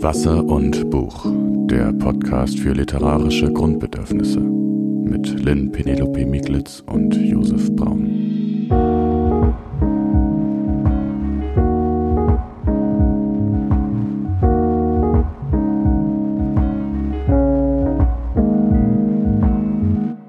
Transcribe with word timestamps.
Wasser 0.00 0.44
und 0.44 0.90
Buch, 0.90 1.24
der 1.66 1.92
Podcast 1.92 2.60
für 2.60 2.72
literarische 2.72 3.52
Grundbedürfnisse 3.52 4.38
mit 4.38 5.26
Lynn 5.40 5.72
Penelope 5.72 6.24
Miglitz 6.24 6.84
und 6.86 7.16
Josef 7.16 7.74
Braun. 7.74 8.68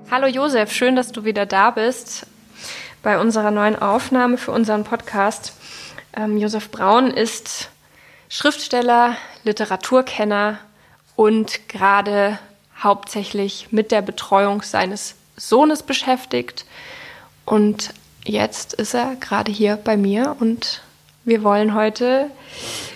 Hallo 0.09 0.25
Josef, 0.25 0.71
schön, 0.71 0.95
dass 0.95 1.11
du 1.11 1.25
wieder 1.25 1.45
da 1.45 1.70
bist 1.70 2.25
bei 3.04 3.20
unserer 3.20 3.51
neuen 3.51 3.75
Aufnahme 3.75 4.38
für 4.38 4.51
unseren 4.51 4.83
Podcast. 4.83 5.54
Ähm, 6.17 6.38
Josef 6.39 6.71
Braun 6.71 7.11
ist 7.11 7.70
Schriftsteller, 8.31 9.16
Literaturkenner 9.49 10.59
und 11.16 11.67
gerade 11.67 12.38
hauptsächlich 12.77 13.72
mit 13.72 13.91
der 13.91 14.02
Betreuung 14.02 14.62
seines 14.62 15.16
Sohnes 15.35 15.84
beschäftigt. 15.84 16.66
Und 17.45 17.94
jetzt 18.23 18.73
ist 18.73 18.94
er 18.94 19.16
gerade 19.16 19.52
hier 19.52 19.75
bei 19.75 19.98
mir 19.98 20.35
und 20.39 20.81
wir 21.29 21.43
wollen 21.43 21.73
heute 21.75 22.29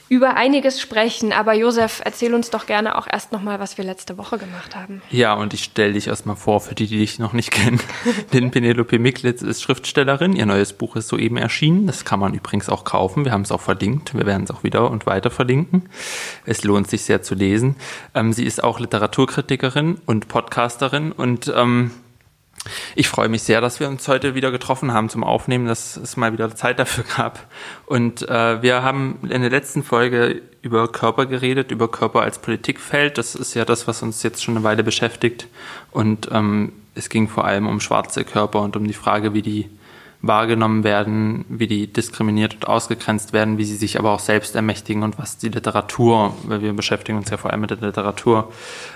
über 0.10 0.36
einiges 0.36 0.80
sprechen. 0.80 1.34
Aber 1.34 1.54
Josef, 1.54 2.02
erzähl 2.04 2.34
uns 2.34 2.50
doch 2.50 2.66
gerne 2.66 2.98
auch 2.98 3.08
erst 3.10 3.32
nochmal, 3.32 3.60
was 3.60 3.78
wir 3.78 3.86
letzte 3.86 4.18
Woche 4.18 4.38
gemacht 4.38 4.76
haben. 4.76 5.02
Ja, 5.10 5.34
und 5.34 5.54
ich 5.54 5.64
stelle 5.64 5.94
dich 5.94 6.08
erstmal 6.08 6.36
vor, 6.36 6.62
für 6.62 6.76
die, 6.76 6.88
die 6.88 7.00
dich 7.00 7.20
noch 7.20 7.34
nicht 7.34 7.52
kennen. 7.52 7.80
Denn 8.34 8.52
Penelope 8.52 9.00
Miklitz 9.00 9.42
ist 9.42 9.62
Schriftstellerin. 9.62 10.34
Ihr 10.34 10.46
neues 10.46 10.74
Buch 10.74 10.96
ist 10.96 11.08
soeben 11.08 11.38
erschienen. 11.38 11.88
Das 11.88 12.06
kann 12.06 12.20
man 12.20 12.34
übrigens 12.34 12.70
auch 12.70 12.84
kaufen. 12.84 13.26
Wir 13.26 13.32
haben 13.32 13.42
es 13.42 13.52
auch 13.52 13.62
verlinkt. 13.62 14.14
Wir 14.14 14.26
werden 14.26 14.44
es 14.44 14.52
auch 14.52 14.64
wieder 14.64 14.90
und 14.92 15.06
weiter 15.06 15.32
verlinken. 15.32 15.90
Es 16.46 16.64
lohnt 16.64 16.90
sich 16.90 17.04
sehr 17.04 17.22
zu 17.22 17.36
lesen. 17.36 17.76
Ähm, 18.14 18.34
sie 18.34 18.46
ist 18.46 18.64
auch 18.64 18.80
Literaturkritikerin 18.80 20.00
und 20.06 20.28
Podcasterin 20.28 21.12
und 21.12 21.52
ähm, 21.56 21.92
ich 22.96 23.08
freue 23.08 23.30
mich 23.30 23.44
sehr, 23.44 23.62
dass 23.62 23.80
wir 23.80 23.88
uns 23.88 24.08
heute 24.08 24.36
wieder 24.36 24.52
getroffen 24.52 24.94
haben 24.94 25.10
zum 25.10 25.24
Aufnehmen, 25.24 25.68
dass 25.68 25.98
es 25.98 26.18
mal 26.18 26.34
wieder 26.34 26.56
Zeit 26.56 26.80
dafür 26.80 27.04
gab. 27.18 27.48
Und 27.86 28.28
äh, 28.28 28.62
wir 28.62 28.84
haben 28.84 29.20
in 29.24 29.42
der 29.42 29.50
letzten 29.50 29.84
Folge 29.84 30.42
über 30.62 30.88
Körper 30.92 31.26
geredet, 31.26 31.72
über 31.72 31.90
Körper 31.90 32.22
als 32.22 32.40
Politikfeld. 32.40 33.18
Das 33.18 33.36
ist 33.36 33.54
ja 33.54 33.66
das, 33.66 33.88
was 33.88 34.02
uns 34.02 34.24
jetzt 34.24 34.44
schon 34.44 34.56
eine 34.56 34.64
Weile 34.64 34.84
beschäftigt. 34.84 35.48
Und 35.92 36.30
ähm, 36.32 36.74
es 36.96 37.10
ging 37.10 37.28
vor 37.28 37.46
allem 37.46 37.68
um 37.68 37.80
schwarze 37.80 38.24
Körper 38.24 38.62
und 38.62 38.76
um 38.76 38.88
die 38.88 38.94
Frage, 38.94 39.34
wie 39.34 39.42
die 39.42 39.70
wahrgenommen 40.24 40.86
werden, 40.86 41.44
wie 41.50 41.68
die 41.68 41.92
diskriminiert 41.92 42.56
und 42.56 42.68
ausgegrenzt 42.68 43.34
werden, 43.34 43.58
wie 43.58 43.66
sie 43.66 43.76
sich 43.76 44.00
aber 44.00 44.12
auch 44.12 44.22
selbst 44.22 44.56
ermächtigen 44.56 45.04
und 45.04 45.20
was 45.20 45.38
die 45.38 45.50
Literatur, 45.50 46.34
weil 46.46 46.62
wir 46.62 46.72
beschäftigen 46.72 47.18
uns 47.18 47.30
ja 47.30 47.36
vor 47.36 47.52
allem 47.52 47.60
mit 47.60 47.72
der 47.72 47.78
Literatur, 47.78 48.52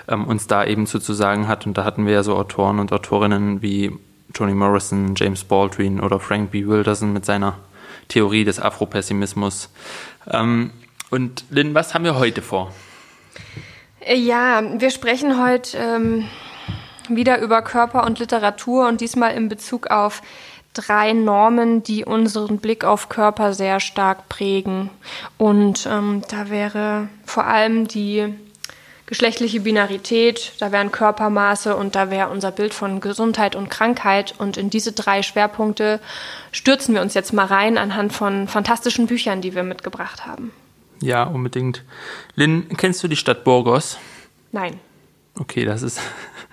ähm, 0.08 0.24
uns 0.24 0.46
da 0.46 0.64
eben 0.64 0.86
sozusagen 0.86 1.46
hat. 1.46 1.66
Und 1.66 1.76
da 1.76 1.84
hatten 1.84 2.06
wir 2.06 2.14
ja 2.14 2.22
so 2.22 2.34
Autoren 2.34 2.78
und 2.78 2.92
Autorinnen 2.92 3.60
wie 3.60 3.92
Toni 4.32 4.54
Morrison, 4.54 5.14
James 5.16 5.44
Baldwin 5.44 6.00
oder 6.00 6.18
Frank 6.18 6.50
B. 6.50 6.66
Wilderson 6.66 7.12
mit 7.12 7.26
seiner 7.26 7.58
Theorie 8.08 8.44
des 8.44 8.58
Afropessimismus. 8.58 9.68
Ähm, 10.30 10.70
und 11.10 11.44
Lynn, 11.50 11.74
was 11.74 11.92
haben 11.92 12.04
wir 12.04 12.18
heute 12.18 12.40
vor? 12.40 12.72
Ja, 14.06 14.62
wir 14.78 14.90
sprechen 14.90 15.42
heute 15.42 15.76
ähm, 15.76 16.24
wieder 17.10 17.38
über 17.40 17.60
Körper 17.60 18.04
und 18.06 18.18
Literatur 18.18 18.88
und 18.88 19.02
diesmal 19.02 19.34
in 19.34 19.50
Bezug 19.50 19.88
auf 19.88 20.22
drei 20.86 21.12
Normen, 21.12 21.82
die 21.82 22.04
unseren 22.04 22.58
Blick 22.58 22.84
auf 22.84 23.08
Körper 23.08 23.52
sehr 23.52 23.80
stark 23.80 24.28
prägen. 24.28 24.90
Und 25.36 25.88
ähm, 25.90 26.22
da 26.28 26.50
wäre 26.50 27.08
vor 27.24 27.46
allem 27.46 27.88
die 27.88 28.34
geschlechtliche 29.06 29.60
Binarität, 29.60 30.52
da 30.60 30.70
wären 30.70 30.92
Körpermaße 30.92 31.74
und 31.74 31.94
da 31.94 32.10
wäre 32.10 32.28
unser 32.28 32.50
Bild 32.52 32.74
von 32.74 33.00
Gesundheit 33.00 33.56
und 33.56 33.70
Krankheit. 33.70 34.34
Und 34.38 34.56
in 34.56 34.70
diese 34.70 34.92
drei 34.92 35.22
Schwerpunkte 35.22 36.00
stürzen 36.52 36.94
wir 36.94 37.02
uns 37.02 37.14
jetzt 37.14 37.32
mal 37.32 37.46
rein 37.46 37.78
anhand 37.78 38.12
von 38.12 38.48
fantastischen 38.48 39.06
Büchern, 39.06 39.40
die 39.40 39.54
wir 39.54 39.62
mitgebracht 39.62 40.26
haben. 40.26 40.52
Ja, 41.00 41.24
unbedingt. 41.24 41.84
Lynn, 42.34 42.68
kennst 42.76 43.02
du 43.02 43.08
die 43.08 43.16
Stadt 43.16 43.44
Burgos? 43.44 43.98
Nein. 44.52 44.78
Okay, 45.38 45.64
das 45.64 45.82
ist 45.82 46.00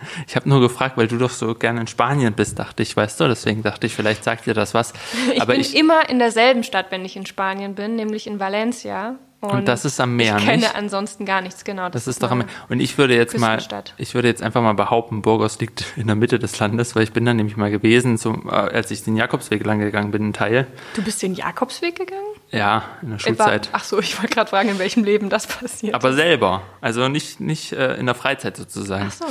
ich 0.27 0.35
habe 0.35 0.47
nur 0.49 0.61
gefragt, 0.61 0.97
weil 0.97 1.07
du 1.07 1.17
doch 1.17 1.29
so 1.29 1.55
gerne 1.55 1.81
in 1.81 1.87
Spanien 1.87 2.33
bist, 2.33 2.59
dachte 2.59 2.83
ich, 2.83 2.95
weißt 2.95 3.19
du? 3.19 3.27
Deswegen 3.27 3.63
dachte 3.63 3.87
ich, 3.87 3.95
vielleicht 3.95 4.23
sagt 4.23 4.45
dir 4.45 4.53
das 4.53 4.73
was. 4.73 4.93
Ich 5.33 5.41
Aber 5.41 5.53
bin 5.53 5.61
ich, 5.61 5.75
immer 5.75 6.09
in 6.09 6.19
derselben 6.19 6.63
Stadt, 6.63 6.87
wenn 6.89 7.05
ich 7.05 7.15
in 7.15 7.25
Spanien 7.25 7.75
bin, 7.75 7.95
nämlich 7.95 8.27
in 8.27 8.39
Valencia. 8.39 9.15
Und, 9.41 9.67
das 9.67 9.85
ist 9.85 9.99
am 9.99 10.15
Meer, 10.15 10.37
ich 10.37 10.45
kenne 10.45 10.63
nicht? 10.63 10.75
ansonsten 10.75 11.25
gar 11.25 11.41
nichts, 11.41 11.63
genau. 11.63 11.89
Das, 11.89 12.07
ist 12.07 12.23
doch 12.23 12.31
am 12.31 12.39
Meer. 12.39 12.47
Und 12.67 12.79
ich 12.79 12.97
würde 12.97 13.15
jetzt 13.15 13.37
mal, 13.37 13.59
ich 13.97 14.15
würde 14.15 14.27
jetzt 14.27 14.41
einfach 14.41 14.61
mal 14.61 14.73
behaupten, 14.73 15.21
Burgos 15.21 15.59
liegt 15.59 15.85
in 15.97 16.07
der 16.07 16.15
Mitte 16.15 16.39
des 16.39 16.57
Landes, 16.57 16.95
weil 16.95 17.03
ich 17.03 17.13
bin 17.13 17.25
da 17.25 17.33
nämlich 17.33 17.55
mal 17.55 17.69
gewesen, 17.69 18.17
so, 18.17 18.33
äh, 18.47 18.49
als 18.49 18.89
ich 18.89 19.03
den 19.03 19.15
Jakobsweg 19.15 19.63
lang 19.63 19.79
gegangen 19.79 20.11
bin, 20.11 20.29
ein 20.29 20.33
Teil. 20.33 20.67
Du 20.95 21.03
bist 21.03 21.21
den 21.21 21.35
Jakobsweg 21.35 21.95
gegangen? 21.95 22.34
Ja, 22.51 22.83
in 23.01 23.09
der 23.11 23.19
Schulzeit. 23.19 23.69
ach 23.71 23.83
so, 23.83 23.99
ich 23.99 24.17
wollte 24.19 24.33
gerade 24.33 24.49
fragen, 24.49 24.69
in 24.69 24.79
welchem 24.79 25.03
Leben 25.03 25.29
das 25.29 25.47
passiert. 25.47 25.95
Aber 25.95 26.13
selber, 26.13 26.61
also 26.81 27.09
nicht, 27.09 27.39
nicht 27.39 27.73
äh, 27.73 27.95
in 27.95 28.05
der 28.05 28.15
Freizeit 28.15 28.55
sozusagen. 28.57 29.07
Ach 29.07 29.11
so. 29.11 29.25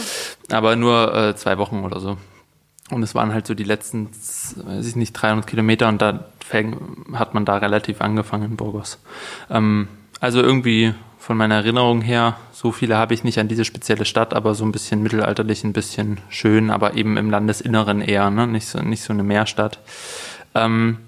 Aber 0.55 0.77
nur 0.77 1.15
äh, 1.15 1.37
zwei 1.37 1.59
Wochen 1.59 1.85
oder 1.85 2.01
so. 2.01 2.19
Und 2.91 3.03
es 3.03 3.15
waren 3.15 3.33
halt 3.33 3.47
so 3.47 3.55
die 3.55 3.65
letzten, 3.65 4.11
weiß 4.11 4.87
ich 4.87 4.97
nicht, 4.97 5.13
300 5.15 5.47
Kilometer 5.47 5.89
und 5.89 6.03
da 6.03 6.27
hat 7.15 7.35
man 7.35 7.45
da 7.45 7.57
relativ 7.57 8.01
angefangen 8.03 8.51
in 8.51 8.57
Burgos. 8.57 8.99
Ähm, 9.49 9.89
also 10.21 10.43
irgendwie 10.43 10.93
von 11.19 11.39
meiner 11.39 11.55
Erinnerung 11.55 12.03
her, 12.03 12.37
so 12.53 12.71
viele 12.71 12.99
habe 12.99 13.15
ich 13.15 13.25
nicht 13.25 13.39
an 13.39 13.49
diese 13.49 13.65
spezielle 13.65 14.05
Stadt, 14.05 14.35
aber 14.35 14.55
so 14.55 14.65
ein 14.65 14.73
bisschen 14.73 15.03
mittelalterlich, 15.03 15.65
ein 15.65 15.73
bisschen 15.73 16.21
schön, 16.29 16.71
aber 16.71 16.95
eben 16.95 17.17
im 17.17 17.31
Landesinneren 17.31 18.03
eher, 18.03 18.29
ne? 18.29 18.47
nicht, 18.47 18.67
so, 18.67 18.81
nicht 18.81 19.03
so 19.03 19.15
eine 19.15 19.23
Meerstadt. 19.23 19.79
Ähm, 20.55 20.99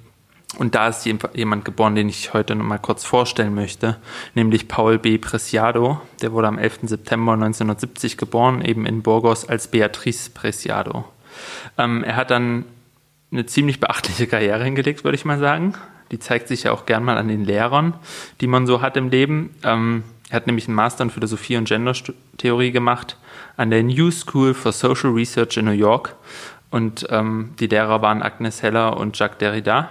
und 0.59 0.75
da 0.75 0.89
ist 0.89 1.05
jemand 1.05 1.65
geboren, 1.65 1.95
den 1.95 2.09
ich 2.09 2.33
heute 2.33 2.55
noch 2.55 2.65
mal 2.65 2.79
kurz 2.79 3.05
vorstellen 3.05 3.55
möchte, 3.55 3.99
nämlich 4.35 4.69
Paul 4.69 4.99
B. 4.99 5.19
Preciado. 5.19 6.01
Der 6.23 6.33
wurde 6.33 6.49
am 6.49 6.59
11. 6.59 6.81
September 6.85 7.33
1970 7.33 8.17
geboren, 8.17 8.63
eben 8.63 8.87
in 8.87 9.03
Burgos 9.03 9.47
als 9.47 9.69
Beatriz 9.69 10.31
Preciado. 10.31 11.05
Ähm, 11.77 12.03
er 12.05 12.17
hat 12.17 12.31
dann 12.31 12.65
eine 13.31 13.45
ziemlich 13.45 13.81
beachtliche 13.81 14.27
Karriere 14.27 14.65
hingelegt, 14.65 15.05
würde 15.05 15.17
ich 15.17 15.27
mal 15.27 15.39
sagen. 15.39 15.75
Die 16.11 16.19
zeigt 16.19 16.49
sich 16.49 16.63
ja 16.63 16.73
auch 16.73 16.87
gern 16.87 17.05
mal 17.05 17.19
an 17.19 17.29
den 17.29 17.45
Lehrern, 17.45 17.95
die 18.41 18.47
man 18.47 18.67
so 18.67 18.81
hat 18.81 18.97
im 18.97 19.11
Leben. 19.11 19.55
Ähm, 19.63 20.05
er 20.31 20.37
hat 20.37 20.47
nämlich 20.47 20.69
einen 20.69 20.77
Master 20.77 21.05
in 21.05 21.11
Philosophie 21.11 21.57
und 21.57 21.69
Gendertheorie 21.69 22.73
gemacht 22.73 23.17
an 23.57 23.71
der 23.71 23.83
New 23.83 24.11
School 24.11 24.55
for 24.55 24.73
Social 24.73 25.11
Research 25.11 25.57
in 25.57 25.67
New 25.67 25.73
York. 25.73 26.17
Und 26.71 27.07
ähm, 27.11 27.55
die 27.61 27.67
Lehrer 27.67 28.01
waren 28.03 28.23
Agnes 28.23 28.63
Heller 28.63 28.97
und 28.97 29.19
Jacques 29.19 29.39
Derrida. 29.39 29.91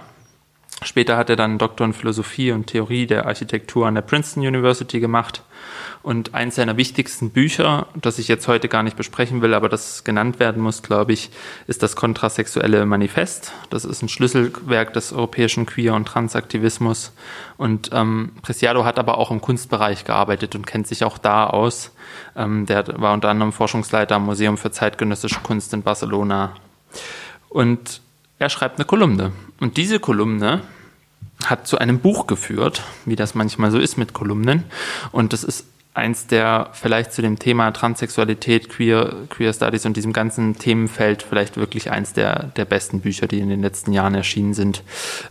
Später 0.82 1.16
hat 1.16 1.30
er 1.30 1.36
dann 1.36 1.52
einen 1.52 1.58
Doktor 1.58 1.86
in 1.86 1.94
Philosophie 1.94 2.52
und 2.52 2.66
Theorie 2.66 3.06
der 3.06 3.26
Architektur 3.26 3.86
an 3.86 3.94
der 3.94 4.02
Princeton 4.02 4.46
University 4.46 5.00
gemacht. 5.00 5.42
Und 6.02 6.34
eins 6.34 6.54
seiner 6.54 6.76
wichtigsten 6.76 7.30
Bücher, 7.30 7.88
das 7.94 8.18
ich 8.18 8.28
jetzt 8.28 8.46
heute 8.46 8.68
gar 8.68 8.82
nicht 8.82 8.96
besprechen 8.96 9.40
will, 9.42 9.54
aber 9.54 9.68
das 9.68 10.04
genannt 10.04 10.38
werden 10.38 10.62
muss, 10.62 10.82
glaube 10.82 11.14
ich, 11.14 11.30
ist 11.66 11.82
das 11.82 11.96
Kontrasexuelle 11.96 12.84
Manifest. 12.84 13.52
Das 13.70 13.84
ist 13.84 14.02
ein 14.02 14.08
Schlüsselwerk 14.08 14.92
des 14.92 15.12
europäischen 15.12 15.64
Queer- 15.64 15.94
und 15.94 16.04
Transaktivismus. 16.06 17.12
Und 17.56 17.90
ähm, 17.92 18.32
Preciado 18.42 18.84
hat 18.84 18.98
aber 18.98 19.16
auch 19.18 19.30
im 19.30 19.40
Kunstbereich 19.40 20.04
gearbeitet 20.04 20.54
und 20.54 20.66
kennt 20.66 20.86
sich 20.86 21.04
auch 21.04 21.16
da 21.16 21.46
aus. 21.46 21.90
Ähm, 22.36 22.66
der 22.66 23.00
war 23.00 23.14
unter 23.14 23.30
anderem 23.30 23.52
Forschungsleiter 23.52 24.16
am 24.16 24.26
Museum 24.26 24.58
für 24.58 24.70
zeitgenössische 24.70 25.40
Kunst 25.40 25.72
in 25.72 25.82
Barcelona. 25.82 26.52
Und 27.48 28.02
er 28.38 28.48
schreibt 28.48 28.78
eine 28.78 28.84
Kolumne. 28.84 29.32
Und 29.60 29.76
diese 29.76 30.00
Kolumne 30.00 30.62
hat 31.44 31.66
zu 31.66 31.78
einem 31.78 32.00
Buch 32.00 32.26
geführt, 32.26 32.82
wie 33.04 33.16
das 33.16 33.34
manchmal 33.34 33.70
so 33.70 33.78
ist 33.78 33.96
mit 33.96 34.12
Kolumnen. 34.12 34.64
Und 35.12 35.32
das 35.32 35.44
ist 35.44 35.66
eins 35.96 36.26
der 36.26 36.68
vielleicht 36.72 37.12
zu 37.12 37.22
dem 37.22 37.38
Thema 37.38 37.70
Transsexualität, 37.72 38.68
Queer, 38.68 39.14
Queer 39.30 39.52
Studies 39.54 39.86
und 39.86 39.96
diesem 39.96 40.12
ganzen 40.12 40.58
Themenfeld 40.58 41.22
vielleicht 41.22 41.56
wirklich 41.56 41.90
eins 41.90 42.12
der, 42.12 42.44
der 42.56 42.66
besten 42.66 43.00
Bücher, 43.00 43.26
die 43.26 43.40
in 43.40 43.48
den 43.48 43.62
letzten 43.62 43.92
Jahren 43.92 44.14
erschienen 44.14 44.52
sind. 44.52 44.82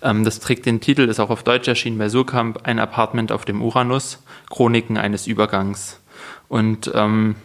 Ähm, 0.01 0.23
das 0.23 0.39
trägt 0.39 0.65
den 0.65 0.81
Titel, 0.81 1.01
ist 1.03 1.19
auch 1.19 1.29
auf 1.29 1.43
Deutsch 1.43 1.67
erschienen 1.67 1.99
bei 1.99 2.09
Surkamp, 2.09 2.61
Ein 2.63 2.79
Apartment 2.79 3.31
auf 3.31 3.45
dem 3.45 3.61
Uranus, 3.61 4.23
Chroniken 4.49 4.97
eines 4.97 5.27
Übergangs. 5.27 5.99
Und 6.47 6.91
ähm, 6.95 7.35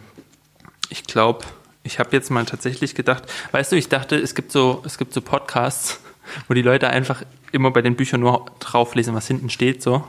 ich 0.88 1.04
glaube, 1.04 1.44
ich 1.82 1.98
habe 1.98 2.10
jetzt 2.12 2.30
mal 2.30 2.44
tatsächlich 2.44 2.94
gedacht, 2.94 3.24
weißt 3.52 3.72
du, 3.72 3.76
ich 3.76 3.88
dachte, 3.88 4.16
es 4.16 4.34
gibt 4.34 4.52
so, 4.52 4.82
es 4.84 4.98
gibt 4.98 5.12
so 5.12 5.20
Podcasts, 5.20 6.00
wo 6.48 6.54
die 6.54 6.62
Leute 6.62 6.90
einfach 6.90 7.22
immer 7.52 7.70
bei 7.70 7.82
den 7.82 7.96
Büchern 7.96 8.20
nur 8.20 8.46
drauflesen, 8.60 9.14
was 9.14 9.26
hinten 9.26 9.50
steht, 9.50 9.82
so. 9.82 10.04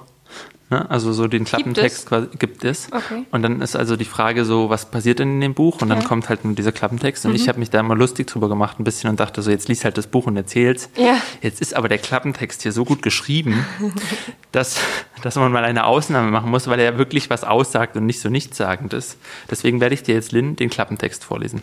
Ne? 0.71 0.89
Also 0.89 1.11
so 1.11 1.27
den 1.27 1.43
Klappentext 1.43 2.09
Gibt 2.09 2.33
es? 2.33 2.39
gibt 2.39 2.63
es. 2.63 2.87
Okay. 2.93 3.25
Und 3.29 3.41
dann 3.43 3.61
ist 3.61 3.75
also 3.75 3.97
die 3.97 4.05
Frage 4.05 4.45
so, 4.45 4.69
was 4.69 4.89
passiert 4.89 5.19
denn 5.19 5.33
in 5.33 5.41
dem 5.41 5.53
Buch? 5.53 5.81
Und 5.81 5.89
dann 5.89 5.97
Ja. 5.99 6.03
Mhm. 6.05 6.07
kommt 6.07 6.29
halt 6.29 6.45
nur 6.45 6.55
dieser 6.55 6.71
Klappentext. 6.71 7.25
Und 7.25 7.35
ich 7.35 7.49
habe 7.49 7.59
mich 7.59 7.69
da 7.69 7.81
immer 7.81 7.93
lustig 7.93 8.27
drüber 8.27 8.47
gemacht 8.47 8.79
ein 8.79 8.85
bisschen 8.85 9.09
und 9.09 9.19
dachte 9.19 9.41
so, 9.41 9.51
jetzt 9.51 9.67
liest 9.67 9.83
halt 9.83 9.97
das 9.97 10.07
Buch 10.07 10.27
und 10.27 10.37
erzähl's. 10.37 10.89
Ja. 10.95 11.17
Jetzt 11.41 11.59
ist 11.59 11.75
aber 11.75 11.89
der 11.89 11.97
Klappentext 11.97 12.61
hier 12.63 12.71
so 12.71 12.85
gut 12.85 13.01
geschrieben, 13.01 13.65
dass, 14.53 14.79
dass 15.21 15.35
man 15.35 15.51
mal 15.51 15.65
eine 15.65 15.85
Ausnahme 15.85 16.31
machen 16.31 16.49
muss, 16.49 16.67
weil 16.67 16.79
er 16.79 16.97
wirklich 16.97 17.29
was 17.29 17.43
aussagt 17.43 17.97
und 17.97 18.05
nicht 18.05 18.21
so 18.21 18.29
nichtssagend 18.29 18.93
ist. 18.93 19.17
Deswegen 19.49 19.81
werde 19.81 19.93
ich 19.93 20.03
dir 20.03 20.15
jetzt, 20.15 20.31
Lynn, 20.31 20.55
den 20.55 20.69
Klappentext 20.69 21.25
vorlesen. 21.25 21.61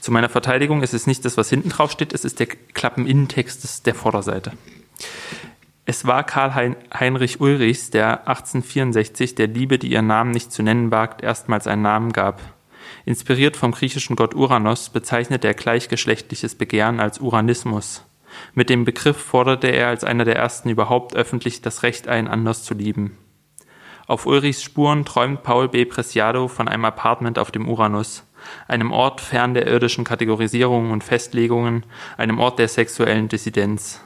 Zu 0.00 0.12
meiner 0.12 0.30
Verteidigung 0.30 0.82
ist 0.82 0.94
es 0.94 1.06
nicht 1.06 1.26
das, 1.26 1.36
was 1.36 1.50
hinten 1.50 1.68
drauf 1.68 1.90
steht, 1.90 2.14
es 2.14 2.24
ist 2.24 2.40
der 2.40 2.46
Klappeninnentext 2.46 3.86
der 3.86 3.94
Vorderseite. 3.94 4.52
Es 5.88 6.04
war 6.04 6.24
Karl 6.24 6.56
Hein 6.56 6.74
Heinrich 6.92 7.40
Ulrichs, 7.40 7.90
der 7.90 8.26
1864 8.26 9.36
der 9.36 9.46
Liebe, 9.46 9.78
die 9.78 9.92
ihren 9.92 10.08
Namen 10.08 10.32
nicht 10.32 10.50
zu 10.50 10.64
nennen 10.64 10.90
wagt, 10.90 11.22
erstmals 11.22 11.68
einen 11.68 11.82
Namen 11.82 12.12
gab. 12.12 12.40
Inspiriert 13.04 13.56
vom 13.56 13.70
griechischen 13.70 14.16
Gott 14.16 14.34
Uranos 14.34 14.88
bezeichnet 14.88 15.44
er 15.44 15.54
gleichgeschlechtliches 15.54 16.56
Begehren 16.56 16.98
als 16.98 17.20
Uranismus. 17.20 18.04
Mit 18.52 18.68
dem 18.68 18.84
Begriff 18.84 19.16
forderte 19.16 19.68
er 19.68 19.86
als 19.86 20.02
einer 20.02 20.24
der 20.24 20.34
ersten 20.34 20.70
überhaupt 20.70 21.14
öffentlich 21.14 21.62
das 21.62 21.84
Recht 21.84 22.08
ein, 22.08 22.26
anders 22.26 22.64
zu 22.64 22.74
lieben. 22.74 23.16
Auf 24.08 24.26
Ulrichs 24.26 24.64
Spuren 24.64 25.04
träumt 25.04 25.44
Paul 25.44 25.68
B. 25.68 25.84
Preciado 25.84 26.48
von 26.48 26.66
einem 26.66 26.84
Apartment 26.84 27.38
auf 27.38 27.52
dem 27.52 27.68
Uranus, 27.68 28.24
einem 28.66 28.90
Ort 28.90 29.20
fern 29.20 29.54
der 29.54 29.68
irdischen 29.68 30.02
Kategorisierungen 30.02 30.90
und 30.90 31.04
Festlegungen, 31.04 31.86
einem 32.16 32.40
Ort 32.40 32.58
der 32.58 32.66
sexuellen 32.66 33.28
Dissidenz. 33.28 34.00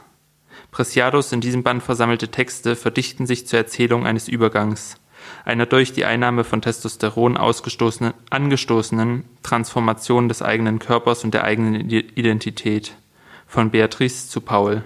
Preciados 0.71 1.33
in 1.33 1.41
diesem 1.41 1.63
Band 1.63 1.83
versammelte 1.83 2.29
Texte 2.29 2.77
verdichten 2.77 3.27
sich 3.27 3.45
zur 3.45 3.59
Erzählung 3.59 4.05
eines 4.05 4.29
Übergangs, 4.29 4.95
einer 5.43 5.65
durch 5.65 5.91
die 5.91 6.05
Einnahme 6.05 6.45
von 6.45 6.61
Testosteron 6.61 7.35
ausgestoßenen, 7.35 8.13
angestoßenen 8.29 9.25
Transformation 9.43 10.29
des 10.29 10.41
eigenen 10.41 10.79
Körpers 10.79 11.25
und 11.25 11.33
der 11.33 11.43
eigenen 11.43 11.89
Identität, 11.89 12.95
von 13.47 13.69
Beatrice 13.69 14.29
zu 14.29 14.39
Paul. 14.39 14.83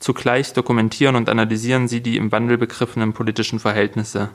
Zugleich 0.00 0.52
dokumentieren 0.52 1.14
und 1.14 1.28
analysieren 1.28 1.86
sie 1.86 2.00
die 2.00 2.16
im 2.16 2.32
Wandel 2.32 2.58
begriffenen 2.58 3.12
politischen 3.12 3.60
Verhältnisse. 3.60 4.30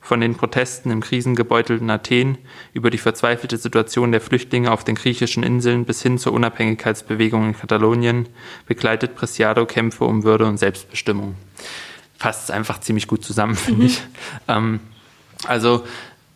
Von 0.00 0.20
den 0.20 0.34
Protesten 0.34 0.90
im 0.90 1.00
krisengebeutelten 1.00 1.88
Athen 1.90 2.38
über 2.72 2.90
die 2.90 2.98
verzweifelte 2.98 3.56
Situation 3.56 4.12
der 4.12 4.20
Flüchtlinge 4.20 4.70
auf 4.70 4.84
den 4.84 4.94
griechischen 4.94 5.42
Inseln 5.42 5.84
bis 5.84 6.02
hin 6.02 6.18
zur 6.18 6.32
Unabhängigkeitsbewegung 6.32 7.48
in 7.48 7.56
Katalonien 7.56 8.28
begleitet 8.66 9.14
Preciado 9.14 9.66
Kämpfe 9.66 10.04
um 10.04 10.24
Würde 10.24 10.46
und 10.46 10.58
Selbstbestimmung. 10.58 11.34
Fasst 12.18 12.44
es 12.44 12.50
einfach 12.50 12.80
ziemlich 12.80 13.06
gut 13.06 13.24
zusammen, 13.24 13.54
finde 13.54 13.86
ich. 13.86 14.02
Ähm, 14.48 14.80
also 15.46 15.84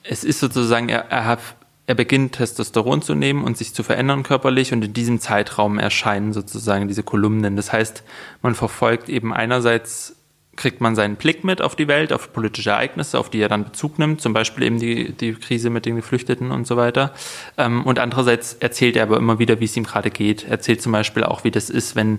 es 0.03 0.25
ist 0.25 0.41
sozusagen, 0.41 0.89
er, 0.89 1.11
er, 1.11 1.25
hat, 1.25 1.41
er 1.87 1.95
beginnt 1.95 2.33
Testosteron 2.33 3.03
zu 3.03 3.15
nehmen 3.15 3.45
und 3.45 3.57
sich 3.57 3.75
zu 3.75 3.83
verändern 3.83 4.23
körperlich 4.23 4.73
und 4.73 4.85
in 4.85 4.93
diesem 4.93 5.21
Zeitraum 5.21 5.79
erscheinen 5.79 6.33
sozusagen 6.33 6.89
diese 6.89 7.03
Kolumnen. 7.03 7.57
Das 7.57 7.73
heißt, 7.73 8.03
man 8.43 8.55
verfolgt 8.55 9.09
eben 9.09 9.33
einerseits 9.33 10.18
kriegt 10.59 10.83
man 10.83 10.95
seinen 10.95 11.17
Blick 11.17 11.45
mit 11.45 11.63
auf 11.63 11.75
die 11.75 11.89
Welt, 11.89 12.13
auf 12.13 12.35
politische 12.35 12.71
Ereignisse, 12.71 13.19
auf 13.19 13.31
die 13.31 13.41
er 13.41 13.49
dann 13.49 13.65
Bezug 13.65 13.99
nimmt, 13.99 14.21
zum 14.21 14.35
Beispiel 14.35 14.65
eben 14.65 14.79
die, 14.79 15.13
die 15.13 15.33
Krise 15.33 15.71
mit 15.71 15.87
den 15.87 15.97
Geflüchteten 15.97 16.51
und 16.51 16.67
so 16.67 16.77
weiter. 16.77 17.15
Ähm, 17.57 17.87
und 17.87 17.99
andererseits 17.99 18.55
erzählt 18.61 18.97
er 18.97 19.05
aber 19.05 19.17
immer 19.17 19.39
wieder, 19.39 19.61
wie 19.61 19.65
es 19.65 19.77
ihm 19.77 19.85
gerade 19.85 20.11
geht. 20.11 20.45
Er 20.45 20.51
erzählt 20.51 20.83
zum 20.83 20.93
Beispiel 20.93 21.25
auch, 21.25 21.45
wie 21.45 21.51
das 21.51 21.71
ist, 21.71 21.97
wenn 21.97 22.19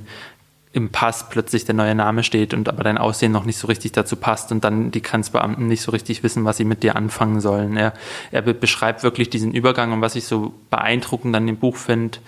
im 0.71 0.89
Pass 0.89 1.29
plötzlich 1.29 1.65
der 1.65 1.73
neue 1.73 1.95
Name 1.95 2.23
steht 2.23 2.53
und 2.53 2.69
aber 2.69 2.83
dein 2.83 2.99
Aussehen 2.99 3.31
noch 3.31 3.43
nicht 3.43 3.57
so 3.57 3.65
richtig 3.67 3.91
dazu 3.91 4.15
passt 4.15 4.51
und 4.51 4.63
dann 4.63 4.91
die 4.91 5.01
Grenzbeamten 5.01 5.67
nicht 5.67 5.81
so 5.81 5.91
richtig 5.91 6.21
wissen, 6.21 6.45
was 6.45 6.57
sie 6.57 6.63
mit 6.63 6.83
dir 6.83 6.95
anfangen 6.95 7.41
sollen. 7.41 7.75
Er, 7.75 7.93
er 8.31 8.43
be- 8.43 8.53
beschreibt 8.53 9.01
wirklich 9.01 9.31
diesen 9.31 9.51
Übergang 9.51 9.91
und 9.93 10.01
was 10.01 10.15
ich 10.15 10.25
so 10.25 10.53
beeindruckend 10.69 11.35
an 11.35 11.47
dem 11.47 11.57
Buch 11.57 11.75
finde, 11.75 12.19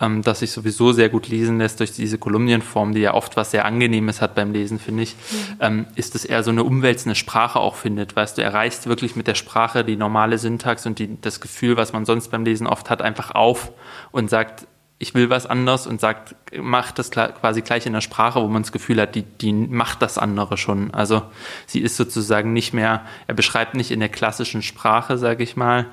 ähm, 0.00 0.22
dass 0.22 0.40
sich 0.40 0.52
sowieso 0.52 0.92
sehr 0.92 1.08
gut 1.08 1.28
lesen 1.28 1.58
lässt 1.58 1.80
durch 1.80 1.92
diese 1.92 2.18
Kolumnienform, 2.18 2.94
die 2.94 3.00
ja 3.00 3.14
oft 3.14 3.36
was 3.36 3.50
sehr 3.50 3.64
Angenehmes 3.64 4.20
hat 4.20 4.34
beim 4.34 4.52
Lesen, 4.52 4.78
finde 4.78 5.02
ich, 5.02 5.16
ähm, 5.60 5.86
ist 5.96 6.14
es 6.14 6.24
eher 6.24 6.42
so 6.42 6.50
eine 6.50 6.64
umwälzende 6.64 7.14
Sprache 7.14 7.58
auch 7.58 7.76
findet. 7.76 8.14
Weißt 8.16 8.38
du, 8.38 8.42
er 8.42 8.54
reißt 8.54 8.86
wirklich 8.86 9.16
mit 9.16 9.26
der 9.26 9.34
Sprache 9.34 9.84
die 9.84 9.96
normale 9.96 10.38
Syntax 10.38 10.86
und 10.86 10.98
die, 10.98 11.20
das 11.20 11.40
Gefühl, 11.40 11.76
was 11.76 11.92
man 11.92 12.04
sonst 12.04 12.28
beim 12.30 12.44
Lesen 12.44 12.66
oft 12.66 12.90
hat, 12.90 13.02
einfach 13.02 13.32
auf 13.32 13.72
und 14.12 14.30
sagt, 14.30 14.66
ich 15.00 15.14
will 15.14 15.30
was 15.30 15.46
anders 15.46 15.86
und 15.86 16.00
sagt, 16.00 16.34
macht 16.56 16.98
das 16.98 17.12
quasi 17.12 17.62
gleich 17.62 17.86
in 17.86 17.92
der 17.92 18.00
Sprache, 18.00 18.42
wo 18.42 18.48
man 18.48 18.62
das 18.62 18.72
Gefühl 18.72 19.00
hat, 19.00 19.14
die, 19.14 19.22
die 19.22 19.52
macht 19.52 20.02
das 20.02 20.18
andere 20.18 20.56
schon. 20.56 20.92
Also 20.92 21.22
sie 21.66 21.80
ist 21.80 21.96
sozusagen 21.96 22.52
nicht 22.52 22.74
mehr, 22.74 23.02
er 23.28 23.34
beschreibt 23.34 23.74
nicht 23.74 23.92
in 23.92 24.00
der 24.00 24.08
klassischen 24.08 24.62
Sprache, 24.62 25.16
sage 25.16 25.44
ich 25.44 25.56
mal, 25.56 25.86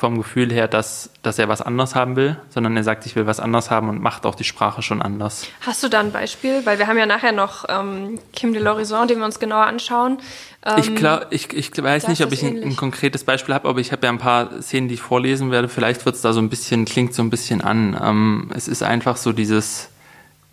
vom 0.00 0.16
Gefühl 0.16 0.50
her, 0.50 0.66
dass, 0.66 1.10
dass 1.22 1.38
er 1.38 1.48
was 1.48 1.60
anders 1.60 1.94
haben 1.94 2.16
will, 2.16 2.36
sondern 2.48 2.74
er 2.74 2.82
sagt, 2.84 3.04
ich 3.04 3.16
will 3.16 3.26
was 3.26 3.38
anders 3.38 3.70
haben 3.70 3.90
und 3.90 4.00
macht 4.00 4.24
auch 4.24 4.34
die 4.34 4.44
Sprache 4.44 4.80
schon 4.80 5.02
anders. 5.02 5.46
Hast 5.60 5.82
du 5.82 5.88
da 5.88 6.00
ein 6.00 6.10
Beispiel? 6.10 6.64
Weil 6.64 6.78
wir 6.78 6.86
haben 6.86 6.96
ja 6.96 7.04
nachher 7.04 7.32
noch 7.32 7.66
ähm, 7.68 8.18
Kim 8.32 8.54
de 8.54 8.62
l'Horizon, 8.62 9.06
den 9.06 9.18
wir 9.18 9.26
uns 9.26 9.38
genauer 9.38 9.66
anschauen. 9.66 10.18
Ähm, 10.64 10.78
Ich, 10.78 10.94
glaub, 10.94 11.26
ich, 11.28 11.52
ich 11.52 11.70
weiß 11.76 12.08
nicht, 12.08 12.24
ob 12.24 12.32
ich 12.32 12.42
ein, 12.42 12.62
ein 12.62 12.76
konkretes 12.76 13.24
Beispiel 13.24 13.54
habe, 13.54 13.68
aber 13.68 13.78
ich 13.78 13.92
habe 13.92 14.06
ja 14.06 14.10
ein 14.10 14.18
paar 14.18 14.62
Szenen, 14.62 14.88
die 14.88 14.94
ich 14.94 15.02
vorlesen 15.02 15.50
werde. 15.50 15.68
Vielleicht 15.68 16.06
wird 16.06 16.14
es 16.14 16.22
da 16.22 16.32
so 16.32 16.40
ein 16.40 16.48
bisschen, 16.48 16.86
klingt 16.86 17.12
so 17.12 17.22
ein 17.22 17.28
bisschen 17.28 17.60
an. 17.60 17.94
Ähm, 18.02 18.50
es 18.54 18.68
ist 18.68 18.82
einfach 18.82 19.18
so 19.18 19.32
dieses, 19.32 19.89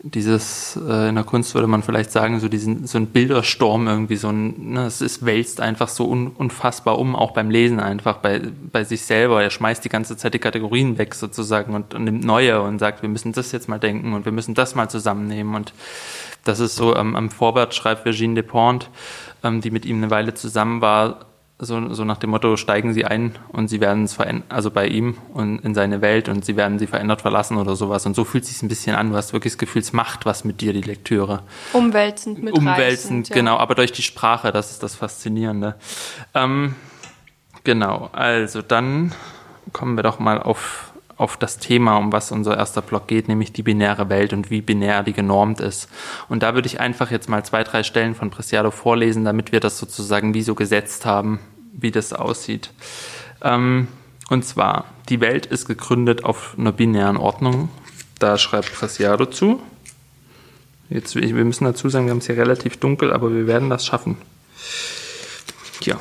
dieses, 0.04 0.78
äh, 0.88 1.10
in 1.10 1.16
der 1.16 1.24
Kunst 1.24 1.56
würde 1.56 1.68
man 1.68 1.82
vielleicht 1.82 2.12
sagen, 2.12 2.40
so 2.40 2.50
diesen, 2.50 2.86
so 2.86 3.00
ein 3.00 3.08
Bildersturm 3.08 3.88
irgendwie, 3.88 4.16
so 4.16 4.30
ein, 4.30 4.74
ne, 4.74 4.86
es 4.86 5.02
ist, 5.02 5.26
wälzt 5.26 5.60
einfach 5.60 5.88
so 5.88 6.08
un, 6.08 6.28
unfassbar 6.28 7.00
um, 7.00 7.16
auch 7.16 7.32
beim 7.32 7.50
Lesen 7.50 7.80
einfach, 7.80 8.18
bei, 8.18 8.42
bei 8.72 8.84
sich 8.84 9.02
selber. 9.02 9.42
Er 9.42 9.50
schmeißt 9.50 9.84
die 9.84 9.90
ganze 9.90 10.16
Zeit 10.16 10.36
die 10.36 10.40
Kategorien 10.40 10.98
weg 11.00 11.16
sozusagen 11.16 11.74
und, 11.74 11.96
und 11.96 12.04
nimmt 12.04 12.24
neue 12.24 12.62
und 12.62 12.78
sagt, 12.78 13.02
wir 13.02 13.10
müssen 13.10 13.32
das 13.32 13.52
jetzt 13.52 13.70
mal 13.70 13.80
denken 13.80 14.14
und 14.14 14.26
wir 14.26 14.32
müssen 14.32 14.54
das 14.54 14.76
mal 14.76 14.90
zusammennehmen 14.90 15.56
und 15.56 15.74
das 16.44 16.60
ist 16.60 16.76
so, 16.76 16.96
ähm, 16.96 17.16
am 17.16 17.30
Vorwort 17.30 17.74
schreibt 17.74 18.06
Virginie 18.06 18.44
Despont, 18.44 18.90
ähm, 19.44 19.62
die 19.62 19.72
mit 19.72 19.86
ihm 19.86 19.98
eine 19.98 20.12
Weile 20.12 20.34
zusammen 20.34 20.80
war, 20.80 21.26
so, 21.59 21.94
so 21.94 22.04
nach 22.04 22.18
dem 22.18 22.30
Motto, 22.30 22.56
steigen 22.56 22.94
Sie 22.94 23.06
ein 23.06 23.36
und 23.50 23.68
Sie 23.68 23.81
werden 23.81 24.04
es 24.04 24.13
verändern, 24.13 24.44
also 24.50 24.69
bei 24.69 24.88
ihm 24.88 25.18
und 25.33 25.59
in 25.59 25.74
seine 25.74 26.01
Welt 26.01 26.30
und 26.30 26.45
Sie 26.45 26.56
werden 26.56 26.77
sie 26.77 26.86
verändert 26.86 27.21
verlassen 27.21 27.57
oder 27.57 27.75
sowas. 27.75 28.06
Und 28.06 28.15
so 28.15 28.25
fühlt 28.25 28.44
es 28.44 28.51
sich 28.51 28.62
ein 28.62 28.68
bisschen 28.68 28.95
an. 28.95 29.09
Du 29.09 29.15
hast 29.15 29.33
wirklich 29.33 29.54
das 29.54 29.57
Gefühl, 29.57 29.81
es 29.81 29.92
macht 29.92 30.25
was 30.27 30.44
mit 30.44 30.62
dir, 30.62 30.71
die 30.71 30.81
Lektüre. 30.81 31.42
umwälzend 31.74 32.44
mit 32.44 32.54
Umwälzend, 32.54 33.31
genau, 33.31 33.57
aber 33.57 33.74
durch 33.74 33.92
die 33.92 34.04
Sprache, 34.04 34.51
das 34.51 34.71
ist 34.71 34.83
das 34.83 34.95
Faszinierende. 34.95 35.75
Ähm, 36.36 36.75
genau, 37.63 38.10
also 38.13 38.62
dann 38.62 39.13
kommen 39.74 39.95
wir 39.95 40.03
doch 40.03 40.19
mal 40.19 40.42
auf, 40.42 40.87
auf 41.18 41.36
das 41.36 41.58
Thema, 41.58 41.98
um 41.98 42.12
was 42.12 42.31
unser 42.31 42.58
erster 42.58 42.81
Blog 42.81 43.08
geht, 43.08 43.28
nämlich 43.28 43.52
die 43.52 43.64
binäre 43.64 44.10
Welt 44.10 44.34
und 44.34 44.52
wie 44.52 44.62
binär 44.62 45.04
die 45.04 45.14
genormt 45.14 45.60
ist. 45.60 45.90
Und 46.30 46.44
da 46.44 46.54
würde 46.54 46.68
ich 46.68 46.80
einfach 46.80 47.12
jetzt 47.12 47.28
mal 47.28 47.44
zwei, 47.44 47.64
drei 47.64 47.84
Stellen 47.84 48.16
von 48.16 48.30
Preciado 48.30 48.72
vorlesen, 48.72 49.25
damit 49.25 49.52
wir 49.52 49.60
das 49.60 49.80
sozusagen 49.80 50.34
wie 50.34 50.44
so 50.44 50.54
gesetzt 50.54 51.06
haben, 51.06 51.40
wie 51.74 51.92
das 51.92 52.14
aussieht. 52.14 52.72
Ähm, 53.41 53.88
und 54.30 54.46
zwar, 54.46 54.86
die 55.10 55.22
Welt 55.22 55.46
ist 55.48 55.68
gegründet 55.68 56.24
auf 56.24 56.56
einer 56.58 56.72
binären 56.72 57.18
Ordnung. 57.18 57.70
Da 58.20 58.38
schreibt 58.38 58.74
Preciado 58.74 59.25
zu. 59.25 59.62
Jetzt, 60.89 61.15
wir 61.15 61.46
müssen 61.46 61.65
dazu 61.65 61.89
sagen, 61.89 62.06
wir 62.06 62.12
haben 62.12 62.20
es 62.20 62.27
hier 62.27 62.38
relativ 62.38 62.77
dunkel, 62.77 63.12
aber 63.12 63.34
wir 63.34 63.48
werden 63.48 63.70
das 63.70 63.86
schaffen. 63.86 64.18
Ja. 65.82 66.00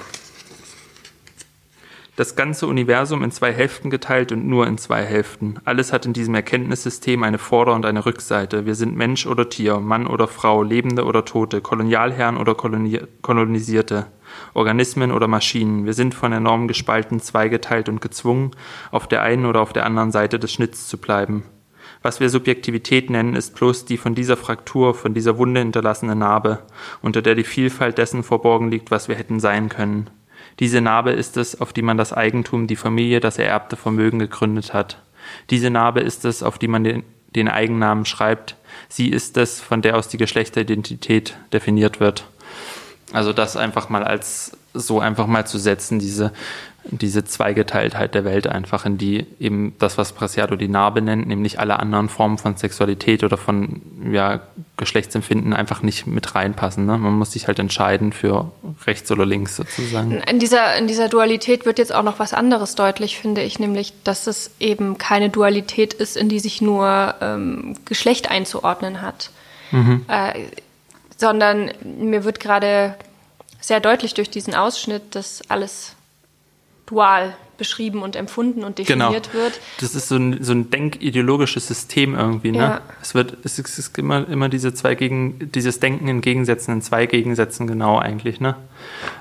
Das 2.17 2.35
ganze 2.35 2.67
Universum 2.67 3.23
in 3.23 3.31
zwei 3.31 3.53
Hälften 3.53 3.91
geteilt 3.91 4.33
und 4.33 4.47
nur 4.47 4.67
in 4.67 4.79
zwei 4.79 5.05
Hälften. 5.05 5.57
Alles 5.67 5.93
hat 5.93 6.07
in 6.07 6.15
diesem 6.15 6.35
Erkenntnissystem 6.35 7.23
eine 7.23 7.37
Vorder- 7.37 7.75
und 7.75 7.85
eine 7.85 8.07
Rückseite. 8.07 8.65
Wir 8.65 8.75
sind 8.75 8.97
Mensch 8.97 9.27
oder 9.27 9.51
Tier, 9.51 9.81
Mann 9.81 10.07
oder 10.07 10.27
Frau, 10.27 10.63
Lebende 10.63 11.05
oder 11.05 11.27
Tote, 11.27 11.61
Kolonialherren 11.61 12.39
oder 12.39 12.55
Koloni 12.55 13.03
Kolonisierte, 13.21 14.07
Organismen 14.55 15.13
oder 15.13 15.29
Maschinen. 15.29 15.85
Wir 15.85 15.93
sind 15.93 16.15
von 16.15 16.33
enorm 16.33 16.69
gespalten, 16.69 17.21
zweigeteilt 17.21 17.91
und 17.91 18.01
gezwungen, 18.01 18.53
auf 18.91 19.07
der 19.07 19.21
einen 19.21 19.45
oder 19.45 19.61
auf 19.61 19.75
der 19.75 19.85
anderen 19.85 20.11
Seite 20.11 20.39
des 20.39 20.51
Schnitts 20.51 20.89
zu 20.89 20.97
bleiben. 20.97 21.43
Was 22.01 22.19
wir 22.19 22.31
Subjektivität 22.31 23.11
nennen, 23.11 23.37
ist 23.37 23.55
bloß 23.55 23.85
die 23.85 23.99
von 23.99 24.15
dieser 24.15 24.39
Fraktur, 24.39 24.95
von 24.95 25.13
dieser 25.13 25.37
Wunde 25.37 25.61
hinterlassene 25.61 26.17
Narbe, 26.17 26.61
unter 27.03 27.21
der 27.21 27.35
die 27.35 27.45
Vielfalt 27.45 27.99
dessen 27.99 28.23
verborgen 28.23 28.71
liegt, 28.71 28.91
was 28.91 29.09
wir 29.09 29.17
hätten 29.17 29.39
sein 29.39 29.69
können. 29.69 30.09
Diese 30.59 30.81
Narbe 30.81 31.13
ist 31.13 31.37
es, 31.37 31.61
auf 31.61 31.73
die 31.73 31.83
man 31.83 31.97
das 31.97 32.13
Eigentum, 32.13 32.67
die 32.67 32.77
Familie, 32.77 33.21
das 33.21 33.39
ererbte 33.39 33.77
Vermögen 33.77 34.19
gegründet 34.19 34.73
hat. 34.73 34.99
Diese 35.51 35.71
Narbe 35.71 36.01
ist 36.01 36.25
es, 36.25 36.43
auf 36.43 36.59
die 36.59 36.69
man 36.69 36.85
den, 36.85 37.05
den 37.35 37.49
Eigennamen 37.49 38.05
schreibt. 38.07 38.57
Sie 38.89 39.09
ist 39.09 39.37
es, 39.37 39.61
von 39.61 39.83
der 39.83 39.97
aus 39.97 40.09
die 40.09 40.17
Geschlechteridentität 40.17 41.37
definiert 41.53 42.01
wird. 42.01 42.25
Also 43.13 43.33
das 43.33 43.57
einfach 43.57 43.89
mal 43.89 44.05
als 44.05 44.57
so 44.73 45.01
einfach 45.01 45.27
mal 45.27 45.47
zu 45.47 45.59
setzen, 45.59 45.99
diese, 45.99 46.33
diese 46.91 47.25
Zweigeteiltheit 47.25 48.15
der 48.15 48.25
Welt 48.25 48.47
einfach, 48.47 48.87
in 48.87 48.99
die 48.99 49.27
eben 49.41 49.75
das, 49.79 49.99
was 49.99 50.13
Preciado 50.13 50.57
die 50.57 50.69
Narbe 50.69 51.03
nennt, 51.03 51.27
nämlich 51.27 51.59
alle 51.59 51.79
anderen 51.79 52.09
Formen 52.09 52.39
von 52.39 52.57
Sexualität 52.57 53.25
oder 53.25 53.37
von 53.37 53.83
ja, 54.11 54.41
Geschlechtsempfinden 54.77 55.53
einfach 55.53 55.83
nicht 55.83 56.07
mit 56.07 56.35
reinpassen. 56.35 56.87
Ne? 56.87 56.97
Man 56.99 57.15
muss 57.15 57.33
sich 57.33 57.49
halt 57.49 57.59
entscheiden 57.59 58.13
für 58.13 58.53
rechts 58.87 59.11
oder 59.11 59.27
links 59.27 59.57
sozusagen. 59.57 60.13
In 60.29 60.39
dieser, 60.39 60.77
in 60.77 60.87
dieser 60.87 61.09
Dualität 61.09 61.67
wird 61.67 61.79
jetzt 61.79 61.95
auch 61.95 62.03
noch 62.03 62.19
was 62.19 62.33
anderes 62.33 62.75
deutlich, 62.75 63.19
finde 63.19 63.43
ich, 63.43 63.59
nämlich, 63.59 63.93
dass 64.05 64.27
es 64.27 64.53
eben 64.61 64.99
keine 64.99 65.31
Dualität 65.31 65.95
ist, 65.95 66.17
in 66.17 66.29
die 66.29 66.41
sich 66.41 66.63
nur 66.63 67.15
ähm, 67.21 67.75
Geschlecht 67.85 68.31
einzuordnen 68.31 69.03
hat. 69.03 69.31
Mhm. 69.73 70.05
Äh, 70.09 70.33
sondern 71.17 71.71
mir 71.83 72.25
wird 72.25 72.41
gerade 72.41 72.95
sehr 73.61 73.81
deutlich 73.81 74.15
durch 74.15 74.31
diesen 74.31 74.55
Ausschnitt, 74.55 75.15
dass 75.15 75.43
alles 75.49 75.96
dual 76.87 77.37
beschrieben 77.59 78.03
und 78.03 78.17
empfunden 78.17 78.65
und 78.65 78.79
definiert 78.79 79.31
genau. 79.31 79.45
wird. 79.45 79.61
Das 79.81 79.95
ist 79.95 80.09
so 80.09 80.17
ein, 80.17 80.43
so 80.43 80.53
ein 80.53 80.71
denkideologisches 80.71 81.67
System 81.67 82.15
irgendwie. 82.15 82.53
Ne? 82.53 82.59
Ja. 82.59 82.81
Es 83.03 83.15
wird, 83.15 83.39
es 83.45 83.59
ist 83.59 83.97
immer, 83.99 84.29
immer 84.29 84.49
diese 84.49 84.75
zwei 84.75 84.95
gegen, 84.95 85.51
dieses 85.53 85.81
Denken 85.81 86.09
in 86.09 86.21
Gegensätzen, 86.21 86.75
in 86.75 86.83
zwei 86.83 87.07
Gegensätzen 87.07 87.67
genau 87.67 87.99
eigentlich. 87.99 88.41
Ne? 88.41 88.57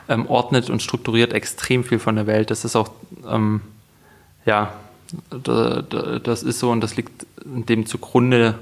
Ähm, 0.10 0.28
ordnet 0.28 0.70
und 0.70 0.82
strukturiert 0.82 1.34
extrem 1.34 1.84
viel 1.84 2.00
von 2.00 2.16
der 2.16 2.28
Welt. 2.28 2.52
Das 2.52 2.66
ist 2.66 2.76
auch, 2.76 2.90
ähm, 3.28 3.62
ja, 4.46 4.74
da, 5.30 5.82
da, 5.82 6.20
das 6.20 6.44
ist 6.44 6.60
so 6.60 6.72
und 6.72 6.82
das 6.82 6.96
liegt 6.98 7.26
dem 7.46 7.86
zugrunde 7.86 8.60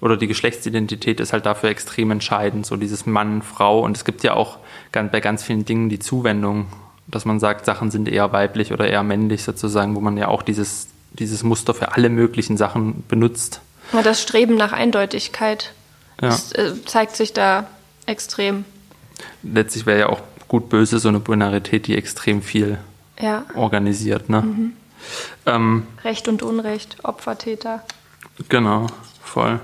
oder 0.00 0.16
die 0.16 0.26
Geschlechtsidentität 0.26 1.20
ist 1.20 1.32
halt 1.32 1.46
dafür 1.46 1.70
extrem 1.70 2.10
entscheidend, 2.10 2.66
so 2.66 2.76
dieses 2.76 3.06
Mann, 3.06 3.40
Frau. 3.40 3.80
Und 3.80 3.96
es 3.96 4.04
gibt 4.04 4.22
ja 4.22 4.34
auch 4.34 4.58
bei 4.92 5.20
ganz 5.20 5.42
vielen 5.42 5.64
Dingen 5.64 5.88
die 5.88 5.98
Zuwendung, 5.98 6.66
dass 7.06 7.24
man 7.24 7.40
sagt, 7.40 7.64
Sachen 7.64 7.90
sind 7.90 8.08
eher 8.08 8.32
weiblich 8.32 8.72
oder 8.72 8.88
eher 8.88 9.02
männlich 9.02 9.42
sozusagen, 9.42 9.94
wo 9.94 10.00
man 10.00 10.16
ja 10.16 10.28
auch 10.28 10.42
dieses, 10.42 10.88
dieses 11.12 11.42
Muster 11.42 11.74
für 11.74 11.92
alle 11.92 12.08
möglichen 12.08 12.56
Sachen 12.56 13.04
benutzt. 13.08 13.60
Ja, 13.92 14.02
das 14.02 14.22
Streben 14.22 14.56
nach 14.56 14.72
Eindeutigkeit 14.72 15.72
ja. 16.20 16.28
das, 16.28 16.52
äh, 16.52 16.72
zeigt 16.84 17.16
sich 17.16 17.32
da 17.32 17.66
extrem. 18.06 18.64
Letztlich 19.42 19.86
wäre 19.86 20.00
ja 20.00 20.08
auch 20.08 20.20
gut 20.48 20.68
böse 20.68 20.98
so 20.98 21.08
eine 21.08 21.20
Binarität, 21.20 21.86
die 21.86 21.96
extrem 21.96 22.42
viel 22.42 22.78
ja. 23.20 23.44
organisiert. 23.54 24.28
Ne? 24.28 24.42
Mhm. 24.42 24.72
Ähm, 25.46 25.86
Recht 26.02 26.28
und 26.28 26.42
Unrecht, 26.42 26.96
Opfer, 27.04 27.38
Täter. 27.38 27.82
Genau, 28.48 28.86
voll. 29.22 29.60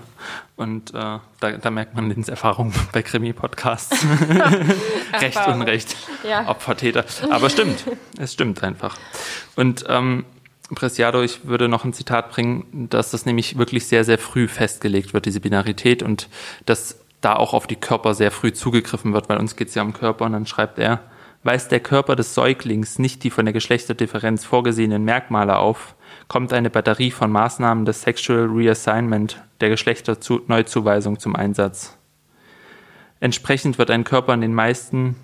Und 0.61 0.91
äh, 0.91 0.93
da, 0.93 1.23
da, 1.41 1.71
merkt 1.71 1.95
man 1.95 2.11
Lins 2.11 2.29
Erfahrung 2.29 2.75
bei 2.93 3.01
Krimi-Podcasts. 3.01 4.05
Recht 5.15 5.47
und 5.47 5.63
Recht, 5.63 5.97
ja. 6.23 6.47
Opfertäter. 6.49 7.07
Aber 7.31 7.49
stimmt, 7.49 7.87
es 8.19 8.35
stimmt 8.35 8.63
einfach. 8.63 8.99
Und 9.57 9.87
ähm, 9.89 10.27
Preciado, 10.75 11.23
ich 11.23 11.47
würde 11.47 11.67
noch 11.69 11.87
ein 11.87 11.95
Zitat 11.95 12.31
bringen, 12.31 12.89
dass 12.91 13.11
das 13.11 13.25
nämlich 13.25 13.57
wirklich 13.57 13.87
sehr, 13.87 14.05
sehr 14.05 14.19
früh 14.19 14.49
festgelegt 14.49 15.15
wird, 15.15 15.25
diese 15.25 15.41
Binarität, 15.41 16.03
und 16.03 16.29
dass 16.67 17.01
da 17.23 17.37
auch 17.37 17.55
auf 17.55 17.67
die 17.67 17.77
Körper 17.77 18.13
sehr 18.13 18.31
früh 18.31 18.53
zugegriffen 18.53 19.15
wird, 19.15 19.31
weil 19.31 19.39
uns 19.39 19.57
geht 19.57 19.69
es 19.69 19.75
ja 19.75 19.83
um 19.83 19.95
Körper. 19.95 20.27
Und 20.27 20.33
dann 20.33 20.47
schreibt 20.47 20.79
er, 20.79 21.01
weist 21.43 21.73
der 21.73 21.81
Körper 21.81 22.17
des 22.17 22.35
Säuglings 22.35 22.99
nicht 22.99 23.25
die 23.25 23.31
von 23.31 23.47
der 23.47 23.53
Geschlechterdifferenz 23.53 24.45
vorgesehenen 24.45 25.05
Merkmale 25.05 25.57
auf, 25.57 25.95
kommt 26.29 26.53
eine 26.53 26.71
Batterie 26.71 27.11
von 27.11 27.31
Maßnahmen 27.31 27.85
des 27.85 28.03
Sexual 28.03 28.47
Reassignment, 28.47 29.43
der 29.61 29.71
Geschlechterneuzuweisung 29.71 31.19
zum 31.19 31.37
Einsatz. 31.37 31.97
Entsprechend 33.21 33.79
wird 33.79 33.91
ein 33.91 34.05
Körper 34.05 34.35
in 34.35 34.41
den 34.41 34.55
meisten 34.55 35.17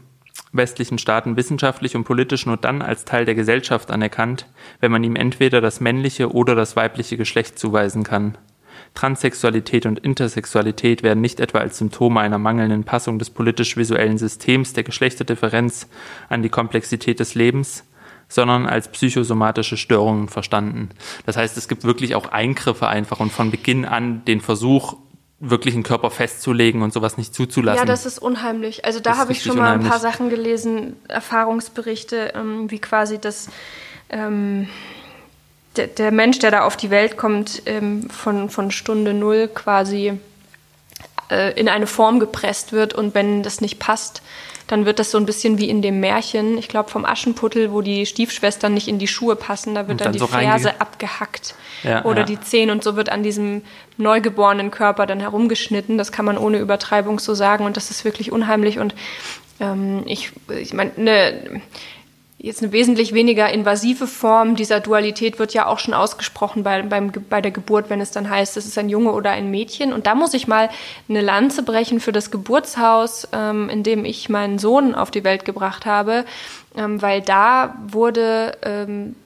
westlichen 0.52 0.98
Staaten 0.98 1.36
wissenschaftlich 1.36 1.96
und 1.96 2.04
politisch 2.04 2.46
nur 2.46 2.56
dann 2.56 2.82
als 2.82 3.04
Teil 3.04 3.24
der 3.24 3.34
Gesellschaft 3.34 3.90
anerkannt, 3.90 4.46
wenn 4.80 4.92
man 4.92 5.04
ihm 5.04 5.16
entweder 5.16 5.60
das 5.60 5.80
männliche 5.80 6.32
oder 6.32 6.54
das 6.54 6.76
weibliche 6.76 7.16
Geschlecht 7.16 7.58
zuweisen 7.58 8.04
kann. 8.04 8.38
Transsexualität 8.96 9.86
und 9.86 10.00
Intersexualität 10.00 11.02
werden 11.04 11.20
nicht 11.20 11.38
etwa 11.38 11.58
als 11.58 11.78
Symptome 11.78 12.20
einer 12.20 12.38
mangelnden 12.38 12.82
Passung 12.82 13.18
des 13.20 13.30
politisch-visuellen 13.30 14.18
Systems 14.18 14.72
der 14.72 14.82
Geschlechterdifferenz 14.82 15.86
an 16.28 16.42
die 16.42 16.48
Komplexität 16.48 17.20
des 17.20 17.34
Lebens, 17.34 17.84
sondern 18.28 18.66
als 18.66 18.88
psychosomatische 18.88 19.76
Störungen 19.76 20.28
verstanden. 20.28 20.88
Das 21.26 21.36
heißt, 21.36 21.56
es 21.56 21.68
gibt 21.68 21.84
wirklich 21.84 22.14
auch 22.14 22.32
Eingriffe 22.32 22.88
einfach 22.88 23.20
und 23.20 23.30
von 23.30 23.50
Beginn 23.50 23.84
an 23.84 24.24
den 24.24 24.40
Versuch, 24.40 24.96
wirklich 25.38 25.74
einen 25.74 25.82
Körper 25.82 26.10
festzulegen 26.10 26.80
und 26.80 26.94
sowas 26.94 27.18
nicht 27.18 27.34
zuzulassen. 27.34 27.80
Ja, 27.80 27.84
das 27.84 28.06
ist 28.06 28.18
unheimlich. 28.18 28.86
Also 28.86 29.00
da 29.00 29.18
habe 29.18 29.32
ich 29.32 29.42
schon 29.42 29.56
mal 29.56 29.64
unheimlich. 29.64 29.86
ein 29.86 29.90
paar 29.90 30.00
Sachen 30.00 30.30
gelesen, 30.30 30.96
Erfahrungsberichte, 31.08 32.32
ähm, 32.34 32.70
wie 32.70 32.78
quasi 32.78 33.18
das 33.18 33.50
ähm, 34.08 34.68
der, 35.76 35.86
der, 35.88 36.10
Mensch, 36.10 36.38
der 36.38 36.50
da 36.50 36.62
auf 36.64 36.76
die 36.76 36.90
Welt 36.90 37.16
kommt, 37.16 37.62
ähm, 37.66 38.08
von, 38.10 38.50
von 38.50 38.70
Stunde 38.70 39.14
null 39.14 39.48
quasi 39.48 40.18
äh, 41.30 41.58
in 41.58 41.68
eine 41.68 41.86
Form 41.86 42.20
gepresst 42.20 42.72
wird. 42.72 42.94
Und 42.94 43.14
wenn 43.14 43.42
das 43.42 43.60
nicht 43.60 43.78
passt, 43.78 44.22
dann 44.66 44.84
wird 44.84 44.98
das 44.98 45.10
so 45.10 45.18
ein 45.18 45.26
bisschen 45.26 45.58
wie 45.58 45.68
in 45.70 45.80
dem 45.80 46.00
Märchen, 46.00 46.58
ich 46.58 46.68
glaube 46.68 46.90
vom 46.90 47.04
Aschenputtel, 47.04 47.72
wo 47.72 47.82
die 47.82 48.04
Stiefschwestern 48.04 48.74
nicht 48.74 48.88
in 48.88 48.98
die 48.98 49.06
Schuhe 49.06 49.36
passen, 49.36 49.76
da 49.76 49.86
wird 49.86 50.00
dann, 50.00 50.06
dann, 50.06 50.12
die 50.12 50.18
so 50.18 50.26
Ferse 50.26 50.80
abgehackt. 50.80 51.54
Ja, 51.84 52.04
oder 52.04 52.20
ja. 52.20 52.24
die 52.24 52.40
Zehen 52.40 52.70
und 52.70 52.82
so 52.82 52.96
wird 52.96 53.08
an 53.08 53.22
diesem 53.22 53.62
neugeborenen 53.96 54.70
Körper 54.70 55.06
dann 55.06 55.20
herumgeschnitten. 55.20 55.98
Das 55.98 56.10
kann 56.10 56.24
man 56.24 56.36
ohne 56.36 56.58
Übertreibung 56.58 57.20
so 57.20 57.34
sagen. 57.34 57.64
Und 57.64 57.76
das 57.76 57.90
ist 57.90 58.04
wirklich 58.04 58.32
unheimlich. 58.32 58.78
Und 58.78 58.94
ähm, 59.60 60.02
ich, 60.06 60.32
ich 60.48 60.72
meine, 60.72 60.92
ne, 60.96 61.60
jetzt 62.38 62.62
eine 62.62 62.72
wesentlich 62.72 63.14
weniger 63.14 63.50
invasive 63.50 64.06
Form 64.06 64.56
dieser 64.56 64.80
Dualität 64.80 65.38
wird 65.38 65.54
ja 65.54 65.66
auch 65.66 65.78
schon 65.78 65.94
ausgesprochen 65.94 66.62
bei, 66.62 66.82
beim, 66.82 67.10
bei 67.30 67.40
der 67.40 67.50
Geburt, 67.50 67.88
wenn 67.88 68.00
es 68.00 68.10
dann 68.10 68.28
heißt, 68.28 68.56
es 68.56 68.66
ist 68.66 68.78
ein 68.78 68.88
Junge 68.88 69.12
oder 69.12 69.30
ein 69.30 69.50
Mädchen. 69.50 69.92
Und 69.92 70.06
da 70.06 70.14
muss 70.14 70.34
ich 70.34 70.46
mal 70.46 70.68
eine 71.08 71.22
Lanze 71.22 71.62
brechen 71.62 71.98
für 71.98 72.12
das 72.12 72.30
Geburtshaus, 72.30 73.28
ähm, 73.32 73.68
in 73.70 73.82
dem 73.82 74.04
ich 74.04 74.28
meinen 74.28 74.58
Sohn 74.58 74.94
auf 74.94 75.10
die 75.10 75.24
Welt 75.24 75.44
gebracht 75.44 75.86
habe, 75.86 76.24
ähm, 76.76 77.00
weil 77.00 77.22
da 77.22 77.76
wurde 77.88 78.58
ähm, 78.62 79.16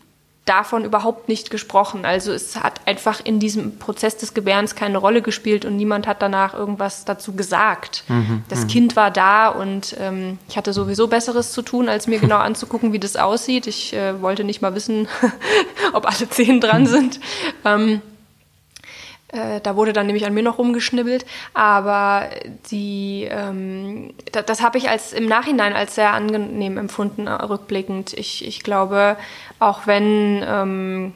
davon 0.47 0.85
überhaupt 0.85 1.29
nicht 1.29 1.51
gesprochen. 1.51 2.05
Also 2.05 2.33
es 2.33 2.57
hat 2.57 2.81
einfach 2.87 3.21
in 3.25 3.39
diesem 3.39 3.79
Prozess 3.79 4.17
des 4.17 4.35
Gebärens 4.35 4.75
keine 4.75 4.99
Rolle 4.99 5.23
gespielt 5.23 5.65
und 5.65 5.77
niemand 5.77 6.07
hat 6.07 6.23
danach 6.23 6.55
irgendwas 6.55 7.05
dazu 7.05 7.35
gesagt. 7.35 8.05
Mhm, 8.09 8.43
das 8.49 8.63
mhm. 8.63 8.69
Kind 8.69 8.97
war 8.97 9.11
da 9.11 9.49
und 9.49 9.95
ähm, 10.01 10.39
ich 10.49 10.57
hatte 10.57 10.73
sowieso 10.73 11.09
Besseres 11.09 11.53
zu 11.53 11.63
tun, 11.63 11.89
als 11.89 12.07
mir 12.07 12.19
genau 12.19 12.39
anzugucken, 12.39 12.93
wie 12.93 12.99
das 12.99 13.17
aussieht. 13.17 13.67
Ich 13.67 13.93
äh, 13.93 14.21
wollte 14.21 14.43
nicht 14.45 14.63
mal 14.63 14.75
wissen, 14.75 15.09
ob 15.93 16.07
alle 16.07 16.29
Zehen 16.29 16.61
dran 16.61 16.87
sind. 16.87 17.21
Ähm, 17.65 18.03
äh, 19.33 19.61
da 19.61 19.77
wurde 19.77 19.93
dann 19.93 20.07
nämlich 20.07 20.27
an 20.27 20.35
mir 20.35 20.43
noch 20.43 20.59
rumgeschnibbelt, 20.59 21.25
aber 21.55 22.29
die, 22.71 23.29
ähm, 23.31 24.15
das, 24.33 24.45
das 24.47 24.63
habe 24.63 24.79
ich 24.79 24.89
als 24.89 25.13
im 25.13 25.27
Nachhinein 25.27 25.73
als 25.73 25.95
sehr 25.95 26.13
angenehm 26.13 26.77
empfunden, 26.79 27.27
äh, 27.29 27.33
rückblickend. 27.33 28.13
Ich, 28.15 28.45
ich 28.45 28.63
glaube, 28.63 29.17
auch 29.61 29.87
wenn 29.87 30.43
ähm, 30.45 31.13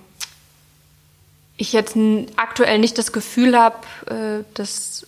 ich 1.56 1.72
jetzt 1.72 1.96
aktuell 2.36 2.78
nicht 2.78 2.98
das 2.98 3.12
Gefühl 3.12 3.56
habe, 3.56 3.76
äh, 4.06 4.44
dass 4.54 5.06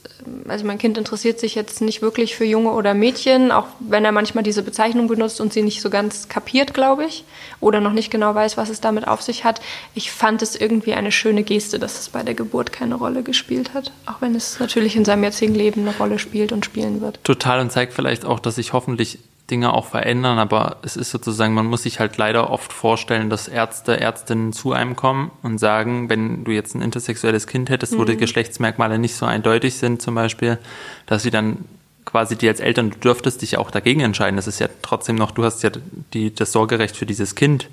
also 0.49 0.65
mein 0.65 0.79
Kind 0.79 0.97
interessiert 0.97 1.41
sich 1.41 1.55
jetzt 1.55 1.81
nicht 1.81 2.03
wirklich 2.03 2.37
für 2.37 2.45
Junge 2.45 2.71
oder 2.71 2.95
Mädchen, 2.95 3.51
auch 3.51 3.67
wenn 3.81 4.05
er 4.05 4.13
manchmal 4.13 4.45
diese 4.45 4.63
Bezeichnung 4.63 5.09
benutzt 5.09 5.41
und 5.41 5.53
sie 5.53 5.63
nicht 5.63 5.83
so 5.83 5.91
ganz 5.91 6.29
kapiert, 6.29 6.73
glaube 6.73 7.05
ich, 7.05 7.25
oder 7.61 7.81
noch 7.81 7.93
nicht 7.93 8.11
genau 8.11 8.35
weiß, 8.35 8.57
was 8.57 8.69
es 8.69 8.81
damit 8.81 9.09
auf 9.09 9.23
sich 9.23 9.45
hat. 9.45 9.61
Ich 9.95 10.13
fand 10.13 10.41
es 10.43 10.57
irgendwie 10.57 10.95
eine 10.95 11.13
schöne 11.13 11.43
Geste, 11.43 11.79
dass 11.79 11.99
es 12.01 12.09
bei 12.11 12.23
der 12.23 12.35
Geburt 12.35 12.73
keine 12.73 12.95
Rolle 12.95 13.23
gespielt 13.23 13.75
hat, 13.75 13.93
auch 14.07 14.21
wenn 14.21 14.35
es 14.35 14.61
natürlich 14.61 14.97
in 14.97 15.05
seinem 15.05 15.25
jetzigen 15.25 15.55
Leben 15.55 15.83
eine 15.83 15.97
Rolle 15.97 16.19
spielt 16.19 16.53
und 16.53 16.65
spielen 16.65 17.01
wird. 17.01 17.23
Total 17.25 17.61
und 17.61 17.71
zeigt 17.71 17.93
vielleicht 17.93 18.25
auch, 18.25 18.41
dass 18.41 18.59
ich 18.59 18.73
hoffentlich 18.73 19.19
Dinge 19.51 19.73
auch 19.73 19.87
verändern, 19.87 20.39
aber 20.39 20.79
es 20.83 20.97
ist 20.97 21.11
sozusagen, 21.11 21.55
man 21.55 21.67
muss 21.67 21.85
sich 21.85 22.01
halt 22.01 22.17
leider 22.17 22.51
oft 22.51 22.73
vorstellen, 22.73 23.31
dass 23.31 23.47
Ärzte, 23.47 24.01
Ärztinnen 24.01 24.53
zu 24.53 24.73
einem 24.73 24.97
kommen 24.97 25.31
und 25.43 25.59
sagen, 25.59 26.09
wenn 26.09 26.45
du 26.45 26.51
jetzt 26.51 26.75
ein 26.75 26.83
intersexuelles 26.83 27.47
Kind 27.47 27.71
hättest, 27.71 27.93
mhm. 27.93 27.99
wo 27.99 28.05
die 28.05 28.15
mhm. 28.15 28.19
Geschlechtsmerkmale 28.19 28.99
nicht 28.99 29.15
so 29.15 29.25
eindeutig 29.27 29.77
sind 29.77 30.03
zum 30.03 30.17
Beispiel, 30.17 30.59
dass 31.07 31.23
sie 31.23 31.31
dann 31.31 31.59
quasi 32.07 32.37
dir 32.37 32.51
als 32.51 32.61
Eltern, 32.61 32.91
du 32.91 32.97
dürftest 32.97 33.43
dich 33.43 33.59
auch 33.59 33.71
dagegen 33.71 34.01
entscheiden. 34.01 34.37
Das 34.37 34.47
ist 34.47 34.59
ja 34.59 34.69
trotzdem 34.81 35.17
noch, 35.17 35.33
du 35.33 35.45
hast 35.45 35.63
ja 35.63 35.71
die, 36.15 36.35
das 36.35 36.53
Sorgerecht 36.53 36.97
für 36.97 37.05
dieses 37.05 37.35
Kind. 37.35 37.69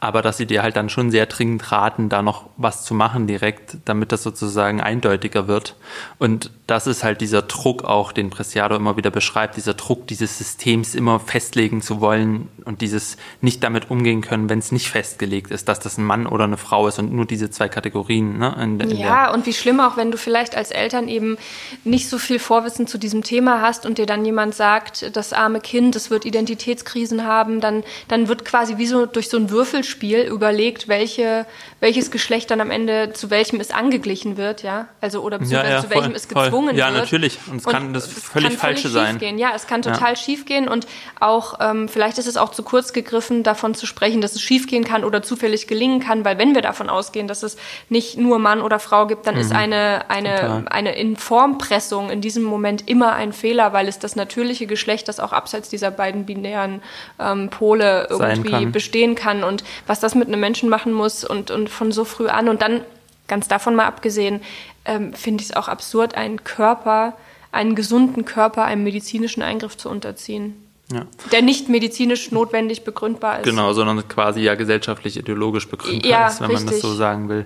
Aber 0.00 0.22
dass 0.22 0.38
sie 0.38 0.46
dir 0.46 0.62
halt 0.62 0.76
dann 0.76 0.88
schon 0.88 1.10
sehr 1.10 1.26
dringend 1.26 1.70
raten, 1.70 2.08
da 2.08 2.22
noch 2.22 2.48
was 2.56 2.84
zu 2.84 2.94
machen 2.94 3.26
direkt, 3.26 3.76
damit 3.84 4.12
das 4.12 4.22
sozusagen 4.22 4.80
eindeutiger 4.80 5.46
wird. 5.46 5.76
Und 6.18 6.50
das 6.66 6.86
ist 6.86 7.04
halt 7.04 7.20
dieser 7.20 7.42
Druck 7.42 7.84
auch, 7.84 8.12
den 8.12 8.30
Preciado 8.30 8.76
immer 8.76 8.96
wieder 8.96 9.10
beschreibt, 9.10 9.56
dieser 9.56 9.74
Druck 9.74 10.06
dieses 10.06 10.38
Systems 10.38 10.94
immer 10.94 11.20
festlegen 11.20 11.82
zu 11.82 12.00
wollen 12.00 12.48
und 12.64 12.80
dieses 12.80 13.16
nicht 13.40 13.62
damit 13.62 13.90
umgehen 13.90 14.20
können, 14.20 14.48
wenn 14.48 14.60
es 14.60 14.72
nicht 14.72 14.88
festgelegt 14.88 15.50
ist, 15.50 15.68
dass 15.68 15.80
das 15.80 15.98
ein 15.98 16.04
Mann 16.04 16.26
oder 16.26 16.44
eine 16.44 16.56
Frau 16.56 16.88
ist 16.88 16.98
und 16.98 17.12
nur 17.12 17.26
diese 17.26 17.50
zwei 17.50 17.68
Kategorien. 17.68 18.38
Ne, 18.38 18.56
in, 18.62 18.80
in 18.80 18.96
ja, 18.96 19.32
und 19.32 19.46
wie 19.46 19.52
schlimm 19.52 19.80
auch, 19.80 19.96
wenn 19.96 20.10
du 20.10 20.16
vielleicht 20.16 20.56
als 20.56 20.70
Eltern 20.70 21.08
eben 21.08 21.36
nicht 21.84 22.08
so 22.08 22.18
viel 22.18 22.38
Vorwissen 22.38 22.86
zu 22.86 22.98
diesem 22.98 23.22
Thema 23.22 23.60
hast 23.60 23.84
und 23.84 23.98
dir 23.98 24.06
dann 24.06 24.24
jemand 24.24 24.54
sagt, 24.54 25.16
das 25.16 25.32
arme 25.32 25.60
Kind, 25.60 25.96
es 25.96 26.10
wird 26.10 26.24
Identitätskrisen 26.24 27.24
haben, 27.24 27.60
dann, 27.60 27.82
dann 28.08 28.28
wird 28.28 28.44
quasi 28.44 28.78
wie 28.78 28.86
so 28.86 29.06
durch 29.06 29.28
so 29.28 29.36
ein 29.36 29.50
Würfelspiel 29.90 30.20
überlegt, 30.20 30.88
welche, 30.88 31.46
welches 31.80 32.10
Geschlecht 32.10 32.50
dann 32.50 32.60
am 32.60 32.70
Ende 32.70 33.12
zu 33.12 33.30
welchem 33.30 33.60
es 33.60 33.70
angeglichen 33.70 34.36
wird, 34.36 34.62
ja, 34.62 34.88
also 35.00 35.22
oder 35.22 35.42
ja, 35.42 35.68
ja, 35.68 35.80
zu 35.80 35.90
welchem 35.90 36.14
es 36.14 36.28
gezwungen 36.28 36.50
voll. 36.50 36.78
ja, 36.78 36.86
wird. 36.86 36.94
Ja, 36.94 37.00
natürlich. 37.00 37.38
Und 37.50 37.56
es 37.56 37.64
kann 37.64 37.92
das 37.92 38.06
völlig 38.06 38.50
kann 38.50 38.58
falsche 38.58 38.88
völlig 38.88 38.94
sein. 38.94 39.18
Gehen. 39.18 39.38
Ja, 39.38 39.52
es 39.54 39.66
kann 39.66 39.82
total 39.82 40.10
ja. 40.10 40.16
schief 40.16 40.46
gehen 40.46 40.68
und 40.68 40.86
auch 41.18 41.54
ähm, 41.60 41.88
vielleicht 41.88 42.18
ist 42.18 42.26
es 42.26 42.36
auch 42.36 42.50
zu 42.50 42.62
kurz 42.62 42.92
gegriffen, 42.92 43.42
davon 43.42 43.74
zu 43.74 43.86
sprechen, 43.86 44.20
dass 44.20 44.34
es 44.34 44.40
schief 44.40 44.66
gehen 44.66 44.84
kann 44.84 45.04
oder 45.04 45.22
zufällig 45.22 45.66
gelingen 45.66 46.00
kann, 46.00 46.24
weil 46.24 46.38
wenn 46.38 46.54
wir 46.54 46.62
davon 46.62 46.88
ausgehen, 46.88 47.26
dass 47.26 47.42
es 47.42 47.56
nicht 47.88 48.16
nur 48.16 48.38
Mann 48.38 48.60
oder 48.62 48.78
Frau 48.78 49.06
gibt, 49.06 49.26
dann 49.26 49.34
mhm. 49.34 49.40
ist 49.40 49.52
eine 49.52 50.10
eine 50.10 50.66
eine 50.70 50.94
Informpressung 50.96 52.10
in 52.10 52.20
diesem 52.20 52.44
Moment 52.44 52.88
immer 52.88 53.12
ein 53.14 53.32
Fehler, 53.32 53.72
weil 53.72 53.88
es 53.88 53.98
das 53.98 54.16
natürliche 54.16 54.66
Geschlecht, 54.66 55.08
das 55.08 55.20
auch 55.20 55.32
abseits 55.32 55.68
dieser 55.68 55.90
beiden 55.90 56.26
binären 56.26 56.82
ähm, 57.18 57.50
Pole 57.50 58.06
irgendwie 58.08 58.66
bestehen 58.66 59.14
kann 59.14 59.42
und 59.44 59.64
was 59.86 60.00
das 60.00 60.14
mit 60.14 60.28
einem 60.28 60.40
Menschen 60.40 60.68
machen 60.68 60.92
muss 60.92 61.24
und 61.24 61.50
und 61.50 61.68
von 61.68 61.92
so 61.92 62.04
früh 62.04 62.28
an 62.28 62.48
und 62.48 62.62
dann 62.62 62.82
ganz 63.28 63.48
davon 63.48 63.74
mal 63.76 63.86
abgesehen, 63.86 64.40
ähm, 64.84 65.14
finde 65.14 65.42
ich 65.42 65.50
es 65.50 65.56
auch 65.56 65.68
absurd, 65.68 66.14
einen 66.16 66.44
Körper, 66.44 67.14
einen 67.52 67.74
gesunden 67.74 68.24
Körper 68.24 68.64
einem 68.64 68.84
medizinischen 68.84 69.42
Eingriff 69.42 69.76
zu 69.76 69.88
unterziehen. 69.88 70.54
Ja. 70.92 71.06
Der 71.30 71.40
nicht 71.40 71.68
medizinisch 71.68 72.32
notwendig 72.32 72.82
begründbar 72.82 73.38
ist. 73.38 73.44
Genau, 73.44 73.72
sondern 73.72 74.06
quasi 74.08 74.40
ja 74.40 74.56
gesellschaftlich, 74.56 75.16
ideologisch 75.16 75.68
begründbar 75.68 76.10
ja, 76.10 76.26
ist, 76.26 76.40
wenn 76.40 76.50
richtig. 76.50 76.64
man 76.66 76.74
das 76.74 76.82
so 76.82 76.94
sagen 76.94 77.28
will. 77.28 77.44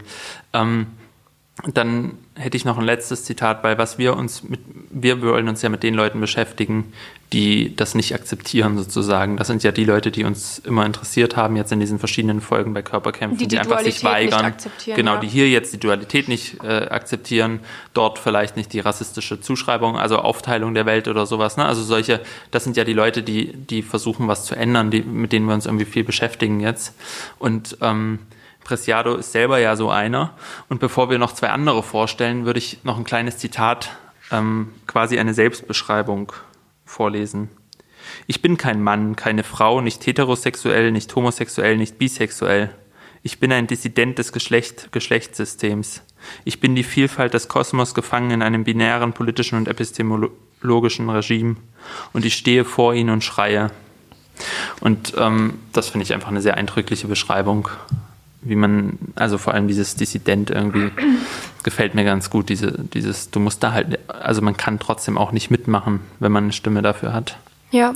Ähm, 0.54 0.86
dann 1.62 2.18
hätte 2.34 2.56
ich 2.56 2.64
noch 2.64 2.78
ein 2.78 2.84
letztes 2.84 3.24
Zitat 3.24 3.62
bei, 3.62 3.78
was 3.78 3.96
wir 3.96 4.16
uns 4.16 4.42
mit, 4.42 4.58
wir 4.90 5.22
wollen 5.22 5.48
uns 5.48 5.62
ja 5.62 5.68
mit 5.68 5.84
den 5.84 5.94
Leuten 5.94 6.20
beschäftigen, 6.20 6.92
die 7.32 7.76
das 7.76 7.94
nicht 7.94 8.12
akzeptieren 8.12 8.76
sozusagen. 8.76 9.36
Das 9.36 9.46
sind 9.46 9.62
ja 9.62 9.70
die 9.70 9.84
Leute, 9.84 10.10
die 10.10 10.24
uns 10.24 10.58
immer 10.58 10.84
interessiert 10.84 11.36
haben, 11.36 11.54
jetzt 11.54 11.70
in 11.70 11.78
diesen 11.78 12.00
verschiedenen 12.00 12.40
Folgen 12.40 12.74
bei 12.74 12.82
Körperkämpfen, 12.82 13.38
die, 13.38 13.44
die, 13.44 13.50
die 13.50 13.58
einfach 13.60 13.80
sich 13.80 14.02
weigern. 14.02 14.52
Genau, 14.84 15.14
ja. 15.14 15.20
die 15.20 15.28
hier 15.28 15.48
jetzt 15.48 15.72
die 15.72 15.78
Dualität 15.78 16.26
nicht 16.26 16.62
äh, 16.64 16.88
akzeptieren, 16.88 17.60
dort 17.92 18.18
vielleicht 18.18 18.56
nicht 18.56 18.72
die 18.72 18.80
rassistische 18.80 19.40
Zuschreibung, 19.40 19.96
also 19.96 20.18
Aufteilung 20.18 20.74
der 20.74 20.86
Welt 20.86 21.06
oder 21.06 21.24
sowas. 21.24 21.56
Ne? 21.56 21.64
Also 21.64 21.84
solche, 21.84 22.20
das 22.50 22.64
sind 22.64 22.76
ja 22.76 22.82
die 22.82 22.94
Leute, 22.94 23.22
die, 23.22 23.52
die 23.52 23.82
versuchen, 23.82 24.26
was 24.26 24.44
zu 24.44 24.56
ändern, 24.56 24.90
die, 24.90 25.02
mit 25.02 25.32
denen 25.32 25.46
wir 25.46 25.54
uns 25.54 25.66
irgendwie 25.66 25.86
viel 25.86 26.02
beschäftigen 26.02 26.58
jetzt. 26.58 26.94
Und 27.38 27.78
ähm, 27.80 28.18
Preciado 28.64 29.14
ist 29.14 29.32
selber 29.32 29.58
ja 29.58 29.76
so 29.76 29.90
einer. 29.90 30.34
Und 30.68 30.80
bevor 30.80 31.10
wir 31.10 31.18
noch 31.18 31.32
zwei 31.32 31.50
andere 31.50 31.82
vorstellen, 31.82 32.46
würde 32.46 32.58
ich 32.58 32.78
noch 32.82 32.98
ein 32.98 33.04
kleines 33.04 33.38
Zitat, 33.38 33.90
ähm, 34.32 34.72
quasi 34.86 35.18
eine 35.18 35.34
Selbstbeschreibung 35.34 36.32
vorlesen. 36.84 37.50
Ich 38.26 38.42
bin 38.42 38.56
kein 38.56 38.82
Mann, 38.82 39.16
keine 39.16 39.44
Frau, 39.44 39.80
nicht 39.80 40.06
heterosexuell, 40.06 40.90
nicht 40.92 41.14
homosexuell, 41.14 41.76
nicht 41.76 41.98
bisexuell. 41.98 42.70
Ich 43.22 43.40
bin 43.40 43.52
ein 43.52 43.66
Dissident 43.66 44.18
des 44.18 44.32
Geschlecht, 44.32 44.92
Geschlechtssystems. 44.92 46.02
Ich 46.44 46.60
bin 46.60 46.74
die 46.74 46.84
Vielfalt 46.84 47.32
des 47.32 47.48
Kosmos 47.48 47.94
gefangen 47.94 48.30
in 48.30 48.42
einem 48.42 48.64
binären 48.64 49.12
politischen 49.12 49.56
und 49.56 49.68
epistemologischen 49.68 51.08
Regime. 51.08 51.56
Und 52.12 52.24
ich 52.24 52.34
stehe 52.34 52.64
vor 52.64 52.94
ihnen 52.94 53.10
und 53.10 53.24
schreie. 53.24 53.70
Und 54.80 55.14
ähm, 55.16 55.58
das 55.72 55.88
finde 55.88 56.04
ich 56.04 56.12
einfach 56.12 56.28
eine 56.28 56.42
sehr 56.42 56.56
eindrückliche 56.56 57.08
Beschreibung 57.08 57.68
wie 58.44 58.56
man, 58.56 58.98
also 59.14 59.38
vor 59.38 59.54
allem 59.54 59.68
dieses 59.68 59.96
Dissident 59.96 60.50
irgendwie 60.50 60.90
gefällt 61.62 61.94
mir 61.94 62.04
ganz 62.04 62.30
gut, 62.30 62.48
diese, 62.48 62.72
dieses, 62.72 63.30
du 63.30 63.40
musst 63.40 63.62
da 63.62 63.72
halt, 63.72 63.98
also 64.08 64.42
man 64.42 64.56
kann 64.56 64.78
trotzdem 64.78 65.18
auch 65.18 65.32
nicht 65.32 65.50
mitmachen, 65.50 66.00
wenn 66.20 66.30
man 66.30 66.44
eine 66.44 66.52
Stimme 66.52 66.82
dafür 66.82 67.12
hat. 67.12 67.36
Ja, 67.70 67.94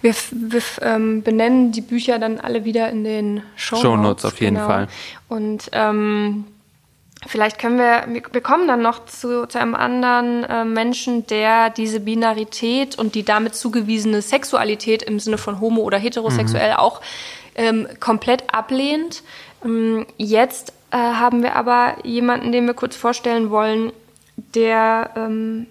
wir, 0.00 0.14
wir 0.14 0.62
ähm, 0.80 1.22
benennen 1.22 1.72
die 1.72 1.82
Bücher 1.82 2.18
dann 2.18 2.40
alle 2.40 2.64
wieder 2.64 2.88
in 2.90 3.04
den 3.04 3.42
Show 3.56 3.76
Notes. 3.76 3.82
Show 3.82 3.96
Notes 3.96 4.24
auf 4.24 4.40
jeden 4.40 4.54
genau. 4.54 4.66
Fall. 4.66 4.88
Und 5.28 5.68
ähm, 5.72 6.44
vielleicht 7.26 7.58
können 7.58 7.78
wir, 7.78 8.22
wir 8.32 8.40
kommen 8.40 8.66
dann 8.66 8.82
noch 8.82 9.04
zu, 9.06 9.46
zu 9.46 9.58
einem 9.58 9.74
anderen 9.74 10.44
äh, 10.44 10.64
Menschen, 10.64 11.26
der 11.26 11.70
diese 11.70 12.00
Binarität 12.00 12.98
und 12.98 13.14
die 13.14 13.24
damit 13.24 13.54
zugewiesene 13.54 14.22
Sexualität 14.22 15.02
im 15.02 15.20
Sinne 15.20 15.38
von 15.38 15.60
homo 15.60 15.82
oder 15.82 15.98
heterosexuell 15.98 16.72
mhm. 16.72 16.76
auch 16.76 17.00
ähm, 17.54 17.88
komplett 18.00 18.54
ablehnt. 18.54 19.22
Ähm, 19.64 20.06
jetzt 20.16 20.72
äh, 20.90 20.96
haben 20.96 21.42
wir 21.42 21.56
aber 21.56 21.96
jemanden, 22.04 22.52
den 22.52 22.66
wir 22.66 22.74
kurz 22.74 22.96
vorstellen 22.96 23.50
wollen, 23.50 23.92
der 24.54 25.10
ähm, 25.16 25.66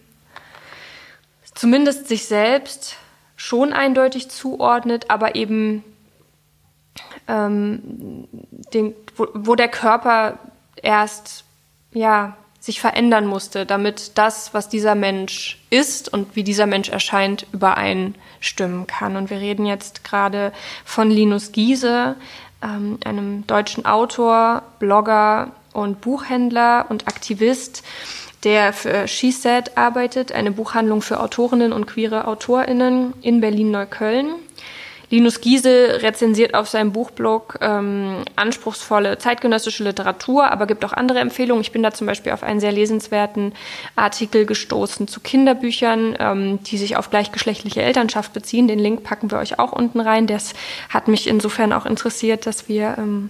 zumindest 1.55 2.07
sich 2.07 2.25
selbst 2.25 2.97
schon 3.35 3.73
eindeutig 3.73 4.29
zuordnet, 4.29 5.05
aber 5.09 5.35
eben 5.35 5.83
ähm, 7.27 8.27
den, 8.73 8.93
wo, 9.15 9.27
wo 9.33 9.55
der 9.55 9.69
Körper 9.69 10.37
erst 10.83 11.43
ja 11.93 12.35
sich 12.59 12.81
verändern 12.81 13.25
musste, 13.25 13.65
damit 13.65 14.17
das, 14.17 14.53
was 14.53 14.67
dieser 14.67 14.95
Mensch 14.95 15.57
ist 15.69 16.11
und 16.11 16.35
wie 16.35 16.43
dieser 16.43 16.65
Mensch 16.65 16.89
erscheint, 16.89 17.47
übereinstimmen 17.53 18.85
kann. 18.85 19.15
Und 19.15 19.29
wir 19.29 19.39
reden 19.39 19.65
jetzt 19.65 20.03
gerade 20.03 20.51
von 20.83 21.09
Linus 21.09 21.53
Giese, 21.53 22.15
ähm, 22.61 22.99
einem 23.05 23.47
deutschen 23.47 23.85
Autor, 23.85 24.63
Blogger 24.79 25.51
und 25.71 26.01
Buchhändler 26.01 26.87
und 26.89 27.07
Aktivist, 27.07 27.83
der 28.43 28.73
für 28.73 29.07
She 29.07 29.31
Said 29.31 29.77
arbeitet, 29.77 30.31
eine 30.33 30.51
Buchhandlung 30.51 31.01
für 31.01 31.21
Autorinnen 31.21 31.71
und 31.71 31.87
queere 31.87 32.27
AutorInnen 32.27 33.13
in 33.21 33.39
Berlin-Neukölln. 33.39 34.35
Linus 35.09 35.41
Giese 35.41 36.01
rezensiert 36.03 36.53
auf 36.53 36.69
seinem 36.69 36.91
Buchblog 36.91 37.57
ähm, 37.61 38.23
anspruchsvolle 38.35 39.17
zeitgenössische 39.17 39.83
Literatur, 39.83 40.51
aber 40.51 40.67
gibt 40.67 40.85
auch 40.85 40.93
andere 40.93 41.19
Empfehlungen. 41.19 41.61
Ich 41.61 41.71
bin 41.71 41.81
da 41.81 41.91
zum 41.91 42.05
Beispiel 42.05 42.31
auf 42.31 42.43
einen 42.43 42.59
sehr 42.59 42.71
lesenswerten 42.71 43.53
Artikel 43.95 44.45
gestoßen 44.45 45.07
zu 45.07 45.19
Kinderbüchern, 45.19 46.15
ähm, 46.19 46.63
die 46.63 46.77
sich 46.77 46.95
auf 46.95 47.09
gleichgeschlechtliche 47.09 47.81
Elternschaft 47.81 48.33
beziehen. 48.33 48.67
Den 48.67 48.79
Link 48.79 49.03
packen 49.03 49.31
wir 49.31 49.39
euch 49.39 49.57
auch 49.57 49.71
unten 49.71 49.99
rein. 49.99 50.27
Das 50.27 50.53
hat 50.89 51.07
mich 51.07 51.27
insofern 51.27 51.73
auch 51.73 51.87
interessiert, 51.87 52.45
dass 52.45 52.69
wir 52.69 52.95
ähm, 52.99 53.29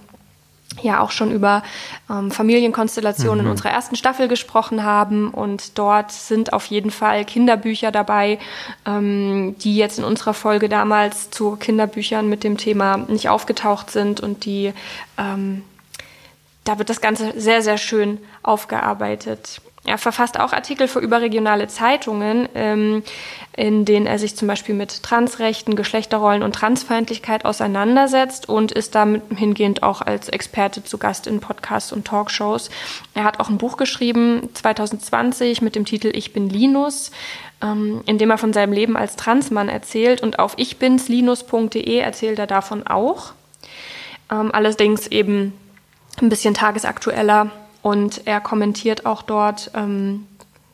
ja 0.82 1.00
auch 1.00 1.10
schon 1.10 1.30
über 1.30 1.62
ähm, 2.08 2.30
Familienkonstellationen 2.30 3.40
mhm. 3.40 3.46
in 3.46 3.50
unserer 3.50 3.70
ersten 3.70 3.96
Staffel 3.96 4.28
gesprochen 4.28 4.84
haben. 4.84 5.28
Und 5.28 5.78
dort 5.78 6.12
sind 6.12 6.52
auf 6.52 6.66
jeden 6.66 6.90
Fall 6.90 7.24
Kinderbücher 7.24 7.90
dabei, 7.90 8.38
ähm, 8.86 9.56
die 9.58 9.76
jetzt 9.76 9.98
in 9.98 10.04
unserer 10.04 10.34
Folge 10.34 10.68
damals 10.68 11.30
zu 11.30 11.56
Kinderbüchern 11.56 12.28
mit 12.28 12.44
dem 12.44 12.56
Thema 12.56 12.96
nicht 12.96 13.28
aufgetaucht 13.28 13.90
sind 13.90 14.20
und 14.20 14.44
die 14.44 14.72
ähm, 15.18 15.62
da 16.64 16.78
wird 16.78 16.90
das 16.90 17.00
Ganze 17.00 17.32
sehr, 17.40 17.62
sehr 17.62 17.78
schön 17.78 18.18
aufgearbeitet. 18.42 19.60
Er 19.86 19.96
verfasst 19.96 20.38
auch 20.38 20.52
Artikel 20.52 20.88
für 20.88 20.98
überregionale 20.98 21.66
Zeitungen, 21.66 22.48
ähm, 22.54 23.02
in 23.56 23.86
denen 23.86 24.06
er 24.06 24.18
sich 24.18 24.36
zum 24.36 24.46
Beispiel 24.46 24.74
mit 24.74 25.02
Transrechten, 25.02 25.74
Geschlechterrollen 25.74 26.42
und 26.42 26.54
Transfeindlichkeit 26.54 27.46
auseinandersetzt 27.46 28.48
und 28.48 28.72
ist 28.72 28.94
damit 28.94 29.22
hingehend 29.34 29.82
auch 29.82 30.02
als 30.02 30.28
Experte 30.28 30.84
zu 30.84 30.98
Gast 30.98 31.26
in 31.26 31.40
Podcasts 31.40 31.92
und 31.92 32.06
Talkshows. 32.06 32.68
Er 33.14 33.24
hat 33.24 33.40
auch 33.40 33.48
ein 33.48 33.56
Buch 33.56 33.78
geschrieben, 33.78 34.50
2020, 34.52 35.62
mit 35.62 35.74
dem 35.74 35.86
Titel 35.86 36.12
Ich 36.14 36.34
bin 36.34 36.50
Linus, 36.50 37.10
ähm, 37.62 38.02
in 38.04 38.18
dem 38.18 38.30
er 38.30 38.38
von 38.38 38.52
seinem 38.52 38.74
Leben 38.74 38.98
als 38.98 39.16
Transmann 39.16 39.70
erzählt 39.70 40.22
und 40.22 40.38
auf 40.38 40.58
ichbinslinus.de 40.58 41.98
erzählt 41.98 42.38
er 42.38 42.46
davon 42.46 42.86
auch. 42.86 43.32
Ähm, 44.30 44.50
allerdings 44.52 45.06
eben 45.06 45.54
ein 46.20 46.28
bisschen 46.28 46.52
tagesaktueller 46.52 47.50
und 47.82 48.26
er 48.26 48.40
kommentiert 48.40 49.06
auch 49.06 49.22
dort 49.22 49.70
ähm, 49.74 50.26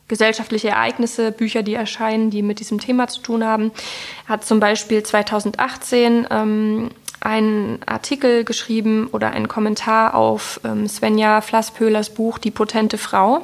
gesellschaftliche 0.07 0.69
Ereignisse, 0.69 1.31
Bücher, 1.31 1.63
die 1.63 1.73
erscheinen, 1.73 2.29
die 2.29 2.41
mit 2.41 2.59
diesem 2.59 2.79
Thema 2.79 3.07
zu 3.07 3.21
tun 3.21 3.43
haben. 3.43 3.71
Er 4.25 4.29
hat 4.29 4.45
zum 4.45 4.59
Beispiel 4.59 5.03
2018 5.03 6.27
ähm, 6.29 6.89
einen 7.19 7.79
Artikel 7.85 8.43
geschrieben 8.43 9.07
oder 9.11 9.31
einen 9.31 9.47
Kommentar 9.47 10.15
auf 10.15 10.61
ähm, 10.63 10.87
Svenja 10.87 11.41
Flasspöhlers 11.41 12.11
Buch 12.11 12.37
Die 12.37 12.51
potente 12.51 12.97
Frau. 12.97 13.41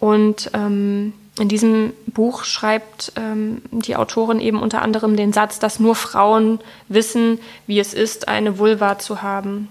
Und 0.00 0.50
ähm, 0.52 1.14
in 1.38 1.48
diesem 1.48 1.92
Buch 2.06 2.44
schreibt 2.44 3.12
ähm, 3.16 3.62
die 3.70 3.96
Autorin 3.96 4.40
eben 4.40 4.60
unter 4.60 4.82
anderem 4.82 5.16
den 5.16 5.32
Satz, 5.32 5.58
dass 5.58 5.80
nur 5.80 5.94
Frauen 5.94 6.60
wissen, 6.88 7.40
wie 7.66 7.80
es 7.80 7.94
ist, 7.94 8.28
eine 8.28 8.58
Vulva 8.58 8.98
zu 8.98 9.22
haben. 9.22 9.68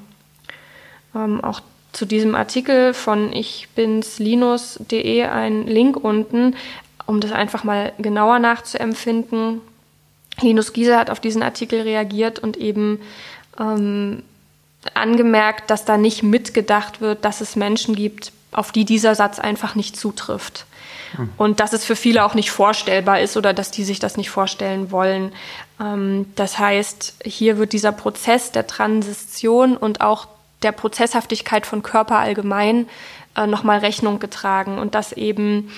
Ähm, 1.15 1.43
auch 1.43 1.61
zu 1.93 2.05
diesem 2.05 2.35
Artikel 2.35 2.93
von 2.93 3.31
ich 3.31 3.69
bin's 3.75 4.19
linus.de 4.19 5.23
ein 5.23 5.67
Link 5.67 5.95
unten, 5.95 6.55
um 7.05 7.21
das 7.21 7.31
einfach 7.31 7.63
mal 7.63 7.93
genauer 7.99 8.39
nachzuempfinden. 8.39 9.61
Linus 10.41 10.73
Giese 10.73 10.97
hat 10.97 11.09
auf 11.09 11.19
diesen 11.19 11.43
Artikel 11.43 11.81
reagiert 11.81 12.39
und 12.39 12.57
eben 12.57 12.99
ähm, 13.59 14.23
angemerkt, 14.95 15.69
dass 15.69 15.85
da 15.85 15.97
nicht 15.97 16.23
mitgedacht 16.23 16.99
wird, 16.99 17.23
dass 17.23 17.41
es 17.41 17.55
Menschen 17.55 17.95
gibt, 17.95 18.31
auf 18.51 18.71
die 18.71 18.85
dieser 18.85 19.13
Satz 19.15 19.39
einfach 19.39 19.75
nicht 19.75 19.95
zutrifft. 19.95 20.65
Hm. 21.15 21.29
Und 21.37 21.59
dass 21.59 21.73
es 21.73 21.85
für 21.85 21.95
viele 21.95 22.25
auch 22.25 22.33
nicht 22.33 22.49
vorstellbar 22.49 23.21
ist 23.21 23.37
oder 23.37 23.53
dass 23.53 23.69
die 23.69 23.83
sich 23.83 23.99
das 23.99 24.17
nicht 24.17 24.31
vorstellen 24.31 24.91
wollen. 24.91 25.31
Ähm, 25.79 26.25
das 26.35 26.57
heißt, 26.57 27.17
hier 27.23 27.59
wird 27.59 27.73
dieser 27.73 27.91
Prozess 27.91 28.51
der 28.51 28.65
Transition 28.65 29.77
und 29.77 30.01
auch 30.01 30.27
der 30.63 30.71
Prozesshaftigkeit 30.71 31.65
von 31.65 31.83
Körper 31.83 32.17
allgemein 32.17 32.87
äh, 33.35 33.47
nochmal 33.47 33.79
Rechnung 33.79 34.19
getragen 34.19 34.77
und 34.79 34.95
dass 34.95 35.11
eben 35.13 35.71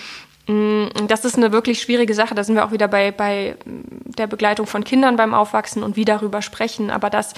mm, 0.47 1.07
das 1.07 1.25
ist 1.25 1.37
eine 1.37 1.51
wirklich 1.51 1.81
schwierige 1.81 2.13
Sache. 2.13 2.35
Da 2.35 2.43
sind 2.43 2.55
wir 2.55 2.65
auch 2.65 2.71
wieder 2.71 2.87
bei, 2.87 3.11
bei 3.11 3.55
der 3.65 4.27
Begleitung 4.27 4.67
von 4.67 4.83
Kindern 4.83 5.15
beim 5.15 5.33
Aufwachsen 5.33 5.83
und 5.83 5.95
wie 5.95 6.05
darüber 6.05 6.41
sprechen. 6.41 6.91
Aber 6.91 7.09
dass, 7.09 7.33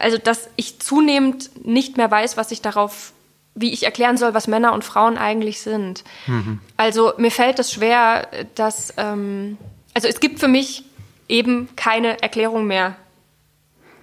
also, 0.00 0.18
dass 0.18 0.48
ich 0.56 0.78
zunehmend 0.78 1.66
nicht 1.66 1.96
mehr 1.96 2.10
weiß, 2.10 2.36
was 2.36 2.50
ich 2.52 2.62
darauf, 2.62 3.12
wie 3.54 3.72
ich 3.72 3.84
erklären 3.84 4.16
soll, 4.16 4.34
was 4.34 4.48
Männer 4.48 4.72
und 4.72 4.84
Frauen 4.84 5.18
eigentlich 5.18 5.60
sind. 5.60 6.04
Mhm. 6.26 6.60
Also, 6.76 7.12
mir 7.16 7.30
fällt 7.30 7.58
es 7.58 7.72
schwer, 7.72 8.28
dass, 8.54 8.94
ähm, 8.96 9.58
also, 9.94 10.08
es 10.08 10.20
gibt 10.20 10.40
für 10.40 10.48
mich 10.48 10.84
eben 11.28 11.68
keine 11.74 12.22
Erklärung 12.22 12.66
mehr 12.66 12.96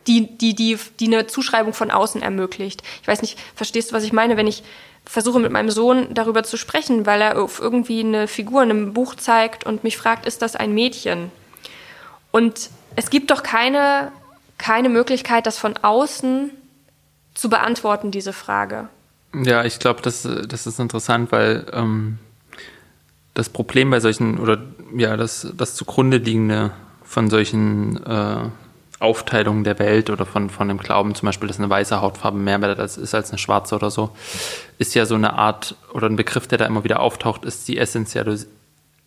die, 0.07 0.37
die, 0.37 0.55
die, 0.55 0.77
die 0.99 1.07
eine 1.07 1.27
Zuschreibung 1.27 1.73
von 1.73 1.91
außen 1.91 2.21
ermöglicht. 2.21 2.83
Ich 3.01 3.07
weiß 3.07 3.21
nicht, 3.21 3.39
verstehst 3.55 3.91
du, 3.91 3.95
was 3.95 4.03
ich 4.03 4.13
meine, 4.13 4.37
wenn 4.37 4.47
ich 4.47 4.63
versuche 5.05 5.39
mit 5.39 5.51
meinem 5.51 5.69
Sohn 5.69 6.13
darüber 6.13 6.43
zu 6.43 6.57
sprechen, 6.57 7.05
weil 7.05 7.21
er 7.21 7.41
auf 7.41 7.59
irgendwie 7.59 7.99
eine 7.99 8.27
Figur 8.27 8.63
in 8.63 8.69
einem 8.69 8.93
Buch 8.93 9.15
zeigt 9.15 9.65
und 9.65 9.83
mich 9.83 9.97
fragt, 9.97 10.25
ist 10.25 10.41
das 10.41 10.55
ein 10.55 10.73
Mädchen? 10.73 11.31
Und 12.31 12.69
es 12.95 13.09
gibt 13.09 13.31
doch 13.31 13.43
keine, 13.43 14.11
keine 14.57 14.89
Möglichkeit, 14.89 15.45
das 15.45 15.57
von 15.57 15.75
außen 15.77 16.51
zu 17.33 17.49
beantworten, 17.49 18.11
diese 18.11 18.33
Frage. 18.33 18.87
Ja, 19.33 19.65
ich 19.65 19.79
glaube, 19.79 20.01
das, 20.01 20.27
das 20.47 20.67
ist 20.67 20.79
interessant, 20.79 21.31
weil 21.31 21.65
ähm, 21.73 22.19
das 23.33 23.49
Problem 23.49 23.89
bei 23.89 23.99
solchen, 23.99 24.39
oder 24.39 24.61
ja, 24.95 25.17
das, 25.17 25.47
das 25.55 25.75
zugrunde 25.75 26.17
liegende 26.17 26.71
von 27.03 27.29
solchen 27.29 28.03
äh, 28.05 28.49
Aufteilung 29.03 29.63
der 29.63 29.79
Welt 29.79 30.09
oder 30.09 30.25
von, 30.25 30.49
von 30.49 30.67
dem 30.67 30.77
Glauben, 30.77 31.13
zum 31.15 31.27
Beispiel, 31.27 31.47
dass 31.47 31.59
eine 31.59 31.69
weiße 31.69 32.01
Hautfarbe 32.01 32.37
mehr 32.37 32.61
wert 32.61 32.79
ist 32.79 33.13
als 33.13 33.29
eine 33.29 33.37
schwarze 33.37 33.75
oder 33.75 33.91
so, 33.91 34.11
ist 34.77 34.95
ja 34.95 35.05
so 35.05 35.15
eine 35.15 35.33
Art 35.33 35.75
oder 35.93 36.07
ein 36.07 36.15
Begriff, 36.15 36.47
der 36.47 36.57
da 36.57 36.65
immer 36.65 36.83
wieder 36.83 36.99
auftaucht, 36.99 37.45
ist 37.45 37.67
die 37.67 37.77
Essentialis 37.77 38.47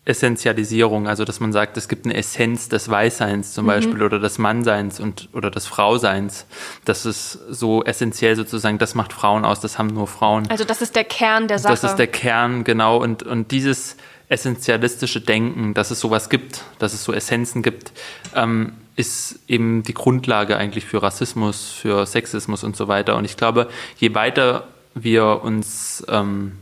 Essentialisierung, 0.07 1.07
also 1.07 1.25
dass 1.25 1.41
man 1.41 1.51
sagt, 1.51 1.75
es 1.75 1.89
gibt 1.89 2.05
eine 2.05 2.15
Essenz 2.15 2.69
des 2.69 2.89
Weißseins 2.89 3.53
zum 3.53 3.65
mhm. 3.65 3.67
Beispiel 3.67 4.01
oder 4.01 4.19
des 4.19 4.37
Mannseins 4.37 5.01
und 5.01 5.27
oder 5.33 5.51
des 5.51 5.67
Frauseins. 5.67 6.45
Das 6.85 7.05
ist 7.05 7.33
so 7.49 7.83
essentiell 7.83 8.37
sozusagen, 8.37 8.77
das 8.77 8.95
macht 8.95 9.11
Frauen 9.11 9.43
aus, 9.43 9.59
das 9.59 9.77
haben 9.77 9.87
nur 9.87 10.07
Frauen. 10.07 10.49
Also 10.49 10.63
das 10.63 10.81
ist 10.81 10.95
der 10.95 11.03
Kern 11.03 11.49
der 11.49 11.59
Sache. 11.59 11.73
Das 11.73 11.83
ist 11.83 11.97
der 11.97 12.07
Kern, 12.07 12.63
genau. 12.63 12.97
Und, 12.97 13.23
und 13.23 13.51
dieses 13.51 13.97
essentialistische 14.29 15.19
Denken, 15.19 15.73
dass 15.73 15.91
es 15.91 15.99
sowas 15.99 16.29
gibt, 16.29 16.63
dass 16.79 16.93
es 16.93 17.03
so 17.03 17.11
Essenzen 17.11 17.61
gibt, 17.61 17.91
ähm, 18.33 18.73
ist 18.97 19.39
eben 19.47 19.83
die 19.83 19.93
Grundlage 19.93 20.57
eigentlich 20.57 20.85
für 20.85 21.01
Rassismus, 21.01 21.69
für 21.69 22.05
Sexismus 22.05 22.63
und 22.63 22.75
so 22.75 22.87
weiter. 22.87 23.15
Und 23.15 23.25
ich 23.25 23.37
glaube, 23.37 23.69
je 23.97 24.13
weiter 24.15 24.67
wir 24.95 25.43
uns 25.43 26.03
ähm, 26.09 26.53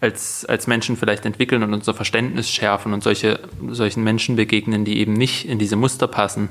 als, 0.00 0.44
als 0.44 0.66
Menschen 0.66 0.96
vielleicht 0.96 1.24
entwickeln 1.24 1.62
und 1.62 1.72
unser 1.72 1.94
Verständnis 1.94 2.50
schärfen 2.50 2.92
und 2.92 3.02
solche, 3.02 3.40
solchen 3.70 4.04
Menschen 4.04 4.36
begegnen, 4.36 4.84
die 4.84 4.98
eben 4.98 5.14
nicht 5.14 5.48
in 5.48 5.58
diese 5.58 5.76
Muster 5.76 6.06
passen, 6.06 6.50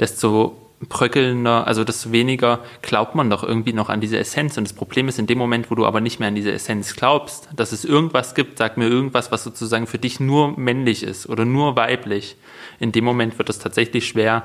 desto 0.00 0.67
bröckelnder, 0.80 1.66
also 1.66 1.82
desto 1.82 2.12
weniger 2.12 2.60
glaubt 2.82 3.14
man 3.14 3.30
doch 3.30 3.42
irgendwie 3.42 3.72
noch 3.72 3.88
an 3.88 4.00
diese 4.00 4.18
Essenz. 4.18 4.56
Und 4.56 4.64
das 4.64 4.72
Problem 4.72 5.08
ist, 5.08 5.18
in 5.18 5.26
dem 5.26 5.38
Moment, 5.38 5.70
wo 5.70 5.74
du 5.74 5.84
aber 5.84 6.00
nicht 6.00 6.20
mehr 6.20 6.28
an 6.28 6.36
diese 6.36 6.52
Essenz 6.52 6.94
glaubst, 6.94 7.48
dass 7.54 7.72
es 7.72 7.84
irgendwas 7.84 8.34
gibt, 8.34 8.58
sag 8.58 8.76
mir 8.76 8.86
irgendwas, 8.86 9.32
was 9.32 9.42
sozusagen 9.42 9.86
für 9.86 9.98
dich 9.98 10.20
nur 10.20 10.58
männlich 10.58 11.02
ist 11.02 11.28
oder 11.28 11.44
nur 11.44 11.74
weiblich, 11.76 12.36
in 12.78 12.92
dem 12.92 13.04
Moment 13.04 13.38
wird 13.38 13.50
es 13.50 13.58
tatsächlich 13.58 14.06
schwer 14.06 14.44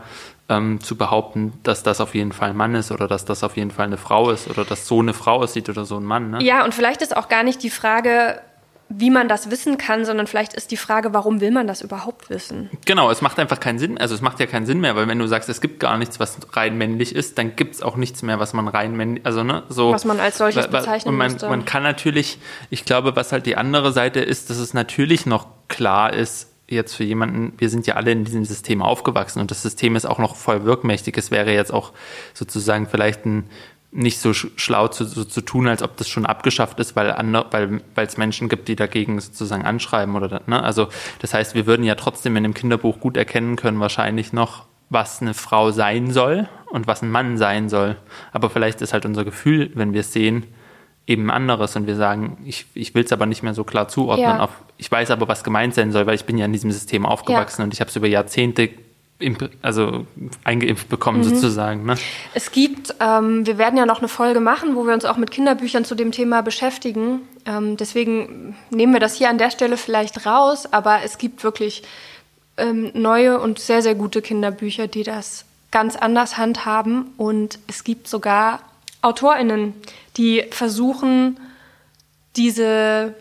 ähm, 0.49 0.81
zu 0.81 0.95
behaupten, 0.95 1.53
dass 1.61 1.83
das 1.83 2.01
auf 2.01 2.15
jeden 2.15 2.31
Fall 2.31 2.49
ein 2.49 2.57
Mann 2.57 2.73
ist 2.75 2.91
oder 2.91 3.07
dass 3.07 3.25
das 3.25 3.43
auf 3.43 3.55
jeden 3.55 3.71
Fall 3.71 3.85
eine 3.85 3.97
Frau 3.97 4.31
ist 4.31 4.49
oder 4.49 4.65
dass 4.65 4.87
so 4.87 4.99
eine 4.99 5.13
Frau 5.13 5.35
aussieht 5.35 5.69
oder 5.69 5.85
so 5.85 5.97
ein 5.97 6.03
Mann. 6.03 6.31
Ne? 6.31 6.43
Ja, 6.43 6.63
und 6.65 6.73
vielleicht 6.73 7.01
ist 7.01 7.15
auch 7.15 7.29
gar 7.29 7.43
nicht 7.43 7.61
die 7.61 7.69
Frage, 7.69 8.41
wie 8.89 9.09
man 9.09 9.27
das 9.27 9.49
wissen 9.49 9.77
kann, 9.77 10.05
sondern 10.05 10.27
vielleicht 10.27 10.53
ist 10.53 10.71
die 10.71 10.77
Frage, 10.77 11.13
warum 11.13 11.41
will 11.41 11.51
man 11.51 11.67
das 11.67 11.81
überhaupt 11.81 12.29
wissen? 12.29 12.69
Genau, 12.85 13.09
es 13.09 13.21
macht 13.21 13.39
einfach 13.39 13.59
keinen 13.59 13.79
Sinn. 13.79 13.97
Also 13.97 14.13
es 14.13 14.21
macht 14.21 14.39
ja 14.39 14.45
keinen 14.45 14.65
Sinn 14.65 14.79
mehr, 14.81 14.95
weil 14.95 15.07
wenn 15.07 15.19
du 15.19 15.27
sagst, 15.27 15.49
es 15.49 15.61
gibt 15.61 15.79
gar 15.79 15.97
nichts, 15.97 16.19
was 16.19 16.37
rein 16.53 16.77
männlich 16.77 17.15
ist, 17.15 17.37
dann 17.37 17.55
gibt 17.55 17.75
es 17.75 17.81
auch 17.81 17.95
nichts 17.95 18.21
mehr, 18.21 18.39
was 18.39 18.53
man 18.53 18.67
rein 18.67 18.95
männlich, 18.95 19.25
also 19.25 19.43
ne, 19.43 19.63
so. 19.69 19.91
Was 19.91 20.05
man 20.05 20.19
als 20.19 20.37
solches 20.37 20.67
bezeichnen 20.67 21.09
und 21.09 21.17
man, 21.17 21.31
müsste. 21.31 21.49
man 21.49 21.65
kann 21.65 21.83
natürlich, 21.83 22.39
ich 22.69 22.85
glaube, 22.85 23.15
was 23.15 23.31
halt 23.31 23.45
die 23.45 23.55
andere 23.55 23.91
Seite 23.91 24.19
ist, 24.19 24.49
dass 24.49 24.57
es 24.57 24.73
natürlich 24.73 25.25
noch 25.25 25.47
klar 25.67 26.13
ist, 26.13 26.49
jetzt 26.67 26.95
für 26.95 27.03
jemanden, 27.03 27.53
wir 27.57 27.69
sind 27.69 27.87
ja 27.87 27.95
alle 27.95 28.11
in 28.11 28.23
diesem 28.23 28.45
System 28.45 28.81
aufgewachsen 28.81 29.39
und 29.39 29.51
das 29.51 29.61
System 29.61 29.95
ist 29.95 30.05
auch 30.05 30.19
noch 30.19 30.35
voll 30.35 30.63
wirkmächtig. 30.65 31.17
Es 31.17 31.29
wäre 31.29 31.51
jetzt 31.53 31.73
auch 31.73 31.91
sozusagen 32.33 32.87
vielleicht 32.87 33.25
ein 33.25 33.49
nicht 33.93 34.19
so 34.19 34.33
schlau 34.33 34.87
zu, 34.87 35.05
so 35.05 35.23
zu 35.23 35.41
tun, 35.41 35.67
als 35.67 35.83
ob 35.83 35.95
das 35.97 36.09
schon 36.09 36.25
abgeschafft 36.25 36.79
ist, 36.79 36.95
weil 36.95 37.11
andere, 37.11 37.45
weil 37.51 37.81
weil 37.93 38.07
es 38.07 38.17
Menschen 38.17 38.49
gibt, 38.49 38.67
die 38.67 38.75
dagegen 38.75 39.19
sozusagen 39.19 39.63
anschreiben 39.63 40.15
oder 40.15 40.41
ne? 40.47 40.61
Also 40.61 40.87
das 41.19 41.33
heißt, 41.33 41.53
wir 41.53 41.67
würden 41.67 41.83
ja 41.85 41.95
trotzdem 41.95 42.35
in 42.35 42.43
dem 42.43 42.53
Kinderbuch 42.53 42.99
gut 42.99 43.17
erkennen 43.17 43.55
können, 43.55 43.79
wahrscheinlich 43.79 44.33
noch, 44.33 44.65
was 44.89 45.21
eine 45.21 45.33
Frau 45.33 45.71
sein 45.71 46.11
soll 46.11 46.49
und 46.71 46.87
was 46.87 47.01
ein 47.01 47.11
Mann 47.11 47.37
sein 47.37 47.69
soll. 47.69 47.95
Aber 48.31 48.49
vielleicht 48.49 48.81
ist 48.81 48.93
halt 48.93 49.05
unser 49.05 49.23
Gefühl, 49.25 49.71
wenn 49.75 49.93
wir 49.93 50.01
es 50.01 50.11
sehen, 50.11 50.45
eben 51.05 51.29
anderes 51.29 51.75
und 51.75 51.85
wir 51.87 51.95
sagen, 51.95 52.37
ich, 52.45 52.65
ich 52.73 52.95
will 52.95 53.03
es 53.03 53.11
aber 53.11 53.25
nicht 53.25 53.43
mehr 53.43 53.53
so 53.53 53.63
klar 53.63 53.87
zuordnen. 53.87 54.27
Ja. 54.27 54.39
Auf, 54.39 54.51
ich 54.77 54.91
weiß 54.91 55.11
aber, 55.11 55.27
was 55.27 55.43
gemeint 55.43 55.73
sein 55.73 55.91
soll, 55.91 56.05
weil 56.07 56.15
ich 56.15 56.25
bin 56.25 56.37
ja 56.37 56.45
in 56.45 56.53
diesem 56.53 56.71
System 56.71 57.05
aufgewachsen 57.05 57.61
ja. 57.61 57.65
und 57.65 57.73
ich 57.73 57.81
habe 57.81 57.89
es 57.89 57.95
über 57.95 58.07
Jahrzehnte 58.07 58.69
also 59.61 60.05
eingeimpft 60.43 60.89
bekommen 60.89 61.19
mhm. 61.19 61.23
sozusagen. 61.23 61.85
Ne? 61.85 61.95
Es 62.33 62.51
gibt, 62.51 62.95
ähm, 62.99 63.45
wir 63.45 63.57
werden 63.57 63.77
ja 63.77 63.85
noch 63.85 63.99
eine 63.99 64.07
Folge 64.07 64.39
machen, 64.39 64.75
wo 64.75 64.85
wir 64.85 64.93
uns 64.93 65.05
auch 65.05 65.17
mit 65.17 65.31
Kinderbüchern 65.31 65.85
zu 65.85 65.95
dem 65.95 66.11
Thema 66.11 66.41
beschäftigen. 66.41 67.21
Ähm, 67.45 67.77
deswegen 67.77 68.55
nehmen 68.69 68.93
wir 68.93 68.99
das 68.99 69.15
hier 69.15 69.29
an 69.29 69.37
der 69.37 69.51
Stelle 69.51 69.77
vielleicht 69.77 70.25
raus, 70.25 70.71
aber 70.71 71.03
es 71.03 71.17
gibt 71.17 71.43
wirklich 71.43 71.83
ähm, 72.57 72.91
neue 72.93 73.39
und 73.39 73.59
sehr, 73.59 73.81
sehr 73.81 73.95
gute 73.95 74.21
Kinderbücher, 74.21 74.87
die 74.87 75.03
das 75.03 75.45
ganz 75.71 75.95
anders 75.95 76.37
handhaben. 76.37 77.11
Und 77.17 77.59
es 77.67 77.83
gibt 77.83 78.07
sogar 78.07 78.59
AutorInnen, 79.01 79.73
die 80.17 80.43
versuchen, 80.51 81.39
diese 82.35 83.13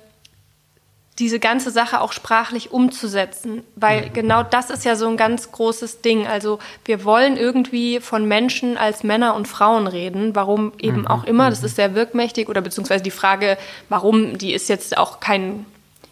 diese 1.19 1.39
ganze 1.39 1.71
Sache 1.71 2.01
auch 2.01 2.13
sprachlich 2.13 2.71
umzusetzen, 2.71 3.63
weil 3.77 4.07
mhm. 4.07 4.13
genau 4.15 4.43
das 4.43 4.71
ist 4.71 4.85
ja 4.85 4.97
so 4.97 5.07
ein 5.09 5.19
ganz 5.19 5.53
großes 5.53 6.01
Ding. 6.01 6.27
Also 6.27 6.59
wir 6.87 7.05
wollen 7.05 7.37
irgendwie 7.37 8.01
von 8.01 8.27
Menschen 8.27 8.79
als 8.79 9.05
Männer 9.05 9.35
und 9.35 9.47
Frauen 9.47 9.87
reden, 9.87 10.35
warum 10.35 10.73
eben 10.79 11.03
mhm. 11.03 11.07
auch 11.07 11.25
immer. 11.25 11.51
Das 11.51 11.61
mhm. 11.61 11.67
ist 11.67 11.77
sehr 11.77 11.95
wirkmächtig 11.95 12.49
oder 12.49 12.63
beziehungsweise 12.63 13.05
die 13.05 13.11
Frage, 13.11 13.59
warum, 13.91 14.39
die 14.39 14.55
ist 14.55 14.71
jetzt 14.71 14.97
auch 14.97 15.21
kein, 15.21 15.67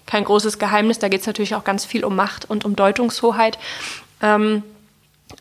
kein 0.05 0.25
großes 0.25 0.59
Geheimnis. 0.59 0.99
Da 0.99 1.09
geht 1.09 1.23
es 1.23 1.27
natürlich 1.27 1.55
auch 1.55 1.65
ganz 1.65 1.87
viel 1.87 2.05
um 2.05 2.15
Macht 2.15 2.51
und 2.51 2.67
um 2.67 2.77
Deutungshoheit. 2.77 3.59
Ähm, 4.21 4.63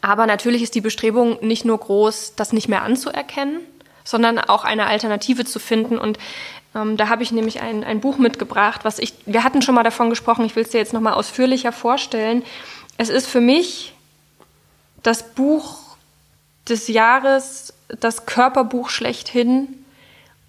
aber 0.02 0.26
natürlich 0.26 0.62
ist 0.62 0.76
die 0.76 0.82
Bestrebung 0.82 1.38
nicht 1.41 1.65
nur 1.65 1.78
groß, 1.78 2.36
das 2.38 2.54
nicht 2.54 2.69
mehr 2.69 2.84
anzuerkennen, 2.84 3.60
sondern 4.06 4.39
auch 4.39 4.63
eine 4.63 4.88
Alternative 4.88 5.43
zu 5.43 5.60
finden. 5.60 5.98
Und 5.98 6.17
ähm, 6.75 6.97
da 6.97 7.10
habe 7.10 7.23
ich 7.23 7.32
nämlich 7.32 7.62
ein, 7.62 7.84
ein 7.84 7.99
Buch 7.99 8.17
mitgebracht, 8.17 8.82
was 8.84 8.99
ich, 8.99 9.13
wir 9.25 9.43
hatten 9.43 9.62
schon 9.62 9.75
mal 9.75 9.84
davon 9.84 10.10
gesprochen, 10.10 10.45
ich 10.45 10.55
will 10.55 10.63
es 10.63 10.69
dir 10.69 10.77
jetzt 10.77 10.93
nochmal 10.93 11.13
ausführlicher 11.13 11.71
vorstellen. 11.71 12.43
Es 12.97 13.10
ist 13.10 13.27
für 13.27 13.41
mich 13.41 13.93
das 15.01 15.23
Buch 15.34 15.79
des 16.67 16.88
Jahres, 16.88 17.73
das 17.99 18.25
Körperbuch 18.25 18.89
schlechthin 18.89 19.67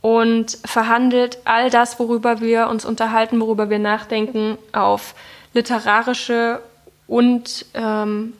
und 0.02 0.58
verhandelt 0.64 1.38
all 1.44 1.70
das, 1.70 1.98
worüber 1.98 2.40
wir 2.40 2.68
uns 2.68 2.84
unterhalten, 2.84 3.40
worüber 3.40 3.70
wir 3.70 3.78
nachdenken, 3.78 4.58
auf 4.72 5.14
literarische 5.54 6.60
und 7.06 7.66
ähm, 7.74 8.34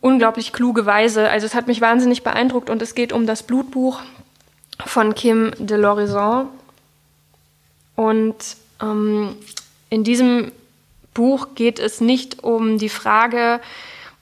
unglaublich 0.00 0.52
kluge 0.52 0.86
Weise. 0.86 1.28
Also 1.28 1.46
es 1.46 1.54
hat 1.54 1.66
mich 1.66 1.80
wahnsinnig 1.80 2.22
beeindruckt 2.22 2.70
und 2.70 2.80
es 2.82 2.94
geht 2.94 3.12
um 3.12 3.26
das 3.26 3.42
Blutbuch 3.42 4.00
von 4.84 5.14
Kim 5.14 5.52
de 5.58 5.78
l'Horizon. 5.78 6.46
Und 7.94 8.36
ähm, 8.80 9.36
in 9.88 10.04
diesem 10.04 10.52
Buch 11.14 11.48
geht 11.54 11.78
es 11.78 12.00
nicht 12.00 12.44
um 12.44 12.78
die 12.78 12.88
Frage, 12.88 13.60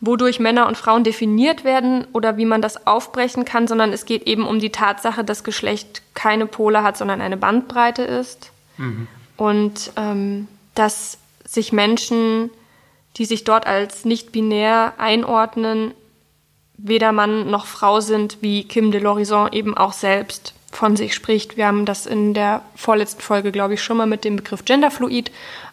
wodurch 0.00 0.38
Männer 0.38 0.68
und 0.68 0.76
Frauen 0.76 1.02
definiert 1.02 1.64
werden 1.64 2.06
oder 2.12 2.36
wie 2.36 2.44
man 2.44 2.62
das 2.62 2.86
aufbrechen 2.86 3.44
kann, 3.44 3.66
sondern 3.66 3.92
es 3.92 4.04
geht 4.04 4.26
eben 4.26 4.46
um 4.46 4.60
die 4.60 4.70
Tatsache, 4.70 5.24
dass 5.24 5.44
Geschlecht 5.44 6.02
keine 6.14 6.46
Pole 6.46 6.82
hat, 6.82 6.96
sondern 6.96 7.20
eine 7.20 7.36
Bandbreite 7.36 8.02
ist. 8.02 8.50
Mhm. 8.76 9.08
Und 9.36 9.92
ähm, 9.96 10.46
dass 10.74 11.18
sich 11.44 11.72
Menschen 11.72 12.50
die 13.16 13.24
sich 13.24 13.44
dort 13.44 13.66
als 13.66 14.04
nicht 14.04 14.32
binär 14.32 14.94
einordnen, 14.98 15.94
weder 16.76 17.12
Mann 17.12 17.50
noch 17.50 17.66
Frau 17.66 18.00
sind, 18.00 18.38
wie 18.40 18.64
Kim 18.64 18.90
de 18.90 19.02
l'Horizon 19.02 19.52
eben 19.52 19.76
auch 19.76 19.92
selbst 19.92 20.54
von 20.72 20.96
sich 20.96 21.14
spricht. 21.14 21.56
Wir 21.56 21.66
haben 21.66 21.84
das 21.84 22.06
in 22.06 22.34
der 22.34 22.62
vorletzten 22.74 23.20
Folge, 23.20 23.52
glaube 23.52 23.74
ich, 23.74 23.82
schon 23.82 23.96
mal 23.96 24.06
mit 24.06 24.24
dem 24.24 24.36
Begriff 24.36 24.64
Genderfluid 24.64 25.30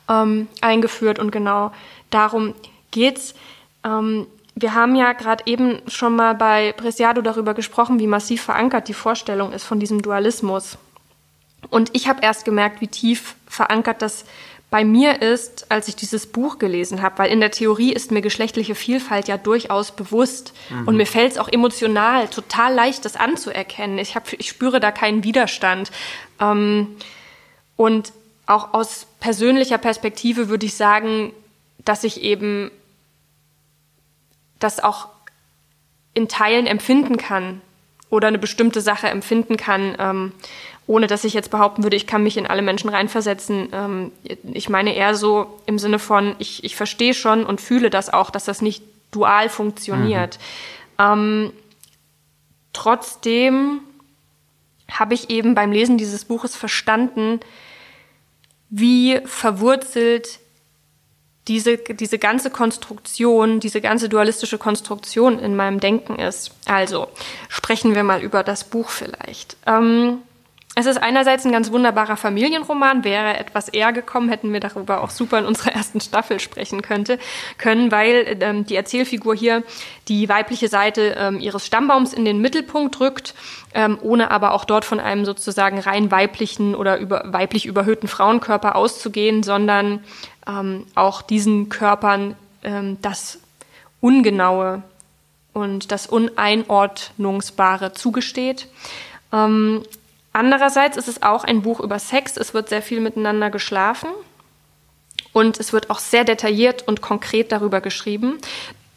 ähm, 0.10 0.48
eingeführt 0.62 1.20
und 1.20 1.32
genau 1.32 1.72
darum 2.12 2.54
geht's. 2.92 3.34
Ähm, 3.84 4.28
wir 4.56 4.76
haben 4.76 4.96
ja 4.96 5.14
gerade 5.14 5.44
eben 5.48 5.82
schon 5.88 6.16
mal 6.16 6.36
bei 6.36 6.74
Preciado 6.74 7.22
darüber 7.22 7.54
gesprochen, 7.54 8.00
wie 8.00 8.08
massiv 8.08 8.44
verankert 8.44 8.88
die 8.88 8.94
Vorstellung 8.94 9.54
ist 9.54 9.64
von 9.64 9.80
diesem 9.80 10.02
Dualismus. 10.02 10.78
Und 11.70 11.90
ich 11.94 12.08
habe 12.08 12.22
erst 12.22 12.46
gemerkt, 12.46 12.82
wie 12.82 12.88
tief 12.88 13.36
verankert 13.48 14.02
das 14.02 14.26
bei 14.72 14.86
mir 14.86 15.22
ist, 15.22 15.70
als 15.70 15.90
ich 15.90 15.98
dieses 15.98 16.26
Buch 16.28 16.58
gelesen 16.58 17.02
habe, 17.02 17.20
weil 17.20 17.30
in 17.30 17.42
der 17.42 17.52
Theorie 17.52 17.92
ist 17.92 18.10
mir 18.10 18.22
geschlechtliche 18.22 18.74
Vielfalt 18.74 19.28
ja 19.28 19.38
durchaus 19.38 19.92
bewusst 19.92 20.54
mhm. 20.70 20.88
und 20.88 20.96
mir 20.96 21.06
fällt 21.06 21.34
es 21.34 21.38
auch 21.38 21.50
emotional 21.50 22.30
total 22.30 22.74
leicht, 22.74 23.04
das 23.04 23.18
anzuerkennen. 23.18 23.98
Ich, 23.98 24.16
hab, 24.16 24.32
ich 24.32 24.48
spüre 24.48 24.80
da 24.80 24.94
keinen 24.94 25.26
Widerstand. 25.26 25.92
Ähm, 26.40 26.96
und 27.76 28.14
auch 28.46 28.74
aus 28.74 29.08
persönlicher 29.20 29.78
Perspektive 29.78 30.48
würde 30.48 30.66
ich 30.66 30.76
sagen, 30.76 31.34
dass 31.84 32.06
ich 32.06 32.22
eben 32.22 32.72
das 34.60 34.82
auch 34.82 35.10
in 36.14 36.30
Teilen 36.30 36.66
empfinden 36.66 37.18
kann 37.18 37.62
oder 38.10 38.30
eine 38.30 38.40
bestimmte 38.40 38.80
Sache 38.80 39.10
empfinden 39.10 39.58
kann. 39.58 39.96
Ähm, 40.00 40.32
ohne 40.92 41.08
dass 41.08 41.24
ich 41.24 41.34
jetzt 41.34 41.52
behaupten 41.52 41.84
würde, 41.84 41.96
ich 41.96 42.06
kann 42.06 42.22
mich 42.22 42.36
in 42.36 42.46
alle 42.46 42.62
Menschen 42.62 42.90
reinversetzen. 42.90 43.70
Ähm, 43.72 44.12
ich 44.44 44.68
meine 44.68 44.94
eher 44.94 45.16
so 45.16 45.58
im 45.66 45.80
Sinne 45.80 46.00
von, 46.00 46.36
ich, 46.38 46.66
ich 46.66 46.76
verstehe 46.76 47.14
schon 47.14 47.46
und 47.46 47.62
fühle 47.62 47.90
das 47.90 48.12
auch, 48.12 48.30
dass 48.30 48.44
das 48.44 48.62
nicht 48.62 48.84
dual 49.10 49.48
funktioniert. 49.48 50.38
Mhm. 51.00 51.06
Ähm, 51.06 51.54
trotzdem 52.74 53.80
habe 54.92 55.14
ich 55.14 55.30
eben 55.30 55.56
beim 55.56 55.72
Lesen 55.72 55.98
dieses 55.98 56.26
Buches 56.26 56.58
verstanden, 56.58 57.40
wie 58.70 59.22
verwurzelt 59.24 60.40
diese, 61.48 61.78
diese 61.78 62.20
ganze 62.20 62.50
Konstruktion, 62.50 63.62
diese 63.62 63.80
ganze 63.80 64.10
dualistische 64.10 64.58
Konstruktion 64.58 65.40
in 65.40 65.56
meinem 65.56 65.80
Denken 65.80 66.20
ist. 66.20 66.52
Also 66.66 67.08
sprechen 67.48 67.96
wir 67.96 68.04
mal 68.04 68.22
über 68.22 68.44
das 68.44 68.66
Buch 68.66 68.90
vielleicht. 68.90 69.56
Ähm, 69.66 70.18
es 70.74 70.86
ist 70.86 71.04
einerseits 71.04 71.46
ein 71.46 71.52
ganz 71.52 71.70
wunderbarer 71.72 72.16
Familienroman, 72.16 73.04
wäre 73.04 73.38
etwas 73.38 73.68
eher 73.68 73.92
gekommen, 73.92 74.30
hätten 74.30 74.54
wir 74.54 74.62
darüber 74.62 75.02
auch 75.02 75.10
super 75.10 75.40
in 75.40 75.46
unserer 75.46 75.72
ersten 75.76 76.00
Staffel 76.00 76.40
sprechen 76.40 76.82
könnte, 76.82 77.20
können, 77.58 77.92
weil 77.92 78.38
ähm, 78.40 78.66
die 78.66 78.78
Erzählfigur 78.78 79.36
hier 79.36 79.64
die 80.08 80.30
weibliche 80.30 80.70
Seite 80.70 81.16
ähm, 81.18 81.40
ihres 81.42 81.66
Stammbaums 81.66 82.14
in 82.14 82.24
den 82.24 82.40
Mittelpunkt 82.40 83.02
rückt, 83.02 83.36
ähm, 83.74 83.98
ohne 84.02 84.32
aber 84.32 84.54
auch 84.54 84.64
dort 84.64 84.86
von 84.86 85.02
einem 85.02 85.26
sozusagen 85.26 85.78
rein 85.78 86.10
weiblichen 86.10 86.74
oder 86.74 86.98
über, 87.00 87.24
weiblich 87.26 87.66
überhöhten 87.66 88.08
Frauenkörper 88.08 88.78
auszugehen, 88.78 89.44
sondern 89.44 90.04
ähm, 90.48 90.86
auch 90.96 91.22
diesen 91.22 91.68
Körpern 91.68 92.36
ähm, 92.64 92.98
das 93.02 93.40
Ungenaue 94.00 94.84
und 95.52 95.92
das 95.92 96.08
Uneinordnungsbare 96.08 97.92
zugesteht. 97.92 98.70
Ähm, 99.34 99.84
Andererseits 100.34 100.98
ist 100.98 101.08
es 101.08 101.24
auch 101.24 101.44
ein 101.44 101.62
Buch 101.62 101.80
über 101.80 102.00
Sex. 102.00 102.38
Es 102.38 102.54
wird 102.54 102.70
sehr 102.70 102.82
viel 102.82 103.00
miteinander 103.02 103.50
geschlafen 103.50 104.10
und 105.34 105.60
es 105.60 105.74
wird 105.74 105.90
auch 105.90 106.00
sehr 106.00 106.24
detailliert 106.24 106.88
und 106.88 107.02
konkret 107.02 107.52
darüber 107.52 107.82
geschrieben. 107.82 108.38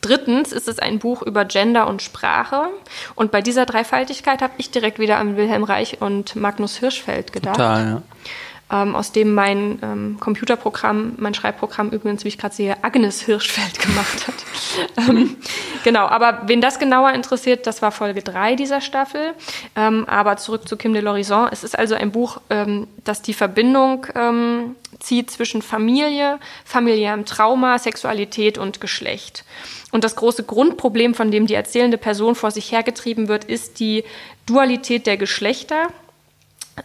Drittens 0.01 0.53
ist 0.53 0.69
es 0.69 0.79
ein 0.79 0.99
Buch 0.99 1.23
über 1.23 1.47
Gender 1.47 1.87
und 1.87 2.03
Sprache. 2.03 2.69
Und 3.15 3.31
bei 3.31 3.41
dieser 3.41 3.65
Dreifaltigkeit 3.65 4.43
habe 4.43 4.53
ich 4.59 4.71
direkt 4.71 4.99
wieder 4.99 5.17
an 5.19 5.37
Wilhelm 5.37 5.65
Reich 5.65 6.03
und 6.03 6.37
Magnus 6.37 6.77
Hirschfeld 6.77 7.33
gedacht. 7.33 7.57
Total, 7.57 7.85
ja 7.87 8.03
ähm, 8.75 8.97
aus 8.97 9.13
dem 9.13 9.35
mein 9.35 9.79
ähm, 9.83 10.17
Computerprogramm, 10.19 11.15
mein 11.19 11.33
Schreibprogramm 11.33 11.91
übrigens, 11.91 12.25
wie 12.25 12.29
ich 12.29 12.39
gerade 12.39 12.55
sehe, 12.55 12.83
Agnes 12.83 13.21
Hirschfeld 13.23 13.79
gemacht 13.87 14.27
hat. 14.27 14.35
ähm, 15.09 15.37
genau, 15.85 16.07
aber 16.07 16.43
wen 16.47 16.61
das 16.61 16.79
genauer 16.81 17.13
interessiert, 17.13 17.67
das 17.67 17.83
war 17.83 17.93
Folge 17.93 18.23
3 18.23 18.57
dieser 18.57 18.81
Staffel. 18.81 19.35
Ähm, 19.77 20.05
aber 20.09 20.37
zurück 20.39 20.69
zu 20.69 20.77
Kim 20.77 20.93
de 20.93 21.03
l'Horizon. 21.03 21.49
Es 21.53 21.63
ist 21.63 21.79
also 21.79 21.95
ein 21.95 22.11
Buch, 22.11 22.41
ähm, 22.51 22.89
das 23.05 23.23
die 23.23 23.35
Verbindung 23.35 24.07
ähm, 24.17 24.75
zieht 24.99 25.31
zwischen 25.31 25.63
Familie, 25.63 26.41
familiärem 26.65 27.27
Trauma, 27.27 27.79
Sexualität 27.79 28.59
und 28.59 28.81
Geschlecht. 28.81 29.45
Und 29.93 30.03
das 30.03 30.17
große 30.17 30.43
Grundproblem, 30.43 31.15
von 31.15 31.31
dem 31.31 31.47
die 31.47 31.55
erzählende 31.55 31.99
Person 31.99 32.35
vor 32.35 32.51
sich 32.51 32.73
hergetrieben 32.73 33.29
wird, 33.29 33.45
ist 33.45 33.79
die 33.79 34.05
Dualität 34.47 35.07
der 35.07 35.17
Geschlechter 35.17 35.89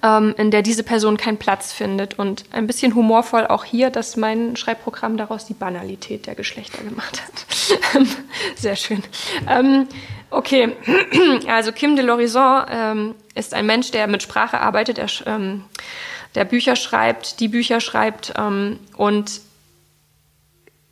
ähm, 0.03 0.35
in 0.37 0.51
der 0.51 0.61
diese 0.61 0.83
Person 0.83 1.17
keinen 1.17 1.37
Platz 1.37 1.73
findet. 1.73 2.19
Und 2.19 2.45
ein 2.51 2.67
bisschen 2.67 2.95
humorvoll 2.95 3.47
auch 3.47 3.63
hier, 3.63 3.89
dass 3.89 4.17
mein 4.17 4.55
Schreibprogramm 4.55 5.17
daraus 5.17 5.45
die 5.45 5.53
Banalität 5.53 6.27
der 6.27 6.35
Geschlechter 6.35 6.83
gemacht 6.83 7.21
hat. 7.21 8.07
Sehr 8.55 8.75
schön. 8.75 9.03
Ähm, 9.47 9.87
okay, 10.29 10.75
also 11.47 11.71
Kim 11.71 11.95
de 11.95 12.05
l'Horizon 12.05 12.65
ähm, 12.69 13.15
ist 13.35 13.53
ein 13.53 13.65
Mensch, 13.65 13.91
der 13.91 14.07
mit 14.07 14.23
Sprache 14.23 14.59
arbeitet, 14.59 14.97
der, 14.97 15.07
ähm, 15.25 15.63
der 16.35 16.45
Bücher 16.45 16.75
schreibt, 16.75 17.39
die 17.39 17.47
Bücher 17.47 17.81
schreibt 17.81 18.33
ähm, 18.37 18.79
und 18.95 19.41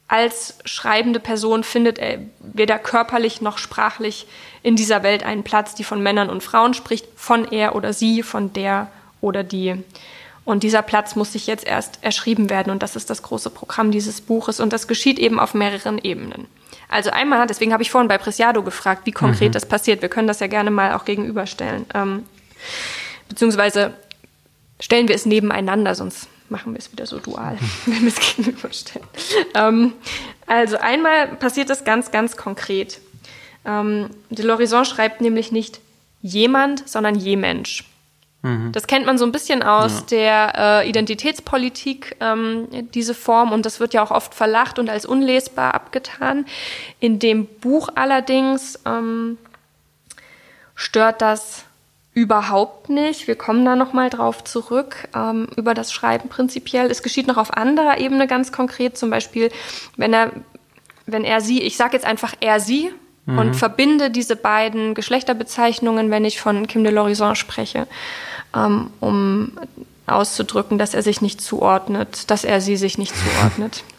als 0.08 0.58
schreibende 0.64 1.20
Person 1.20 1.64
findet 1.64 2.00
er 2.00 2.20
weder 2.40 2.80
körperlich 2.80 3.42
noch 3.42 3.58
sprachlich 3.58 4.26
in 4.64 4.76
dieser 4.76 5.04
Welt 5.04 5.24
einen 5.24 5.44
Platz, 5.44 5.76
die 5.76 5.84
von 5.84 6.02
Männern 6.02 6.30
und 6.30 6.44
Frauen 6.44 6.74
spricht, 6.74 7.08
von 7.16 7.52
er 7.52 7.76
oder 7.76 7.94
sie, 7.94 8.24
von 8.24 8.54
der 8.54 8.90
oder 9.22 9.44
die. 9.44 9.84
Und 10.46 10.64
dieser 10.64 10.82
Platz 10.82 11.16
muss 11.16 11.34
sich 11.34 11.46
jetzt 11.46 11.68
erst 11.68 12.00
erschrieben 12.02 12.50
werden 12.50 12.72
und 12.72 12.82
das 12.82 12.96
ist 12.96 13.10
das 13.10 13.22
große 13.22 13.50
Programm 13.50 13.92
dieses 13.92 14.22
Buches 14.22 14.60
und 14.62 14.72
das 14.72 14.88
geschieht 14.88 15.20
eben 15.20 15.40
auf 15.40 15.54
mehreren 15.54 15.98
Ebenen. 15.98 16.48
Also 16.90 17.10
einmal, 17.10 17.46
deswegen 17.48 17.74
habe 17.74 17.84
ich 17.84 17.92
vorhin 17.92 18.08
bei 18.08 18.18
Preciado 18.18 18.64
gefragt, 18.64 19.02
wie 19.06 19.12
konkret 19.12 19.50
mhm. 19.50 19.54
das 19.54 19.66
passiert. 19.66 20.02
Wir 20.02 20.10
können 20.10 20.28
das 20.28 20.40
ja 20.40 20.48
gerne 20.48 20.72
mal 20.72 20.94
auch 20.94 21.04
gegenüberstellen. 21.04 21.86
Ähm, 21.94 22.26
beziehungsweise 23.28 23.94
stellen 24.80 25.10
wir 25.10 25.16
es 25.16 25.26
nebeneinander, 25.26 25.96
sonst 25.96 26.30
machen 26.50 26.74
wir 26.74 26.80
es 26.80 26.92
wieder 26.92 27.06
so 27.06 27.20
dual, 27.20 27.58
wenn 27.86 28.02
wir 28.04 28.08
es 28.08 28.20
gegenüberstellen. 28.20 29.06
Ähm, 29.54 29.94
also 30.46 30.78
einmal 30.78 31.28
passiert 31.28 31.70
das 31.70 31.84
ganz, 31.84 32.12
ganz 32.12 32.38
konkret. 32.38 33.02
Ähm, 33.68 34.10
de 34.30 34.46
l'Horizon 34.46 34.86
schreibt 34.86 35.22
nämlich 35.22 35.52
nicht 35.52 35.80
jemand, 36.22 36.88
sondern 36.90 37.16
je-Mensch. 37.16 37.84
Mhm. 38.42 38.72
Das 38.72 38.88
kennt 38.88 39.06
man 39.06 39.18
so 39.18 39.26
ein 39.26 39.32
bisschen 39.32 39.62
aus 39.62 40.00
ja. 40.00 40.06
der 40.10 40.54
äh, 40.56 40.90
Identitätspolitik, 40.90 42.16
ähm, 42.20 42.68
diese 42.94 43.14
Form, 43.14 43.52
und 43.52 43.66
das 43.66 43.80
wird 43.80 43.94
ja 43.94 44.02
auch 44.02 44.12
oft 44.12 44.34
verlacht 44.34 44.80
und 44.80 44.90
als 44.90 45.06
unlesbar 45.06 45.76
abgetan. 45.76 46.46
In 47.00 47.20
dem 47.20 47.46
Buch 47.46 47.90
allerdings 47.96 48.80
ähm, 48.86 49.38
stört 50.76 51.22
das 51.22 51.66
Überhaupt 52.18 52.90
nicht. 52.90 53.28
Wir 53.28 53.36
kommen 53.36 53.64
da 53.64 53.76
nochmal 53.76 54.10
drauf 54.10 54.44
zurück, 54.44 55.08
ähm, 55.16 55.48
über 55.56 55.76
das 55.76 55.94
Schreiben 55.94 56.30
prinzipiell. 56.30 56.90
Es 56.90 57.04
geschieht 57.04 57.28
noch 57.28 57.38
auf 57.38 57.54
anderer 57.56 58.00
Ebene 58.00 58.26
ganz 58.26 58.52
konkret, 58.52 58.98
zum 58.98 59.12
Beispiel, 59.12 59.52
wenn 59.98 60.14
er, 60.14 60.32
wenn 61.06 61.24
er 61.24 61.42
sie, 61.42 61.62
ich 61.62 61.78
sage 61.78 61.94
jetzt 61.94 62.08
einfach 62.08 62.34
er 62.40 62.60
sie 62.60 62.90
mhm. 63.28 63.38
und 63.38 63.56
verbinde 63.56 64.10
diese 64.10 64.36
beiden 64.36 64.96
Geschlechterbezeichnungen, 64.96 66.10
wenn 66.10 66.26
ich 66.26 66.42
von 66.42 66.66
Kim 66.66 66.84
de 66.84 66.92
l'Horizon 66.92 67.36
spreche, 67.36 67.86
ähm, 68.56 68.90
um 69.00 69.52
auszudrücken, 70.08 70.80
dass 70.80 70.96
er 70.96 71.04
sich 71.04 71.22
nicht 71.22 71.42
zuordnet, 71.42 72.32
dass 72.32 72.44
er 72.44 72.62
sie 72.62 72.78
sich 72.78 72.98
nicht 72.98 73.14
zuordnet. 73.16 73.84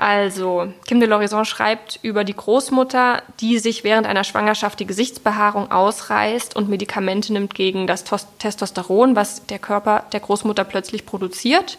Also, 0.00 0.72
Kim 0.86 1.00
de 1.00 1.08
l'Horizon 1.08 1.44
schreibt 1.44 1.98
über 2.02 2.22
die 2.22 2.34
Großmutter, 2.34 3.20
die 3.40 3.58
sich 3.58 3.82
während 3.82 4.06
einer 4.06 4.22
Schwangerschaft 4.22 4.78
die 4.78 4.86
Gesichtsbehaarung 4.86 5.72
ausreißt 5.72 6.54
und 6.54 6.68
Medikamente 6.68 7.32
nimmt 7.32 7.52
gegen 7.52 7.88
das 7.88 8.04
Testosteron, 8.38 9.16
was 9.16 9.46
der 9.46 9.58
Körper 9.58 10.04
der 10.12 10.20
Großmutter 10.20 10.62
plötzlich 10.62 11.04
produziert. 11.04 11.78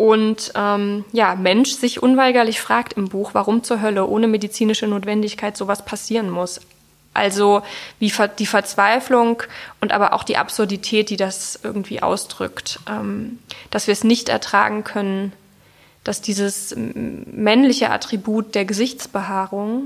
Und 0.00 0.52
ähm, 0.54 1.04
ja, 1.12 1.34
Mensch 1.34 1.72
sich 1.72 2.02
unweigerlich 2.02 2.58
fragt 2.58 2.94
im 2.94 3.10
Buch, 3.10 3.34
warum 3.34 3.62
zur 3.62 3.82
Hölle 3.82 4.06
ohne 4.06 4.28
medizinische 4.28 4.86
Notwendigkeit 4.86 5.58
sowas 5.58 5.84
passieren 5.84 6.30
muss. 6.30 6.58
Also 7.12 7.60
wie 7.98 8.10
die 8.38 8.46
Verzweiflung 8.46 9.42
und 9.82 9.92
aber 9.92 10.14
auch 10.14 10.22
die 10.22 10.38
Absurdität, 10.38 11.10
die 11.10 11.18
das 11.18 11.60
irgendwie 11.62 12.02
ausdrückt, 12.02 12.80
ähm, 12.88 13.40
dass 13.68 13.88
wir 13.88 13.92
es 13.92 14.02
nicht 14.02 14.30
ertragen 14.30 14.84
können, 14.84 15.34
dass 16.02 16.22
dieses 16.22 16.74
männliche 16.74 17.90
Attribut 17.90 18.54
der 18.54 18.64
Gesichtsbehaarung 18.64 19.82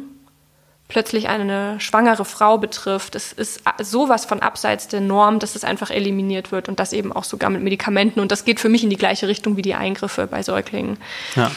plötzlich 0.88 1.28
eine 1.28 1.80
schwangere 1.80 2.24
Frau 2.24 2.58
betrifft. 2.58 3.14
Es 3.14 3.32
ist 3.32 3.62
sowas 3.80 4.24
von 4.24 4.40
abseits 4.40 4.88
der 4.88 5.00
Norm, 5.00 5.38
dass 5.38 5.56
es 5.56 5.64
einfach 5.64 5.90
eliminiert 5.90 6.52
wird 6.52 6.68
und 6.68 6.78
das 6.78 6.92
eben 6.92 7.12
auch 7.12 7.24
sogar 7.24 7.50
mit 7.50 7.62
Medikamenten. 7.62 8.20
Und 8.20 8.30
das 8.30 8.44
geht 8.44 8.60
für 8.60 8.68
mich 8.68 8.84
in 8.84 8.90
die 8.90 8.96
gleiche 8.96 9.26
Richtung 9.26 9.56
wie 9.56 9.62
die 9.62 9.74
Eingriffe 9.74 10.26
bei 10.26 10.42
Säuglingen. 10.42 10.98
Ja. 11.36 11.50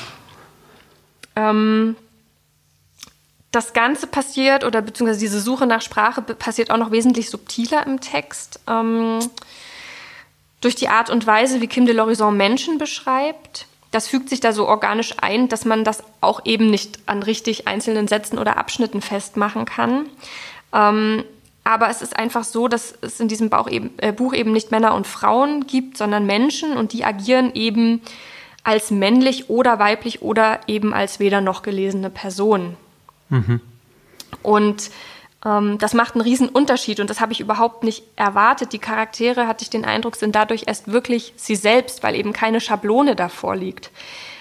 Ähm, 1.35 1.95
das 3.51 3.73
Ganze 3.73 4.07
passiert, 4.07 4.63
oder 4.63 4.81
beziehungsweise 4.81 5.19
diese 5.19 5.41
Suche 5.41 5.67
nach 5.67 5.81
Sprache 5.81 6.21
passiert 6.21 6.71
auch 6.71 6.77
noch 6.77 6.91
wesentlich 6.91 7.29
subtiler 7.29 7.85
im 7.85 7.99
Text. 7.99 8.59
Ähm, 8.67 9.19
durch 10.61 10.75
die 10.75 10.89
Art 10.89 11.09
und 11.09 11.27
Weise, 11.27 11.61
wie 11.61 11.67
Kim 11.67 11.85
de 11.85 11.95
l'Horizon 11.95 12.31
Menschen 12.31 12.77
beschreibt. 12.77 13.67
Das 13.91 14.07
fügt 14.07 14.29
sich 14.29 14.39
da 14.39 14.51
so 14.51 14.67
organisch 14.67 15.15
ein, 15.21 15.47
dass 15.47 15.65
man 15.65 15.83
das 15.83 16.03
auch 16.21 16.41
eben 16.45 16.69
nicht 16.69 16.99
an 17.05 17.23
richtig 17.23 17.67
einzelnen 17.67 18.07
Sätzen 18.07 18.37
oder 18.37 18.57
Abschnitten 18.57 19.01
festmachen 19.01 19.65
kann. 19.65 20.07
Ähm, 20.73 21.23
aber 21.63 21.89
es 21.89 22.01
ist 22.01 22.17
einfach 22.17 22.43
so, 22.43 22.67
dass 22.67 22.95
es 23.01 23.19
in 23.19 23.27
diesem 23.27 23.49
eben, 23.69 23.91
äh, 23.97 24.13
Buch 24.13 24.33
eben 24.33 24.53
nicht 24.53 24.71
Männer 24.71 24.95
und 24.95 25.05
Frauen 25.05 25.67
gibt, 25.67 25.97
sondern 25.97 26.25
Menschen 26.25 26.77
und 26.77 26.93
die 26.93 27.03
agieren 27.03 27.51
eben 27.55 28.01
als 28.63 28.91
männlich 28.91 29.49
oder 29.49 29.79
weiblich 29.79 30.21
oder 30.21 30.59
eben 30.67 30.93
als 30.93 31.19
weder 31.19 31.41
noch 31.41 31.61
gelesene 31.61 32.09
Person. 32.09 32.75
Mhm. 33.29 33.61
Und 34.43 34.91
das 35.77 35.93
macht 35.93 36.15
einen 36.15 36.21
riesen 36.21 36.49
Unterschied 36.49 36.99
und 36.99 37.09
das 37.09 37.21
habe 37.21 37.31
ich 37.31 37.39
überhaupt 37.39 37.83
nicht 37.83 38.03
erwartet. 38.15 38.73
Die 38.73 38.79
Charaktere, 38.79 39.47
hatte 39.47 39.63
ich 39.63 39.69
den 39.69 39.85
Eindruck, 39.85 40.15
sind 40.15 40.35
dadurch 40.35 40.63
erst 40.67 40.91
wirklich 40.91 41.33
sie 41.35 41.55
selbst, 41.55 42.03
weil 42.03 42.15
eben 42.15 42.33
keine 42.33 42.59
Schablone 42.59 43.15
davor 43.15 43.55
liegt. 43.55 43.91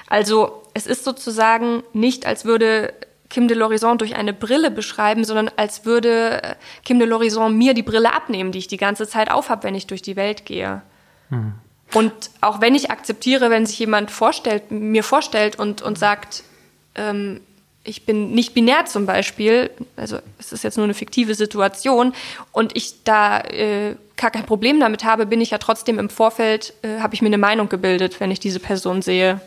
Also 0.09 0.63
es 0.75 0.87
ist 0.87 1.05
sozusagen 1.05 1.83
nicht, 1.93 2.27
als 2.27 2.45
würde 2.45 2.95
Kim 3.29 3.49
de 3.49 3.57
l'Horizon 3.57 3.97
durch 3.97 4.17
eine 4.17 4.33
Brille 4.33 4.71
beschreiben, 4.71 5.25
sondern 5.25 5.51
als 5.57 5.85
würde 5.85 6.43
äh, 6.43 6.55
Kim 6.85 6.99
de 6.99 7.09
l'Horizon 7.09 7.51
mir 7.51 7.75
die 7.75 7.83
Brille 7.83 8.13
abnehmen, 8.13 8.53
die 8.53 8.59
ich 8.59 8.69
die 8.69 8.77
ganze 8.77 9.07
Zeit 9.07 9.31
aufhab, 9.31 9.65
wenn 9.65 9.75
ich 9.75 9.87
durch 9.87 10.03
die 10.03 10.17
Welt 10.17 10.45
gehe. 10.45 10.83
Mhm. 11.31 11.55
Und 11.95 12.31
auch 12.41 12.61
wenn 12.61 12.75
ich 12.75 12.91
akzeptiere, 12.91 13.51
wenn 13.51 13.67
sich 13.67 13.79
jemand 13.79 14.11
vorstellt, 14.11 14.71
mir 14.71 15.05
vorstellt 15.05 15.59
und, 15.59 15.83
und 15.83 15.99
sagt, 15.99 16.43
ähm, 16.95 17.41
ich 17.87 18.05
bin 18.05 18.33
nicht 18.33 18.55
binär 18.55 18.87
zum 18.87 19.07
Beispiel, 19.07 19.71
also 19.97 20.19
es 20.39 20.53
ist 20.53 20.65
jetzt 20.65 20.77
nur 20.77 20.85
eine 20.85 20.95
fiktive 20.95 21.35
Situation 21.35 22.13
und 22.53 22.77
ich 22.77 23.05
da 23.05 23.41
äh, 23.41 23.97
gar 24.17 24.31
kein 24.31 24.45
Problem 24.45 24.81
damit 24.81 25.05
habe, 25.05 25.27
bin 25.27 25.41
ich 25.41 25.51
ja 25.51 25.59
trotzdem 25.59 25.99
im 25.99 26.11
Vorfeld, 26.11 26.75
äh, 26.83 27.01
habe 27.01 27.15
ich 27.15 27.23
mir 27.23 27.29
eine 27.29 27.39
Meinung 27.39 27.69
gebildet, 27.69 28.21
wenn 28.21 28.31
ich 28.31 28.41
diese 28.41 28.61
Person 28.61 29.03
sehe. 29.03 29.41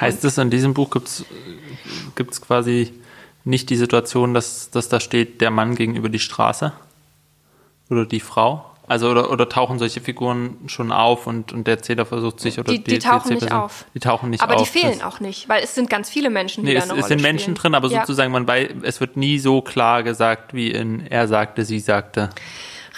Heißt 0.00 0.24
es, 0.24 0.38
in 0.38 0.50
diesem 0.50 0.74
Buch 0.74 0.90
gibt 0.90 2.32
es 2.32 2.40
quasi 2.40 2.92
nicht 3.44 3.70
die 3.70 3.76
Situation, 3.76 4.34
dass, 4.34 4.70
dass 4.70 4.88
da 4.88 4.98
steht, 4.98 5.40
der 5.40 5.50
Mann 5.50 5.76
gegenüber 5.76 6.08
die 6.08 6.18
Straße 6.18 6.72
oder 7.90 8.06
die 8.06 8.20
Frau? 8.20 8.73
Also 8.86 9.10
oder, 9.10 9.30
oder 9.30 9.48
tauchen 9.48 9.78
solche 9.78 10.00
Figuren 10.02 10.58
schon 10.66 10.92
auf 10.92 11.26
und, 11.26 11.52
und 11.52 11.66
der 11.66 11.76
Erzähler 11.76 12.04
versucht 12.04 12.40
sich 12.40 12.58
oder 12.58 12.70
die, 12.70 12.84
die, 12.84 12.94
die 12.94 12.98
tauchen 12.98 13.34
nicht 13.34 13.50
auf. 13.50 13.86
Die 13.94 14.00
tauchen 14.00 14.28
nicht 14.28 14.42
aber 14.42 14.54
auf. 14.54 14.60
Aber 14.60 14.70
die 14.70 14.78
fehlen 14.78 15.02
auch 15.02 15.20
nicht, 15.20 15.48
weil 15.48 15.62
es 15.64 15.74
sind 15.74 15.88
ganz 15.88 16.10
viele 16.10 16.28
Menschen, 16.28 16.64
die 16.64 16.72
nee, 16.72 16.78
da 16.78 16.82
eine 16.82 16.92
es, 16.94 17.00
es 17.00 17.06
sind 17.08 17.22
Menschen 17.22 17.56
spielen. 17.56 17.72
drin, 17.72 17.74
aber 17.74 17.88
ja. 17.88 18.00
sozusagen 18.00 18.30
man 18.30 18.44
bei, 18.44 18.74
es 18.82 19.00
wird 19.00 19.16
nie 19.16 19.38
so 19.38 19.62
klar 19.62 20.02
gesagt, 20.02 20.52
wie 20.52 20.70
in 20.70 21.06
er 21.06 21.28
sagte, 21.28 21.64
sie 21.64 21.80
sagte. 21.80 22.28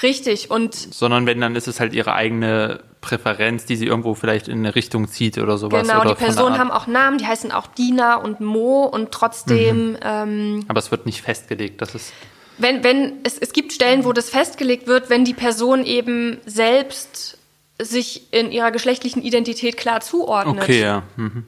Richtig 0.03 0.51
und 0.51 0.75
sondern 0.75 1.25
wenn 1.25 1.41
dann 1.41 1.55
ist 1.55 1.69
es 1.69 1.79
halt 1.79 1.95
ihre 1.95 2.15
eigene 2.15 2.81
Präferenz, 3.01 3.65
die 3.65 3.77
sie 3.77 3.87
irgendwo 3.87 4.15
vielleicht 4.15 4.49
in 4.49 4.59
eine 4.59 4.75
Richtung 4.75 5.07
zieht 5.07 5.39
oder 5.39 5.57
sowas. 5.57 5.87
Genau, 5.87 6.01
oder 6.01 6.11
die 6.11 6.17
Personen 6.17 6.59
haben 6.59 6.73
auch 6.73 6.89
Namen, 6.89 7.19
die 7.19 7.27
heißen 7.27 7.53
auch 7.53 7.69
Dina 7.69 8.17
und 8.17 8.41
Mo 8.41 8.85
und 8.85 9.13
trotzdem. 9.13 9.93
Mhm. 9.93 9.99
Ähm, 10.03 10.65
aber 10.67 10.81
es 10.81 10.91
wird 10.91 11.07
nicht 11.07 11.23
festgelegt, 11.23 11.81
das 11.81 11.95
ist 11.95 12.13
wenn, 12.59 12.83
wenn, 12.85 13.21
es, 13.23 13.39
es 13.39 13.53
gibt 13.53 13.73
Stellen, 13.73 14.05
wo 14.05 14.13
das 14.13 14.31
festgelegt 14.31 14.87
wird, 14.87 15.11
wenn 15.11 15.25
die 15.25 15.35
Person 15.35 15.85
eben 15.85 16.39
selbst 16.47 17.39
sich 17.79 18.33
in 18.33 18.53
ihrer 18.53 18.71
geschlechtlichen 18.71 19.23
Identität 19.23 19.77
klar 19.77 20.01
zuordnet. 20.01 20.63
Okay, 20.63 20.81
ja. 20.81 21.03
Mhm. 21.17 21.45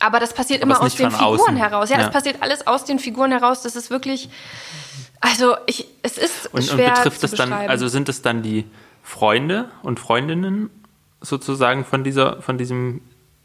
Aber 0.00 0.20
das 0.20 0.34
passiert 0.34 0.62
Aber 0.62 0.72
immer 0.72 0.82
aus 0.82 0.94
den 0.94 1.10
Figuren 1.10 1.40
außen. 1.40 1.56
heraus. 1.56 1.90
Ja, 1.90 1.96
ja, 1.96 2.04
das 2.04 2.12
passiert 2.12 2.36
alles 2.40 2.66
aus 2.66 2.84
den 2.84 2.98
Figuren 2.98 3.32
heraus. 3.32 3.62
Das 3.62 3.74
ist 3.76 3.90
wirklich, 3.90 4.28
also 5.20 5.56
ich, 5.66 5.86
es 6.02 6.18
ist 6.18 6.52
und, 6.52 6.64
schwer 6.64 6.88
und 6.88 6.94
betrifft 6.96 7.20
zu 7.20 7.26
es 7.26 7.32
dann, 7.32 7.52
also 7.52 7.88
sind 7.88 8.08
es 8.08 8.22
dann 8.22 8.42
die 8.42 8.64
Freunde 9.02 9.70
und 9.82 10.00
Freundinnen 10.00 10.70
sozusagen 11.20 11.84
von 11.84 12.04
dieser, 12.04 12.42
von 12.42 12.58
diesem, 12.58 13.00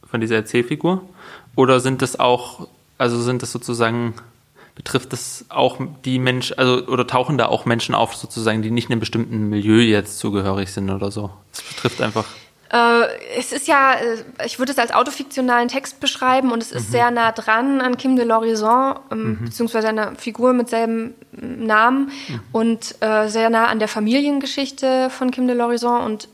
von 0.09 0.21
dieser 0.21 0.35
Erzählfigur? 0.35 1.07
Oder 1.55 1.79
sind 1.79 2.01
es 2.01 2.19
auch, 2.19 2.67
also 2.97 3.21
sind 3.21 3.41
es 3.43 3.51
sozusagen 3.51 4.15
betrifft 4.79 5.11
es 5.11 5.43
auch 5.49 5.77
die 6.05 6.19
Menschen, 6.19 6.57
also 6.57 6.87
oder 6.87 7.05
tauchen 7.05 7.37
da 7.37 7.47
auch 7.47 7.65
Menschen 7.65 7.93
auf, 7.93 8.15
sozusagen, 8.15 8.61
die 8.61 8.71
nicht 8.71 8.89
einem 8.89 9.01
bestimmten 9.01 9.49
Milieu 9.49 9.81
jetzt 9.81 10.19
zugehörig 10.19 10.71
sind 10.71 10.89
oder 10.89 11.11
so? 11.11 11.31
Es 11.51 11.61
betrifft 11.63 12.01
einfach. 12.01 12.25
Äh, 12.71 13.07
es 13.37 13.51
ist 13.51 13.67
ja, 13.67 13.95
äh, 13.95 14.45
ich 14.45 14.57
würde 14.57 14.71
es 14.71 14.77
als 14.77 14.91
autofiktionalen 14.91 15.67
Text 15.67 15.99
beschreiben 15.99 16.53
und 16.53 16.63
es 16.63 16.71
ist 16.71 16.87
mhm. 16.87 16.91
sehr 16.93 17.11
nah 17.11 17.33
dran 17.33 17.81
an 17.81 17.97
Kim 17.97 18.15
de 18.15 18.25
l'Horizon, 18.25 19.01
ähm, 19.11 19.23
mhm. 19.41 19.45
beziehungsweise 19.45 19.89
einer 19.89 20.15
Figur 20.15 20.53
mit 20.53 20.69
selben 20.69 21.13
Namen 21.33 22.11
mhm. 22.29 22.39
und 22.53 22.95
äh, 23.01 23.27
sehr 23.27 23.49
nah 23.49 23.65
an 23.65 23.79
der 23.79 23.89
Familiengeschichte 23.89 25.09
von 25.09 25.29
Kim 25.29 25.45
de 25.45 25.57
l'Horizon 25.57 26.05
und 26.05 26.29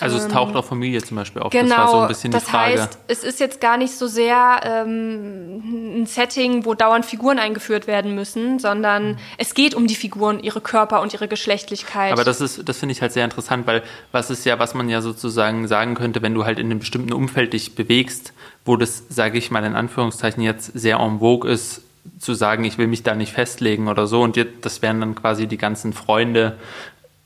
also 0.00 0.16
es 0.16 0.28
taucht 0.28 0.52
ähm, 0.52 0.56
auch 0.56 0.64
Familie 0.64 1.02
zum 1.02 1.16
Beispiel 1.16 1.42
auf. 1.42 1.52
Genau, 1.52 1.68
das 1.68 1.76
war 1.76 1.88
so 1.88 1.98
ein 2.00 2.08
bisschen 2.08 2.32
das 2.32 2.44
die 2.44 2.50
Frage. 2.50 2.80
heißt, 2.80 2.98
es 3.08 3.24
ist 3.24 3.40
jetzt 3.40 3.60
gar 3.60 3.76
nicht 3.76 3.92
so 3.96 4.06
sehr 4.06 4.60
ähm, 4.64 6.00
ein 6.02 6.06
Setting, 6.06 6.64
wo 6.64 6.74
dauernd 6.74 7.04
Figuren 7.04 7.38
eingeführt 7.38 7.86
werden 7.86 8.14
müssen, 8.14 8.58
sondern 8.58 9.12
mhm. 9.12 9.18
es 9.38 9.54
geht 9.54 9.74
um 9.74 9.86
die 9.86 9.94
Figuren, 9.94 10.40
ihre 10.40 10.60
Körper 10.60 11.02
und 11.02 11.12
ihre 11.12 11.28
Geschlechtlichkeit. 11.28 12.12
Aber 12.12 12.24
das 12.24 12.40
ist, 12.40 12.68
das 12.68 12.78
finde 12.78 12.94
ich 12.94 13.02
halt 13.02 13.12
sehr 13.12 13.24
interessant, 13.24 13.66
weil 13.66 13.82
was 14.12 14.30
ist 14.30 14.44
ja, 14.44 14.58
was 14.58 14.74
man 14.74 14.88
ja 14.88 15.02
sozusagen 15.02 15.68
sagen 15.68 15.94
könnte, 15.94 16.22
wenn 16.22 16.34
du 16.34 16.44
halt 16.44 16.58
in 16.58 16.66
einem 16.66 16.78
bestimmten 16.78 17.12
Umfeld 17.12 17.52
dich 17.52 17.74
bewegst, 17.74 18.32
wo 18.64 18.76
das, 18.76 19.04
sage 19.08 19.38
ich 19.38 19.50
mal 19.50 19.64
in 19.64 19.76
Anführungszeichen 19.76 20.42
jetzt 20.42 20.72
sehr 20.74 20.98
en 20.98 21.20
vogue 21.20 21.50
ist, 21.50 21.82
zu 22.18 22.34
sagen, 22.34 22.64
ich 22.64 22.78
will 22.78 22.86
mich 22.86 23.02
da 23.02 23.14
nicht 23.14 23.32
festlegen 23.32 23.88
oder 23.88 24.06
so. 24.06 24.22
Und 24.22 24.36
das 24.62 24.82
wären 24.82 25.00
dann 25.00 25.14
quasi 25.14 25.46
die 25.46 25.58
ganzen 25.58 25.92
Freunde, 25.92 26.58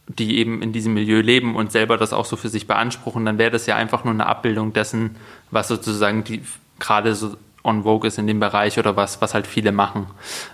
die 0.09 0.39
eben 0.39 0.63
in 0.63 0.73
diesem 0.73 0.95
Milieu 0.95 1.21
leben 1.21 1.57
und 1.57 1.73
selber 1.73 1.97
das 1.97 2.13
auch 2.13 2.25
so 2.25 2.37
für 2.37 2.49
sich 2.49 2.67
beanspruchen, 2.67 3.25
dann 3.25 3.39
wäre 3.39 3.51
das 3.51 3.67
ja 3.67 3.77
einfach 3.77 4.05
nur 4.05 4.15
eine 4.15 4.27
Abbildung 4.27 4.73
dessen, 4.73 5.17
was 5.51 5.69
sozusagen 5.69 6.25
die 6.25 6.43
gerade 6.79 7.15
so 7.15 7.37
on 7.67 7.83
vogue 7.83 8.07
ist 8.07 8.19
in 8.19 8.27
dem 8.27 8.41
Bereich 8.41 8.79
oder 8.79 8.97
was, 8.97 9.21
was 9.21 9.35
halt 9.35 9.47
viele 9.47 9.73
machen. 9.73 10.07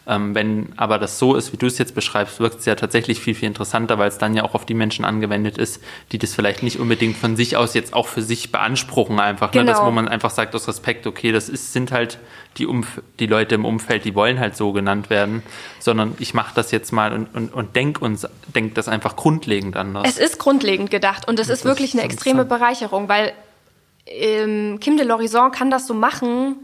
Ähm, 0.07 0.35
wenn 0.35 0.72
aber 0.77 0.98
das 0.98 1.18
so 1.18 1.37
ist, 1.37 1.53
wie 1.53 1.57
du 1.57 1.66
es 1.66 1.79
jetzt 1.79 1.94
beschreibst, 1.94 2.40
wirkt 2.40 2.61
es 2.61 2.64
ja 2.64 2.75
tatsächlich 2.75 3.20
viel, 3.20 3.35
viel 3.35 3.48
interessanter, 3.48 3.98
weil 3.98 4.09
es 4.09 4.18
dann 4.18 4.35
ja 4.35 4.42
auch 4.42 4.55
auf 4.55 4.64
die 4.64 4.75
Menschen 4.75 5.05
angewendet 5.05 5.59
ist, 5.59 5.83
die 6.11 6.18
das 6.18 6.35
vielleicht 6.35 6.62
nicht 6.62 6.81
unbedingt 6.81 7.16
von 7.16 7.37
sich 7.37 7.57
aus 7.57 7.75
jetzt 7.75 7.94
auch 7.94 8.09
für 8.09 8.22
sich 8.22 8.51
beanspruchen 8.51 9.20
einfach. 9.20 9.51
Genau. 9.51 9.64
Ne? 9.64 9.70
Das, 9.70 9.83
wo 9.83 9.90
man 9.90 10.09
einfach 10.09 10.31
sagt 10.31 10.55
aus 10.55 10.66
Respekt, 10.66 11.07
okay, 11.07 11.31
das 11.31 11.48
ist, 11.48 11.72
sind 11.72 11.92
halt 11.92 12.18
die, 12.57 12.66
Umf 12.66 13.01
die 13.20 13.27
Leute 13.27 13.55
im 13.55 13.64
Umfeld, 13.64 14.05
die 14.05 14.14
wollen 14.14 14.40
halt 14.40 14.57
so 14.57 14.72
genannt 14.72 15.11
werden, 15.11 15.42
sondern 15.79 16.14
ich 16.18 16.35
mache 16.35 16.53
das 16.55 16.70
jetzt 16.70 16.92
mal 16.92 17.12
und, 17.12 17.35
und, 17.35 17.53
und 17.53 17.77
denk 17.77 18.01
uns, 18.01 18.27
denk 18.55 18.75
das 18.75 18.88
einfach 18.88 19.16
grundlegend 19.16 19.77
anders. 19.77 20.05
Es 20.07 20.18
ist 20.18 20.38
grundlegend 20.38 20.90
gedacht 20.90 21.29
und 21.29 21.38
es 21.38 21.48
ist 21.48 21.64
wirklich 21.64 21.92
eine 21.94 22.03
extreme 22.03 22.44
Bereicherung, 22.44 23.09
weil 23.09 23.33
ähm, 24.07 24.79
Kim 24.81 24.96
de 24.96 25.07
l'Horizon 25.07 25.51
kann 25.51 25.70
das 25.70 25.87
so 25.87 25.94
machen, 25.94 26.57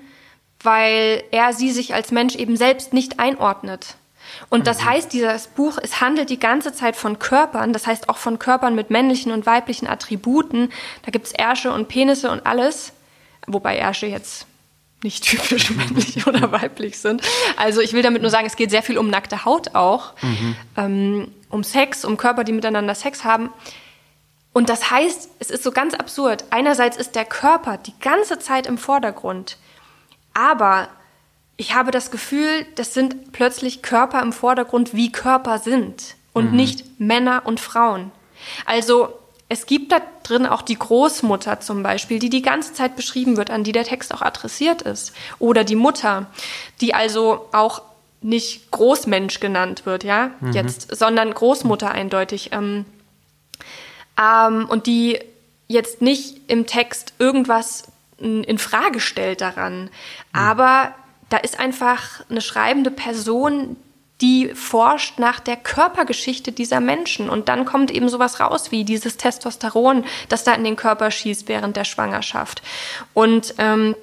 weil 0.62 1.22
er 1.30 1.52
sie 1.52 1.70
sich 1.70 1.94
als 1.94 2.10
Mensch 2.10 2.34
eben 2.34 2.56
selbst 2.56 2.92
nicht 2.92 3.20
einordnet. 3.20 3.96
Und 4.50 4.66
das 4.66 4.82
mhm. 4.82 4.84
heißt, 4.86 5.12
dieses 5.12 5.46
Buch, 5.48 5.78
es 5.82 6.00
handelt 6.00 6.30
die 6.30 6.38
ganze 6.38 6.72
Zeit 6.72 6.96
von 6.96 7.18
Körpern, 7.18 7.72
das 7.72 7.86
heißt 7.86 8.08
auch 8.08 8.18
von 8.18 8.38
Körpern 8.38 8.74
mit 8.74 8.90
männlichen 8.90 9.32
und 9.32 9.46
weiblichen 9.46 9.86
Attributen. 9.86 10.70
Da 11.02 11.10
gibt's 11.10 11.32
Ärsche 11.32 11.72
und 11.72 11.88
Penisse 11.88 12.30
und 12.30 12.46
alles, 12.46 12.92
wobei 13.46 13.76
Ärsche 13.76 14.06
jetzt 14.06 14.46
nicht 15.02 15.24
typisch 15.24 15.70
männlich 15.76 16.26
oder 16.26 16.50
weiblich 16.52 16.98
sind. 16.98 17.22
Also 17.56 17.80
ich 17.80 17.92
will 17.92 18.02
damit 18.02 18.22
nur 18.22 18.30
sagen, 18.30 18.46
es 18.46 18.56
geht 18.56 18.70
sehr 18.70 18.82
viel 18.82 18.98
um 18.98 19.10
nackte 19.10 19.44
Haut 19.44 19.74
auch, 19.74 20.14
mhm. 20.22 20.56
ähm, 20.76 21.32
um 21.50 21.64
Sex, 21.64 22.04
um 22.04 22.16
Körper, 22.16 22.44
die 22.44 22.52
miteinander 22.52 22.94
Sex 22.94 23.24
haben. 23.24 23.50
Und 24.52 24.68
das 24.68 24.90
heißt, 24.90 25.30
es 25.38 25.50
ist 25.50 25.62
so 25.62 25.70
ganz 25.70 25.94
absurd. 25.94 26.44
Einerseits 26.50 26.96
ist 26.96 27.14
der 27.14 27.24
Körper 27.24 27.76
die 27.76 27.94
ganze 28.00 28.38
Zeit 28.38 28.66
im 28.66 28.76
Vordergrund. 28.76 29.56
Aber 30.38 30.88
ich 31.56 31.74
habe 31.74 31.90
das 31.90 32.12
Gefühl, 32.12 32.64
das 32.76 32.94
sind 32.94 33.32
plötzlich 33.32 33.82
Körper 33.82 34.22
im 34.22 34.32
Vordergrund, 34.32 34.94
wie 34.94 35.10
Körper 35.10 35.58
sind 35.58 36.14
und 36.32 36.52
mhm. 36.52 36.56
nicht 36.56 37.00
Männer 37.00 37.42
und 37.44 37.58
Frauen. 37.58 38.12
Also 38.64 39.08
es 39.48 39.66
gibt 39.66 39.90
da 39.90 40.00
drin 40.22 40.46
auch 40.46 40.62
die 40.62 40.78
Großmutter 40.78 41.58
zum 41.58 41.82
Beispiel, 41.82 42.20
die 42.20 42.30
die 42.30 42.42
ganze 42.42 42.72
Zeit 42.72 42.94
beschrieben 42.94 43.36
wird, 43.36 43.50
an 43.50 43.64
die 43.64 43.72
der 43.72 43.82
Text 43.82 44.14
auch 44.14 44.22
adressiert 44.22 44.82
ist. 44.82 45.12
Oder 45.40 45.64
die 45.64 45.74
Mutter, 45.74 46.26
die 46.80 46.94
also 46.94 47.48
auch 47.50 47.82
nicht 48.20 48.70
Großmensch 48.70 49.40
genannt 49.40 49.86
wird, 49.86 50.04
ja, 50.04 50.30
mhm. 50.38 50.52
jetzt, 50.52 50.94
sondern 50.94 51.34
Großmutter 51.34 51.90
eindeutig. 51.90 52.50
Ähm, 52.52 52.84
ähm, 54.20 54.66
und 54.68 54.86
die 54.86 55.18
jetzt 55.66 56.00
nicht 56.00 56.42
im 56.46 56.66
Text 56.66 57.14
irgendwas 57.18 57.90
in 58.18 58.58
Frage 58.58 59.00
stellt 59.00 59.40
daran. 59.40 59.90
Aber 60.32 60.94
da 61.28 61.36
ist 61.36 61.60
einfach 61.60 62.24
eine 62.28 62.40
schreibende 62.40 62.90
Person, 62.90 63.76
die 64.20 64.48
forscht 64.54 65.18
nach 65.18 65.38
der 65.38 65.56
Körpergeschichte 65.56 66.50
dieser 66.50 66.80
Menschen. 66.80 67.30
Und 67.30 67.48
dann 67.48 67.64
kommt 67.64 67.90
eben 67.90 68.08
sowas 68.08 68.40
raus 68.40 68.72
wie 68.72 68.84
dieses 68.84 69.16
Testosteron, 69.16 70.04
das 70.28 70.44
da 70.44 70.54
in 70.54 70.64
den 70.64 70.76
Körper 70.76 71.10
schießt 71.10 71.48
während 71.48 71.76
der 71.76 71.84
Schwangerschaft. 71.84 72.62
Und 73.14 73.54
ähm, 73.58 73.94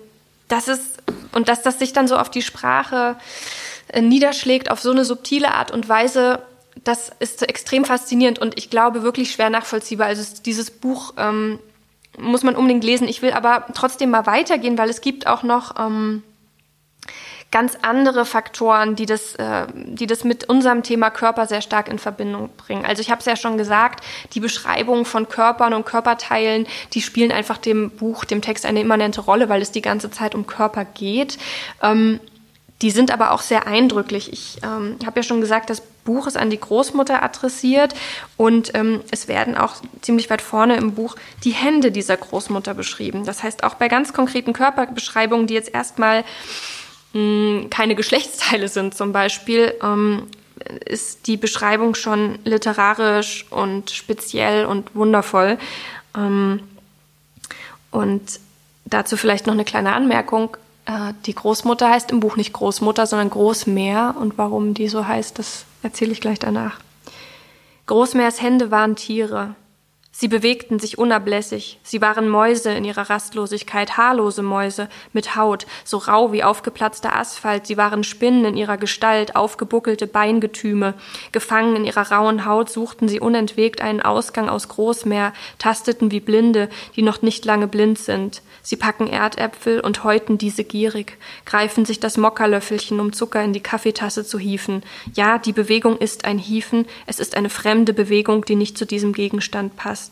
das 0.47 0.67
ist, 0.67 1.03
und 1.33 1.49
dass 1.49 1.63
das 1.63 1.79
sich 1.79 1.91
dann 1.91 2.07
so 2.07 2.17
auf 2.17 2.29
die 2.29 2.43
Sprache 2.43 3.17
äh, 3.89 4.01
niederschlägt, 4.01 4.71
auf 4.71 4.79
so 4.79 4.91
eine 4.91 5.03
subtile 5.03 5.53
Art 5.53 5.71
und 5.71 5.89
Weise, 5.89 6.41
das 6.83 7.11
ist 7.19 7.41
extrem 7.47 7.83
faszinierend 7.83 8.39
und 8.39 8.57
ich 8.57 8.69
glaube 8.69 9.01
wirklich 9.01 9.31
schwer 9.31 9.49
nachvollziehbar. 9.49 10.07
Also 10.07 10.23
dieses 10.45 10.71
Buch 10.71 11.13
ähm, 11.17 11.59
muss 12.17 12.43
man 12.43 12.55
unbedingt 12.55 12.83
lesen. 12.83 13.07
Ich 13.07 13.21
will 13.21 13.31
aber 13.31 13.65
trotzdem 13.73 14.09
mal 14.09 14.25
weitergehen, 14.25 14.77
weil 14.77 14.89
es 14.89 15.01
gibt 15.01 15.27
auch 15.27 15.43
noch 15.43 15.75
ähm, 15.79 16.23
ganz 17.51 17.77
andere 17.81 18.25
Faktoren, 18.25 18.95
die 18.95 19.05
das, 19.05 19.35
äh, 19.35 19.67
die 19.73 20.07
das 20.07 20.23
mit 20.23 20.49
unserem 20.49 20.83
Thema 20.83 21.09
Körper 21.09 21.45
sehr 21.45 21.61
stark 21.61 21.87
in 21.87 21.99
Verbindung 21.99 22.49
bringen. 22.57 22.85
Also 22.85 23.01
ich 23.01 23.11
habe 23.11 23.19
es 23.19 23.25
ja 23.25 23.35
schon 23.35 23.57
gesagt, 23.57 24.03
die 24.33 24.39
Beschreibung 24.39 25.05
von 25.05 25.29
Körpern 25.29 25.73
und 25.73 25.85
Körperteilen, 25.85 26.67
die 26.93 27.01
spielen 27.01 27.31
einfach 27.31 27.57
dem 27.57 27.91
Buch, 27.91 28.25
dem 28.25 28.41
Text 28.41 28.65
eine 28.65 28.81
immanente 28.81 29.21
Rolle, 29.21 29.47
weil 29.47 29.61
es 29.61 29.71
die 29.71 29.81
ganze 29.81 30.11
Zeit 30.11 30.35
um 30.35 30.47
Körper 30.47 30.83
geht. 30.83 31.37
Ähm, 31.81 32.19
die 32.81 32.91
sind 32.91 33.11
aber 33.11 33.31
auch 33.31 33.41
sehr 33.41 33.67
eindrücklich. 33.67 34.33
Ich 34.33 34.57
ähm, 34.63 34.97
habe 35.05 35.19
ja 35.19 35.23
schon 35.23 35.39
gesagt, 35.39 35.69
das 35.69 35.81
Buch 36.05 36.27
ist 36.27 36.37
an 36.37 36.49
die 36.49 36.59
Großmutter 36.59 37.21
adressiert 37.21 37.93
und 38.37 38.73
ähm, 38.75 39.01
es 39.11 39.27
werden 39.27 39.57
auch 39.57 39.75
ziemlich 40.01 40.29
weit 40.29 40.41
vorne 40.41 40.77
im 40.77 40.93
Buch 40.93 41.15
die 41.43 41.51
Hände 41.51 41.91
dieser 41.91 42.15
Großmutter 42.15 42.73
beschrieben. 42.73 43.25
Das 43.25 43.43
heißt, 43.43 43.63
auch 43.63 43.73
bei 43.73 43.89
ganz 43.89 44.13
konkreten 44.13 44.53
Körperbeschreibungen, 44.53 45.47
die 45.47 45.55
jetzt 45.55 45.73
erstmal 45.73 46.23
mh, 47.13 47.67
keine 47.69 47.95
Geschlechtsteile 47.95 48.69
sind 48.69 48.95
zum 48.95 49.11
Beispiel, 49.11 49.73
ähm, 49.83 50.27
ist 50.85 51.27
die 51.27 51.37
Beschreibung 51.37 51.95
schon 51.95 52.39
literarisch 52.45 53.45
und 53.49 53.91
speziell 53.91 54.65
und 54.65 54.95
wundervoll. 54.95 55.57
Ähm, 56.15 56.61
und 57.91 58.39
dazu 58.85 59.17
vielleicht 59.17 59.47
noch 59.47 59.53
eine 59.53 59.65
kleine 59.65 59.93
Anmerkung. 59.93 60.57
Äh, 60.85 61.13
die 61.25 61.35
Großmutter 61.35 61.89
heißt 61.89 62.11
im 62.11 62.19
Buch 62.19 62.35
nicht 62.35 62.53
Großmutter, 62.53 63.05
sondern 63.05 63.29
Großmeer. 63.29 64.15
Und 64.19 64.37
warum 64.37 64.73
die 64.73 64.87
so 64.87 65.07
heißt, 65.07 65.39
das 65.39 65.65
erzähle 65.85 66.11
ich 66.11 66.21
gleich 66.21 66.39
danach. 66.39 66.79
Großmeers 67.85 68.41
Hände 68.41 68.71
waren 68.71 68.95
Tiere. 68.95 69.55
Sie 70.17 70.29
bewegten 70.29 70.79
sich 70.79 70.97
unablässig, 70.97 71.77
sie 71.83 71.99
waren 71.99 72.29
Mäuse 72.29 72.71
in 72.71 72.85
ihrer 72.85 73.09
Rastlosigkeit, 73.09 73.97
haarlose 73.97 74.43
Mäuse, 74.43 74.87
mit 75.11 75.35
Haut, 75.35 75.67
so 75.83 75.97
rau 75.97 76.31
wie 76.31 76.41
aufgeplatzter 76.41 77.13
Asphalt, 77.13 77.67
sie 77.67 77.75
waren 77.75 78.05
Spinnen 78.05 78.45
in 78.45 78.55
ihrer 78.55 78.77
Gestalt, 78.77 79.35
aufgebuckelte 79.35 80.07
Beingetüme, 80.07 80.93
gefangen 81.33 81.75
in 81.75 81.83
ihrer 81.83 82.13
rauen 82.13 82.45
Haut 82.45 82.69
suchten 82.69 83.09
sie 83.09 83.19
unentwegt 83.19 83.81
einen 83.81 84.01
Ausgang 84.01 84.47
aus 84.47 84.69
Großmeer, 84.69 85.33
tasteten 85.57 86.11
wie 86.11 86.21
Blinde, 86.21 86.69
die 86.95 87.01
noch 87.01 87.21
nicht 87.21 87.43
lange 87.43 87.67
blind 87.67 87.99
sind. 87.99 88.41
Sie 88.61 88.77
packen 88.77 89.07
Erdäpfel 89.07 89.81
und 89.81 90.05
häuten 90.05 90.37
diese 90.37 90.63
gierig, 90.63 91.17
greifen 91.43 91.83
sich 91.83 91.99
das 91.99 92.15
Mokkerlöffelchen, 92.15 93.01
um 93.01 93.11
Zucker 93.11 93.43
in 93.43 93.51
die 93.51 93.59
Kaffeetasse 93.59 94.23
zu 94.23 94.39
hieven. 94.39 94.81
Ja, 95.13 95.39
die 95.39 95.51
Bewegung 95.51 95.97
ist 95.97 96.23
ein 96.23 96.37
Hieven, 96.37 96.87
es 97.05 97.19
ist 97.19 97.35
eine 97.35 97.49
fremde 97.49 97.91
Bewegung, 97.91 98.45
die 98.45 98.55
nicht 98.55 98.77
zu 98.77 98.85
diesem 98.85 99.11
Gegenstand 99.11 99.75
passt. 99.75 100.04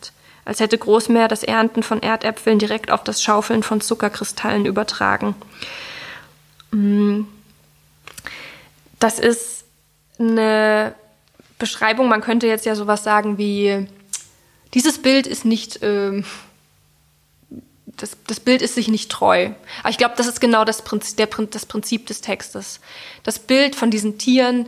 Als 0.45 0.59
hätte 0.59 0.77
Großmeer 0.77 1.27
das 1.27 1.43
Ernten 1.43 1.83
von 1.83 2.01
Erdäpfeln 2.01 2.59
direkt 2.59 2.91
auf 2.91 3.03
das 3.03 3.23
Schaufeln 3.23 3.63
von 3.63 3.81
Zuckerkristallen 3.81 4.65
übertragen. 4.65 5.35
Mm. 6.71 7.21
Das 8.99 9.19
ist 9.19 9.65
eine 10.19 10.95
Beschreibung, 11.59 12.07
man 12.07 12.21
könnte 12.21 12.47
jetzt 12.47 12.65
ja 12.65 12.75
sowas 12.75 13.03
sagen 13.03 13.37
wie, 13.37 13.87
dieses 14.73 15.01
Bild 15.01 15.27
ist 15.27 15.45
nicht 15.45 15.81
äh, 15.83 16.23
das, 17.97 18.17
das 18.27 18.39
Bild 18.39 18.61
ist 18.61 18.75
sich 18.75 18.87
nicht 18.87 19.11
treu. 19.11 19.51
Aber 19.81 19.89
ich 19.89 19.97
glaube, 19.97 20.15
das 20.17 20.27
ist 20.27 20.41
genau 20.41 20.65
das 20.65 20.81
Prinzip, 20.81 21.17
der, 21.17 21.27
das 21.27 21.65
Prinzip 21.65 22.07
des 22.07 22.21
Textes. 22.21 22.79
Das 23.23 23.39
Bild 23.39 23.75
von 23.75 23.91
diesen 23.91 24.17
Tieren, 24.17 24.67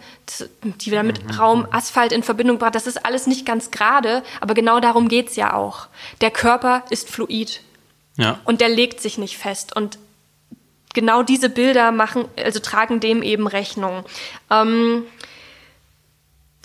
die 0.63 0.91
wir 0.91 1.03
mit 1.03 1.23
mhm. 1.23 1.31
Raum, 1.31 1.67
Asphalt 1.71 2.11
in 2.11 2.23
Verbindung 2.23 2.59
brachten, 2.59 2.73
das 2.73 2.87
ist 2.87 3.05
alles 3.05 3.25
nicht 3.25 3.45
ganz 3.45 3.71
gerade, 3.71 4.23
aber 4.41 4.53
genau 4.53 4.79
darum 4.79 5.07
geht's 5.07 5.35
ja 5.35 5.53
auch. 5.53 5.87
Der 6.21 6.31
Körper 6.31 6.83
ist 6.89 7.09
fluid. 7.09 7.61
Ja. 8.17 8.39
Und 8.45 8.61
der 8.61 8.69
legt 8.69 9.01
sich 9.01 9.17
nicht 9.17 9.37
fest. 9.37 9.75
Und 9.75 9.97
genau 10.93 11.23
diese 11.23 11.49
Bilder 11.49 11.91
machen, 11.91 12.25
also 12.37 12.59
tragen 12.59 12.99
dem 12.99 13.23
eben 13.23 13.47
Rechnung. 13.47 14.05
Ähm, 14.49 15.03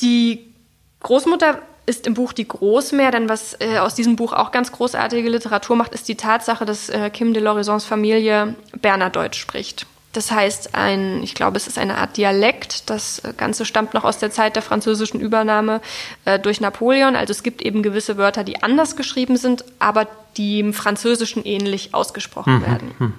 die 0.01 0.53
Großmutter 1.01 1.63
ist 1.91 2.07
im 2.07 2.15
Buch 2.15 2.33
Die 2.33 2.47
Großmeer, 2.47 3.11
denn 3.11 3.29
was 3.29 3.57
äh, 3.61 3.79
aus 3.79 3.95
diesem 3.95 4.17
Buch 4.17 4.33
auch 4.33 4.53
ganz 4.53 4.71
großartige 4.71 5.29
Literatur 5.29 5.75
macht, 5.77 5.93
ist 5.93 6.09
die 6.09 6.15
Tatsache, 6.15 6.65
dass 6.65 6.89
äh, 6.89 7.11
Kim 7.11 7.35
de 7.35 7.43
l'Horizons 7.43 7.85
Familie 7.85 8.55
Bernerdeutsch 8.81 9.39
spricht. 9.39 9.87
Das 10.13 10.31
heißt, 10.31 10.75
ein, 10.75 11.23
ich 11.23 11.35
glaube, 11.35 11.57
es 11.57 11.67
ist 11.67 11.79
eine 11.79 11.99
Art 11.99 12.17
Dialekt. 12.17 12.91
Das 12.91 13.23
Ganze 13.37 13.65
stammt 13.65 13.93
noch 13.93 14.05
aus 14.05 14.19
der 14.19 14.31
Zeit 14.31 14.57
der 14.57 14.63
französischen 14.63 15.21
Übernahme 15.21 15.81
äh, 16.25 16.39
durch 16.39 16.61
Napoleon. 16.61 17.17
Also 17.17 17.33
es 17.33 17.43
gibt 17.43 17.61
eben 17.61 17.83
gewisse 17.83 18.17
Wörter, 18.17 18.43
die 18.45 18.63
anders 18.63 18.97
geschrieben 18.97 19.37
sind, 19.37 19.65
aber 19.79 20.07
die 20.37 20.61
im 20.61 20.73
Französischen 20.73 21.45
ähnlich 21.45 21.93
ausgesprochen 21.93 22.59
mhm. 22.59 22.67
werden. 22.67 22.95
Mhm. 22.99 23.15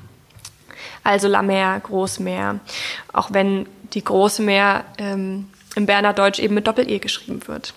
Also 1.04 1.28
La 1.28 1.42
Mer, 1.42 1.80
Großmeer. 1.80 2.60
Auch 3.12 3.34
wenn 3.34 3.68
die 3.94 4.04
Großmeer 4.04 4.86
ähm, 4.98 5.50
im 5.76 5.86
Bernerdeutsch 5.86 6.40
eben 6.40 6.56
mit 6.56 6.68
Doppel-E 6.68 7.00
geschrieben 7.00 7.48
wird 7.48 7.74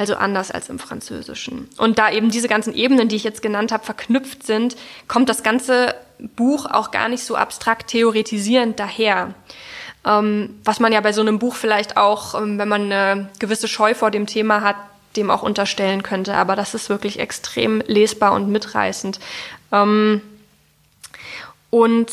also 0.00 0.14
anders 0.14 0.50
als 0.50 0.70
im 0.70 0.78
Französischen. 0.78 1.68
Und 1.76 1.98
da 1.98 2.10
eben 2.10 2.30
diese 2.30 2.48
ganzen 2.48 2.72
Ebenen, 2.74 3.08
die 3.08 3.16
ich 3.16 3.22
jetzt 3.22 3.42
genannt 3.42 3.70
habe, 3.70 3.84
verknüpft 3.84 4.46
sind, 4.46 4.74
kommt 5.08 5.28
das 5.28 5.42
ganze 5.42 5.94
Buch 6.36 6.64
auch 6.64 6.90
gar 6.90 7.10
nicht 7.10 7.22
so 7.22 7.36
abstrakt 7.36 7.88
theoretisierend 7.88 8.80
daher. 8.80 9.34
Ähm, 10.06 10.58
was 10.64 10.80
man 10.80 10.94
ja 10.94 11.02
bei 11.02 11.12
so 11.12 11.20
einem 11.20 11.38
Buch 11.38 11.54
vielleicht 11.54 11.98
auch, 11.98 12.34
ähm, 12.34 12.56
wenn 12.56 12.68
man 12.68 12.90
eine 12.90 13.28
gewisse 13.40 13.68
Scheu 13.68 13.92
vor 13.92 14.10
dem 14.10 14.24
Thema 14.24 14.62
hat, 14.62 14.76
dem 15.16 15.30
auch 15.30 15.42
unterstellen 15.42 16.02
könnte. 16.02 16.32
Aber 16.34 16.56
das 16.56 16.72
ist 16.72 16.88
wirklich 16.88 17.18
extrem 17.18 17.82
lesbar 17.86 18.32
und 18.32 18.48
mitreißend. 18.48 19.20
Ähm, 19.70 20.22
und 21.68 22.10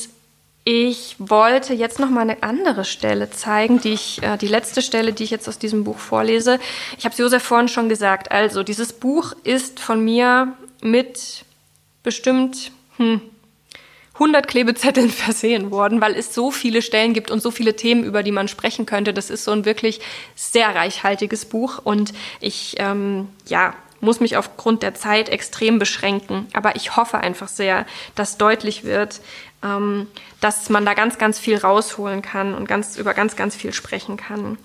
ich 0.69 1.15
wollte 1.17 1.73
jetzt 1.73 1.97
noch 1.97 2.09
mal 2.09 2.19
eine 2.19 2.43
andere 2.43 2.83
Stelle 2.83 3.29
zeigen, 3.31 3.79
die 3.79 3.93
ich, 3.93 4.21
äh, 4.21 4.35
die 4.35 4.49
letzte 4.49 4.81
Stelle, 4.81 5.13
die 5.13 5.23
ich 5.23 5.29
jetzt 5.29 5.47
aus 5.47 5.59
diesem 5.59 5.85
Buch 5.85 5.97
vorlese. 5.97 6.59
Ich 6.97 7.05
habe 7.05 7.13
es 7.13 7.19
Josef 7.19 7.41
vorhin 7.41 7.69
schon 7.69 7.87
gesagt. 7.87 8.33
Also, 8.33 8.63
dieses 8.63 8.91
Buch 8.91 9.31
ist 9.45 9.79
von 9.79 10.03
mir 10.03 10.57
mit 10.81 11.45
bestimmt 12.03 12.73
hm, 12.97 13.21
100 14.15 14.45
Klebezetteln 14.45 15.09
versehen 15.25 15.71
worden, 15.71 16.01
weil 16.01 16.15
es 16.15 16.35
so 16.35 16.51
viele 16.51 16.81
Stellen 16.81 17.13
gibt 17.13 17.31
und 17.31 17.41
so 17.41 17.49
viele 17.49 17.77
Themen, 17.77 18.03
über 18.03 18.21
die 18.21 18.33
man 18.33 18.49
sprechen 18.49 18.85
könnte. 18.85 19.13
Das 19.13 19.29
ist 19.29 19.45
so 19.45 19.51
ein 19.51 19.63
wirklich 19.63 20.01
sehr 20.35 20.75
reichhaltiges 20.75 21.45
Buch 21.45 21.79
und 21.81 22.11
ich, 22.41 22.75
ähm, 22.79 23.29
ja, 23.45 23.73
muss 23.99 24.19
mich 24.19 24.37
aufgrund 24.37 24.83
der 24.83 24.93
Zeit 24.93 25.29
extrem 25.29 25.79
beschränken. 25.79 26.47
Aber 26.53 26.75
ich 26.75 26.95
hoffe 26.95 27.17
einfach 27.19 27.47
sehr, 27.47 27.85
dass 28.15 28.37
deutlich 28.37 28.83
wird, 28.83 29.21
ähm, 29.63 30.07
dass 30.39 30.69
man 30.69 30.85
da 30.85 30.93
ganz, 30.93 31.17
ganz 31.17 31.39
viel 31.39 31.57
rausholen 31.57 32.21
kann 32.21 32.53
und 32.53 32.67
ganz, 32.67 32.97
über 32.97 33.13
ganz, 33.13 33.35
ganz 33.35 33.55
viel 33.55 33.73
sprechen 33.73 34.17
kann. 34.17 34.57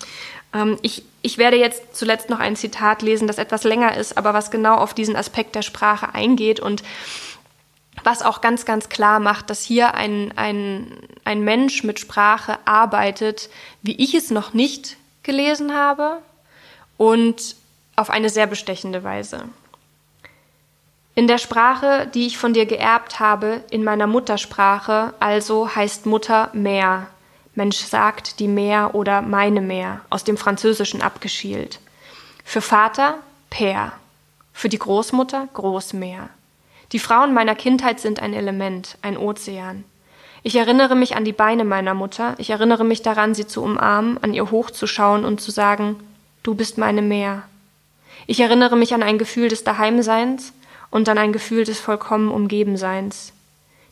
Ähm, 0.54 0.78
ich, 0.82 1.04
ich 1.22 1.38
werde 1.38 1.56
jetzt 1.56 1.96
zuletzt 1.96 2.30
noch 2.30 2.40
ein 2.40 2.56
Zitat 2.56 3.02
lesen, 3.02 3.26
das 3.26 3.38
etwas 3.38 3.64
länger 3.64 3.96
ist, 3.96 4.18
aber 4.18 4.34
was 4.34 4.50
genau 4.50 4.76
auf 4.76 4.94
diesen 4.94 5.16
Aspekt 5.16 5.54
der 5.54 5.62
Sprache 5.62 6.14
eingeht 6.14 6.60
und 6.60 6.82
was 8.04 8.22
auch 8.22 8.40
ganz, 8.40 8.64
ganz 8.64 8.88
klar 8.88 9.20
macht, 9.20 9.50
dass 9.50 9.62
hier 9.62 9.94
ein, 9.94 10.32
ein, 10.36 10.98
ein 11.24 11.42
Mensch 11.42 11.84
mit 11.84 12.00
Sprache 12.00 12.58
arbeitet, 12.64 13.48
wie 13.82 13.96
ich 13.96 14.14
es 14.14 14.30
noch 14.30 14.54
nicht 14.54 14.96
gelesen 15.22 15.74
habe 15.74 16.18
und 16.96 17.56
auf 17.94 18.10
eine 18.10 18.28
sehr 18.28 18.46
bestechende 18.46 19.04
Weise. 19.04 19.44
In 21.14 21.26
der 21.26 21.38
Sprache, 21.38 22.08
die 22.14 22.26
ich 22.26 22.38
von 22.38 22.54
dir 22.54 22.64
geerbt 22.64 23.20
habe, 23.20 23.62
in 23.70 23.84
meiner 23.84 24.06
Muttersprache, 24.06 25.12
also 25.20 25.74
heißt 25.74 26.06
Mutter 26.06 26.48
Meer. 26.54 27.08
Mensch 27.54 27.76
sagt 27.76 28.40
die 28.40 28.48
Meer 28.48 28.94
oder 28.94 29.20
meine 29.20 29.60
Meer, 29.60 30.00
aus 30.08 30.24
dem 30.24 30.38
Französischen 30.38 31.02
abgeschielt. 31.02 31.80
Für 32.44 32.62
Vater 32.62 33.18
Père, 33.50 33.92
für 34.54 34.70
die 34.70 34.78
Großmutter 34.78 35.48
Großmeer. 35.52 36.30
Die 36.92 36.98
Frauen 36.98 37.34
meiner 37.34 37.54
Kindheit 37.54 38.00
sind 38.00 38.20
ein 38.20 38.32
Element, 38.32 38.96
ein 39.02 39.18
Ozean. 39.18 39.84
Ich 40.42 40.56
erinnere 40.56 40.94
mich 40.96 41.14
an 41.14 41.26
die 41.26 41.32
Beine 41.32 41.64
meiner 41.64 41.92
Mutter, 41.92 42.34
ich 42.38 42.48
erinnere 42.48 42.84
mich 42.84 43.02
daran, 43.02 43.34
sie 43.34 43.46
zu 43.46 43.62
umarmen, 43.62 44.18
an 44.22 44.32
ihr 44.32 44.50
hochzuschauen 44.50 45.26
und 45.26 45.42
zu 45.42 45.50
sagen, 45.50 45.96
du 46.42 46.54
bist 46.54 46.78
meine 46.78 47.02
Meer. 47.02 47.42
Ich 48.26 48.40
erinnere 48.40 48.76
mich 48.76 48.94
an 48.94 49.02
ein 49.02 49.18
Gefühl 49.18 49.48
des 49.48 49.62
Daheimseins, 49.62 50.52
und 50.92 51.08
dann 51.08 51.18
ein 51.18 51.32
Gefühl 51.32 51.64
des 51.64 51.80
vollkommen 51.80 52.30
Umgebenseins. 52.30 53.32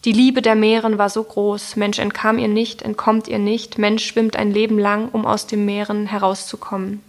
Die 0.05 0.13
Liebe 0.13 0.43
der 0.43 0.55
Meeren 0.55 0.99
war 0.99 1.11
so 1.11 1.25
groß, 1.25 1.75
Mensch 1.77 1.99
entkam 1.99 2.39
ihr 2.39 2.49
nicht, 2.49 2.83
entkommt 2.83 3.27
ihr 3.27 3.39
nicht, 3.39 3.79
Mensch 3.79 4.07
schwimmt 4.07 4.37
ein 4.37 4.53
Leben 4.53 4.79
lang, 4.79 5.09
um 5.11 5.27
aus 5.27 5.47
dem 5.47 5.65
Meeren 5.65 6.07
herauszukommen. 6.07 7.03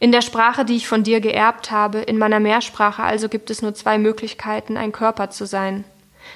In 0.00 0.10
der 0.10 0.22
Sprache, 0.22 0.64
die 0.64 0.76
ich 0.76 0.88
von 0.88 1.04
dir 1.04 1.20
geerbt 1.20 1.70
habe, 1.70 1.98
in 1.98 2.18
meiner 2.18 2.40
Mehrsprache 2.40 3.04
also 3.04 3.28
gibt 3.28 3.50
es 3.50 3.62
nur 3.62 3.74
zwei 3.74 3.98
Möglichkeiten, 3.98 4.76
ein 4.76 4.90
Körper 4.90 5.30
zu 5.30 5.46
sein. 5.46 5.84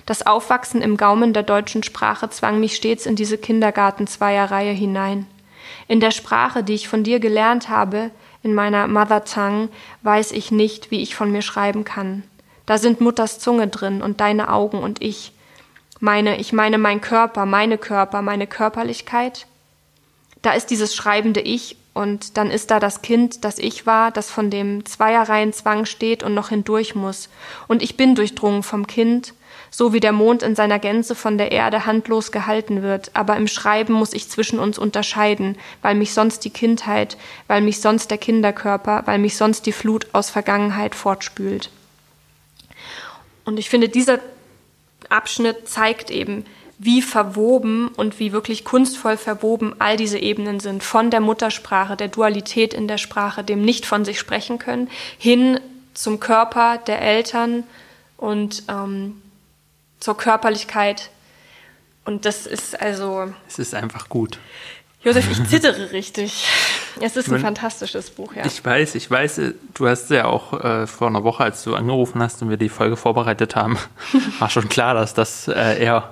Das 0.05 0.27
Aufwachsen 0.27 0.83
im 0.83 0.97
Gaumen 0.97 1.33
der 1.33 1.43
deutschen 1.43 1.83
Sprache 1.83 2.31
zwang 2.31 2.61
mich 2.61 2.77
stets 2.77 3.07
in 3.07 3.17
diese 3.17 3.39
Kindergarten-Zweierreihe 3.39 4.73
hinein. 4.73 5.27
In 5.89 6.01
der 6.01 6.13
Sprache, 6.13 6.63
die 6.63 6.75
ich 6.75 6.87
von 6.87 7.03
dir 7.03 7.19
gelernt 7.19 7.69
habe, 7.69 8.11
in 8.43 8.55
meiner 8.55 8.87
Mother 8.87 9.25
Tongue, 9.25 9.69
weiß 10.03 10.33
ich 10.33 10.51
nicht, 10.51 10.91
wie 10.91 11.03
ich 11.03 11.15
von 11.15 11.33
mir 11.33 11.43
schreiben 11.43 11.85
kann. 11.85 12.23
Da 12.67 12.79
sind 12.79 13.01
Mutters 13.01 13.39
Zunge 13.39 13.69
drin 13.69 14.03
und 14.03 14.21
deine 14.21 14.53
Augen 14.53 14.79
und 14.79 15.03
ich. 15.03 15.33
Meine, 15.99 16.39
ich 16.39 16.53
meine 16.53 16.79
mein 16.79 17.01
Körper, 17.01 17.47
meine 17.47 17.79
Körper, 17.79 18.21
meine 18.21 18.47
Körperlichkeit. 18.47 19.47
Da 20.43 20.53
ist 20.53 20.67
dieses 20.67 20.95
schreibende 20.95 21.41
Ich 21.41 21.77
und 21.95 22.37
dann 22.37 22.51
ist 22.51 22.71
da 22.71 22.79
das 22.79 23.01
Kind, 23.01 23.45
das 23.45 23.59
ich 23.59 23.87
war, 23.87 24.11
das 24.11 24.31
von 24.31 24.51
dem 24.51 24.85
Zweierreihen-Zwang 24.85 25.87
steht 25.87 26.23
und 26.23 26.35
noch 26.35 26.51
hindurch 26.51 26.95
muss. 26.95 27.31
Und 27.67 27.83
ich 27.83 27.97
bin 27.97 28.15
durchdrungen 28.15 28.63
vom 28.63 28.87
Kind 28.87 29.33
so 29.77 29.93
wie 29.93 30.01
der 30.01 30.13
Mond 30.13 30.43
in 30.43 30.55
seiner 30.55 30.79
Gänze 30.79 31.15
von 31.15 31.37
der 31.37 31.53
Erde 31.53 31.85
handlos 31.85 32.33
gehalten 32.33 32.81
wird, 32.81 33.11
aber 33.13 33.37
im 33.37 33.47
Schreiben 33.47 33.93
muss 33.93 34.15
ich 34.15 34.31
zwischen 34.31 34.59
uns 34.59 34.79
unterscheiden, 34.79 35.59
weil 35.83 35.95
mich 35.95 36.15
sonst 36.15 36.47
die 36.47 36.51
Kindheit, 36.51 37.19
weil 37.47 37.61
mich 37.61 37.83
sonst 37.83 38.11
der 38.11 38.17
Kinderkörper, 38.17 39.03
weil 39.05 39.19
mich 39.19 39.37
sonst 39.37 39.67
die 39.67 39.73
Flut 39.73 40.07
aus 40.15 40.31
Vergangenheit 40.31 40.95
fortspült. 40.95 41.69
Und 43.45 43.59
ich 43.59 43.69
finde, 43.69 43.91
dieser 43.91 44.21
Abschnitt 45.11 45.69
zeigt 45.69 46.11
eben, 46.11 46.47
wie 46.79 47.03
verwoben 47.03 47.89
und 47.89 48.19
wie 48.19 48.33
wirklich 48.33 48.65
kunstvoll 48.65 49.19
verwoben 49.19 49.75
all 49.79 49.99
diese 49.99 50.19
Ebenen 50.19 50.59
sind, 50.59 50.85
von 50.85 51.11
der 51.11 51.21
Muttersprache, 51.21 51.99
der 51.99 52.09
Dualität 52.09 52.73
in 52.73 52.89
der 52.89 52.97
Sprache, 52.97 53.45
dem 53.45 53.61
nicht 53.61 53.85
von 53.85 54.07
sich 54.07 54.19
sprechen 54.19 54.59
können, 54.59 54.89
hin 55.19 55.61
zum 55.93 56.19
Körper 56.19 56.79
der 56.79 57.03
Eltern 57.03 57.65
und 58.17 58.63
ähm, 58.71 59.21
zur 60.01 60.17
Körperlichkeit. 60.17 61.11
Und 62.05 62.25
das 62.25 62.47
ist 62.47 62.81
also. 62.81 63.33
Es 63.49 63.59
ist 63.59 63.75
einfach 63.75 64.09
gut. 64.09 64.39
Josef, 65.07 65.31
ich 65.31 65.45
zittere 65.49 65.93
richtig. 65.93 66.45
Es 67.01 67.17
ist 67.17 67.31
ein 67.31 67.39
fantastisches 67.39 68.11
Buch, 68.11 68.35
ja. 68.35 68.45
Ich 68.45 68.65
weiß, 68.65 68.97
ich 68.97 69.09
weiß, 69.09 69.41
du 69.75 69.87
hast 69.87 70.11
ja 70.11 70.25
auch 70.25 70.53
äh, 70.65 70.87
vor 70.87 71.07
einer 71.07 71.23
Woche, 71.23 71.45
als 71.45 71.63
du 71.63 71.77
angerufen 71.77 72.21
hast 72.21 72.43
und 72.43 72.51
wir 72.51 72.57
die 72.57 72.69
Folge 72.69 72.97
vorbereitet 72.97 73.55
haben, 73.55 73.79
war 74.41 74.51
schon 74.51 74.69
klar, 74.69 74.95
dass 74.95 75.15
das 75.15 75.47
äh, 75.47 75.81
eher 75.81 76.11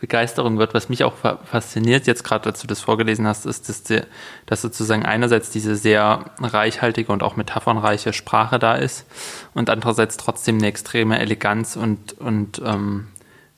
Begeisterung 0.00 0.56
wird. 0.58 0.72
Was 0.72 0.88
mich 0.88 1.04
auch 1.04 1.14
fasziniert, 1.16 2.06
jetzt 2.06 2.24
gerade, 2.24 2.48
als 2.48 2.60
du 2.60 2.66
das 2.66 2.80
vorgelesen 2.80 3.26
hast, 3.26 3.44
ist, 3.44 3.68
dass, 3.68 3.82
die, 3.82 4.00
dass 4.46 4.62
sozusagen 4.62 5.04
einerseits 5.04 5.50
diese 5.50 5.76
sehr 5.76 6.30
reichhaltige 6.38 7.12
und 7.12 7.22
auch 7.22 7.36
metaphernreiche 7.36 8.14
Sprache 8.14 8.58
da 8.58 8.76
ist 8.76 9.04
und 9.52 9.68
andererseits 9.68 10.16
trotzdem 10.16 10.58
eine 10.58 10.68
extreme 10.68 11.18
Eleganz 11.18 11.76
und, 11.76 12.18
und 12.18 12.62
ähm, 12.64 13.08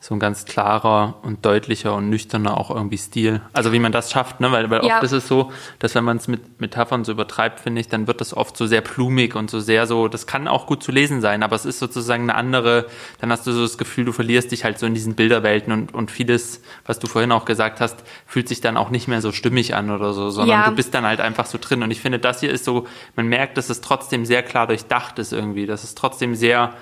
so 0.03 0.13
ein 0.13 0.19
ganz 0.19 0.43
klarer 0.43 1.13
und 1.21 1.45
deutlicher 1.45 1.95
und 1.95 2.09
nüchterner 2.09 2.57
auch 2.57 2.69
irgendwie 2.69 2.97
Stil. 2.97 3.39
Also 3.53 3.71
wie 3.71 3.79
man 3.79 3.93
das 3.93 4.11
schafft, 4.11 4.41
ne? 4.41 4.51
weil, 4.51 4.69
weil 4.69 4.85
ja. 4.85 4.95
oft 4.95 5.03
ist 5.05 5.13
es 5.13 5.29
so, 5.29 5.53
dass 5.79 5.95
wenn 5.95 6.03
man 6.03 6.17
es 6.17 6.27
mit 6.27 6.59
Metaphern 6.59 7.05
so 7.05 7.13
übertreibt, 7.13 7.61
finde 7.61 7.79
ich, 7.79 7.87
dann 7.87 8.05
wird 8.05 8.19
das 8.19 8.35
oft 8.35 8.57
so 8.57 8.67
sehr 8.67 8.81
plumig 8.81 9.33
und 9.33 9.49
so 9.49 9.61
sehr 9.61 9.87
so, 9.87 10.09
das 10.09 10.27
kann 10.27 10.49
auch 10.49 10.67
gut 10.67 10.83
zu 10.83 10.91
lesen 10.91 11.21
sein, 11.21 11.41
aber 11.41 11.55
es 11.55 11.63
ist 11.63 11.79
sozusagen 11.79 12.23
eine 12.23 12.35
andere, 12.35 12.87
dann 13.21 13.31
hast 13.31 13.47
du 13.47 13.53
so 13.53 13.61
das 13.61 13.77
Gefühl, 13.77 14.03
du 14.03 14.11
verlierst 14.11 14.51
dich 14.51 14.65
halt 14.65 14.77
so 14.77 14.85
in 14.85 14.93
diesen 14.93 15.15
Bilderwelten 15.15 15.71
und, 15.71 15.93
und 15.93 16.11
vieles, 16.11 16.61
was 16.85 16.99
du 16.99 17.07
vorhin 17.07 17.31
auch 17.31 17.45
gesagt 17.45 17.79
hast, 17.79 18.03
fühlt 18.25 18.49
sich 18.49 18.59
dann 18.59 18.75
auch 18.75 18.89
nicht 18.89 19.07
mehr 19.07 19.21
so 19.21 19.31
stimmig 19.31 19.73
an 19.73 19.89
oder 19.89 20.11
so, 20.11 20.31
sondern 20.31 20.59
ja. 20.59 20.69
du 20.69 20.75
bist 20.75 20.93
dann 20.93 21.05
halt 21.05 21.21
einfach 21.21 21.45
so 21.45 21.57
drin 21.57 21.81
und 21.81 21.91
ich 21.91 22.01
finde, 22.01 22.19
das 22.19 22.41
hier 22.41 22.51
ist 22.51 22.65
so, 22.65 22.87
man 23.15 23.27
merkt, 23.27 23.55
dass 23.55 23.69
es 23.69 23.79
trotzdem 23.79 24.25
sehr 24.25 24.43
klar 24.43 24.67
durchdacht 24.67 25.17
ist 25.17 25.31
irgendwie, 25.31 25.65
dass 25.65 25.85
es 25.85 25.95
trotzdem 25.95 26.35
sehr 26.35 26.73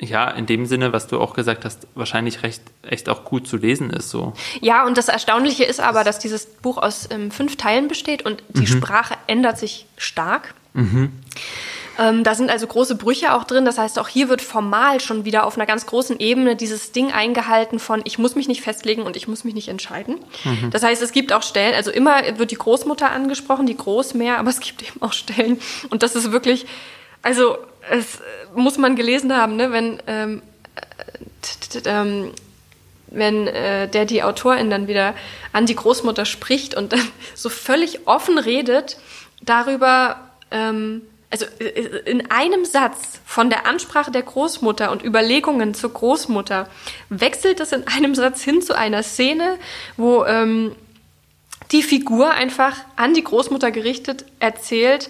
ja, 0.00 0.30
in 0.30 0.46
dem 0.46 0.66
Sinne, 0.66 0.92
was 0.92 1.06
du 1.06 1.20
auch 1.20 1.34
gesagt 1.34 1.64
hast, 1.64 1.86
wahrscheinlich 1.94 2.42
recht, 2.42 2.62
echt 2.82 3.08
auch 3.08 3.24
gut 3.24 3.46
zu 3.46 3.56
lesen 3.56 3.90
ist. 3.90 4.10
So. 4.10 4.32
Ja, 4.60 4.86
und 4.86 4.96
das 4.96 5.08
Erstaunliche 5.08 5.64
ist 5.64 5.80
aber, 5.80 6.04
dass 6.04 6.18
dieses 6.18 6.46
Buch 6.46 6.78
aus 6.78 7.08
ähm, 7.10 7.30
fünf 7.30 7.56
Teilen 7.56 7.88
besteht 7.88 8.24
und 8.24 8.42
die 8.48 8.62
mhm. 8.62 8.66
Sprache 8.66 9.14
ändert 9.26 9.58
sich 9.58 9.86
stark. 9.96 10.54
Mhm. 10.72 11.12
Ähm, 11.98 12.24
da 12.24 12.34
sind 12.34 12.50
also 12.50 12.66
große 12.66 12.94
Brüche 12.94 13.34
auch 13.34 13.44
drin. 13.44 13.66
Das 13.66 13.76
heißt, 13.76 13.98
auch 13.98 14.08
hier 14.08 14.30
wird 14.30 14.40
formal 14.40 15.00
schon 15.00 15.26
wieder 15.26 15.44
auf 15.44 15.56
einer 15.56 15.66
ganz 15.66 15.84
großen 15.84 16.18
Ebene 16.18 16.56
dieses 16.56 16.92
Ding 16.92 17.12
eingehalten 17.12 17.78
von, 17.78 18.00
ich 18.04 18.18
muss 18.18 18.34
mich 18.36 18.48
nicht 18.48 18.62
festlegen 18.62 19.02
und 19.02 19.16
ich 19.16 19.28
muss 19.28 19.44
mich 19.44 19.54
nicht 19.54 19.68
entscheiden. 19.68 20.16
Mhm. 20.44 20.70
Das 20.70 20.82
heißt, 20.82 21.02
es 21.02 21.12
gibt 21.12 21.32
auch 21.32 21.42
Stellen, 21.42 21.74
also 21.74 21.90
immer 21.90 22.22
wird 22.38 22.52
die 22.52 22.56
Großmutter 22.56 23.10
angesprochen, 23.10 23.66
die 23.66 23.76
Großmeer, 23.76 24.38
aber 24.38 24.48
es 24.48 24.60
gibt 24.60 24.82
eben 24.82 25.02
auch 25.02 25.12
Stellen. 25.12 25.60
Und 25.90 26.02
das 26.02 26.14
ist 26.14 26.32
wirklich, 26.32 26.64
also 27.22 27.58
es 27.88 28.20
muss 28.54 28.78
man 28.78 28.96
gelesen 28.96 29.36
haben, 29.36 29.56
ne? 29.56 29.72
wenn, 29.72 30.02
ähm, 30.06 30.42
ähm, 31.84 32.32
wenn 33.08 33.46
äh, 33.46 33.88
der 33.88 34.04
die 34.04 34.22
Autorin 34.22 34.70
dann 34.70 34.86
wieder 34.86 35.14
an 35.52 35.66
die 35.66 35.74
Großmutter 35.74 36.24
spricht 36.24 36.76
und 36.76 36.92
dann 36.92 37.02
so 37.34 37.48
völlig 37.48 38.06
offen 38.06 38.38
redet 38.38 38.98
darüber, 39.42 40.20
ähm, 40.50 41.02
also 41.30 41.46
äh, 41.58 42.00
in 42.04 42.30
einem 42.30 42.64
Satz 42.64 43.20
von 43.24 43.50
der 43.50 43.66
Ansprache 43.66 44.10
der 44.10 44.22
Großmutter 44.22 44.90
und 44.90 45.04
Überlegungen 45.04 45.74
zur 45.74 45.92
Großmutter 45.92 46.68
wechselt 47.08 47.60
es 47.60 47.72
in 47.72 47.86
einem 47.86 48.14
Satz 48.14 48.42
hin 48.42 48.62
zu 48.62 48.76
einer 48.76 49.02
Szene, 49.02 49.58
wo 49.96 50.24
ähm, 50.24 50.74
die 51.72 51.82
Figur 51.82 52.32
einfach 52.32 52.76
an 52.96 53.14
die 53.14 53.22
Großmutter 53.22 53.70
gerichtet 53.70 54.24
erzählt, 54.40 55.08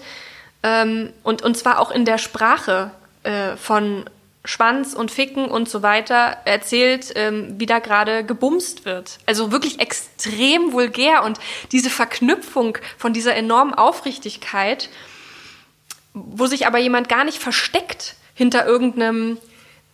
ähm, 0.63 1.11
und, 1.23 1.41
und 1.41 1.57
zwar 1.57 1.79
auch 1.79 1.91
in 1.91 2.05
der 2.05 2.17
Sprache 2.17 2.91
äh, 3.23 3.55
von 3.57 4.05
Schwanz 4.43 4.93
und 4.93 5.11
Ficken 5.11 5.45
und 5.45 5.69
so 5.69 5.83
weiter 5.83 6.37
erzählt, 6.45 7.11
ähm, 7.15 7.59
wie 7.59 7.67
da 7.67 7.79
gerade 7.79 8.23
gebumst 8.23 8.85
wird. 8.85 9.19
Also 9.27 9.51
wirklich 9.51 9.79
extrem 9.79 10.73
vulgär 10.73 11.23
und 11.23 11.39
diese 11.71 11.91
Verknüpfung 11.91 12.77
von 12.97 13.13
dieser 13.13 13.35
enormen 13.35 13.73
Aufrichtigkeit, 13.73 14.89
wo 16.13 16.47
sich 16.47 16.65
aber 16.65 16.79
jemand 16.79 17.07
gar 17.07 17.23
nicht 17.23 17.37
versteckt 17.37 18.15
hinter 18.33 18.65
irgendeinem, 18.65 19.37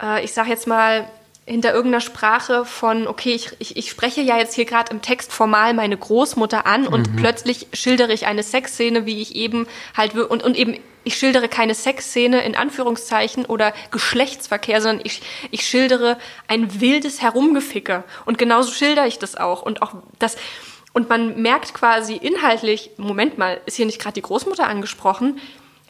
äh, 0.01 0.23
ich 0.23 0.33
sag 0.33 0.47
jetzt 0.47 0.65
mal, 0.65 1.09
hinter 1.47 1.73
irgendeiner 1.73 2.01
Sprache 2.01 2.65
von, 2.65 3.07
okay, 3.07 3.33
ich, 3.33 3.51
ich, 3.59 3.77
ich 3.77 3.89
spreche 3.89 4.21
ja 4.21 4.37
jetzt 4.37 4.53
hier 4.53 4.65
gerade 4.65 4.91
im 4.91 5.01
Text 5.01 5.31
formal 5.31 5.73
meine 5.73 5.95
Großmutter 5.95 6.65
an 6.65 6.85
und 6.85 7.09
mhm. 7.09 7.15
plötzlich 7.15 7.67
schildere 7.71 8.11
ich 8.11 8.27
eine 8.27 8.43
Sexszene, 8.43 9.05
wie 9.05 9.21
ich 9.21 9.35
eben 9.35 9.65
halt, 9.95 10.13
und, 10.13 10.43
und 10.43 10.57
eben, 10.57 10.77
ich 11.05 11.15
schildere 11.15 11.47
keine 11.47 11.73
Sexszene 11.73 12.43
in 12.43 12.57
Anführungszeichen 12.57 13.45
oder 13.45 13.73
Geschlechtsverkehr, 13.91 14.81
sondern 14.81 15.05
ich, 15.05 15.21
ich 15.49 15.65
schildere 15.65 16.17
ein 16.49 16.81
wildes 16.81 17.21
Herumgeficke. 17.21 18.03
Und 18.25 18.37
genauso 18.37 18.73
schildere 18.73 19.07
ich 19.07 19.17
das 19.17 19.37
auch. 19.37 19.61
Und 19.61 19.81
auch 19.81 19.93
das, 20.19 20.35
und 20.91 21.07
man 21.07 21.41
merkt 21.41 21.73
quasi 21.73 22.15
inhaltlich, 22.15 22.91
Moment 22.97 23.37
mal, 23.37 23.61
ist 23.65 23.77
hier 23.77 23.85
nicht 23.85 24.01
gerade 24.01 24.15
die 24.15 24.21
Großmutter 24.21 24.67
angesprochen, 24.67 25.39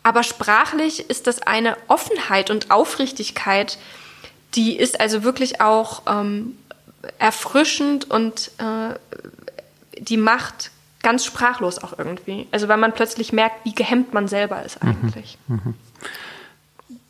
aber 0.03 0.21
sprachlich 0.21 1.09
ist 1.09 1.25
das 1.25 1.41
eine 1.41 1.77
Offenheit 1.87 2.51
und 2.51 2.69
Aufrichtigkeit, 2.69 3.79
die 4.57 4.75
ist 4.75 4.99
also 4.99 5.23
wirklich 5.23 5.61
auch 5.61 6.01
ähm, 6.07 6.57
erfrischend 7.19 8.09
und 8.09 8.51
äh, 8.57 8.95
die 9.99 10.17
macht 10.17 10.71
ganz 11.03 11.23
sprachlos 11.23 11.79
auch 11.79 11.97
irgendwie. 11.97 12.47
Also 12.51 12.67
weil 12.67 12.77
man 12.77 12.93
plötzlich 12.93 13.31
merkt, 13.31 13.63
wie 13.65 13.73
gehemmt 13.73 14.13
man 14.13 14.27
selber 14.27 14.63
ist 14.63 14.83
mhm. 14.83 14.89
eigentlich. 14.89 15.37
Mhm. 15.47 15.75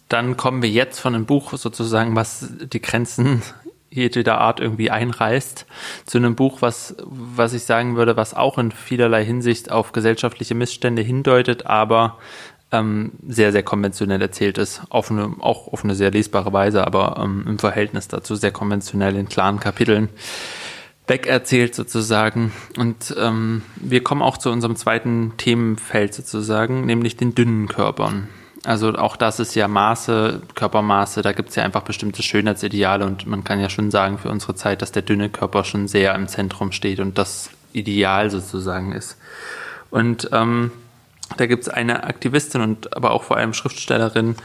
Dann 0.09 0.37
kommen 0.37 0.61
wir 0.61 0.69
jetzt 0.69 0.99
von 0.99 1.15
einem 1.15 1.25
Buch 1.25 1.53
sozusagen, 1.57 2.15
was 2.15 2.47
die 2.49 2.81
Grenzen 2.81 3.41
jeder 3.89 4.39
Art 4.39 4.59
irgendwie 4.59 4.91
einreißt, 4.91 5.65
zu 6.05 6.17
einem 6.17 6.35
Buch, 6.35 6.61
was, 6.61 6.95
was 7.05 7.53
ich 7.53 7.63
sagen 7.63 7.95
würde, 7.95 8.17
was 8.17 8.33
auch 8.33 8.57
in 8.57 8.71
vielerlei 8.71 9.25
Hinsicht 9.25 9.71
auf 9.71 9.93
gesellschaftliche 9.93 10.55
Missstände 10.55 11.01
hindeutet, 11.01 11.65
aber 11.65 12.17
ähm, 12.72 13.11
sehr, 13.28 13.51
sehr 13.51 13.63
konventionell 13.63 14.22
erzählt 14.22 14.57
ist. 14.57 14.82
Auf 14.89 15.11
eine, 15.11 15.36
auch 15.39 15.68
auf 15.72 15.84
eine 15.84 15.95
sehr 15.95 16.11
lesbare 16.11 16.51
Weise, 16.53 16.86
aber 16.86 17.22
ähm, 17.24 17.45
im 17.47 17.59
Verhältnis 17.59 18.07
dazu 18.07 18.36
sehr 18.36 18.51
konventionell 18.51 19.15
in 19.15 19.30
klaren 19.30 19.59
Kapiteln 19.59 20.09
wegerzählt 21.07 21.74
sozusagen. 21.74 22.51
Und 22.78 23.15
ähm, 23.18 23.61
wir 23.78 24.03
kommen 24.03 24.22
auch 24.22 24.38
zu 24.38 24.51
unserem 24.51 24.76
zweiten 24.76 25.34
Themenfeld 25.38 26.13
sozusagen, 26.13 26.86
nämlich 26.86 27.15
den 27.15 27.34
dünnen 27.34 27.68
Körpern. 27.68 28.28
Also 28.65 28.93
auch 28.95 29.15
das 29.15 29.39
ist 29.39 29.55
ja 29.55 29.70
Maße, 29.70 30.41
Körpermaße, 30.55 31.22
da 31.22 31.32
gibt 31.32 31.49
es 31.49 31.55
ja 31.55 31.63
einfach 31.63 31.84
bestimmte 31.84 32.22
Schönheitsideale 32.22 33.05
und 33.05 33.26
man 33.26 33.45
kann 33.45 33.61
ja 33.61 33.70
schon 33.70 33.91
sagen 33.91 34.18
für 34.18 34.30
unsere 34.30 34.55
Zeit, 34.55 34.82
dass 34.82 34.91
der 34.91 35.03
dünne 35.03 35.30
Körper 35.30 35.63
schon 35.63 35.88
sehr 35.88 36.13
im 36.15 36.28
Zentrum 36.28 36.74
steht 36.74 36.99
und 36.99 37.18
das 37.18 37.49
Ideal 37.72 38.30
sozusagen 38.30 38.91
ist. 38.91 39.18
Und 39.89 40.30
ähm, 40.34 40.72
da 41.36 41.45
gibt 41.45 41.63
es 41.63 41.69
eine 41.69 42.03
Aktivistin 42.05 42.61
und 42.61 42.95
aber 42.95 43.11
auch 43.11 43.23
vor 43.23 43.38
allem 43.38 43.53
Schriftstellerin 43.53 44.36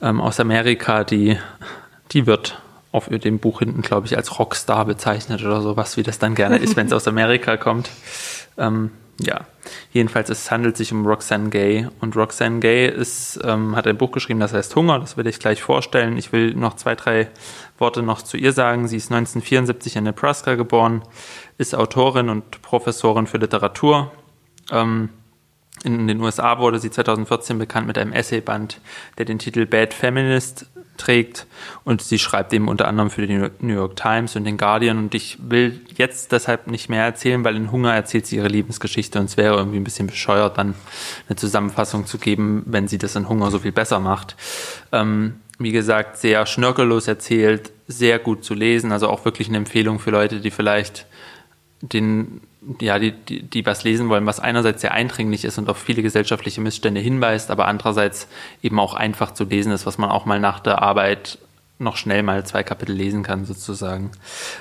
ähm, 0.00 0.20
aus 0.20 0.40
Amerika, 0.40 1.04
die, 1.04 1.38
die 2.12 2.26
wird 2.26 2.60
auf 2.90 3.08
dem 3.08 3.38
Buch 3.38 3.60
hinten, 3.60 3.82
glaube 3.82 4.06
ich, 4.06 4.16
als 4.16 4.38
Rockstar 4.38 4.84
bezeichnet 4.84 5.42
oder 5.42 5.62
sowas, 5.62 5.96
wie 5.96 6.02
das 6.02 6.18
dann 6.18 6.34
gerne 6.34 6.58
ist, 6.58 6.76
wenn 6.76 6.86
es 6.86 6.92
aus 6.92 7.08
Amerika 7.08 7.56
kommt. 7.56 7.90
Ähm, 8.58 8.90
ja, 9.20 9.42
jedenfalls 9.92 10.30
es 10.30 10.50
handelt 10.50 10.76
sich 10.76 10.92
um 10.92 11.06
Roxanne 11.06 11.50
Gay 11.50 11.88
und 12.00 12.16
Roxanne 12.16 12.60
Gay 12.60 12.88
ist, 12.88 13.40
ähm, 13.44 13.76
hat 13.76 13.86
ein 13.86 13.96
Buch 13.96 14.10
geschrieben, 14.10 14.40
das 14.40 14.52
heißt 14.52 14.74
Hunger, 14.74 14.98
das 14.98 15.16
will 15.16 15.26
ich 15.26 15.38
gleich 15.38 15.62
vorstellen. 15.62 16.16
Ich 16.16 16.32
will 16.32 16.54
noch 16.54 16.76
zwei, 16.76 16.94
drei 16.94 17.28
Worte 17.78 18.02
noch 18.02 18.22
zu 18.22 18.36
ihr 18.36 18.52
sagen. 18.52 18.88
Sie 18.88 18.96
ist 18.96 19.12
1974 19.12 19.96
in 19.96 20.04
Nebraska 20.04 20.54
geboren, 20.54 21.02
ist 21.58 21.74
Autorin 21.74 22.28
und 22.28 22.62
Professorin 22.62 23.26
für 23.26 23.38
Literatur. 23.38 24.10
Ähm, 24.70 25.10
in 25.84 26.06
den 26.06 26.20
USA 26.20 26.58
wurde 26.58 26.78
sie 26.78 26.90
2014 26.90 27.58
bekannt 27.58 27.86
mit 27.86 27.98
einem 27.98 28.12
Essayband, 28.12 28.80
der 29.18 29.24
den 29.24 29.38
Titel 29.38 29.66
Bad 29.66 29.94
Feminist 29.94 30.66
trägt. 30.96 31.46
Und 31.84 32.02
sie 32.02 32.18
schreibt 32.18 32.52
eben 32.52 32.68
unter 32.68 32.86
anderem 32.86 33.10
für 33.10 33.26
die 33.26 33.50
New 33.60 33.74
York 33.74 33.96
Times 33.96 34.36
und 34.36 34.44
den 34.44 34.58
Guardian. 34.58 34.98
Und 34.98 35.14
ich 35.14 35.38
will 35.40 35.80
jetzt 35.96 36.30
deshalb 36.30 36.68
nicht 36.68 36.88
mehr 36.88 37.04
erzählen, 37.04 37.42
weil 37.44 37.56
in 37.56 37.72
Hunger 37.72 37.92
erzählt 37.94 38.26
sie 38.26 38.36
ihre 38.36 38.48
Lebensgeschichte. 38.48 39.18
Und 39.18 39.24
es 39.24 39.36
wäre 39.36 39.56
irgendwie 39.56 39.78
ein 39.78 39.84
bisschen 39.84 40.06
bescheuert, 40.06 40.58
dann 40.58 40.74
eine 41.28 41.36
Zusammenfassung 41.36 42.06
zu 42.06 42.18
geben, 42.18 42.62
wenn 42.66 42.86
sie 42.86 42.98
das 42.98 43.16
in 43.16 43.28
Hunger 43.28 43.50
so 43.50 43.58
viel 43.58 43.72
besser 43.72 43.98
macht. 43.98 44.36
Ähm, 44.92 45.40
wie 45.58 45.72
gesagt, 45.72 46.18
sehr 46.18 46.46
schnörkellos 46.46 47.08
erzählt, 47.08 47.72
sehr 47.88 48.18
gut 48.18 48.44
zu 48.44 48.54
lesen, 48.54 48.92
also 48.92 49.08
auch 49.08 49.24
wirklich 49.24 49.48
eine 49.48 49.58
Empfehlung 49.58 49.98
für 49.98 50.10
Leute, 50.10 50.40
die 50.40 50.50
vielleicht 50.50 51.06
den, 51.80 52.40
ja, 52.80 52.98
die, 52.98 53.12
die, 53.12 53.42
die 53.42 53.66
was 53.66 53.84
lesen 53.84 54.08
wollen, 54.08 54.26
was 54.26 54.40
einerseits 54.40 54.80
sehr 54.80 54.92
eindringlich 54.92 55.44
ist 55.44 55.58
und 55.58 55.68
auf 55.68 55.78
viele 55.78 56.02
gesellschaftliche 56.02 56.60
Missstände 56.60 57.00
hinweist, 57.00 57.50
aber 57.50 57.66
andererseits 57.66 58.28
eben 58.62 58.78
auch 58.78 58.94
einfach 58.94 59.32
zu 59.34 59.44
lesen 59.44 59.72
ist, 59.72 59.86
was 59.86 59.98
man 59.98 60.10
auch 60.10 60.26
mal 60.26 60.40
nach 60.40 60.60
der 60.60 60.80
Arbeit 60.80 61.38
noch 61.78 61.96
schnell 61.96 62.22
mal 62.22 62.46
zwei 62.46 62.62
Kapitel 62.62 62.94
lesen 62.94 63.22
kann, 63.22 63.44
sozusagen. 63.44 64.12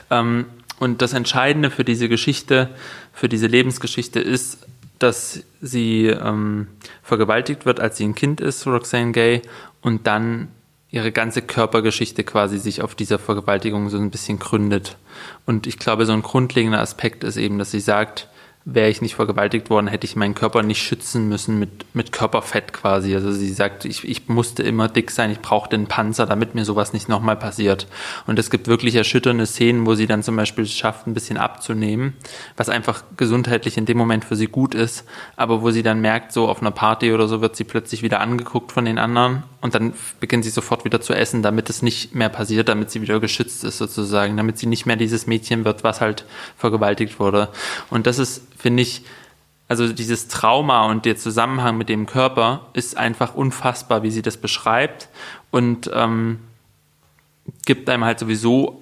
Ähm, 0.09 0.45
und 0.79 1.03
das 1.03 1.13
Entscheidende 1.13 1.69
für 1.69 1.83
diese 1.83 2.09
Geschichte, 2.09 2.69
für 3.13 3.29
diese 3.29 3.45
Lebensgeschichte 3.45 4.19
ist, 4.19 4.65
dass 4.97 5.43
sie 5.61 6.07
ähm, 6.07 6.67
vergewaltigt 7.03 7.65
wird, 7.65 7.79
als 7.79 7.97
sie 7.97 8.05
ein 8.05 8.15
Kind 8.15 8.41
ist, 8.41 8.65
Roxane 8.65 9.11
Gay, 9.11 9.41
und 9.81 10.07
dann 10.07 10.47
ihre 10.91 11.11
ganze 11.11 11.41
Körpergeschichte 11.41 12.23
quasi 12.23 12.57
sich 12.57 12.81
auf 12.81 12.95
dieser 12.95 13.17
Vergewaltigung 13.17 13.89
so 13.89 13.97
ein 13.97 14.11
bisschen 14.11 14.39
gründet. 14.39 14.97
Und 15.45 15.65
ich 15.65 15.79
glaube, 15.79 16.05
so 16.05 16.13
ein 16.13 16.21
grundlegender 16.21 16.79
Aspekt 16.79 17.23
ist 17.23 17.37
eben, 17.37 17.57
dass 17.57 17.71
sie 17.71 17.79
sagt, 17.79 18.27
wäre 18.65 18.89
ich 18.89 19.01
nicht 19.01 19.15
vergewaltigt 19.15 19.69
worden, 19.69 19.87
hätte 19.87 20.05
ich 20.05 20.15
meinen 20.15 20.35
Körper 20.35 20.61
nicht 20.61 20.83
schützen 20.83 21.27
müssen 21.27 21.57
mit, 21.57 21.85
mit 21.95 22.11
Körperfett 22.11 22.73
quasi. 22.73 23.15
Also 23.15 23.31
sie 23.31 23.51
sagt, 23.51 23.85
ich, 23.85 24.07
ich 24.07 24.27
musste 24.27 24.61
immer 24.63 24.87
dick 24.87 25.09
sein, 25.11 25.31
ich 25.31 25.39
brauchte 25.39 25.75
einen 25.75 25.87
Panzer, 25.87 26.27
damit 26.27 26.53
mir 26.53 26.65
sowas 26.65 26.93
nicht 26.93 27.09
nochmal 27.09 27.37
passiert. 27.37 27.87
Und 28.27 28.37
es 28.37 28.51
gibt 28.51 28.67
wirklich 28.67 28.93
erschütternde 28.95 29.47
Szenen, 29.47 29.85
wo 29.87 29.95
sie 29.95 30.05
dann 30.05 30.21
zum 30.21 30.35
Beispiel 30.35 30.67
schafft, 30.67 31.07
ein 31.07 31.15
bisschen 31.15 31.37
abzunehmen, 31.37 32.13
was 32.55 32.69
einfach 32.69 33.03
gesundheitlich 33.17 33.77
in 33.77 33.87
dem 33.87 33.97
Moment 33.97 34.25
für 34.25 34.35
sie 34.35 34.47
gut 34.47 34.75
ist, 34.75 35.05
aber 35.37 35.61
wo 35.61 35.71
sie 35.71 35.83
dann 35.83 36.01
merkt, 36.01 36.31
so 36.31 36.47
auf 36.47 36.61
einer 36.61 36.71
Party 36.71 37.13
oder 37.13 37.27
so 37.27 37.41
wird 37.41 37.55
sie 37.55 37.63
plötzlich 37.63 38.03
wieder 38.03 38.19
angeguckt 38.19 38.71
von 38.71 38.85
den 38.85 38.99
anderen 38.99 39.43
und 39.61 39.75
dann 39.75 39.93
beginnt 40.19 40.43
sie 40.43 40.49
sofort 40.49 40.85
wieder 40.85 41.01
zu 41.01 41.13
essen, 41.13 41.43
damit 41.43 41.69
es 41.69 41.81
nicht 41.81 42.15
mehr 42.15 42.29
passiert, 42.29 42.67
damit 42.67 42.91
sie 42.91 43.01
wieder 43.01 43.19
geschützt 43.19 43.63
ist 43.63 43.77
sozusagen, 43.77 44.35
damit 44.35 44.57
sie 44.57 44.65
nicht 44.65 44.85
mehr 44.85 44.95
dieses 44.95 45.27
Mädchen 45.27 45.65
wird, 45.65 45.83
was 45.83 46.01
halt 46.01 46.25
vergewaltigt 46.57 47.19
wurde. 47.19 47.49
Und 47.89 48.07
das 48.07 48.19
ist 48.19 48.41
finde 48.57 48.83
ich, 48.83 49.03
also 49.67 49.91
dieses 49.91 50.27
Trauma 50.27 50.85
und 50.87 51.05
der 51.05 51.15
Zusammenhang 51.15 51.77
mit 51.77 51.89
dem 51.89 52.05
Körper 52.05 52.67
ist 52.73 52.97
einfach 52.97 53.35
unfassbar, 53.35 54.03
wie 54.03 54.11
sie 54.11 54.21
das 54.21 54.37
beschreibt 54.37 55.09
und 55.49 55.89
ähm, 55.93 56.39
gibt 57.65 57.89
einem 57.89 58.03
halt 58.03 58.19
sowieso 58.19 58.79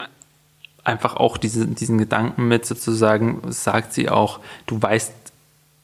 einfach 0.83 1.15
auch 1.15 1.37
diese, 1.37 1.67
diesen 1.67 1.97
Gedanken 1.97 2.47
mit, 2.47 2.65
sozusagen, 2.65 3.41
sagt 3.51 3.93
sie 3.93 4.09
auch, 4.09 4.39
du 4.65 4.81
weißt 4.81 5.18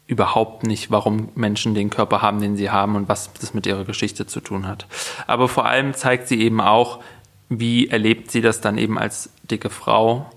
überhaupt 0.07 0.63
nicht, 0.63 0.91
warum 0.91 1.29
Menschen 1.35 1.73
den 1.73 1.89
Körper 1.89 2.21
haben, 2.21 2.39
den 2.39 2.55
sie 2.55 2.69
haben 2.69 2.95
und 2.95 3.09
was 3.09 3.33
das 3.33 3.53
mit 3.53 3.65
ihrer 3.65 3.85
Geschichte 3.85 4.27
zu 4.27 4.39
tun 4.39 4.67
hat. 4.67 4.85
Aber 5.25 5.47
vor 5.47 5.65
allem 5.65 5.93
zeigt 5.93 6.27
sie 6.27 6.41
eben 6.41 6.61
auch, 6.61 6.99
wie 7.49 7.87
erlebt 7.87 8.31
sie 8.31 8.41
das 8.41 8.61
dann 8.61 8.77
eben 8.77 8.97
als 8.97 9.31
dicke 9.43 9.69
Frau 9.69 10.29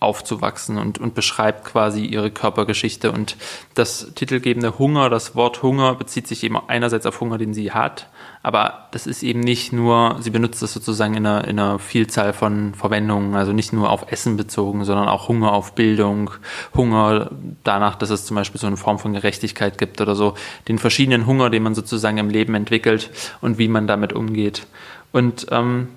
aufzuwachsen 0.00 0.78
und, 0.78 0.98
und 0.98 1.14
beschreibt 1.14 1.64
quasi 1.64 2.04
ihre 2.04 2.30
Körpergeschichte. 2.30 3.12
Und 3.12 3.36
das 3.74 4.12
titelgebende 4.14 4.78
Hunger, 4.78 5.08
das 5.08 5.36
Wort 5.36 5.62
Hunger 5.62 5.94
bezieht 5.94 6.26
sich 6.26 6.42
eben 6.42 6.58
einerseits 6.68 7.06
auf 7.06 7.20
Hunger, 7.20 7.38
den 7.38 7.54
sie 7.54 7.70
hat, 7.70 8.08
aber 8.42 8.88
das 8.90 9.06
ist 9.06 9.22
eben 9.22 9.40
nicht 9.40 9.72
nur, 9.72 10.16
sie 10.20 10.30
benutzt 10.30 10.62
das 10.62 10.72
sozusagen 10.72 11.14
in 11.14 11.24
einer, 11.24 11.46
in 11.46 11.58
einer 11.58 11.78
Vielzahl 11.78 12.32
von 12.32 12.74
Verwendungen, 12.74 13.36
also 13.36 13.52
nicht 13.52 13.72
nur 13.72 13.90
auf 13.90 14.10
Essen 14.10 14.36
bezogen, 14.36 14.84
sondern 14.84 15.08
auch 15.08 15.28
Hunger 15.28 15.52
auf 15.52 15.74
Bildung, 15.74 16.30
Hunger 16.74 17.30
danach, 17.62 17.94
dass 17.94 18.10
es 18.10 18.26
zum 18.26 18.34
Beispiel 18.34 18.60
so 18.60 18.66
eine 18.66 18.76
Form 18.76 18.98
von 18.98 19.12
Gerechtigkeit 19.12 19.78
gibt 19.78 20.00
oder 20.00 20.16
so, 20.16 20.34
den 20.66 20.78
verschiedenen 20.78 21.26
Hunger, 21.26 21.50
den 21.50 21.62
man 21.62 21.74
sozusagen 21.76 22.18
im 22.18 22.30
Leben 22.30 22.54
entwickelt 22.54 23.10
und 23.40 23.58
wie 23.58 23.68
man 23.68 23.86
damit 23.86 24.12
umgeht. 24.12 24.66
Und 25.12 25.46
ähm, 25.50 25.88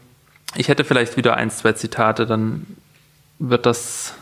ich 0.55 0.67
hätte 0.67 0.83
vielleicht 0.83 1.17
wieder 1.17 1.35
ein, 1.35 1.49
zwei 1.49 1.73
Zitate 1.73 2.27
dann 2.27 2.67
wird 3.39 3.65
das 3.65 4.13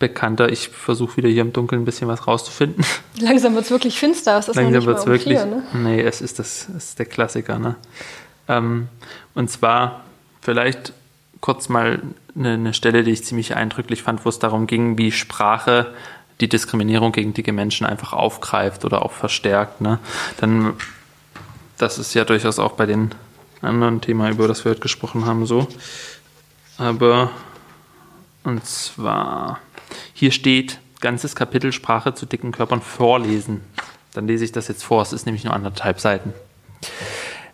bekannter. 0.00 0.50
Ich 0.50 0.68
versuche 0.68 1.18
wieder 1.18 1.28
hier 1.28 1.42
im 1.42 1.52
Dunkeln 1.52 1.82
ein 1.82 1.84
bisschen 1.84 2.08
was 2.08 2.26
rauszufinden. 2.26 2.84
Langsam 3.20 3.54
wird 3.54 3.66
es 3.66 3.70
wirklich 3.70 3.96
finster. 4.00 4.38
Es 4.38 4.48
ist 4.48 4.56
Langsam 4.56 4.84
wird 4.86 4.98
es 4.98 5.04
um 5.04 5.10
wirklich. 5.10 5.38
Vier, 5.38 5.46
ne? 5.46 5.62
Nee, 5.72 6.00
es 6.00 6.20
ist, 6.20 6.40
das, 6.40 6.68
es 6.76 6.88
ist 6.88 6.98
der 6.98 7.06
Klassiker. 7.06 7.60
Ne? 7.60 7.76
Ähm, 8.48 8.88
und 9.34 9.48
zwar 9.48 10.02
vielleicht 10.40 10.92
kurz 11.40 11.68
mal 11.68 12.02
eine, 12.34 12.54
eine, 12.54 12.74
Stelle, 12.74 13.04
die 13.04 13.12
ich 13.12 13.24
ziemlich 13.24 13.54
eindrücklich 13.54 14.02
fand, 14.02 14.24
wo 14.24 14.28
es 14.28 14.40
darum 14.40 14.66
ging, 14.66 14.98
wie 14.98 15.12
Sprache 15.12 15.94
die 16.40 16.48
Diskriminierung 16.48 17.12
gegen 17.12 17.34
dicke 17.34 17.52
Menschen 17.52 17.86
einfach 17.86 18.12
aufgreift 18.12 18.84
oder 18.84 19.04
auch 19.04 19.12
verstärkt. 19.12 19.80
Ne? 19.80 20.00
Dann, 20.38 20.74
das 21.78 21.98
ist 21.98 22.14
ja 22.14 22.24
durchaus 22.24 22.58
auch 22.58 22.72
bei 22.72 22.86
den 22.86 23.10
anderen 23.62 24.00
Themen, 24.00 24.30
über 24.32 24.48
das 24.48 24.64
wir 24.64 24.70
heute 24.70 24.80
gesprochen 24.80 25.26
haben, 25.26 25.46
so. 25.46 25.68
Aber 26.78 27.30
und 28.42 28.64
zwar, 28.64 29.60
hier 30.20 30.32
steht, 30.32 30.80
ganzes 31.00 31.34
Kapitel 31.34 31.72
Sprache 31.72 32.12
zu 32.12 32.26
dicken 32.26 32.52
Körpern 32.52 32.82
vorlesen. 32.82 33.62
Dann 34.12 34.26
lese 34.26 34.44
ich 34.44 34.52
das 34.52 34.68
jetzt 34.68 34.84
vor, 34.84 35.00
es 35.00 35.14
ist 35.14 35.24
nämlich 35.24 35.44
nur 35.44 35.54
anderthalb 35.54 35.98
Seiten. 35.98 36.34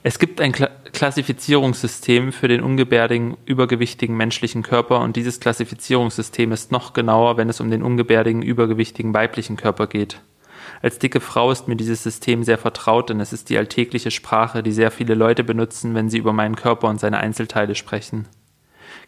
Es 0.02 0.18
gibt 0.18 0.40
ein 0.40 0.50
Kla 0.50 0.70
Klassifizierungssystem 0.92 2.32
für 2.32 2.48
den 2.48 2.62
ungebärdigen, 2.62 3.36
übergewichtigen 3.44 4.16
menschlichen 4.16 4.62
Körper 4.62 5.00
und 5.00 5.14
dieses 5.14 5.40
Klassifizierungssystem 5.40 6.50
ist 6.52 6.72
noch 6.72 6.92
genauer, 6.92 7.36
wenn 7.36 7.50
es 7.50 7.60
um 7.60 7.70
den 7.70 7.82
ungebärdigen, 7.82 8.42
übergewichtigen 8.42 9.14
weiblichen 9.14 9.56
Körper 9.56 9.86
geht. 9.86 10.20
Als 10.82 10.98
dicke 10.98 11.20
Frau 11.20 11.52
ist 11.52 11.68
mir 11.68 11.76
dieses 11.76 12.02
System 12.02 12.42
sehr 12.42 12.58
vertraut, 12.58 13.10
denn 13.10 13.20
es 13.20 13.32
ist 13.32 13.50
die 13.50 13.58
alltägliche 13.58 14.10
Sprache, 14.10 14.62
die 14.62 14.72
sehr 14.72 14.90
viele 14.90 15.14
Leute 15.14 15.44
benutzen, 15.44 15.94
wenn 15.94 16.08
sie 16.10 16.18
über 16.18 16.32
meinen 16.32 16.56
Körper 16.56 16.88
und 16.88 16.98
seine 16.98 17.18
Einzelteile 17.18 17.74
sprechen. 17.74 18.26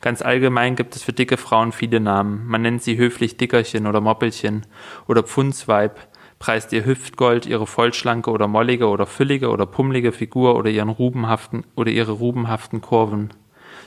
Ganz 0.01 0.23
allgemein 0.23 0.77
gibt 0.77 0.95
es 0.95 1.03
für 1.03 1.13
dicke 1.13 1.37
Frauen 1.37 1.73
viele 1.73 1.99
Namen. 1.99 2.47
Man 2.47 2.63
nennt 2.63 2.83
sie 2.83 2.97
höflich 2.97 3.37
Dickerchen 3.37 3.87
oder 3.87 4.01
Moppelchen 4.01 4.65
oder 5.09 5.25
Pfundsweib, 5.25 5.99
preist 6.39 6.73
ihr 6.73 6.85
Hüftgold, 6.85 7.47
ihre 7.47 7.67
vollschlanke 7.67 8.31
oder 8.31 8.47
mollige 8.47 8.87
oder 8.87 9.07
füllige 9.07 9.49
oder 9.51 9.67
pummelige 9.67 10.13
Figur 10.13 10.57
oder 10.57 10.71
ihren 10.71 10.89
rubenhaften 10.89 11.65
oder 11.75 11.91
ihre 11.91 12.13
rubenhaften 12.13 12.81
Kurven. 12.81 13.31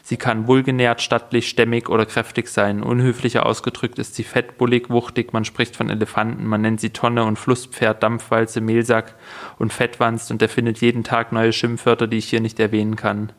Sie 0.04 0.18
kann 0.18 0.48
wohlgenährt, 0.48 1.02
stattlich, 1.02 1.48
stämmig 1.48 1.88
oder 1.88 2.06
kräftig 2.06 2.48
sein. 2.48 2.82
Unhöflicher 2.82 3.46
ausgedrückt 3.46 4.00
ist 4.00 4.16
sie 4.16 4.24
fett, 4.24 4.58
bullig, 4.58 4.90
wuchtig, 4.90 5.32
man 5.32 5.46
spricht 5.46 5.76
von 5.76 5.90
Elefanten, 5.90 6.46
man 6.46 6.62
nennt 6.62 6.82
sie 6.82 6.90
Tonne 6.90 7.24
und 7.24 7.38
Flusspferd, 7.38 8.02
Dampfwalze, 8.02 8.62
Mehlsack 8.62 9.16
und 9.60 9.72
Fettwanst 9.72 10.32
und 10.32 10.42
erfindet 10.42 10.82
jeden 10.82 11.04
Tag 11.04 11.32
neue 11.32 11.54
Schimpfwörter, 11.54 12.08
die 12.08 12.18
ich 12.18 12.30
hier 12.30 12.42
nicht 12.42 12.60
erwähnen 12.60 12.96
kann. 12.96 13.32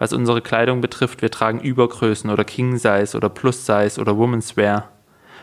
Was 0.00 0.14
unsere 0.14 0.40
Kleidung 0.40 0.80
betrifft, 0.80 1.20
wir 1.20 1.30
tragen 1.30 1.60
Übergrößen 1.60 2.30
oder 2.30 2.42
King 2.42 2.78
Size 2.78 3.14
oder 3.14 3.28
Plus 3.28 3.66
Size 3.66 4.00
oder 4.00 4.12
Women's 4.16 4.56
Wear. 4.56 4.88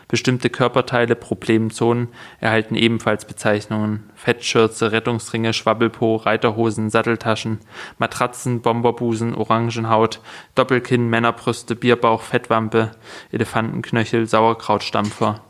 Bestimmte 0.08 0.50
Körperteile, 0.50 1.14
Problemzonen 1.14 2.08
erhalten 2.40 2.74
ebenfalls 2.74 3.24
Bezeichnungen. 3.24 4.10
Fettschürze, 4.16 4.90
Rettungsringe, 4.90 5.52
Schwabbelpo, 5.52 6.16
Reiterhosen, 6.16 6.90
Satteltaschen, 6.90 7.60
Matratzen, 7.98 8.60
Bomberbusen, 8.60 9.36
Orangenhaut, 9.36 10.20
Doppelkinn, 10.56 11.08
Männerbrüste, 11.08 11.76
Bierbauch, 11.76 12.22
Fettwampe, 12.22 12.90
Elefantenknöchel, 13.30 14.26
Sauerkrautstampfer. 14.26 15.40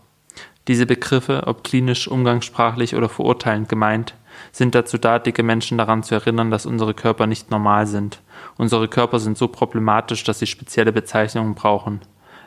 Diese 0.66 0.84
Begriffe, 0.84 1.44
ob 1.46 1.64
klinisch, 1.64 2.08
umgangssprachlich 2.08 2.94
oder 2.94 3.08
verurteilend 3.08 3.70
gemeint, 3.70 4.14
sind 4.52 4.74
dazu 4.74 4.98
da, 4.98 5.18
dicke 5.18 5.42
Menschen 5.42 5.78
daran 5.78 6.02
zu 6.02 6.14
erinnern, 6.14 6.50
dass 6.50 6.66
unsere 6.66 6.94
Körper 6.94 7.26
nicht 7.26 7.50
normal 7.50 7.86
sind. 7.86 8.20
Unsere 8.56 8.88
Körper 8.88 9.18
sind 9.18 9.38
so 9.38 9.48
problematisch, 9.48 10.24
dass 10.24 10.38
sie 10.38 10.46
spezielle 10.46 10.92
Bezeichnungen 10.92 11.54
brauchen. 11.54 12.00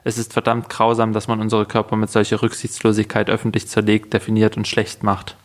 Es 0.03 0.17
ist 0.17 0.33
verdammt 0.33 0.69
grausam, 0.69 1.13
dass 1.13 1.27
man 1.27 1.39
unsere 1.39 1.65
Körper 1.65 1.95
mit 1.95 2.09
solcher 2.09 2.41
Rücksichtslosigkeit 2.41 3.29
öffentlich 3.29 3.67
zerlegt, 3.67 4.13
definiert 4.13 4.57
und 4.57 4.67
schlecht 4.67 5.03
macht. 5.03 5.35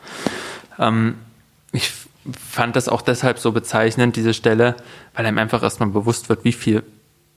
Ähm, 0.78 1.16
ich 1.72 1.92
fand 2.50 2.74
das 2.74 2.88
auch 2.88 3.02
deshalb 3.02 3.38
so 3.38 3.52
bezeichnend, 3.52 4.16
diese 4.16 4.34
Stelle, 4.34 4.76
weil 5.14 5.26
einem 5.26 5.38
einfach 5.38 5.62
erstmal 5.62 5.90
bewusst 5.90 6.28
wird, 6.28 6.44
wie 6.44 6.52
viel 6.52 6.82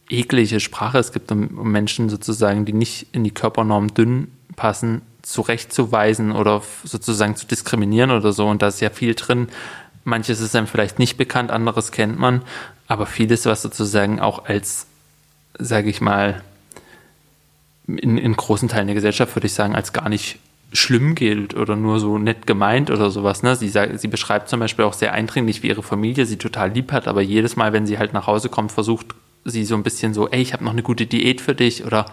eklige 0.10 0.60
Sprache 0.60 0.97
es 0.97 1.12
gibt, 1.12 1.32
um, 1.32 1.57
um 1.57 1.72
Menschen 1.72 2.10
sozusagen, 2.10 2.66
die 2.66 2.74
nicht 2.74 3.07
in 3.12 3.24
die 3.24 3.32
Körpernorm 3.34 3.93
dünn 3.93 4.32
passen, 4.55 5.01
zurechtzuweisen 5.22 6.32
oder 6.32 6.61
sozusagen 6.84 7.36
zu 7.36 7.45
diskriminieren 7.45 8.11
oder 8.11 8.32
so. 8.32 8.47
Und 8.47 8.61
da 8.61 8.67
ist 8.67 8.82
ja 8.82 8.89
viel 8.89 9.15
drin. 9.15 9.47
Manches 10.03 10.39
ist 10.39 10.55
einem 10.55 10.67
vielleicht 10.67 10.99
nicht 10.99 11.17
bekannt, 11.17 11.51
anderes 11.51 11.91
kennt 11.91 12.20
man. 12.20 12.41
Aber 12.88 13.05
vieles, 13.05 13.45
was 13.45 13.61
sozusagen 13.61 14.20
auch 14.20 14.45
als, 14.45 14.88
sage 15.57 15.89
ich 15.89 16.01
mal, 16.01 16.41
in, 17.88 18.17
in 18.17 18.36
großen 18.36 18.70
Teilen 18.70 18.88
der 18.88 18.95
Gesellschaft 18.95 19.36
würde 19.36 19.47
ich 19.47 19.53
sagen, 19.53 19.76
als 19.76 19.93
gar 19.93 20.09
nicht 20.09 20.39
schlimm 20.72 21.15
gilt 21.15 21.55
oder 21.55 21.76
nur 21.76 21.99
so 21.99 22.17
nett 22.17 22.45
gemeint 22.45 22.91
oder 22.91 23.09
sowas. 23.09 23.41
Ne? 23.41 23.55
Sie, 23.55 23.70
sagt, 23.70 23.99
sie 23.99 24.07
beschreibt 24.07 24.49
zum 24.49 24.59
Beispiel 24.59 24.86
auch 24.86 24.93
sehr 24.93 25.13
eindringlich, 25.13 25.63
wie 25.63 25.67
ihre 25.67 25.84
Familie 25.84 26.26
sie 26.26 26.38
total 26.38 26.72
lieb 26.72 26.91
hat, 26.91 27.07
aber 27.07 27.22
jedes 27.22 27.55
Mal, 27.55 27.74
wenn 27.74 27.88
sie 27.88 27.97
halt 27.97 28.13
nach 28.13 28.28
Hause 28.28 28.49
kommt, 28.49 28.72
versucht 28.72 29.07
sie 29.46 29.64
so 29.64 29.76
ein 29.76 29.84
bisschen 29.84 30.14
so, 30.14 30.30
ey, 30.30 30.42
ich 30.42 30.54
habe 30.54 30.64
noch 30.64 30.74
eine 30.74 30.84
gute 30.84 31.06
Diät 31.06 31.40
für 31.40 31.56
dich 31.56 31.86
oder 31.86 32.06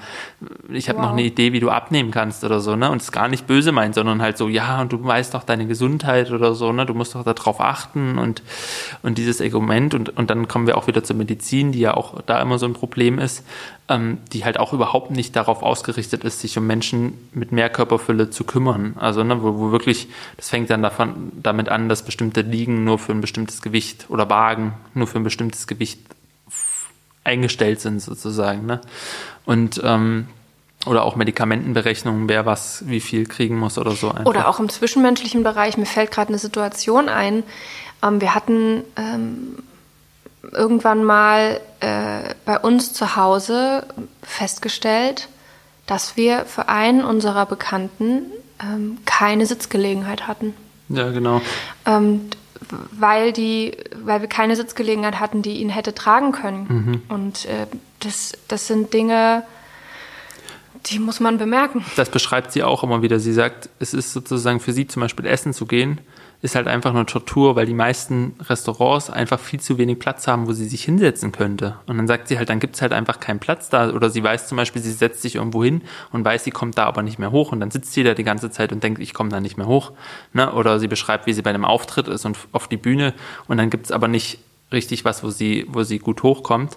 ich 0.73 0.89
habe 0.89 0.99
wow. 0.99 1.07
noch 1.07 1.13
eine 1.13 1.23
Idee, 1.23 1.53
wie 1.53 1.61
du 1.61 1.71
abnehmen 1.71 2.11
kannst 2.11 2.45
oder 2.45 2.61
so, 2.61 2.77
ne? 2.77 2.91
Und 2.91 3.03
es 3.03 3.11
gar 3.11 3.29
nicht 3.29 3.47
böse 3.47 3.73
meint, 3.73 3.95
sondern 3.95 4.23
halt 4.23 4.39
so, 4.39 4.49
ja, 4.49 4.81
und 4.81 4.93
du 4.93 5.03
weißt 5.03 5.35
doch 5.35 5.43
deine 5.43 5.67
Gesundheit 5.67 6.31
oder 6.31 6.55
so, 6.55 6.73
ne? 6.73 6.87
Du 6.87 6.95
musst 6.95 7.15
doch 7.15 7.25
darauf 7.25 7.61
achten 7.61 8.19
und, 8.19 8.43
und 9.03 9.19
dieses 9.19 9.41
Argument 9.41 9.95
und, 9.95 10.17
und 10.17 10.31
dann 10.31 10.47
kommen 10.47 10.67
wir 10.67 10.79
auch 10.79 10.87
wieder 10.87 11.03
zur 11.03 11.17
Medizin, 11.17 11.73
die 11.73 11.81
ja 11.81 11.95
auch 11.95 12.23
da 12.23 12.41
immer 12.41 12.59
so 12.59 12.67
ein 12.67 12.75
Problem 12.75 13.19
ist, 13.19 13.45
ähm, 13.89 14.19
die 14.33 14.45
halt 14.45 14.59
auch 14.59 14.73
überhaupt 14.73 15.11
nicht 15.11 15.35
darauf 15.35 15.63
ausgerichtet 15.63 16.23
ist, 16.25 16.41
sich 16.41 16.57
um 16.57 16.67
Menschen 16.67 17.15
mit 17.33 17.51
mehr 17.51 17.69
Körperfülle 17.71 18.31
zu 18.31 18.45
kümmern. 18.45 18.95
Also, 18.99 19.25
ne, 19.25 19.43
wo, 19.43 19.59
wo 19.59 19.73
wirklich, 19.73 20.09
das 20.37 20.49
fängt 20.49 20.71
dann 20.71 20.83
davon, 20.83 21.33
damit 21.43 21.69
an, 21.69 21.89
dass 21.89 22.05
bestimmte 22.05 22.43
Liegen 22.43 22.85
nur 22.85 22.99
für 22.99 23.13
ein 23.13 23.21
bestimmtes 23.21 23.63
Gewicht 23.63 24.07
oder 24.09 24.31
Wagen 24.31 24.75
nur 24.95 25.07
für 25.09 25.19
ein 25.19 25.25
bestimmtes 25.25 25.67
Gewicht 25.67 25.99
eingestellt 27.27 27.81
sind 27.81 28.01
sozusagen. 28.01 28.67
Ne? 28.67 28.81
Und 29.45 29.81
ähm, 29.85 30.29
oder 30.87 31.05
auch 31.05 31.17
Medikamentenberechnungen, 31.17 32.29
wer 32.29 32.47
was, 32.47 32.85
wie 32.87 33.01
viel 33.01 33.27
kriegen 33.27 33.59
muss 33.59 33.77
oder 33.77 33.93
so. 33.93 34.11
Einfach. 34.11 34.27
Oder 34.27 34.49
auch 34.49 34.61
im 34.61 34.69
zwischenmenschlichen 34.69 35.43
Bereich. 35.43 35.77
Mir 35.77 35.87
fällt 35.87 36.13
gerade 36.13 36.29
eine 36.29 36.39
Situation 36.39 37.09
ein. 37.09 37.43
Ähm, 38.03 38.21
wir 38.21 38.35
hatten 38.35 38.85
ähm, 38.97 39.59
irgendwann 40.53 41.03
mal 41.03 41.61
äh, 41.81 42.35
bei 42.45 42.59
uns 42.59 42.93
zu 42.93 43.17
Hause 43.17 43.85
festgestellt, 44.23 45.29
dass 45.87 46.17
wir 46.17 46.45
für 46.45 46.69
einen 46.69 47.05
unserer 47.05 47.47
Bekannten 47.47 48.31
ähm, 48.63 48.99
keine 49.05 49.47
Sitzgelegenheit 49.47 50.29
hatten. 50.29 50.55
Ja, 50.89 51.11
genau. 51.11 51.43
Ähm, 51.85 52.31
weil 52.93 53.33
die, 53.33 53.77
weil 54.05 54.21
wir 54.21 54.29
keine 54.29 54.57
Sitzgelegenheit 54.57 55.21
hatten, 55.21 55.43
die 55.43 55.59
ihn 55.59 55.69
hätte 55.69 55.95
tragen 55.95 56.33
können. 56.33 56.67
Mhm. 56.69 57.03
Und 57.09 57.45
äh, 57.47 57.67
das, 58.01 58.33
das 58.49 58.67
sind 58.67 58.93
Dinge, 58.93 59.45
die 60.87 60.99
muss 60.99 61.21
man 61.21 61.39
bemerken. 61.39 61.85
Das 61.97 62.11
beschreibt 62.11 62.53
sie 62.53 62.63
auch 62.63 62.83
immer 62.83 63.03
wieder. 63.03 63.19
Sie 63.19 63.33
sagt, 63.33 63.69
es 63.79 63.95
ist 63.95 64.13
sozusagen 64.13 64.61
für 64.61 64.73
sie 64.73 64.87
zum 64.87 65.01
Beispiel 65.01 65.27
essen 65.27 65.53
zu 65.53 65.67
gehen, 65.67 66.01
ist 66.43 66.55
halt 66.55 66.69
einfach 66.69 66.93
nur 66.93 67.07
Tortur, 67.07 67.57
weil 67.57 67.67
die 67.67 67.75
meisten 67.75 68.35
Restaurants 68.49 69.11
einfach 69.11 69.41
viel 69.41 69.61
zu 69.61 69.79
wenig 69.79 69.99
Platz 69.99 70.27
haben, 70.27 70.47
wo 70.47 70.53
sie 70.53 70.67
sich 70.67 70.85
hinsetzen 70.85 71.33
könnte. 71.33 71.77
Und 71.87 71.97
dann 71.97 72.07
sagt 72.07 72.29
sie 72.29 72.39
halt, 72.39 72.49
dann 72.49 72.61
gibt 72.61 72.77
es 72.77 72.83
halt 72.83 72.93
einfach 72.93 73.21
keinen 73.21 73.39
Platz 73.39 73.69
da. 73.69 73.91
Oder 73.91 74.11
sie 74.11 74.23
weiß 74.23 74.49
zum 74.49 74.57
Beispiel, 74.57 74.83
sie 74.83 74.93
setzt 74.93 75.23
sich 75.23 75.37
irgendwo 75.37 75.65
hin 75.65 75.83
und 76.13 76.25
weiß, 76.25 76.45
sie 76.45 76.51
kommt 76.51 76.77
da 76.79 76.85
aber 76.85 77.03
nicht 77.03 77.19
mehr 77.19 77.33
hoch. 77.33 77.53
Und 77.53 77.61
dann 77.61 77.71
sitzt 77.71 77.93
sie 77.93 78.05
da 78.05 78.15
die 78.15 78.25
ganze 78.25 78.51
Zeit 78.51 78.73
und 78.73 78.83
denkt, 78.83 79.01
ich 79.01 79.15
komme 79.15 79.31
da 79.31 79.41
nicht 79.41 79.57
mehr 79.57 79.67
hoch. 79.67 79.93
Ne? 80.33 80.53
Oder 80.53 80.79
sie 80.79 80.89
beschreibt, 80.89 81.27
wie 81.27 81.33
sie 81.33 81.43
bei 81.43 81.51
einem 81.51 81.65
Auftritt 81.65 82.09
ist 82.09 82.25
und 82.25 82.37
auf 82.53 82.69
die 82.69 82.77
Bühne. 82.77 83.15
Und 83.49 83.57
dann 83.57 83.71
gibt 83.71 83.87
es 83.87 83.93
aber 83.93 84.09
nicht 84.09 84.39
richtig 84.73 85.05
was, 85.05 85.23
wo 85.23 85.31
sie, 85.31 85.67
wo 85.69 85.83
sie 85.83 85.99
gut 85.99 86.23
hochkommt. 86.23 86.77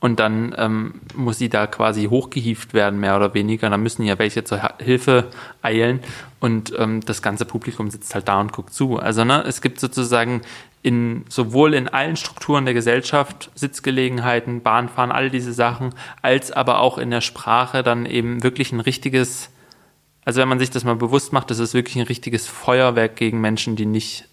Und 0.00 0.20
dann 0.20 0.54
ähm, 0.56 1.00
muss 1.16 1.38
sie 1.38 1.48
da 1.48 1.66
quasi 1.66 2.04
hochgehieft 2.04 2.72
werden, 2.72 3.00
mehr 3.00 3.16
oder 3.16 3.34
weniger. 3.34 3.68
Dann 3.68 3.82
müssen 3.82 4.04
ja 4.04 4.16
welche 4.18 4.44
zur 4.44 4.60
Hilfe 4.78 5.28
eilen. 5.60 6.00
Und 6.38 6.72
ähm, 6.78 7.00
das 7.04 7.20
ganze 7.20 7.44
Publikum 7.44 7.90
sitzt 7.90 8.14
halt 8.14 8.28
da 8.28 8.40
und 8.40 8.52
guckt 8.52 8.72
zu. 8.72 8.98
Also 8.98 9.24
ne, 9.24 9.42
es 9.42 9.60
gibt 9.60 9.80
sozusagen 9.80 10.42
in 10.82 11.24
sowohl 11.28 11.74
in 11.74 11.88
allen 11.88 12.16
Strukturen 12.16 12.64
der 12.64 12.74
Gesellschaft, 12.74 13.50
Sitzgelegenheiten, 13.56 14.62
Bahnfahren, 14.62 15.10
all 15.10 15.30
diese 15.30 15.52
Sachen, 15.52 15.94
als 16.22 16.52
aber 16.52 16.78
auch 16.78 16.98
in 16.98 17.10
der 17.10 17.20
Sprache 17.20 17.82
dann 17.82 18.06
eben 18.06 18.44
wirklich 18.44 18.70
ein 18.70 18.80
richtiges, 18.80 19.50
also 20.24 20.40
wenn 20.40 20.48
man 20.48 20.60
sich 20.60 20.70
das 20.70 20.84
mal 20.84 20.94
bewusst 20.94 21.32
macht, 21.32 21.50
das 21.50 21.58
ist 21.58 21.74
wirklich 21.74 21.96
ein 21.96 22.06
richtiges 22.06 22.46
Feuerwerk 22.46 23.16
gegen 23.16 23.40
Menschen, 23.40 23.74
die 23.74 23.86
nicht 23.86 24.28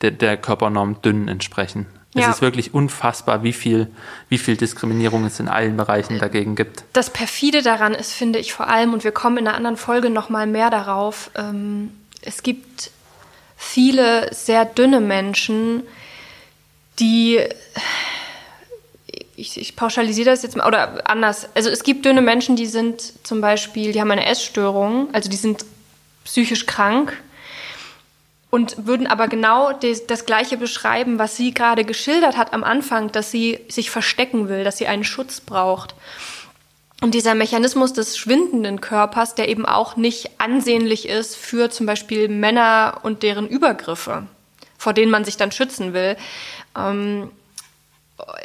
der, 0.00 0.12
der 0.12 0.36
Körpernorm 0.36 1.02
dünn 1.02 1.26
entsprechen. 1.26 1.86
Es 2.14 2.20
ja. 2.20 2.30
ist 2.30 2.42
wirklich 2.42 2.72
unfassbar, 2.72 3.42
wie 3.42 3.52
viel, 3.52 3.88
wie 4.28 4.38
viel 4.38 4.56
Diskriminierung 4.56 5.24
es 5.24 5.40
in 5.40 5.48
allen 5.48 5.76
Bereichen 5.76 6.20
dagegen 6.20 6.54
gibt. 6.54 6.84
Das 6.92 7.10
perfide 7.10 7.62
daran 7.62 7.92
ist, 7.92 8.12
finde 8.12 8.38
ich 8.38 8.52
vor 8.52 8.68
allem, 8.68 8.92
und 8.92 9.02
wir 9.02 9.10
kommen 9.10 9.38
in 9.38 9.48
einer 9.48 9.56
anderen 9.56 9.76
Folge 9.76 10.10
noch 10.10 10.28
mal 10.28 10.46
mehr 10.46 10.70
darauf. 10.70 11.30
Ähm, 11.34 11.90
es 12.22 12.44
gibt 12.44 12.92
viele 13.56 14.32
sehr 14.32 14.64
dünne 14.64 15.00
Menschen, 15.00 15.82
die 17.00 17.40
ich, 19.36 19.60
ich, 19.60 19.74
pauschalisiere 19.74 20.30
das 20.30 20.44
jetzt 20.44 20.56
mal, 20.56 20.66
oder 20.66 21.08
anders. 21.10 21.48
Also 21.54 21.68
es 21.68 21.82
gibt 21.82 22.04
dünne 22.04 22.22
Menschen, 22.22 22.54
die 22.54 22.66
sind 22.66 23.26
zum 23.26 23.40
Beispiel, 23.40 23.92
die 23.92 24.00
haben 24.00 24.10
eine 24.12 24.26
Essstörung, 24.26 25.08
also 25.12 25.28
die 25.28 25.36
sind 25.36 25.64
psychisch 26.24 26.66
krank 26.66 27.20
und 28.54 28.86
würden 28.86 29.08
aber 29.08 29.26
genau 29.26 29.72
das 29.72 30.26
Gleiche 30.26 30.56
beschreiben, 30.56 31.18
was 31.18 31.36
sie 31.36 31.52
gerade 31.52 31.84
geschildert 31.84 32.36
hat 32.36 32.52
am 32.52 32.62
Anfang, 32.62 33.10
dass 33.10 33.32
sie 33.32 33.58
sich 33.66 33.90
verstecken 33.90 34.48
will, 34.48 34.62
dass 34.62 34.78
sie 34.78 34.86
einen 34.86 35.02
Schutz 35.02 35.40
braucht. 35.40 35.96
Und 37.02 37.14
dieser 37.14 37.34
Mechanismus 37.34 37.94
des 37.94 38.16
schwindenden 38.16 38.80
Körpers, 38.80 39.34
der 39.34 39.48
eben 39.48 39.66
auch 39.66 39.96
nicht 39.96 40.30
ansehnlich 40.38 41.08
ist 41.08 41.34
für 41.34 41.68
zum 41.68 41.86
Beispiel 41.86 42.28
Männer 42.28 43.00
und 43.02 43.24
deren 43.24 43.48
Übergriffe, 43.48 44.28
vor 44.78 44.92
denen 44.92 45.10
man 45.10 45.24
sich 45.24 45.36
dann 45.36 45.50
schützen 45.50 45.92
will, 45.92 46.16
ähm, 46.78 47.32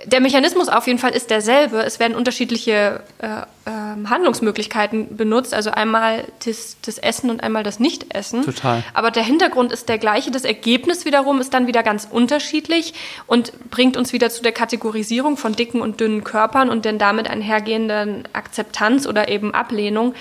der 0.05 0.19
Mechanismus 0.19 0.67
auf 0.67 0.87
jeden 0.87 0.97
Fall 0.97 1.11
ist 1.11 1.29
derselbe. 1.29 1.83
Es 1.83 1.99
werden 1.99 2.15
unterschiedliche 2.15 3.03
äh, 3.19 3.27
äh, 3.69 4.09
Handlungsmöglichkeiten 4.09 5.15
benutzt, 5.15 5.53
also 5.53 5.69
einmal 5.69 6.25
das, 6.43 6.77
das, 6.81 6.97
Essen 6.97 7.29
und 7.29 7.43
einmal 7.43 7.61
das 7.61 7.79
Nichtessen. 7.79 8.43
Total. 8.43 8.83
Aber 8.95 9.11
der 9.11 9.23
Hintergrund 9.23 9.71
ist 9.71 9.87
der 9.87 9.99
gleiche. 9.99 10.31
Das 10.31 10.43
Ergebnis 10.43 11.05
wiederum 11.05 11.39
ist 11.39 11.53
dann 11.53 11.67
wieder 11.67 11.83
ganz 11.83 12.07
unterschiedlich 12.09 12.95
und 13.27 13.69
bringt 13.69 13.95
uns 13.95 14.11
wieder 14.11 14.31
zu 14.31 14.41
der 14.41 14.53
Kategorisierung 14.53 15.37
von 15.37 15.53
dicken 15.53 15.81
und 15.81 15.99
dünnen 15.99 16.23
Körpern 16.23 16.69
und 16.69 16.83
den 16.83 16.97
damit 16.97 17.29
einhergehenden 17.29 18.27
Akzeptanz 18.33 19.05
oder 19.05 19.29
eben 19.29 19.53
Ablehnung. 19.53 20.15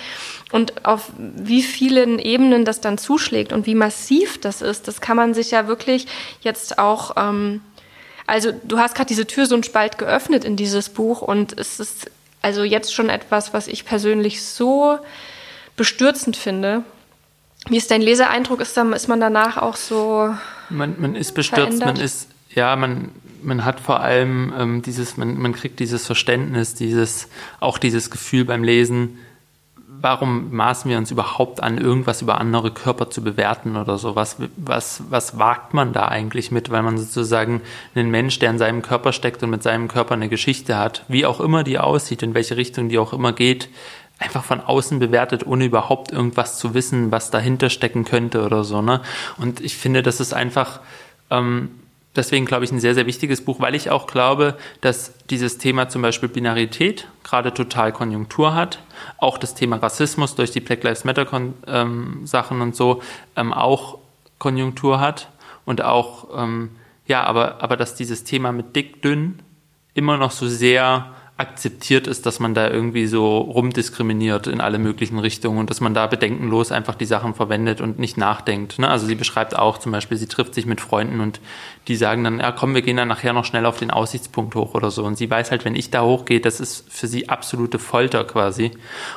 Und 0.51 0.85
auf 0.85 1.11
wie 1.17 1.63
vielen 1.63 2.19
Ebenen 2.19 2.65
das 2.65 2.81
dann 2.81 2.97
zuschlägt 2.97 3.53
und 3.53 3.65
wie 3.65 3.75
massiv 3.75 4.39
das 4.41 4.61
ist, 4.61 4.87
das 4.87 4.99
kann 5.01 5.15
man 5.17 5.33
sich 5.33 5.51
ja 5.51 5.67
wirklich 5.67 6.07
jetzt 6.41 6.79
auch 6.79 7.15
ähm, 7.17 7.61
also 8.29 8.51
du 8.63 8.77
hast 8.77 8.95
gerade 8.95 9.07
diese 9.07 9.27
Tür 9.27 9.45
so 9.45 9.55
ein 9.55 9.63
Spalt 9.63 9.97
geöffnet 9.97 10.45
in 10.45 10.55
dieses 10.55 10.89
Buch 10.89 11.21
und 11.21 11.57
es 11.57 11.79
ist 11.79 12.09
also 12.41 12.63
jetzt 12.63 12.93
schon 12.93 13.09
etwas, 13.09 13.53
was 13.53 13.67
ich 13.67 13.85
persönlich 13.85 14.43
so 14.43 14.97
bestürzend 15.75 16.37
finde. 16.37 16.83
Wie 17.67 17.77
ist 17.77 17.91
dein 17.91 18.01
Leseeindruck? 18.01 18.61
Ist, 18.61 18.77
dann, 18.77 18.93
ist 18.93 19.09
man 19.09 19.19
danach 19.19 19.57
auch 19.57 19.75
so. 19.75 20.33
Man, 20.69 20.95
man 20.99 21.15
ist 21.15 21.33
bestürzt, 21.33 21.63
verändert? 21.63 21.95
man 21.97 22.05
ist, 22.05 22.29
ja, 22.55 22.75
man, 22.75 23.09
man 23.41 23.65
hat 23.65 23.79
vor 23.79 23.99
allem 23.99 24.53
ähm, 24.57 24.81
dieses, 24.81 25.17
man, 25.17 25.37
man 25.37 25.53
kriegt 25.53 25.79
dieses 25.79 26.05
Verständnis, 26.05 26.75
dieses, 26.75 27.27
auch 27.59 27.77
dieses 27.77 28.09
Gefühl 28.09 28.45
beim 28.45 28.63
Lesen, 28.63 29.17
warum 30.01 30.55
maßen 30.55 30.89
wir 30.89 30.97
uns 30.97 31.11
überhaupt 31.11 31.61
an, 31.61 31.77
irgendwas 31.77 32.21
über 32.21 32.39
andere 32.39 32.71
Körper 32.71 33.09
zu 33.09 33.23
bewerten 33.23 33.75
oder 33.75 33.97
so? 33.97 34.15
Was, 34.15 34.37
was, 34.55 35.03
was 35.09 35.37
wagt 35.37 35.73
man 35.73 35.93
da 35.93 36.07
eigentlich 36.07 36.51
mit, 36.51 36.69
weil 36.69 36.83
man 36.83 36.97
sozusagen 36.97 37.61
einen 37.95 38.09
Mensch, 38.09 38.39
der 38.39 38.49
in 38.51 38.57
seinem 38.57 38.81
Körper 38.81 39.13
steckt 39.13 39.43
und 39.43 39.49
mit 39.49 39.63
seinem 39.63 39.87
Körper 39.87 40.13
eine 40.13 40.29
Geschichte 40.29 40.77
hat, 40.77 41.03
wie 41.07 41.25
auch 41.25 41.39
immer 41.39 41.63
die 41.63 41.79
aussieht, 41.79 42.23
in 42.23 42.33
welche 42.33 42.57
Richtung 42.57 42.89
die 42.89 42.99
auch 42.99 43.13
immer 43.13 43.33
geht, 43.33 43.69
einfach 44.19 44.43
von 44.43 44.61
außen 44.61 44.99
bewertet, 44.99 45.45
ohne 45.45 45.65
überhaupt 45.65 46.11
irgendwas 46.11 46.59
zu 46.59 46.73
wissen, 46.73 47.11
was 47.11 47.31
dahinter 47.31 47.69
stecken 47.69 48.05
könnte 48.05 48.45
oder 48.45 48.63
so. 48.63 48.81
Ne? 48.81 49.01
Und 49.37 49.61
ich 49.61 49.77
finde, 49.77 50.03
das 50.03 50.19
ist 50.19 50.33
einfach 50.33 50.81
ähm, 51.31 51.71
deswegen 52.15 52.45
glaube 52.45 52.65
ich 52.65 52.71
ein 52.71 52.79
sehr, 52.79 52.95
sehr 52.95 53.05
wichtiges 53.05 53.43
Buch, 53.43 53.59
weil 53.59 53.75
ich 53.75 53.89
auch 53.89 54.07
glaube, 54.07 54.57
dass 54.81 55.13
dieses 55.29 55.57
Thema 55.57 55.89
zum 55.89 56.01
Beispiel 56.01 56.29
Binarität 56.29 57.07
gerade 57.23 57.53
total 57.53 57.91
Konjunktur 57.91 58.53
hat. 58.55 58.79
Auch 59.17 59.37
das 59.37 59.55
Thema 59.55 59.77
Rassismus 59.77 60.35
durch 60.35 60.51
die 60.51 60.59
Black 60.59 60.83
Lives 60.83 61.03
Matter 61.03 61.27
ähm, 61.67 62.21
Sachen 62.25 62.61
und 62.61 62.75
so 62.75 63.01
ähm, 63.35 63.53
auch 63.53 63.99
Konjunktur 64.37 64.99
hat. 64.99 65.29
Und 65.65 65.83
auch, 65.83 66.27
ähm, 66.35 66.71
ja, 67.05 67.23
aber, 67.23 67.61
aber 67.61 67.77
dass 67.77 67.95
dieses 67.95 68.23
Thema 68.23 68.51
mit 68.51 68.75
dick, 68.75 69.01
dünn 69.01 69.39
immer 69.93 70.17
noch 70.17 70.31
so 70.31 70.47
sehr 70.47 71.13
akzeptiert 71.39 72.07
ist, 72.07 72.25
dass 72.25 72.39
man 72.39 72.53
da 72.53 72.69
irgendwie 72.69 73.07
so 73.07 73.37
rumdiskriminiert 73.37 74.47
in 74.47 74.59
alle 74.59 74.77
möglichen 74.77 75.19
Richtungen 75.19 75.57
und 75.57 75.69
dass 75.69 75.79
man 75.79 75.93
da 75.93 76.07
bedenkenlos 76.07 76.71
einfach 76.71 76.95
die 76.95 77.05
Sachen 77.05 77.33
verwendet 77.33 77.79
und 77.79 77.97
nicht 77.97 78.17
nachdenkt. 78.17 78.79
Ne? 78.79 78.89
Also 78.89 79.05
sie 79.05 79.15
beschreibt 79.15 79.57
auch 79.57 79.77
zum 79.77 79.91
Beispiel, 79.91 80.17
sie 80.17 80.27
trifft 80.27 80.53
sich 80.53 80.65
mit 80.65 80.81
Freunden 80.81 81.21
und 81.21 81.39
die 81.87 81.95
sagen 81.95 82.23
dann, 82.23 82.39
ja 82.39 82.51
komm, 82.51 82.75
wir 82.75 82.81
gehen 82.81 82.97
dann 82.97 83.07
nachher 83.07 83.33
noch 83.33 83.45
schnell 83.45 83.65
auf 83.65 83.77
den 83.77 83.91
Aussichtspunkt 83.91 84.55
hoch 84.55 84.73
oder 84.73 84.91
so. 84.91 85.03
Und 85.03 85.17
sie 85.17 85.29
weiß 85.29 85.51
halt, 85.51 85.65
wenn 85.65 85.75
ich 85.75 85.91
da 85.91 86.03
hochgehe, 86.03 86.41
das 86.41 86.59
ist 86.59 86.91
für 86.91 87.07
sie 87.07 87.29
absolute 87.29 87.79
Folter 87.79 88.25
quasi. 88.25 88.71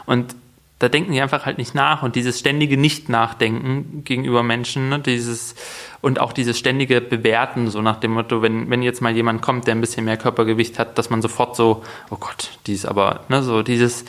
Und 0.07 0.35
da 0.83 0.89
denken 0.89 1.13
die 1.13 1.21
einfach 1.21 1.47
halt 1.47 1.59
nicht 1.59 1.77
nach 1.77 2.03
und 2.03 2.17
dieses 2.17 2.41
ständige 2.41 2.77
Nicht-Nachdenken 2.77 4.03
gegenüber 4.03 4.43
Menschen, 4.43 4.89
ne, 4.89 4.99
dieses 4.99 5.55
und 6.01 6.19
auch 6.19 6.33
dieses 6.33 6.59
ständige 6.59 7.01
Bewerten, 7.01 7.71
so 7.71 7.81
nach 7.83 8.01
dem 8.01 8.11
Motto, 8.11 8.43
wenn, 8.43 8.69
wenn 8.69 8.83
jetzt 8.83 9.01
mal 9.01 9.15
jemand 9.15 9.43
kommt, 9.43 9.69
der 9.69 9.77
ein 9.77 9.81
bisschen 9.81 10.05
mehr 10.05 10.17
Körpergewicht 10.17 10.81
hat, 10.81 10.99
dass 10.99 11.09
man 11.09 11.23
sofort 11.23 11.55
so, 11.55 11.85
oh 12.11 12.17
Gott, 12.17 12.51
die 12.67 12.73
ist 12.73 12.85
aber, 12.85 13.21
ne, 13.29 13.45
so 13.45 13.63
dieses, 13.63 14.05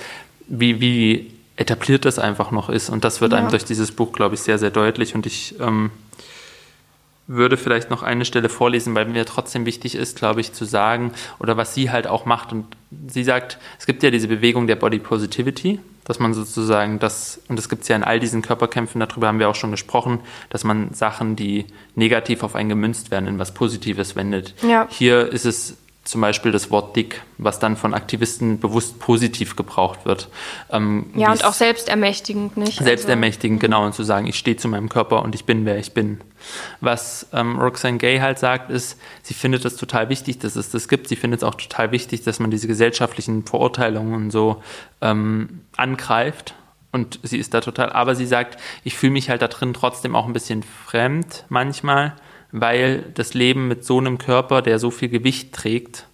wie, 0.47 0.82
wie 0.82 1.32
etabliert 1.57 2.05
das 2.05 2.17
einfach 2.17 2.49
noch 2.49 2.69
ist. 2.69 2.89
Und 2.89 3.03
das 3.03 3.21
wird 3.21 3.34
ja. 3.34 3.38
einem 3.38 3.49
durch 3.49 3.65
dieses 3.65 3.91
Buch, 3.91 4.11
glaube 4.11 4.34
ich, 4.34 4.41
sehr, 4.41 4.57
sehr 4.57 4.71
deutlich. 4.71 5.13
Und 5.13 5.28
ich 5.28 5.53
ähm, 5.59 5.91
würde 7.28 7.55
vielleicht 7.55 7.91
noch 7.91 8.01
eine 8.01 8.26
Stelle 8.26 8.49
vorlesen, 8.49 8.95
weil 8.95 9.05
mir 9.05 9.28
trotzdem 9.28 9.67
wichtig 9.67 9.93
ist, 9.93 10.17
glaube 10.17 10.41
ich, 10.41 10.53
zu 10.53 10.65
sagen, 10.65 11.11
oder 11.38 11.55
was 11.55 11.76
sie 11.76 11.91
halt 11.91 12.07
auch 12.07 12.26
macht. 12.26 12.51
Und 12.51 12.65
sie 13.07 13.24
sagt, 13.24 13.59
es 13.78 13.86
gibt 13.86 14.01
ja 14.01 14.09
diese 14.09 14.28
Bewegung 14.28 14.65
der 14.65 14.76
Body 14.76 14.97
Positivity, 14.97 15.80
dass 16.06 16.20
man 16.20 16.34
sozusagen 16.34 16.99
das, 16.99 17.41
und 17.47 17.58
das 17.58 17.70
gibt 17.70 17.84
es 17.84 17.88
ja 17.88 17.95
in 17.95 18.04
all 18.04 18.20
diesen 18.20 18.41
Körperkämpfen, 18.41 18.99
darüber 18.99 19.28
haben 19.28 19.39
wir 19.39 19.49
auch 19.49 19.56
schon 19.56 19.72
gesprochen, 19.72 20.20
dass 20.49 20.64
man 20.64 20.93
Sachen, 20.93 21.36
die 21.36 21.66
negativ 21.95 22.43
auf 22.43 22.56
einen 22.56 22.70
gemünzt 22.70 23.12
werden, 23.12 23.28
in 23.28 23.39
was 23.39 23.54
Positives 23.54 24.16
wendet. 24.16 24.54
Ja. 24.68 24.88
Hier 24.89 25.32
ist 25.32 25.45
es 25.45 25.78
zum 26.04 26.20
Beispiel 26.20 26.51
das 26.51 26.70
Wort 26.70 26.95
dick, 26.97 27.22
was 27.38 27.60
dann 27.60 27.78
von 27.78 27.93
Aktivisten 27.93 28.60
bewusst 28.60 28.99
positiv 28.99 29.56
gebraucht 29.56 30.06
wird. 30.06 30.28
Ähm, 30.70 31.06
ja, 31.16 31.32
und 31.32 31.45
auch 31.45 31.54
selbstermächtigend, 31.54 32.58
nicht? 32.58 32.80
Selbstermächtigend, 32.80 33.64
also, 33.64 33.68
genau, 33.68 33.86
und 33.86 33.95
zu 33.95 34.04
sagen, 34.04 34.28
ich 34.28 34.38
stehe 34.38 34.58
zu 34.58 34.68
meinem 34.68 34.89
Körper 34.89 35.24
und 35.24 35.34
ich 35.34 35.45
bin, 35.45 35.66
wer 35.66 35.78
ich 35.78 35.93
bin. 35.93 36.20
Was 36.82 37.28
ähm, 37.32 37.58
Roxane 37.58 37.99
Gay 37.99 38.20
halt 38.20 38.38
sagt, 38.38 38.70
ist, 38.70 38.99
sie 39.22 39.34
findet 39.34 39.64
es 39.64 39.78
total 39.78 40.10
wichtig, 40.10 40.39
dass 40.39 40.58
es 40.58 40.72
das 40.72 40.89
gibt. 40.89 41.08
Sie 41.08 41.16
findet 41.16 41.39
es 41.39 41.43
auch 41.45 41.56
total 41.56 41.91
wichtig, 41.91 42.24
dass 42.24 42.39
man 42.39 42.51
diese 42.51 42.68
gesellschaftlichen 42.68 43.45
Verurteilungen 43.45 44.14
und 44.14 44.32
so 44.32 44.62
ähm, 45.01 45.62
angreift. 45.78 46.54
Und 46.91 47.20
sie 47.24 47.39
ist 47.39 47.54
da 47.54 47.62
total, 47.62 47.91
aber 47.91 48.14
sie 48.14 48.26
sagt, 48.26 48.60
ich 48.84 48.97
fühle 48.97 49.14
mich 49.14 49.30
halt 49.30 49.41
da 49.41 49.47
drin 49.47 49.74
trotzdem 49.74 50.16
auch 50.16 50.28
ein 50.28 50.34
bisschen 50.34 50.64
fremd 50.64 51.45
manchmal 51.47 52.14
weil 52.54 53.04
das 53.16 53.34
Leben 53.34 53.68
mit 53.68 53.84
so 53.84 53.97
einem 53.97 54.20
Körper, 54.20 54.62
der 54.62 54.78
so 54.78 54.91
viel 54.91 55.10
Gewicht 55.10 55.54
trägt, 55.54 56.08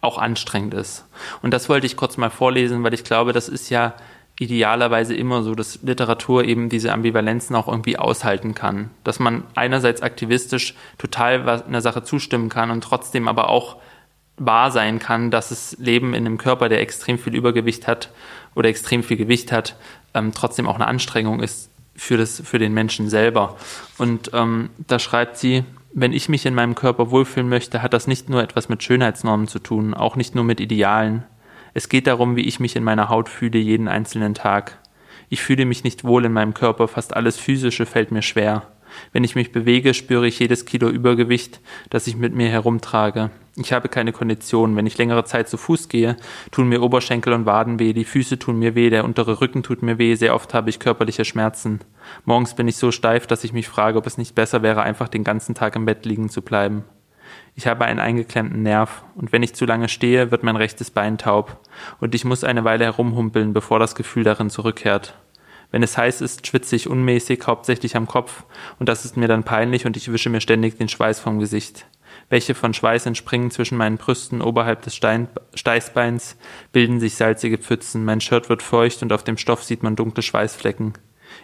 auch 0.00 0.18
anstrengend 0.18 0.74
ist. 0.74 1.04
Und 1.42 1.52
das 1.52 1.68
wollte 1.68 1.86
ich 1.86 1.96
kurz 1.96 2.16
mal 2.16 2.30
vorlesen, 2.30 2.82
weil 2.82 2.94
ich 2.94 3.04
glaube, 3.04 3.32
das 3.32 3.48
ist 3.48 3.68
ja 3.68 3.94
idealerweise 4.40 5.14
immer 5.14 5.42
so, 5.42 5.54
dass 5.54 5.82
Literatur 5.82 6.44
eben 6.44 6.70
diese 6.70 6.90
Ambivalenzen 6.90 7.54
auch 7.54 7.68
irgendwie 7.68 7.98
aushalten 7.98 8.54
kann. 8.54 8.90
Dass 9.04 9.20
man 9.20 9.44
einerseits 9.54 10.02
aktivistisch 10.02 10.74
total 10.98 11.48
einer 11.48 11.82
Sache 11.82 12.02
zustimmen 12.02 12.48
kann 12.48 12.70
und 12.70 12.82
trotzdem 12.82 13.28
aber 13.28 13.50
auch 13.50 13.76
wahr 14.36 14.70
sein 14.70 14.98
kann, 14.98 15.30
dass 15.30 15.50
das 15.50 15.76
Leben 15.78 16.14
in 16.14 16.26
einem 16.26 16.38
Körper, 16.38 16.70
der 16.70 16.80
extrem 16.80 17.18
viel 17.18 17.34
Übergewicht 17.34 17.86
hat 17.86 18.10
oder 18.54 18.70
extrem 18.70 19.02
viel 19.02 19.18
Gewicht 19.18 19.52
hat, 19.52 19.76
ähm, 20.14 20.32
trotzdem 20.34 20.66
auch 20.66 20.74
eine 20.76 20.86
Anstrengung 20.86 21.40
ist, 21.40 21.70
für, 21.96 22.16
das, 22.16 22.42
für 22.44 22.58
den 22.58 22.74
Menschen 22.74 23.08
selber. 23.08 23.56
Und 23.98 24.30
ähm, 24.32 24.70
da 24.86 24.98
schreibt 24.98 25.36
sie, 25.36 25.64
wenn 25.92 26.12
ich 26.12 26.28
mich 26.28 26.44
in 26.44 26.54
meinem 26.54 26.74
Körper 26.74 27.10
wohlfühlen 27.10 27.48
möchte, 27.48 27.80
hat 27.80 27.92
das 27.92 28.06
nicht 28.06 28.28
nur 28.28 28.42
etwas 28.42 28.68
mit 28.68 28.82
Schönheitsnormen 28.82 29.46
zu 29.46 29.60
tun, 29.60 29.94
auch 29.94 30.16
nicht 30.16 30.34
nur 30.34 30.42
mit 30.42 30.60
Idealen. 30.60 31.22
Es 31.72 31.88
geht 31.88 32.06
darum, 32.06 32.36
wie 32.36 32.42
ich 32.42 32.58
mich 32.58 32.74
in 32.76 32.84
meiner 32.84 33.08
Haut 33.08 33.28
fühle 33.28 33.58
jeden 33.58 33.88
einzelnen 33.88 34.34
Tag. 34.34 34.78
Ich 35.28 35.42
fühle 35.42 35.64
mich 35.64 35.84
nicht 35.84 36.04
wohl 36.04 36.24
in 36.24 36.32
meinem 36.32 36.52
Körper, 36.52 36.88
fast 36.88 37.14
alles 37.16 37.38
Physische 37.38 37.86
fällt 37.86 38.10
mir 38.10 38.22
schwer. 38.22 38.62
Wenn 39.12 39.24
ich 39.24 39.34
mich 39.34 39.52
bewege, 39.52 39.94
spüre 39.94 40.26
ich 40.26 40.38
jedes 40.38 40.64
Kilo 40.64 40.88
Übergewicht, 40.88 41.60
das 41.90 42.06
ich 42.06 42.16
mit 42.16 42.34
mir 42.34 42.48
herumtrage. 42.48 43.30
Ich 43.56 43.72
habe 43.72 43.88
keine 43.88 44.12
Kondition. 44.12 44.74
Wenn 44.74 44.86
ich 44.86 44.98
längere 44.98 45.24
Zeit 45.24 45.48
zu 45.48 45.56
Fuß 45.56 45.88
gehe, 45.88 46.16
tun 46.50 46.68
mir 46.68 46.82
Oberschenkel 46.82 47.32
und 47.32 47.46
Waden 47.46 47.78
weh, 47.78 47.92
die 47.92 48.04
Füße 48.04 48.38
tun 48.38 48.58
mir 48.58 48.74
weh, 48.74 48.90
der 48.90 49.04
untere 49.04 49.40
Rücken 49.40 49.62
tut 49.62 49.82
mir 49.82 49.98
weh, 49.98 50.16
sehr 50.16 50.34
oft 50.34 50.54
habe 50.54 50.70
ich 50.70 50.80
körperliche 50.80 51.24
Schmerzen. 51.24 51.80
Morgens 52.24 52.54
bin 52.54 52.66
ich 52.66 52.76
so 52.76 52.90
steif, 52.90 53.26
dass 53.26 53.44
ich 53.44 53.52
mich 53.52 53.68
frage, 53.68 53.98
ob 53.98 54.06
es 54.06 54.18
nicht 54.18 54.34
besser 54.34 54.62
wäre, 54.62 54.82
einfach 54.82 55.08
den 55.08 55.22
ganzen 55.22 55.54
Tag 55.54 55.76
im 55.76 55.84
Bett 55.84 56.04
liegen 56.04 56.28
zu 56.28 56.42
bleiben. 56.42 56.84
Ich 57.54 57.68
habe 57.68 57.84
einen 57.84 58.00
eingeklemmten 58.00 58.62
Nerv, 58.62 59.04
und 59.14 59.30
wenn 59.30 59.44
ich 59.44 59.54
zu 59.54 59.64
lange 59.64 59.88
stehe, 59.88 60.32
wird 60.32 60.42
mein 60.42 60.56
rechtes 60.56 60.90
Bein 60.90 61.18
taub, 61.18 61.60
und 62.00 62.14
ich 62.14 62.24
muss 62.24 62.42
eine 62.42 62.64
Weile 62.64 62.84
herumhumpeln, 62.84 63.52
bevor 63.52 63.78
das 63.78 63.94
Gefühl 63.94 64.24
darin 64.24 64.50
zurückkehrt. 64.50 65.14
Wenn 65.74 65.82
es 65.82 65.98
heiß 65.98 66.20
ist, 66.20 66.46
schwitze 66.46 66.76
ich 66.76 66.88
unmäßig, 66.88 67.48
hauptsächlich 67.48 67.96
am 67.96 68.06
Kopf, 68.06 68.44
und 68.78 68.88
das 68.88 69.04
ist 69.04 69.16
mir 69.16 69.26
dann 69.26 69.42
peinlich 69.42 69.86
und 69.86 69.96
ich 69.96 70.12
wische 70.12 70.30
mir 70.30 70.40
ständig 70.40 70.78
den 70.78 70.88
Schweiß 70.88 71.18
vom 71.18 71.40
Gesicht. 71.40 71.86
Welche 72.28 72.54
von 72.54 72.74
Schweiß 72.74 73.06
entspringen 73.06 73.50
zwischen 73.50 73.76
meinen 73.76 73.96
Brüsten 73.96 74.40
oberhalb 74.40 74.82
des 74.82 74.94
Stein 74.94 75.26
Steißbeins, 75.52 76.36
bilden 76.70 77.00
sich 77.00 77.16
salzige 77.16 77.58
Pfützen, 77.58 78.04
mein 78.04 78.20
Shirt 78.20 78.48
wird 78.48 78.62
feucht 78.62 79.02
und 79.02 79.12
auf 79.12 79.24
dem 79.24 79.36
Stoff 79.36 79.64
sieht 79.64 79.82
man 79.82 79.96
dunkle 79.96 80.22
Schweißflecken. 80.22 80.94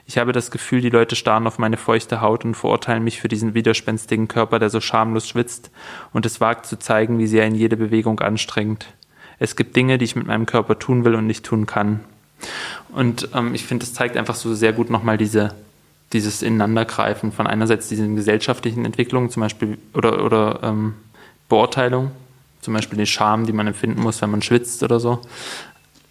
Ich 0.07 0.17
habe 0.17 0.31
das 0.31 0.53
Gefühl, 0.53 0.81
die 0.81 0.91
Leute 0.91 1.17
starren 1.17 1.49
auf 1.49 1.59
meine 1.59 1.77
feuchte 1.77 2.21
Haut 2.21 2.45
und 2.45 2.55
verurteilen 2.55 3.03
mich 3.03 3.21
für 3.21 3.27
diesen 3.27 3.55
widerspenstigen 3.55 4.29
Körper, 4.29 4.61
der 4.61 4.71
so 4.71 4.81
schamlos 4.81 5.27
schwitzt 5.27 5.73
und 6.13 6.25
es 6.25 6.41
wagt 6.41 6.67
zu 6.67 6.79
zeigen, 6.79 7.19
wie 7.19 7.27
sehr 7.27 7.49
ihn 7.49 7.57
jede 7.57 7.77
Bewegung 7.77 8.21
anstrengt. 8.21 8.95
Es 9.41 9.57
gibt 9.57 9.75
Dinge, 9.75 9.99
die 9.99 10.05
ich 10.05 10.15
mit 10.15 10.29
meinem 10.29 10.47
Körper 10.47 10.79
tun 10.79 11.05
will 11.05 11.17
und 11.17 11.27
nicht 11.27 11.45
tun 11.45 11.67
kann. 11.67 12.05
Und 12.93 13.29
ähm, 13.35 13.55
ich 13.55 13.65
finde, 13.65 13.85
es 13.85 13.95
zeigt 13.95 14.17
einfach 14.17 14.35
so 14.35 14.55
sehr 14.55 14.73
gut 14.73 14.91
nochmal 14.91 15.19
diese, 15.19 15.55
dieses 16.13 16.43
Ineinandergreifen 16.43 17.33
von 17.33 17.47
einerseits 17.47 17.89
diesen 17.89 18.17
gesellschaftlichen 18.17 18.85
Entwicklungen, 18.85 19.31
zum 19.31 19.43
Beispiel, 19.43 19.79
oder, 19.95 20.25
oder 20.25 20.61
ähm, 20.63 20.95
Beurteilung, 21.49 22.11
zum 22.61 22.75
Beispiel 22.75 22.99
die 22.99 23.07
Scham, 23.07 23.47
die 23.47 23.53
man 23.53 23.67
empfinden 23.67 24.03
muss, 24.03 24.21
wenn 24.23 24.31
man 24.31 24.43
schwitzt 24.43 24.83
oder 24.83 25.01
so. 25.01 25.21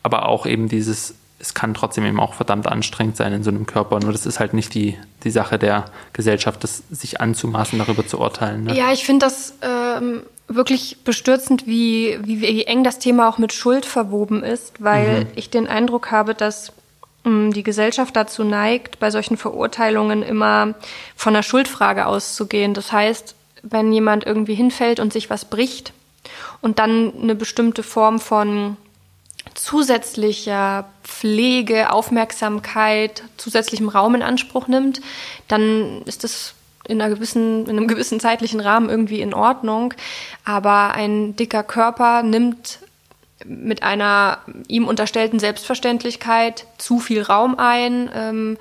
Aber 0.04 0.28
auch 0.28 0.46
eben 0.46 0.70
dieses, 0.70 1.16
es 1.40 1.54
kann 1.54 1.74
trotzdem 1.74 2.06
eben 2.06 2.20
auch 2.20 2.34
verdammt 2.34 2.68
anstrengend 2.68 3.18
sein 3.18 3.34
in 3.34 3.44
so 3.44 3.50
einem 3.50 3.66
Körper. 3.66 4.00
Nur 4.00 4.12
das 4.12 4.26
ist 4.26 4.40
halt 4.40 4.54
nicht 4.54 4.74
die, 4.74 4.98
die 5.24 5.32
Sache 5.32 5.60
der 5.60 5.86
Gesellschaft, 6.14 6.64
das 6.64 6.84
sich 6.90 7.22
anzumaßen, 7.22 7.80
darüber 7.80 8.06
zu 8.06 8.20
urteilen. 8.20 8.66
Ne? 8.66 8.76
Ja, 8.76 8.92
ich 8.92 9.06
finde 9.06 9.26
das 9.26 9.54
ähm, 9.62 10.22
wirklich 10.50 10.98
bestürzend, 11.04 11.68
wie, 11.68 12.20
wie, 12.24 12.42
wie 12.42 12.64
eng 12.66 12.84
das 12.84 13.00
Thema 13.00 13.30
auch 13.30 13.38
mit 13.38 13.54
Schuld 13.54 13.86
verwoben 13.86 14.44
ist, 14.44 14.84
weil 14.84 15.22
mhm. 15.22 15.28
ich 15.36 15.50
den 15.50 15.68
Eindruck 15.68 16.12
habe, 16.12 16.34
dass 16.34 16.74
ähm, 17.24 17.54
die 17.54 17.64
Gesellschaft 17.64 18.16
dazu 18.16 18.44
neigt, 18.44 19.00
bei 19.00 19.12
solchen 19.12 19.38
Verurteilungen 19.38 20.24
immer 20.24 20.74
von 21.16 21.34
der 21.34 21.44
Schuldfrage 21.44 22.08
auszugehen. 22.08 22.74
Das 22.74 22.92
heißt, 22.92 23.36
wenn 23.62 23.94
jemand 23.94 24.26
irgendwie 24.26 24.56
hinfällt 24.56 25.00
und 25.00 25.14
sich 25.14 25.30
was 25.30 25.46
bricht 25.46 25.94
und 26.62 26.80
dann 26.80 27.14
eine 27.22 27.36
bestimmte 27.36 27.84
Form 27.84 28.20
von 28.20 28.76
zusätzlicher 29.54 30.90
Pflege, 31.04 31.92
Aufmerksamkeit, 31.92 33.24
zusätzlichem 33.38 33.90
Raum 33.90 34.16
in 34.16 34.22
Anspruch 34.24 34.68
nimmt, 34.68 35.02
dann 35.48 36.02
ist 36.06 36.24
das 36.24 36.56
in, 36.90 37.02
einer 37.02 37.14
gewissen, 37.14 37.66
in 37.66 37.78
einem 37.78 37.88
gewissen 37.88 38.20
zeitlichen 38.20 38.60
Rahmen 38.60 38.90
irgendwie 38.90 39.22
in 39.22 39.34
Ordnung. 39.34 39.94
Aber 40.44 40.94
ein 40.94 41.36
dicker 41.36 41.64
Körper 41.64 42.24
nimmt 42.24 42.80
mit 43.46 43.84
einer 43.84 44.40
ihm 44.68 44.88
unterstellten 44.88 45.40
Selbstverständlichkeit 45.40 46.66
zu 46.78 47.00
viel 47.00 47.22
Raum 47.22 47.56
ein, 47.58 48.10
ähm, 48.14 48.58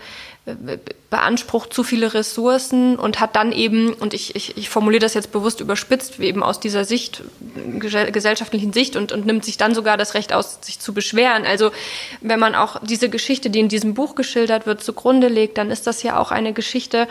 beansprucht 1.11 1.72
zu 1.72 1.82
viele 1.82 2.12
Ressourcen 2.12 2.96
und 2.96 3.18
hat 3.18 3.34
dann 3.34 3.53
eben, 3.53 3.94
und 3.94 4.12
ich, 4.12 4.36
ich, 4.36 4.57
ich 4.57 4.68
formuliere 4.68 5.01
das 5.01 5.14
jetzt 5.14 5.32
bewusst 5.32 5.61
überspitzt, 5.61 6.20
eben 6.20 6.42
aus 6.42 6.61
dieser 6.61 6.84
Sicht, 6.84 7.22
gesellschaftlichen 7.78 8.72
Sicht 8.72 8.96
und, 8.96 9.12
und 9.12 9.24
nimmt 9.24 9.44
sich 9.44 9.57
dann 9.57 9.74
sogar 9.74 9.96
das 9.96 10.14
Recht 10.14 10.32
aus, 10.32 10.59
sich 10.61 10.78
zu 10.80 10.92
beschweren. 10.92 11.46
Also 11.46 11.70
wenn 12.20 12.38
man 12.38 12.55
auch 12.55 12.80
diese 12.82 13.09
Geschichte, 13.09 13.49
die 13.51 13.61
in 13.61 13.68
diesem 13.68 13.94
Buch 13.94 14.14
geschildert 14.14 14.66
wird, 14.66 14.82
zugrunde 14.82 15.28
legt, 15.28 15.57
dann 15.59 15.70
ist 15.70 15.86
das 15.86 16.03
ja 16.03 16.18
auch 16.18 16.30
eine 16.30 16.53
Geschichte 16.53 17.09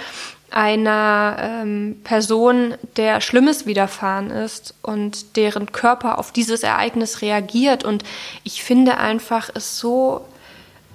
einer 0.49 1.37
ähm, 1.39 1.99
Person, 2.03 2.75
der 2.95 3.19
Schlimmes 3.19 3.65
widerfahren 3.65 4.29
ist 4.29 4.75
und 4.81 5.35
deren 5.35 5.71
Körper 5.71 6.19
auf 6.19 6.31
dieses 6.31 6.63
Ereignis 6.63 7.21
reagiert. 7.21 7.83
Und 7.83 8.03
ich 8.43 8.63
finde 8.63 8.97
einfach 8.97 9.49
es 9.53 9.77
so 9.77 10.25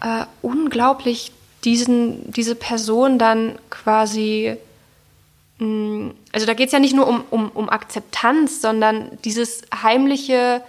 äh, 0.00 0.24
unglaublich, 0.40 1.32
diesen, 1.64 2.32
diese 2.32 2.54
Person 2.54 3.18
dann 3.18 3.58
quasi, 3.70 4.56
mh, 5.58 5.66
mm, 5.66 6.14
also 6.32 6.46
da 6.46 6.54
geht 6.54 6.66
es 6.66 6.72
ja 6.72 6.78
nicht 6.78 6.94
nur 6.94 7.06
um, 7.06 7.24
um, 7.30 7.50
um 7.50 7.68
Akzeptanz, 7.68 8.60
sondern 8.60 9.18
dieses 9.24 9.62
heimliche 9.82 10.62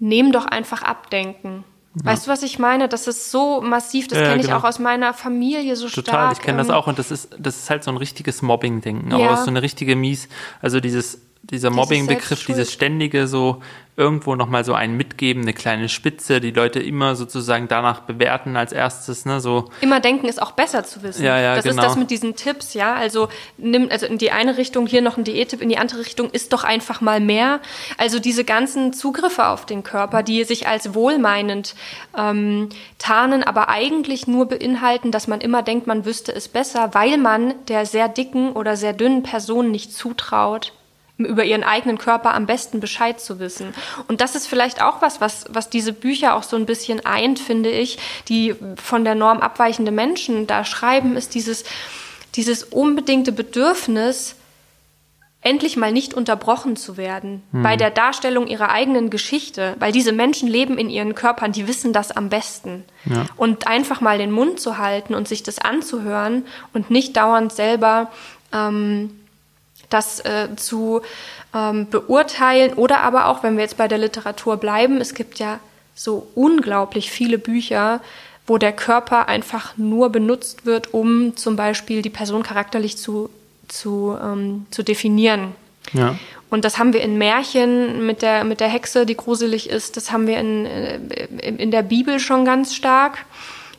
Nehm 0.00 0.32
doch 0.32 0.44
einfach 0.44 0.82
abdenken. 0.82 1.64
Ja. 1.94 2.10
Weißt 2.10 2.26
du, 2.26 2.30
was 2.30 2.42
ich 2.42 2.58
meine? 2.58 2.88
Das 2.88 3.06
ist 3.06 3.30
so 3.30 3.60
massiv, 3.60 4.08
das 4.08 4.18
ja, 4.18 4.24
kenne 4.26 4.40
ich 4.40 4.48
genau. 4.48 4.58
auch 4.58 4.64
aus 4.64 4.80
meiner 4.80 5.14
Familie 5.14 5.76
so 5.76 5.88
Total, 5.88 6.02
stark. 6.02 6.16
Total, 6.16 6.32
ich 6.32 6.40
kenne 6.40 6.58
das 6.58 6.70
auch 6.70 6.88
und 6.88 6.98
das 6.98 7.10
ist, 7.10 7.28
das 7.38 7.56
ist 7.56 7.70
halt 7.70 7.84
so 7.84 7.92
ein 7.92 7.96
richtiges 7.96 8.42
Mobbing-Denken, 8.42 9.16
ja. 9.16 9.32
auch 9.32 9.36
so 9.36 9.48
eine 9.48 9.62
richtige 9.62 9.94
Mies, 9.94 10.28
also 10.60 10.80
dieses 10.80 11.20
dieser 11.50 11.70
Mobbing-Begriff, 11.70 12.46
dieses 12.46 12.72
ständige 12.72 13.26
so 13.26 13.62
irgendwo 13.96 14.34
nochmal 14.34 14.64
so 14.64 14.74
einen 14.74 14.96
mitgeben, 14.96 15.42
eine 15.42 15.52
kleine 15.52 15.88
Spitze, 15.88 16.40
die 16.40 16.50
Leute 16.50 16.80
immer 16.80 17.14
sozusagen 17.14 17.68
danach 17.68 18.00
bewerten 18.00 18.56
als 18.56 18.72
erstes, 18.72 19.24
ne, 19.24 19.40
so. 19.40 19.70
Immer 19.82 20.00
denken 20.00 20.26
ist 20.26 20.42
auch 20.42 20.52
besser 20.52 20.82
zu 20.82 21.04
wissen. 21.04 21.24
Ja, 21.24 21.38
ja, 21.38 21.54
das 21.54 21.64
genau. 21.64 21.82
ist 21.82 21.88
das 21.88 21.96
mit 21.96 22.10
diesen 22.10 22.34
Tipps, 22.34 22.74
ja. 22.74 22.94
Also 22.94 23.28
nimm, 23.56 23.88
also 23.90 24.06
in 24.06 24.18
die 24.18 24.32
eine 24.32 24.56
Richtung 24.56 24.88
hier 24.88 25.00
noch 25.00 25.16
ein 25.16 25.22
Diättipp, 25.22 25.62
in 25.62 25.68
die 25.68 25.78
andere 25.78 26.00
Richtung 26.00 26.28
ist 26.30 26.52
doch 26.52 26.64
einfach 26.64 27.00
mal 27.00 27.20
mehr. 27.20 27.60
Also 27.96 28.18
diese 28.18 28.44
ganzen 28.44 28.92
Zugriffe 28.92 29.46
auf 29.46 29.64
den 29.64 29.84
Körper, 29.84 30.24
die 30.24 30.42
sich 30.42 30.66
als 30.66 30.94
wohlmeinend 30.94 31.76
ähm, 32.18 32.70
tarnen, 32.98 33.44
aber 33.44 33.68
eigentlich 33.68 34.26
nur 34.26 34.48
beinhalten, 34.48 35.12
dass 35.12 35.28
man 35.28 35.40
immer 35.40 35.62
denkt, 35.62 35.86
man 35.86 36.04
wüsste 36.04 36.34
es 36.34 36.48
besser, 36.48 36.94
weil 36.94 37.16
man 37.16 37.54
der 37.68 37.86
sehr 37.86 38.08
dicken 38.08 38.52
oder 38.52 38.76
sehr 38.76 38.92
dünnen 38.92 39.22
Person 39.22 39.70
nicht 39.70 39.92
zutraut, 39.92 40.72
über 41.16 41.44
ihren 41.44 41.62
eigenen 41.62 41.98
Körper 41.98 42.34
am 42.34 42.46
besten 42.46 42.80
Bescheid 42.80 43.20
zu 43.20 43.38
wissen. 43.38 43.72
Und 44.08 44.20
das 44.20 44.34
ist 44.34 44.48
vielleicht 44.48 44.82
auch 44.82 45.00
was, 45.00 45.20
was, 45.20 45.44
was 45.48 45.70
diese 45.70 45.92
Bücher 45.92 46.34
auch 46.34 46.42
so 46.42 46.56
ein 46.56 46.66
bisschen 46.66 47.06
eint, 47.06 47.38
finde 47.38 47.70
ich, 47.70 47.98
die 48.28 48.56
von 48.82 49.04
der 49.04 49.14
Norm 49.14 49.38
abweichende 49.38 49.92
Menschen 49.92 50.46
da 50.48 50.64
schreiben, 50.64 51.16
ist 51.16 51.34
dieses, 51.34 51.64
dieses 52.34 52.64
unbedingte 52.64 53.30
Bedürfnis, 53.30 54.34
endlich 55.44 55.76
mal 55.76 55.92
nicht 55.92 56.14
unterbrochen 56.14 56.74
zu 56.74 56.96
werden 56.96 57.42
hm. 57.52 57.62
bei 57.62 57.76
der 57.76 57.90
Darstellung 57.90 58.46
ihrer 58.46 58.70
eigenen 58.70 59.10
Geschichte, 59.10 59.76
weil 59.78 59.92
diese 59.92 60.12
Menschen 60.12 60.48
leben 60.48 60.78
in 60.78 60.88
ihren 60.88 61.14
Körpern, 61.14 61.52
die 61.52 61.68
wissen 61.68 61.92
das 61.92 62.10
am 62.10 62.30
besten. 62.30 62.84
Ja. 63.04 63.26
Und 63.36 63.66
einfach 63.66 64.00
mal 64.00 64.16
den 64.16 64.30
Mund 64.30 64.58
zu 64.58 64.78
halten 64.78 65.14
und 65.14 65.28
sich 65.28 65.42
das 65.42 65.58
anzuhören 65.58 66.46
und 66.72 66.90
nicht 66.90 67.16
dauernd 67.18 67.52
selber 67.52 68.10
ähm, 68.52 69.10
das 69.94 70.20
äh, 70.20 70.48
zu 70.56 71.02
ähm, 71.54 71.88
beurteilen 71.88 72.74
oder 72.74 73.00
aber 73.00 73.26
auch, 73.28 73.42
wenn 73.42 73.56
wir 73.56 73.62
jetzt 73.62 73.76
bei 73.76 73.88
der 73.88 73.98
Literatur 73.98 74.56
bleiben, 74.56 75.00
es 75.00 75.14
gibt 75.14 75.38
ja 75.38 75.60
so 75.94 76.26
unglaublich 76.34 77.10
viele 77.10 77.38
Bücher, 77.38 78.00
wo 78.46 78.58
der 78.58 78.72
Körper 78.72 79.28
einfach 79.28 79.76
nur 79.76 80.10
benutzt 80.10 80.66
wird, 80.66 80.92
um 80.92 81.36
zum 81.36 81.56
Beispiel 81.56 82.02
die 82.02 82.10
Person 82.10 82.42
charakterlich 82.42 82.98
zu, 82.98 83.30
zu, 83.68 84.18
ähm, 84.20 84.66
zu 84.70 84.82
definieren. 84.82 85.52
Ja. 85.92 86.16
Und 86.50 86.64
das 86.64 86.78
haben 86.78 86.92
wir 86.92 87.00
in 87.00 87.16
Märchen 87.16 88.06
mit 88.06 88.22
der, 88.22 88.44
mit 88.44 88.60
der 88.60 88.68
Hexe, 88.68 89.06
die 89.06 89.16
gruselig 89.16 89.70
ist, 89.70 89.96
das 89.96 90.12
haben 90.12 90.26
wir 90.26 90.38
in, 90.38 90.66
äh, 90.66 90.98
in 91.38 91.70
der 91.70 91.82
Bibel 91.82 92.18
schon 92.18 92.44
ganz 92.44 92.74
stark 92.74 93.18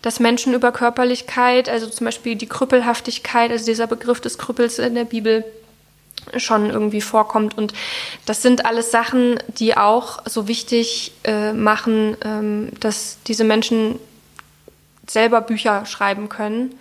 dass 0.05 0.19
Menschen 0.19 0.53
über 0.53 0.71
Körperlichkeit, 0.71 1.67
also 1.67 1.87
zum 1.87 2.05
Beispiel 2.05 2.35
die 2.35 2.45
Krüppelhaftigkeit, 2.45 3.49
also 3.49 3.65
dieser 3.65 3.87
Begriff 3.87 4.21
des 4.21 4.37
Krüppels 4.37 4.77
in 4.77 4.93
der 4.93 5.05
Bibel, 5.05 5.43
schon 6.37 6.69
irgendwie 6.69 7.01
vorkommt. 7.01 7.57
Und 7.57 7.73
das 8.25 8.41
sind 8.41 8.65
alles 8.65 8.91
Sachen, 8.91 9.39
die 9.47 9.77
auch 9.77 10.19
so 10.25 10.47
wichtig 10.47 11.11
äh, 11.23 11.53
machen, 11.53 12.17
ähm, 12.23 12.69
dass 12.79 13.17
diese 13.27 13.43
Menschen 13.43 13.99
selber 15.07 15.41
Bücher 15.41 15.85
schreiben 15.85 16.29
können 16.29 16.75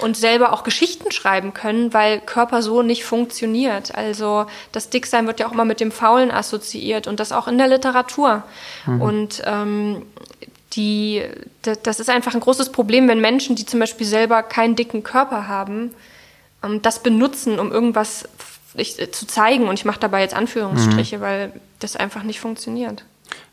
und 0.00 0.16
selber 0.16 0.52
auch 0.52 0.64
Geschichten 0.64 1.12
schreiben 1.12 1.54
können, 1.54 1.94
weil 1.94 2.20
Körper 2.20 2.62
so 2.62 2.82
nicht 2.82 3.04
funktioniert. 3.04 3.94
Also 3.94 4.46
das 4.72 4.90
Dicksein 4.90 5.26
wird 5.26 5.40
ja 5.40 5.46
auch 5.46 5.52
immer 5.52 5.64
mit 5.64 5.80
dem 5.80 5.92
Faulen 5.92 6.30
assoziiert 6.30 7.06
und 7.06 7.20
das 7.20 7.32
auch 7.32 7.46
in 7.48 7.58
der 7.58 7.68
Literatur. 7.68 8.42
Mhm. 8.86 9.00
Und 9.00 9.42
ähm, 9.44 10.02
die, 10.72 11.22
das 11.82 12.00
ist 12.00 12.10
einfach 12.10 12.34
ein 12.34 12.40
großes 12.40 12.72
Problem, 12.72 13.06
wenn 13.08 13.20
Menschen, 13.20 13.54
die 13.54 13.66
zum 13.66 13.80
Beispiel 13.80 14.06
selber 14.06 14.42
keinen 14.42 14.74
dicken 14.74 15.04
Körper 15.04 15.46
haben, 15.46 15.94
ähm, 16.64 16.82
das 16.82 17.02
benutzen, 17.02 17.58
um 17.58 17.72
irgendwas 17.72 18.28
ich, 18.74 19.00
äh, 19.00 19.10
zu 19.10 19.26
zeigen. 19.26 19.68
Und 19.68 19.78
ich 19.78 19.84
mache 19.84 20.00
dabei 20.00 20.22
jetzt 20.22 20.34
Anführungsstriche, 20.34 21.18
mhm. 21.18 21.22
weil 21.22 21.52
das 21.78 21.96
einfach 21.96 22.22
nicht 22.22 22.40
funktioniert. 22.40 23.04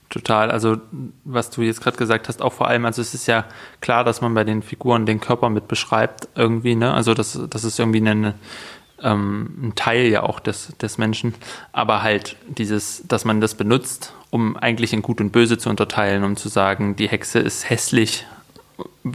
Total. 0.10 0.52
Also 0.52 0.78
was 1.24 1.52
du 1.52 1.62
jetzt 1.62 1.82
gerade 1.82 1.96
gesagt 1.96 2.28
hast, 2.28 2.42
auch 2.42 2.52
vor 2.52 2.68
allem, 2.68 2.86
also 2.86 3.02
es 3.02 3.14
ist 3.14 3.28
ja 3.28 3.46
klar, 3.80 4.04
dass 4.04 4.20
man 4.20 4.34
bei 4.34 4.44
den 4.44 4.62
Figuren 4.62 5.06
den 5.06 5.22
Körper 5.22 5.50
mit 5.50 5.70
beschreibt 5.70 6.28
irgendwie, 6.36 6.76
ne? 6.76 6.94
Also 6.94 7.14
das, 7.14 7.40
das 7.50 7.64
ist 7.64 7.80
irgendwie 7.80 8.00
eine, 8.00 8.34
ähm, 9.02 9.70
ein 9.70 9.76
Teil 9.76 10.08
ja 10.08 10.24
auch 10.24 10.42
des, 10.42 10.74
des 10.82 10.98
Menschen, 10.98 11.34
aber 11.72 12.02
halt 12.02 12.36
dieses, 12.50 13.04
dass 13.08 13.24
man 13.24 13.40
das 13.40 13.56
benutzt, 13.56 14.14
um 14.32 14.58
eigentlich 14.58 14.92
in 14.92 15.02
Gut 15.02 15.22
und 15.22 15.32
Böse 15.32 15.58
zu 15.58 15.70
unterteilen, 15.70 16.26
um 16.26 16.36
zu 16.36 16.50
sagen, 16.50 16.98
die 16.98 17.08
Hexe 17.08 17.40
ist 17.40 17.70
hässlich, 17.70 18.26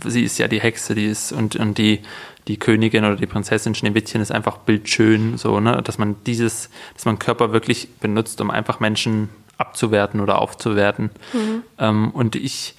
sie 0.03 0.23
ist 0.23 0.39
ja 0.39 0.49
die 0.49 0.61
Hexe, 0.61 0.95
die 0.95 1.07
ist 1.07 1.31
und, 1.31 1.57
und 1.57 1.77
die 1.77 2.01
die 2.49 2.59
Königin 2.59 3.05
oder 3.05 3.17
die 3.17 3.27
Prinzessin 3.27 3.75
Schneewittchen 3.75 4.21
ist 4.21 4.31
einfach 4.31 4.59
bildschön, 4.59 5.37
so, 5.37 5.61
ne, 5.61 5.83
dass 5.83 5.99
man 5.99 6.17
dieses, 6.27 6.71
dass 6.95 7.05
man 7.05 7.19
Körper 7.19 7.53
wirklich 7.53 7.89
benutzt, 8.01 8.41
um 8.41 8.51
einfach 8.51 8.81
Menschen 8.81 9.29
abzuwerten 9.59 10.21
oder 10.21 10.41
aufzuwerten. 10.41 11.11
Mhm. 11.33 11.63
Ähm, 11.79 12.11
und 12.11 12.37
ich 12.37 12.75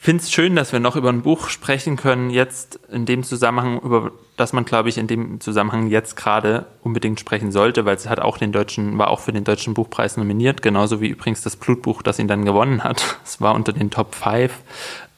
finde 0.00 0.22
es 0.22 0.30
schön, 0.30 0.54
dass 0.54 0.72
wir 0.72 0.78
noch 0.78 0.94
über 0.94 1.08
ein 1.08 1.22
Buch 1.22 1.48
sprechen 1.48 1.96
können, 1.96 2.30
jetzt 2.30 2.78
in 2.90 3.04
dem 3.04 3.24
Zusammenhang, 3.24 3.80
über 3.80 4.12
das 4.36 4.52
man, 4.52 4.64
glaube 4.64 4.88
ich, 4.88 4.96
in 4.96 5.08
dem 5.08 5.40
Zusammenhang 5.40 5.88
jetzt 5.88 6.14
gerade 6.14 6.66
unbedingt 6.82 7.18
sprechen 7.18 7.50
sollte, 7.50 7.84
weil 7.84 7.96
es 7.96 8.08
hat 8.08 8.20
auch 8.20 8.38
den 8.38 8.52
deutschen, 8.52 8.96
war 8.96 9.10
auch 9.10 9.18
für 9.18 9.32
den 9.32 9.42
deutschen 9.42 9.74
Buchpreis 9.74 10.16
nominiert, 10.16 10.62
genauso 10.62 11.00
wie 11.00 11.08
übrigens 11.08 11.42
das 11.42 11.56
Blutbuch, 11.56 12.02
das 12.02 12.20
ihn 12.20 12.28
dann 12.28 12.44
gewonnen 12.44 12.84
hat. 12.84 13.18
Es 13.24 13.40
war 13.40 13.54
unter 13.54 13.72
den 13.72 13.90
Top 13.90 14.14
5. 14.14 14.52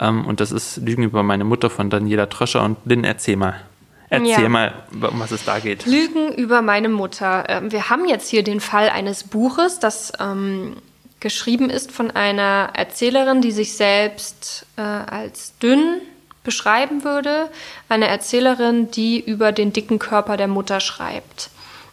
Ähm, 0.00 0.26
und 0.26 0.40
das 0.40 0.50
ist 0.50 0.78
Lügen 0.78 1.02
über 1.02 1.22
meine 1.22 1.44
Mutter 1.44 1.70
von 1.70 1.90
Daniela 1.90 2.28
Tröscher. 2.28 2.64
Und 2.64 2.78
Lynn, 2.84 3.04
erzähl 3.04 3.36
mal. 3.36 3.60
Erzähl 4.08 4.42
ja. 4.42 4.48
mal, 4.48 4.74
um 4.92 5.20
was 5.20 5.30
es 5.30 5.44
da 5.44 5.60
geht. 5.60 5.86
Lügen 5.86 6.32
über 6.34 6.62
meine 6.62 6.88
Mutter. 6.88 7.44
Ähm, 7.48 7.70
wir 7.70 7.90
haben 7.90 8.08
jetzt 8.08 8.28
hier 8.28 8.42
den 8.42 8.60
Fall 8.60 8.88
eines 8.88 9.22
Buches, 9.22 9.78
das 9.78 10.12
ähm, 10.18 10.76
geschrieben 11.20 11.70
ist 11.70 11.92
von 11.92 12.10
einer 12.10 12.70
Erzählerin, 12.72 13.40
die 13.40 13.52
sich 13.52 13.74
selbst 13.76 14.66
äh, 14.76 14.80
als 14.80 15.56
dünn 15.58 16.00
beschreiben 16.42 17.04
würde. 17.04 17.50
Eine 17.88 18.08
Erzählerin, 18.08 18.90
die 18.90 19.20
über 19.20 19.52
den 19.52 19.72
dicken 19.72 20.00
Körper 20.00 20.36
der 20.36 20.48
Mutter 20.48 20.80
schreibt. 20.80 21.50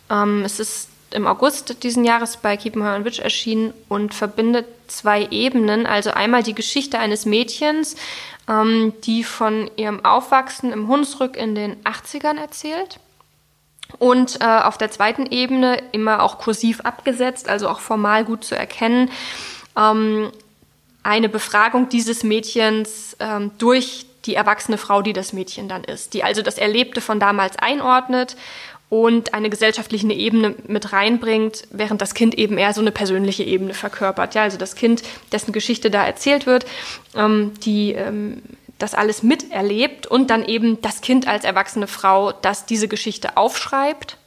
Ähm, 0.09 0.43
es 0.43 0.59
ist 0.59 0.89
im 1.11 1.27
August 1.27 1.83
diesen 1.83 2.03
Jahres 2.03 2.37
bei 2.37 2.57
Kiepenheuer 2.57 3.05
Witsch 3.05 3.19
erschienen 3.19 3.73
und 3.87 4.13
verbindet 4.13 4.65
zwei 4.87 5.27
Ebenen. 5.31 5.85
Also 5.85 6.11
einmal 6.11 6.43
die 6.43 6.55
Geschichte 6.55 6.99
eines 6.99 7.25
Mädchens, 7.25 7.95
ähm, 8.49 8.93
die 9.03 9.23
von 9.23 9.69
ihrem 9.75 10.03
Aufwachsen 10.03 10.71
im 10.71 10.87
Hunsrück 10.87 11.37
in 11.37 11.55
den 11.55 11.83
80ern 11.83 12.37
erzählt. 12.37 12.99
Und 13.99 14.41
äh, 14.41 14.45
auf 14.45 14.77
der 14.77 14.91
zweiten 14.91 15.25
Ebene 15.27 15.81
immer 15.93 16.21
auch 16.21 16.39
kursiv 16.39 16.81
abgesetzt, 16.81 17.47
also 17.47 17.69
auch 17.69 17.79
formal 17.79 18.25
gut 18.25 18.43
zu 18.43 18.55
erkennen, 18.55 19.09
ähm, 19.77 20.31
eine 21.03 21.29
Befragung 21.29 21.87
dieses 21.87 22.23
Mädchens 22.23 23.15
ähm, 23.19 23.51
durch 23.57 24.05
die 24.25 24.35
erwachsene 24.35 24.77
Frau, 24.77 25.01
die 25.01 25.13
das 25.13 25.31
Mädchen 25.31 25.69
dann 25.69 25.85
ist, 25.85 26.13
die 26.13 26.23
also 26.23 26.41
das 26.41 26.57
Erlebte 26.57 26.99
von 26.99 27.17
damals 27.19 27.57
einordnet 27.57 28.35
und 28.89 29.33
eine 29.33 29.49
gesellschaftliche 29.49 30.11
Ebene 30.11 30.55
mit 30.67 30.93
reinbringt, 30.93 31.67
während 31.71 32.01
das 32.01 32.13
Kind 32.13 32.35
eben 32.35 32.57
eher 32.57 32.73
so 32.73 32.81
eine 32.81 32.91
persönliche 32.91 33.43
Ebene 33.43 33.73
verkörpert. 33.73 34.33
Ja, 34.35 34.43
also 34.43 34.57
das 34.57 34.75
Kind, 34.75 35.03
dessen 35.31 35.51
Geschichte 35.51 35.91
da 35.91 36.05
erzählt 36.05 36.45
wird, 36.45 36.65
ähm, 37.15 37.53
die 37.63 37.93
ähm, 37.93 38.41
das 38.77 38.93
alles 38.93 39.23
miterlebt 39.23 40.07
und 40.07 40.29
dann 40.29 40.45
eben 40.45 40.79
das 40.81 41.01
Kind 41.01 41.27
als 41.27 41.43
erwachsene 41.43 41.88
Frau, 41.88 42.31
das 42.31 42.65
diese 42.65 42.88
Geschichte 42.88 43.35
aufschreibt 43.35 44.17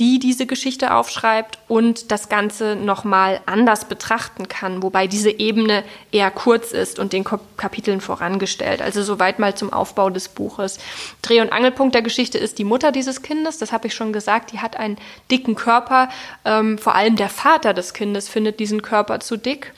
die 0.00 0.18
diese 0.18 0.46
Geschichte 0.46 0.92
aufschreibt 0.92 1.58
und 1.68 2.10
das 2.10 2.28
Ganze 2.28 2.74
nochmal 2.74 3.40
anders 3.46 3.84
betrachten 3.84 4.48
kann, 4.48 4.82
wobei 4.82 5.06
diese 5.06 5.30
Ebene 5.30 5.84
eher 6.10 6.32
kurz 6.32 6.72
ist 6.72 6.98
und 6.98 7.12
den 7.12 7.22
Kapiteln 7.22 8.00
vorangestellt. 8.00 8.82
Also 8.82 9.04
soweit 9.04 9.38
mal 9.38 9.54
zum 9.54 9.72
Aufbau 9.72 10.10
des 10.10 10.28
Buches. 10.28 10.78
Dreh- 11.22 11.40
und 11.40 11.52
Angelpunkt 11.52 11.94
der 11.94 12.02
Geschichte 12.02 12.38
ist 12.38 12.58
die 12.58 12.64
Mutter 12.64 12.90
dieses 12.90 13.22
Kindes, 13.22 13.58
das 13.58 13.70
habe 13.70 13.86
ich 13.86 13.94
schon 13.94 14.12
gesagt, 14.12 14.52
die 14.52 14.58
hat 14.58 14.76
einen 14.76 14.98
dicken 15.30 15.54
Körper. 15.54 16.08
Ähm, 16.44 16.76
vor 16.76 16.96
allem 16.96 17.14
der 17.14 17.28
Vater 17.28 17.72
des 17.72 17.94
Kindes 17.94 18.28
findet 18.28 18.58
diesen 18.58 18.82
Körper 18.82 19.20
zu 19.20 19.36
dick 19.36 19.74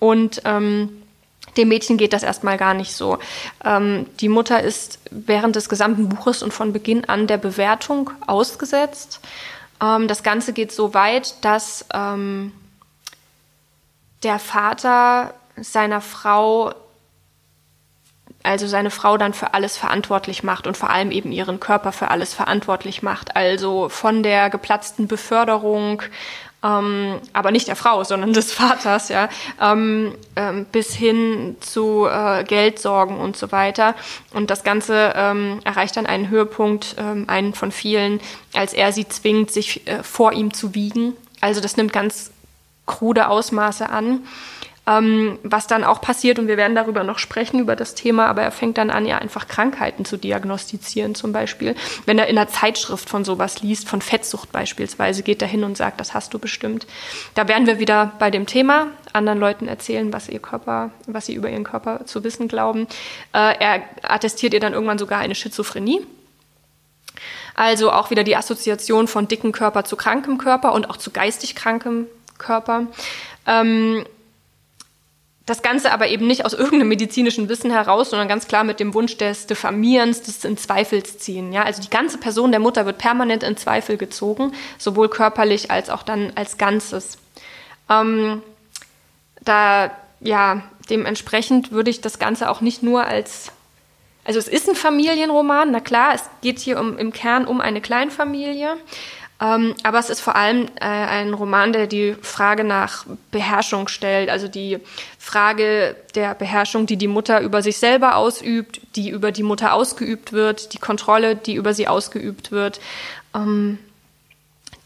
und 0.00 0.42
ähm, 0.46 1.00
dem 1.56 1.68
Mädchen 1.68 1.96
geht 1.96 2.12
das 2.12 2.22
erstmal 2.22 2.56
gar 2.56 2.74
nicht 2.74 2.92
so. 2.94 3.18
Ähm, 3.64 4.06
die 4.20 4.28
Mutter 4.28 4.62
ist 4.62 4.98
während 5.10 5.56
des 5.56 5.68
gesamten 5.68 6.08
Buches 6.08 6.42
und 6.42 6.52
von 6.52 6.72
Beginn 6.72 7.04
an 7.04 7.26
der 7.26 7.38
Bewertung 7.38 8.10
ausgesetzt. 8.26 9.20
Ähm, 9.82 10.08
das 10.08 10.22
Ganze 10.22 10.52
geht 10.52 10.72
so 10.72 10.94
weit, 10.94 11.44
dass 11.44 11.86
ähm, 11.92 12.52
der 14.22 14.38
Vater 14.38 15.34
seiner 15.56 16.00
Frau, 16.00 16.72
also 18.42 18.66
seine 18.66 18.90
Frau 18.90 19.16
dann 19.16 19.34
für 19.34 19.54
alles 19.54 19.76
verantwortlich 19.76 20.42
macht 20.42 20.66
und 20.66 20.76
vor 20.76 20.90
allem 20.90 21.10
eben 21.10 21.32
ihren 21.32 21.60
Körper 21.60 21.92
für 21.92 22.08
alles 22.08 22.34
verantwortlich 22.34 23.02
macht. 23.02 23.36
Also 23.36 23.88
von 23.88 24.22
der 24.22 24.50
geplatzten 24.50 25.08
Beförderung 25.08 26.02
ähm, 26.62 27.20
aber 27.32 27.50
nicht 27.50 27.68
der 27.68 27.76
Frau, 27.76 28.04
sondern 28.04 28.32
des 28.32 28.52
Vaters, 28.52 29.08
ja, 29.08 29.28
ähm, 29.60 30.14
ähm, 30.36 30.66
bis 30.66 30.94
hin 30.94 31.56
zu 31.60 32.06
äh, 32.06 32.44
Geldsorgen 32.44 33.18
und 33.18 33.36
so 33.36 33.50
weiter. 33.52 33.94
Und 34.34 34.50
das 34.50 34.62
Ganze 34.62 35.12
ähm, 35.16 35.60
erreicht 35.64 35.96
dann 35.96 36.06
einen 36.06 36.28
Höhepunkt, 36.28 36.96
ähm, 36.98 37.24
einen 37.28 37.54
von 37.54 37.72
vielen, 37.72 38.20
als 38.54 38.72
er 38.74 38.92
sie 38.92 39.08
zwingt, 39.08 39.50
sich 39.50 39.86
äh, 39.86 40.02
vor 40.02 40.32
ihm 40.32 40.52
zu 40.52 40.74
wiegen. 40.74 41.14
Also 41.40 41.60
das 41.60 41.76
nimmt 41.76 41.92
ganz 41.92 42.30
krude 42.86 43.28
Ausmaße 43.28 43.88
an 43.88 44.20
ähm, 44.90 45.38
was 45.42 45.66
dann 45.66 45.84
auch 45.84 46.00
passiert, 46.00 46.38
und 46.38 46.48
wir 46.48 46.56
werden 46.56 46.74
darüber 46.74 47.04
noch 47.04 47.18
sprechen, 47.18 47.60
über 47.60 47.76
das 47.76 47.94
Thema, 47.94 48.26
aber 48.26 48.42
er 48.42 48.50
fängt 48.50 48.78
dann 48.78 48.90
an, 48.90 49.06
ja 49.06 49.18
einfach 49.18 49.46
Krankheiten 49.46 50.04
zu 50.04 50.16
diagnostizieren 50.16 51.14
zum 51.14 51.32
Beispiel. 51.32 51.76
Wenn 52.06 52.18
er 52.18 52.26
in 52.26 52.36
einer 52.36 52.48
Zeitschrift 52.48 53.08
von 53.08 53.24
sowas 53.24 53.62
liest, 53.62 53.88
von 53.88 54.02
Fettsucht 54.02 54.50
beispielsweise, 54.50 55.22
geht 55.22 55.42
er 55.42 55.48
hin 55.48 55.62
und 55.62 55.76
sagt, 55.76 56.00
das 56.00 56.12
hast 56.14 56.34
du 56.34 56.38
bestimmt. 56.38 56.86
Da 57.34 57.46
wären 57.46 57.66
wir 57.66 57.78
wieder 57.78 58.12
bei 58.18 58.30
dem 58.30 58.46
Thema, 58.46 58.88
anderen 59.12 59.38
Leuten 59.38 59.68
erzählen, 59.68 60.12
was 60.12 60.28
ihr 60.28 60.40
Körper, 60.40 60.90
was 61.06 61.26
sie 61.26 61.34
über 61.34 61.50
ihren 61.50 61.64
Körper 61.64 62.06
zu 62.06 62.24
wissen 62.24 62.48
glauben. 62.48 62.86
Äh, 63.32 63.54
er 63.58 63.82
attestiert 64.02 64.54
ihr 64.54 64.60
dann 64.60 64.72
irgendwann 64.72 64.98
sogar 64.98 65.20
eine 65.20 65.34
Schizophrenie. 65.34 66.04
Also 67.54 67.92
auch 67.92 68.10
wieder 68.10 68.24
die 68.24 68.36
Assoziation 68.36 69.06
von 69.06 69.28
dicken 69.28 69.52
Körper 69.52 69.84
zu 69.84 69.96
krankem 69.96 70.38
Körper 70.38 70.72
und 70.72 70.88
auch 70.88 70.96
zu 70.96 71.10
geistig 71.10 71.54
krankem 71.54 72.06
Körper. 72.38 72.86
Ähm, 73.46 74.04
das 75.46 75.62
Ganze 75.62 75.92
aber 75.92 76.08
eben 76.08 76.26
nicht 76.26 76.44
aus 76.44 76.52
irgendeinem 76.52 76.88
medizinischen 76.88 77.48
Wissen 77.48 77.70
heraus, 77.70 78.10
sondern 78.10 78.28
ganz 78.28 78.46
klar 78.46 78.62
mit 78.62 78.78
dem 78.78 78.94
Wunsch 78.94 79.16
des 79.16 79.46
Diffamierens, 79.46 80.22
des 80.22 80.44
in 80.44 80.56
Zweifels 80.56 81.18
ziehen. 81.18 81.52
Ja, 81.52 81.64
also 81.64 81.82
die 81.82 81.90
ganze 81.90 82.18
Person 82.18 82.50
der 82.52 82.60
Mutter 82.60 82.86
wird 82.86 82.98
permanent 82.98 83.42
in 83.42 83.56
Zweifel 83.56 83.96
gezogen, 83.96 84.52
sowohl 84.78 85.08
körperlich 85.08 85.70
als 85.70 85.90
auch 85.90 86.02
dann 86.02 86.32
als 86.36 86.58
Ganzes. 86.58 87.18
Ähm, 87.88 88.42
da, 89.40 89.90
ja, 90.20 90.62
dementsprechend 90.88 91.72
würde 91.72 91.90
ich 91.90 92.00
das 92.00 92.18
Ganze 92.18 92.50
auch 92.50 92.60
nicht 92.60 92.82
nur 92.82 93.04
als 93.04 93.52
also 94.22 94.38
es 94.38 94.48
ist 94.48 94.68
ein 94.68 94.74
Familienroman, 94.74 95.70
na 95.70 95.80
klar, 95.80 96.14
es 96.14 96.22
geht 96.42 96.58
hier 96.58 96.78
um, 96.78 96.98
im 96.98 97.12
Kern 97.12 97.46
um 97.46 97.60
eine 97.60 97.80
Kleinfamilie. 97.80 98.76
Ähm, 99.40 99.74
aber 99.82 99.98
es 99.98 100.10
ist 100.10 100.20
vor 100.20 100.36
allem 100.36 100.66
äh, 100.76 100.84
ein 100.84 101.32
Roman, 101.32 101.72
der 101.72 101.86
die 101.86 102.14
Frage 102.20 102.62
nach 102.62 103.06
Beherrschung 103.30 103.88
stellt, 103.88 104.28
also 104.28 104.48
die 104.48 104.78
Frage 105.18 105.96
der 106.14 106.34
Beherrschung, 106.34 106.86
die 106.86 106.98
die 106.98 107.08
Mutter 107.08 107.40
über 107.40 107.62
sich 107.62 107.78
selber 107.78 108.16
ausübt, 108.16 108.82
die 108.96 109.08
über 109.08 109.32
die 109.32 109.42
Mutter 109.42 109.72
ausgeübt 109.72 110.32
wird, 110.32 110.74
die 110.74 110.78
Kontrolle, 110.78 111.36
die 111.36 111.54
über 111.54 111.72
sie 111.72 111.88
ausgeübt 111.88 112.52
wird. 112.52 112.80
Ähm, 113.34 113.78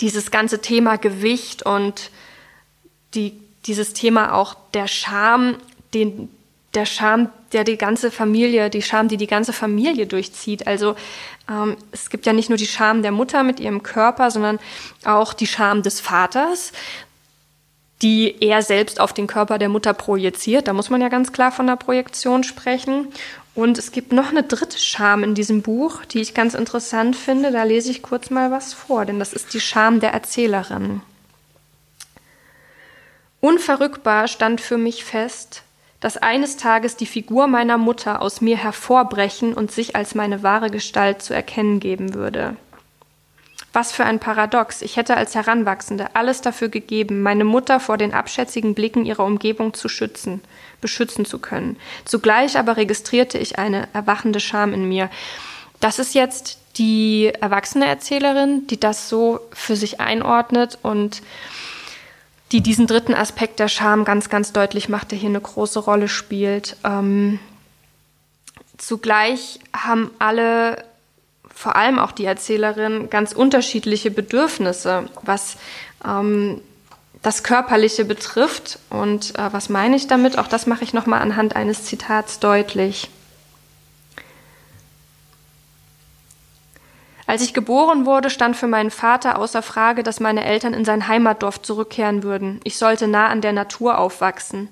dieses 0.01 0.31
ganze 0.31 0.61
Thema 0.61 0.99
Gewicht 0.99 1.65
und 1.65 2.11
die, 3.15 3.33
dieses 3.67 3.93
Thema 3.93 4.35
auch 4.35 4.55
der 4.73 4.87
Scham, 4.87 5.57
den, 5.95 6.29
der 6.75 6.87
Scham, 6.87 7.31
der 7.53 7.65
die 7.65 7.79
ganze 7.79 8.11
Familie, 8.11 8.71
die 8.71 8.83
Scham, 8.83 9.09
die 9.09 9.17
die 9.17 9.27
ganze 9.27 9.53
Familie 9.53 10.07
durchzieht. 10.07 10.67
Also 10.67 10.97
ähm, 11.49 11.77
es 11.93 12.11
gibt 12.11 12.27
ja 12.27 12.33
nicht 12.33 12.49
nur 12.49 12.59
die 12.59 12.67
Scham 12.67 13.03
der 13.03 13.13
Mutter 13.13 13.43
mit 13.43 13.61
ihrem 13.61 13.83
Körper, 13.83 14.31
sondern 14.31 14.59
auch 15.05 15.33
die 15.35 15.47
Scham 15.47 15.83
des 15.83 16.01
Vaters, 16.01 16.73
die 18.03 18.37
er 18.41 18.63
selbst 18.63 19.01
auf 19.01 19.13
den 19.13 19.27
Körper 19.27 19.59
der 19.59 19.69
Mutter 19.69 19.95
projiziert. 19.95 20.69
Da 20.69 20.73
muss 20.73 20.91
man 20.91 21.01
ja 21.01 21.09
ganz 21.09 21.33
klar 21.33 21.53
von 21.53 21.67
der 21.67 21.77
Projektion 21.77 22.45
sprechen. 22.45 23.09
Und 23.55 23.79
es 23.79 23.93
gibt 23.93 24.13
noch 24.13 24.31
eine 24.31 24.43
dritte 24.43 24.79
Scham 24.79 25.23
in 25.23 25.35
diesem 25.35 25.63
Buch, 25.63 26.05
die 26.05 26.21
ich 26.21 26.35
ganz 26.35 26.55
interessant 26.55 27.15
finde. 27.15 27.53
Da 27.53 27.63
lese 27.63 27.91
ich 27.91 28.03
kurz 28.03 28.31
mal 28.31 28.51
was 28.51 28.75
vor, 28.75 29.05
denn 29.05 29.21
das 29.21 29.33
ist 29.33 29.55
die 29.55 29.61
Scham 29.61 30.01
der 30.01 30.13
Erzählerin. 30.13 31.03
Unverrückbar 33.41 34.27
stand 34.27 34.63
für 34.63 34.79
mich 34.79 35.05
fest, 35.05 35.64
dass 36.05 36.19
eines 36.19 36.59
Tages 36.59 36.97
die 36.97 37.07
Figur 37.07 37.47
meiner 37.47 37.79
Mutter 37.79 38.21
aus 38.21 38.43
mir 38.43 38.59
hervorbrechen 38.59 39.55
und 39.55 39.73
sich 39.73 39.97
als 39.97 40.15
meine 40.15 40.43
wahre 40.43 40.69
Gestalt 40.69 41.23
zu 41.23 41.33
erkennen 41.33 41.81
geben 41.81 42.13
würde. 42.13 42.57
Was 43.73 43.91
für 43.91 44.05
ein 44.05 44.19
Paradox. 44.19 44.83
Ich 44.83 44.99
hätte 44.99 45.17
als 45.17 45.35
Heranwachsende 45.35 46.15
alles 46.15 46.43
dafür 46.43 46.69
gegeben, 46.69 47.23
meine 47.23 47.45
Mutter 47.45 47.81
vor 47.81 47.97
den 47.97 48.13
abschätzigen 48.13 48.75
Blicken 48.75 49.07
ihrer 49.07 49.25
Umgebung 49.25 49.73
zu 49.73 49.89
schützen, 49.89 50.43
beschützen 50.83 51.25
zu 51.25 51.39
können. 51.39 51.79
Zugleich 52.05 52.59
aber 52.59 52.77
registrierte 52.77 53.39
ich 53.39 53.59
eine 53.59 53.89
erwachende 53.95 54.41
Scham 54.41 54.75
in 54.75 54.87
mir. 54.87 55.09
Das 55.81 55.99
ist 55.99 56.15
jetzt 56.15 56.59
die 56.77 57.33
erwachsene 57.41 57.87
Erzählerin, 57.87 58.67
die 58.67 58.79
das 58.79 59.09
so 59.09 59.41
für 59.55 59.75
sich 59.75 60.01
einordnet 60.01 60.79
und 60.83 61.23
die 62.55 62.61
diesen 62.61 62.87
dritten 62.87 63.15
Aspekt 63.15 63.59
der 63.59 63.67
Scham 63.67 64.05
ganz, 64.05 64.31
ganz 64.31 64.53
deutlich 64.53 64.89
macht, 64.89 65.11
der 65.11 65.19
hier 65.19 65.29
eine 65.29 65.41
große 65.41 65.81
Rolle 65.81 66.07
spielt. 66.07 66.77
Ähm, 66.85 67.41
zugleich 68.79 69.59
haben 69.77 70.13
alle, 70.21 70.85
vor 71.53 71.75
allem 71.75 71.99
auch 71.99 72.13
die 72.13 72.25
Erzählerin, 72.25 73.11
ganz 73.11 73.33
unterschiedliche 73.33 74.13
Bedürfnisse, 74.13 75.09
was 75.23 75.57
ähm, 76.07 76.61
das 77.23 77.43
Körperliche 77.43 78.05
betrifft. 78.05 78.79
Und 78.89 79.37
äh, 79.37 79.53
was 79.53 79.69
meine 79.69 79.97
ich 79.97 80.07
damit? 80.07 80.39
Auch 80.39 80.47
das 80.47 80.69
mache 80.69 80.85
ich 80.85 80.95
nochmal 80.95 81.23
anhand 81.23 81.57
eines 81.57 81.83
Zitats 81.83 82.39
deutlich. 82.39 83.11
Als 87.27 87.43
ich 87.43 87.55
geboren 87.55 88.05
wurde, 88.05 88.29
stand 88.29 88.57
für 88.57 88.67
meinen 88.67 88.91
Vater 88.91 89.39
außer 89.39 89.63
Frage, 89.63 90.03
dass 90.03 90.21
meine 90.21 90.45
Eltern 90.45 90.75
in 90.75 90.85
sein 90.85 91.09
Heimatdorf 91.09 91.63
zurückkehren 91.63 92.23
würden. 92.23 92.61
Ich 92.65 92.77
sollte 92.77 93.09
nah 93.09 93.29
an 93.29 93.41
der 93.41 93.53
Natur 93.53 93.99
aufwachsen. 93.99 94.69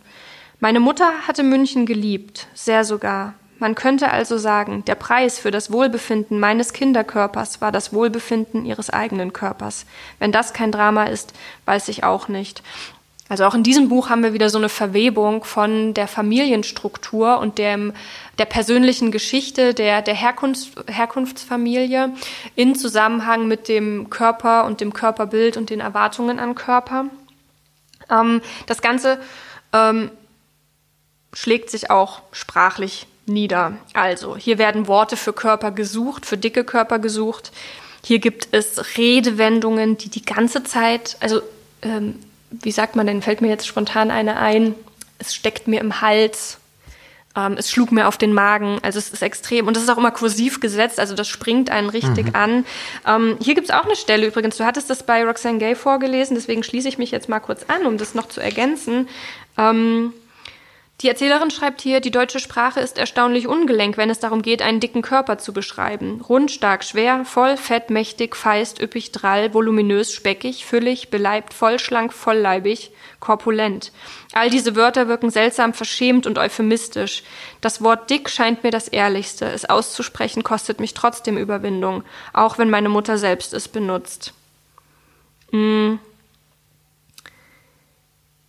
Meine 0.61 0.81
Mutter 0.81 1.11
hatte 1.27 1.43
München 1.43 1.87
geliebt, 1.87 2.47
sehr 2.55 2.85
sogar. 2.85 3.35
Man 3.59 3.75
könnte 3.77 4.11
also 4.11 4.39
sagen, 4.39 4.85
der 4.87 4.97
Preis 4.97 5.39
für 5.39 5.53
das 5.53 5.71
Wohlbefinden 5.71 6.41
meines 6.41 6.73
Kinderkörpers 6.73 7.61
war 7.61 7.71
das 7.71 7.93
Wohlbefinden 7.93 8.65
ihres 8.65 8.91
eigenen 8.91 9.33
Körpers. 9.33 9.87
Wenn 10.19 10.33
das 10.33 10.53
kein 10.53 10.73
Drama 10.73 11.05
ist, 11.05 11.33
weiß 11.65 11.87
ich 11.89 12.03
auch 12.03 12.27
nicht. 12.27 12.63
Also 13.33 13.47
auch 13.47 13.55
in 13.55 13.63
diesem 13.63 13.89
Buch 13.89 14.11
haben 14.11 14.23
wir 14.23 14.35
wieder 14.35 14.51
so 14.51 14.59
eine 14.59 14.69
Verwebung 14.69 15.43
von 15.43 15.95
der 15.95 16.07
Familienstruktur 16.07 17.39
und 17.39 17.57
dem, 17.57 17.95
der 18.37 18.45
persönlichen 18.45 19.11
Geschichte 19.11 19.73
der, 19.73 20.03
der 20.03 20.13
Herkunfts, 20.13 20.73
Herkunftsfamilie 20.87 22.13
in 22.57 22.75
Zusammenhang 22.75 23.49
mit 23.49 23.69
dem 23.69 24.11
Körper 24.11 24.67
und 24.67 24.83
dem 24.83 24.93
Körperbild 24.93 25.57
und 25.57 25.71
den 25.71 25.81
Erwartungen 25.81 26.39
an 26.39 26.55
Körper. 26.55 27.07
Ähm, 28.11 28.43
das 28.67 28.83
Ganze 28.83 29.19
ähm, 29.73 30.11
schlägt 31.33 31.71
sich 31.71 31.91
auch 31.91 32.21
sprachlich 32.33 33.07
nieder. 33.25 33.79
Also 33.95 34.37
hier 34.37 34.59
werden 34.59 34.89
Worte 34.89 35.17
für 35.17 35.33
Körper 35.33 35.71
gesucht, 35.71 36.27
für 36.27 36.37
dicke 36.37 36.65
Körper 36.65 36.99
gesucht. 36.99 37.51
Hier 38.05 38.19
gibt 38.19 38.49
es 38.51 38.99
Redewendungen, 38.99 39.97
die 39.97 40.11
die 40.11 40.23
ganze 40.23 40.65
Zeit, 40.65 41.17
also 41.21 41.41
ähm, 41.81 42.19
wie 42.61 42.73
sagt 42.73 42.97
man 42.97 43.07
denn, 43.07 43.23
fällt 43.23 43.41
mir 43.41 43.49
jetzt 43.49 43.67
spontan 43.67 44.11
eine 44.11 44.37
ein, 44.37 44.75
es 45.19 45.35
steckt 45.35 45.69
mir 45.69 45.81
im 45.81 46.01
Hals, 46.01 46.59
ähm, 47.37 47.55
es 47.59 47.71
schlug 47.71 47.93
mir 47.93 48.09
auf 48.09 48.19
den 48.19 48.33
Magen, 48.33 48.79
also 48.83 48.99
es 48.99 49.11
ist 49.11 49.23
extrem 49.23 49.67
und 49.67 49.77
das 49.77 49.83
ist 49.83 49.89
auch 49.89 49.99
immer 49.99 50.11
kursiv 50.11 50.61
gesetzt, 50.61 51.01
also 51.01 51.15
das 51.15 51.29
springt 51.29 51.71
einen 51.71 51.89
richtig 51.89 52.27
mhm. 52.27 52.35
an. 52.35 52.67
Ähm, 53.07 53.37
hier 53.41 53.55
gibt 53.55 53.69
es 53.71 53.75
auch 53.75 53.85
eine 53.85 53.97
Stelle 53.97 54.27
übrigens, 54.27 54.57
du 54.57 54.65
hattest 54.65 54.91
das 54.91 55.05
bei 55.05 55.25
Roxane 55.25 55.59
Gay 55.59 55.75
vorgelesen, 55.75 56.35
deswegen 56.35 56.63
schließe 56.63 56.89
ich 56.89 56.99
mich 56.99 57.11
jetzt 57.11 57.29
mal 57.29 57.41
kurz 57.41 57.65
an, 57.69 57.87
um 57.87 57.97
das 57.97 58.15
noch 58.15 58.29
zu 58.29 58.41
ergänzen. 58.41 59.09
Ähm, 59.57 60.13
die 61.01 61.09
Erzählerin 61.09 61.51
schreibt 61.51 61.81
hier, 61.81 61.99
die 62.01 62.13
deutsche 62.13 62.39
Sprache 62.39 62.79
ist 62.79 62.97
erstaunlich 62.97 63.49
ungelenk, 63.49 63.97
wenn 63.97 64.09
es 64.09 64.21
darum 64.21 64.41
geht, 64.41 64.63
einen 64.63 64.79
dicken 64.79 65.03
Körper 65.03 65.37
zu 65.37 65.53
beschreiben. 65.53 66.21
Rund, 66.21 66.53
stark, 66.53 66.85
schwer, 66.85 67.25
voll, 67.25 67.57
fett, 67.57 67.91
mächtig, 67.91 68.37
feist, 68.37 68.81
üppig, 68.81 69.11
drall, 69.11 69.53
voluminös, 69.53 70.13
speckig, 70.13 70.65
füllig, 70.65 71.11
beleibt, 71.11 71.55
vollschlank, 71.55 72.13
vollleibig, 72.13 72.93
korpulent. 73.19 73.91
All 74.33 74.49
diese 74.49 74.77
Wörter 74.77 75.09
wirken 75.09 75.31
seltsam 75.31 75.75
verschämt 75.75 76.25
und 76.25 76.39
euphemistisch. 76.39 77.25
Das 77.61 77.83
Wort 77.83 78.09
dick 78.09 78.31
scheint 78.31 78.63
mir 78.63 78.71
das 78.71 78.87
ehrlichste. 78.87 79.47
Es 79.47 79.65
auszusprechen 79.65 80.45
kostet 80.45 80.79
mich 80.79 80.95
trotzdem 80.95 81.37
Überwindung, 81.37 82.05
auch 82.33 82.59
wenn 82.59 82.71
meine 82.71 82.89
Mutter 82.89 83.19
selbst 83.19 83.55
es 83.55 83.67
benutzt. 83.67 84.35
Mm. 85.51 85.97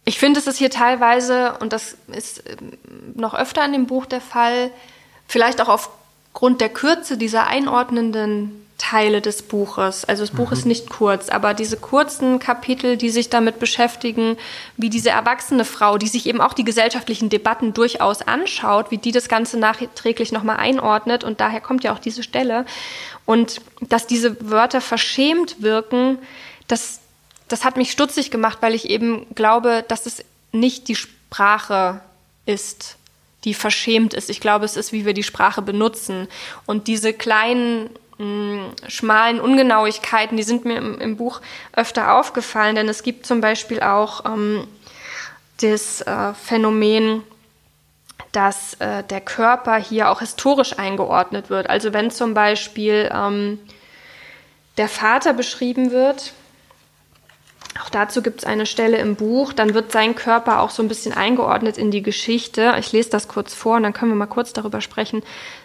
Ich 0.06 0.20
finde, 0.20 0.40
es 0.40 0.48
ist 0.48 0.58
hier 0.58 0.70
teilweise, 0.70 1.58
und 1.60 1.74
das 1.74 1.98
ist 2.08 2.44
ähm, 2.50 2.74
noch 3.16 3.34
öfter 3.34 3.64
in 3.66 3.72
dem 3.72 3.88
Buch 3.88 4.06
der 4.06 4.22
Fall, 4.22 4.72
vielleicht 5.28 5.62
auch 5.62 5.70
aufgrund 5.70 6.62
der 6.62 6.70
Kürze 6.70 7.18
dieser 7.18 7.48
einordnenden 7.48 8.64
Teile 8.78 9.22
des 9.22 9.44
Buches. 9.44 10.04
Also 10.04 10.24
das 10.24 10.36
Buch 10.36 10.48
mhm. 10.48 10.54
ist 10.58 10.66
nicht 10.66 10.90
kurz, 10.90 11.30
aber 11.30 11.54
diese 11.54 11.78
kurzen 11.78 12.40
Kapitel, 12.40 12.98
die 12.98 13.12
sich 13.12 13.30
damit 13.30 13.60
beschäftigen, 13.60 14.38
wie 14.76 14.90
diese 14.90 15.10
erwachsene 15.10 15.64
Frau, 15.64 15.98
die 15.98 16.08
sich 16.08 16.26
eben 16.26 16.42
auch 16.42 16.54
die 16.54 16.66
gesellschaftlichen 16.66 17.30
Debatten 17.30 17.74
durchaus 17.74 18.22
anschaut, 18.22 18.92
wie 18.92 18.98
die 18.98 19.14
das 19.14 19.30
Ganze 19.30 19.58
nachträglich 19.58 20.34
nochmal 20.34 20.58
einordnet. 20.58 21.24
Und 21.24 21.40
daher 21.40 21.62
kommt 21.62 21.86
ja 21.86 21.94
auch 21.94 22.00
diese 22.00 22.24
Stelle. 22.24 22.66
Und 23.26 23.62
dass 23.80 24.06
diese 24.06 24.50
Wörter 24.50 24.82
verschämt 24.82 25.62
wirken, 25.62 26.18
das 26.68 27.00
das 27.54 27.64
hat 27.64 27.78
mich 27.78 27.92
stutzig 27.92 28.32
gemacht, 28.32 28.58
weil 28.62 28.74
ich 28.74 28.90
eben 28.90 29.28
glaube, 29.36 29.86
dass 29.88 30.08
es 30.08 30.26
nicht 30.52 30.88
die 30.88 30.96
Sprache 30.96 32.02
ist, 32.48 32.98
die 33.44 33.54
verschämt 33.54 34.16
ist. 34.16 34.32
Ich 34.32 34.40
glaube, 34.40 34.66
es 34.66 34.76
ist, 34.76 34.92
wie 34.92 35.06
wir 35.06 35.14
die 35.14 35.22
Sprache 35.22 35.62
benutzen. 35.62 36.28
Und 36.66 36.88
diese 36.88 37.14
kleinen 37.14 37.92
mh, 38.18 38.72
schmalen 38.88 39.40
Ungenauigkeiten, 39.40 40.36
die 40.36 40.42
sind 40.42 40.66
mir 40.66 40.78
im, 40.78 41.00
im, 41.00 41.16
Buch 41.16 41.42
öfter 41.74 42.16
aufgefallen, 42.16 42.76
denn 42.76 42.90
es 42.90 43.04
gibt 43.04 43.28
zum 43.28 43.40
Beispiel 43.40 43.82
auch 43.82 44.26
ähm, 44.26 44.68
das 45.62 46.02
äh, 46.02 46.34
Phänomen, 46.34 47.22
dass 48.32 48.74
äh, 48.80 49.04
der 49.04 49.22
Körper 49.22 49.76
hier 49.76 50.10
auch 50.10 50.22
historisch 50.22 50.80
eingeordnet 50.80 51.52
wird. 51.52 51.70
Also 51.70 51.94
wenn 51.94 52.10
zum 52.10 52.34
Beispiel 52.34 53.12
ähm, 53.14 53.60
der 54.78 54.90
Vater 54.90 55.34
beschrieben 55.34 55.92
wird, 55.92 56.34
auch 57.82 57.90
dazu 57.90 58.22
gibt 58.22 58.40
es 58.40 58.46
eine 58.46 58.66
Stelle 58.66 58.98
im 58.98 59.16
Buch. 59.16 59.52
Dann 59.54 59.74
wird 59.74 59.92
sein 59.92 60.16
Körper 60.16 60.62
auch 60.62 60.70
so 60.70 60.84
ein 60.84 60.88
bisschen 60.88 61.14
eingeordnet 61.14 61.78
in 61.78 61.90
die 61.90 62.04
Geschichte. 62.04 62.76
Ich 62.80 62.92
lese 62.92 63.10
das 63.10 63.28
kurz 63.28 63.54
vor 63.54 63.78
und 63.78 63.84
dann 63.84 63.94
können 63.94 64.12
wir 64.12 64.16
mal 64.16 64.28
kurz 64.28 64.54
darüber 64.54 64.80
sprechen. 64.80 65.24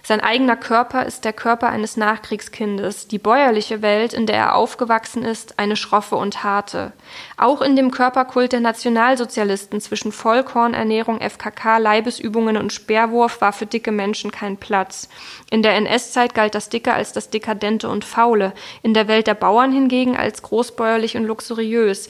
Sein 0.08 0.22
eigener 0.22 0.56
Körper 0.56 1.04
ist 1.04 1.26
der 1.26 1.34
Körper 1.34 1.68
eines 1.68 1.98
Nachkriegskindes. 1.98 3.08
Die 3.08 3.18
bäuerliche 3.18 3.82
Welt, 3.82 4.14
in 4.14 4.24
der 4.24 4.36
er 4.36 4.54
aufgewachsen 4.54 5.22
ist, 5.22 5.58
eine 5.58 5.76
schroffe 5.76 6.16
und 6.16 6.42
harte. 6.42 6.94
Auch 7.36 7.60
in 7.60 7.76
dem 7.76 7.90
Körperkult 7.90 8.52
der 8.52 8.60
Nationalsozialisten 8.60 9.82
zwischen 9.82 10.10
Vollkornernährung, 10.10 11.20
FKK, 11.20 11.76
Leibesübungen 11.76 12.56
und 12.56 12.72
Speerwurf 12.72 13.42
war 13.42 13.52
für 13.52 13.66
dicke 13.66 13.92
Menschen 13.92 14.30
kein 14.30 14.56
Platz. 14.56 15.10
In 15.50 15.62
der 15.62 15.76
NS-Zeit 15.76 16.34
galt 16.34 16.54
das 16.54 16.70
Dicke 16.70 16.94
als 16.94 17.12
das 17.12 17.28
Dekadente 17.28 17.90
und 17.90 18.06
Faule. 18.06 18.54
In 18.82 18.94
der 18.94 19.08
Welt 19.08 19.26
der 19.26 19.34
Bauern 19.34 19.72
hingegen 19.72 20.16
als 20.16 20.40
großbäuerlich 20.40 21.18
und 21.18 21.24
luxuriös. 21.24 22.08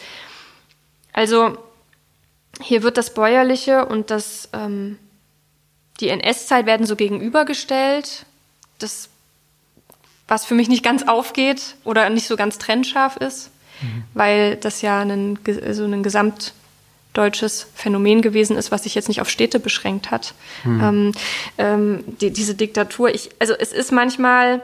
Also 1.12 1.59
hier 2.61 2.85
wird 2.85 2.97
das 2.97 3.12
Bäuerliche 3.12 3.87
und 3.87 4.12
das, 4.12 4.51
ähm, 4.53 5.01
die 6.01 6.09
NS-Zeit 6.09 6.66
werden 6.66 6.87
so 6.87 6.97
gegenübergestellt. 6.97 8.25
Das, 8.79 9.09
was 10.29 10.45
für 10.45 10.55
mich 10.55 10.69
nicht 10.69 10.85
ganz 10.85 11.07
aufgeht 11.07 11.77
oder 11.85 12.09
nicht 12.11 12.27
so 12.27 12.37
ganz 12.37 12.59
trennscharf 12.59 13.16
ist, 13.16 13.51
mhm. 13.81 14.05
weil 14.15 14.57
das 14.57 14.83
ja 14.83 15.01
ein, 15.01 15.39
so 15.73 15.85
ein 15.85 16.03
gesamtdeutsches 16.03 17.66
Phänomen 17.75 18.23
gewesen 18.23 18.57
ist, 18.57 18.70
was 18.70 18.85
sich 18.85 18.95
jetzt 18.95 19.09
nicht 19.09 19.20
auf 19.20 19.31
Städte 19.31 19.59
beschränkt 19.59 20.11
hat. 20.11 20.35
Mhm. 20.65 20.81
Ähm, 20.83 21.12
ähm, 21.59 22.05
die, 22.20 22.31
diese 22.31 22.55
Diktatur, 22.55 23.12
ich, 23.12 23.31
also 23.41 23.55
es 23.55 23.73
ist 23.73 23.91
manchmal, 23.91 24.62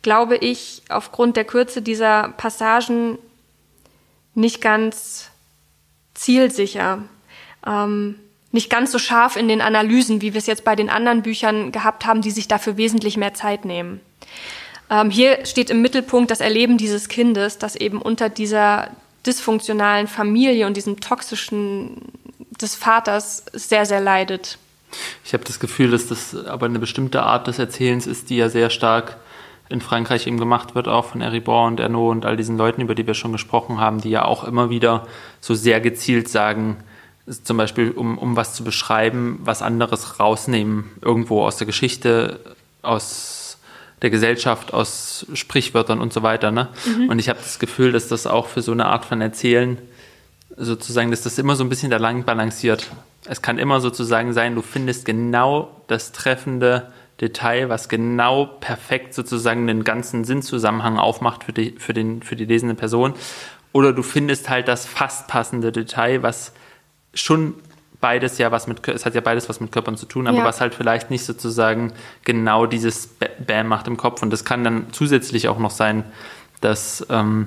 glaube 0.00 0.36
ich, 0.36 0.82
aufgrund 0.88 1.36
der 1.36 1.44
Kürze 1.44 1.82
dieser 1.82 2.30
Passagen 2.30 3.18
nicht 4.34 4.62
ganz 4.62 5.28
zielsicher, 6.14 7.02
ähm, 7.66 8.16
nicht 8.52 8.70
ganz 8.70 8.92
so 8.92 8.98
scharf 8.98 9.36
in 9.36 9.48
den 9.48 9.60
Analysen, 9.60 10.20
wie 10.20 10.34
wir 10.34 10.38
es 10.38 10.46
jetzt 10.46 10.64
bei 10.64 10.76
den 10.76 10.90
anderen 10.90 11.22
Büchern 11.22 11.72
gehabt 11.72 12.06
haben, 12.06 12.20
die 12.20 12.30
sich 12.30 12.48
dafür 12.48 12.76
wesentlich 12.76 13.16
mehr 13.16 13.34
Zeit 13.34 13.64
nehmen. 13.64 14.00
Ähm, 14.90 15.10
hier 15.10 15.44
steht 15.46 15.70
im 15.70 15.80
Mittelpunkt 15.80 16.30
das 16.30 16.40
Erleben 16.40 16.76
dieses 16.76 17.08
Kindes, 17.08 17.58
das 17.58 17.76
eben 17.76 18.00
unter 18.00 18.28
dieser 18.28 18.90
dysfunktionalen 19.26 20.06
Familie 20.06 20.66
und 20.66 20.76
diesem 20.76 21.00
toxischen 21.00 21.96
des 22.60 22.74
Vaters 22.74 23.44
sehr, 23.52 23.86
sehr 23.86 24.00
leidet. 24.00 24.58
Ich 25.24 25.32
habe 25.32 25.44
das 25.44 25.58
Gefühl, 25.58 25.90
dass 25.90 26.06
das 26.06 26.34
aber 26.46 26.66
eine 26.66 26.78
bestimmte 26.78 27.22
Art 27.22 27.46
des 27.46 27.58
Erzählens 27.58 28.06
ist, 28.06 28.28
die 28.28 28.36
ja 28.36 28.50
sehr 28.50 28.68
stark 28.68 29.16
in 29.70 29.80
Frankreich 29.80 30.26
eben 30.26 30.38
gemacht 30.38 30.74
wird, 30.74 30.86
auch 30.86 31.06
von 31.06 31.22
Eribor 31.22 31.66
und 31.66 31.80
Ernaud 31.80 32.10
und 32.10 32.26
all 32.26 32.36
diesen 32.36 32.58
Leuten, 32.58 32.82
über 32.82 32.94
die 32.94 33.06
wir 33.06 33.14
schon 33.14 33.32
gesprochen 33.32 33.80
haben, 33.80 34.02
die 34.02 34.10
ja 34.10 34.26
auch 34.26 34.44
immer 34.44 34.68
wieder 34.68 35.06
so 35.40 35.54
sehr 35.54 35.80
gezielt 35.80 36.28
sagen, 36.28 36.76
zum 37.26 37.56
Beispiel, 37.56 37.92
um, 37.92 38.18
um 38.18 38.36
was 38.36 38.54
zu 38.54 38.64
beschreiben, 38.64 39.40
was 39.44 39.62
anderes 39.62 40.18
rausnehmen, 40.18 40.90
irgendwo 41.00 41.44
aus 41.44 41.56
der 41.56 41.66
Geschichte, 41.66 42.40
aus 42.82 43.58
der 44.02 44.10
Gesellschaft, 44.10 44.74
aus 44.74 45.26
Sprichwörtern 45.32 46.00
und 46.00 46.12
so 46.12 46.22
weiter. 46.22 46.50
Ne? 46.50 46.68
Mhm. 46.84 47.08
Und 47.08 47.18
ich 47.18 47.28
habe 47.28 47.38
das 47.38 47.58
Gefühl, 47.58 47.92
dass 47.92 48.08
das 48.08 48.26
auch 48.26 48.48
für 48.48 48.60
so 48.60 48.72
eine 48.72 48.86
Art 48.86 49.04
von 49.04 49.20
Erzählen 49.20 49.78
sozusagen, 50.56 51.10
dass 51.10 51.22
das 51.22 51.38
immer 51.38 51.54
so 51.54 51.64
ein 51.64 51.68
bisschen 51.68 51.90
da 51.90 51.96
lang 51.96 52.24
balanciert. 52.24 52.90
Es 53.24 53.40
kann 53.40 53.58
immer 53.58 53.80
sozusagen 53.80 54.32
sein, 54.32 54.56
du 54.56 54.62
findest 54.62 55.04
genau 55.04 55.82
das 55.86 56.10
treffende 56.10 56.92
Detail, 57.20 57.68
was 57.68 57.88
genau 57.88 58.46
perfekt 58.46 59.14
sozusagen 59.14 59.68
den 59.68 59.84
ganzen 59.84 60.24
Sinnzusammenhang 60.24 60.98
aufmacht 60.98 61.44
für 61.44 61.52
die, 61.52 61.76
für 61.78 61.94
den, 61.94 62.22
für 62.22 62.34
die 62.34 62.44
lesende 62.44 62.74
Person. 62.74 63.14
Oder 63.72 63.92
du 63.92 64.02
findest 64.02 64.50
halt 64.50 64.66
das 64.66 64.84
fast 64.86 65.28
passende 65.28 65.70
Detail, 65.70 66.22
was 66.22 66.52
schon 67.14 67.54
beides 68.00 68.36
ja 68.38 68.50
was 68.50 68.66
mit, 68.66 68.86
es 68.88 69.06
hat 69.06 69.14
ja 69.14 69.20
beides 69.20 69.48
was 69.48 69.60
mit 69.60 69.72
Körpern 69.72 69.96
zu 69.96 70.06
tun, 70.06 70.26
aber 70.26 70.38
ja. 70.38 70.44
was 70.44 70.60
halt 70.60 70.74
vielleicht 70.74 71.10
nicht 71.10 71.24
sozusagen 71.24 71.92
genau 72.24 72.66
dieses 72.66 73.08
Bam 73.46 73.68
macht 73.68 73.86
im 73.86 73.96
Kopf. 73.96 74.22
Und 74.22 74.30
das 74.30 74.44
kann 74.44 74.64
dann 74.64 74.86
zusätzlich 74.92 75.48
auch 75.48 75.58
noch 75.58 75.70
sein, 75.70 76.04
dass 76.60 77.06
ähm, 77.10 77.46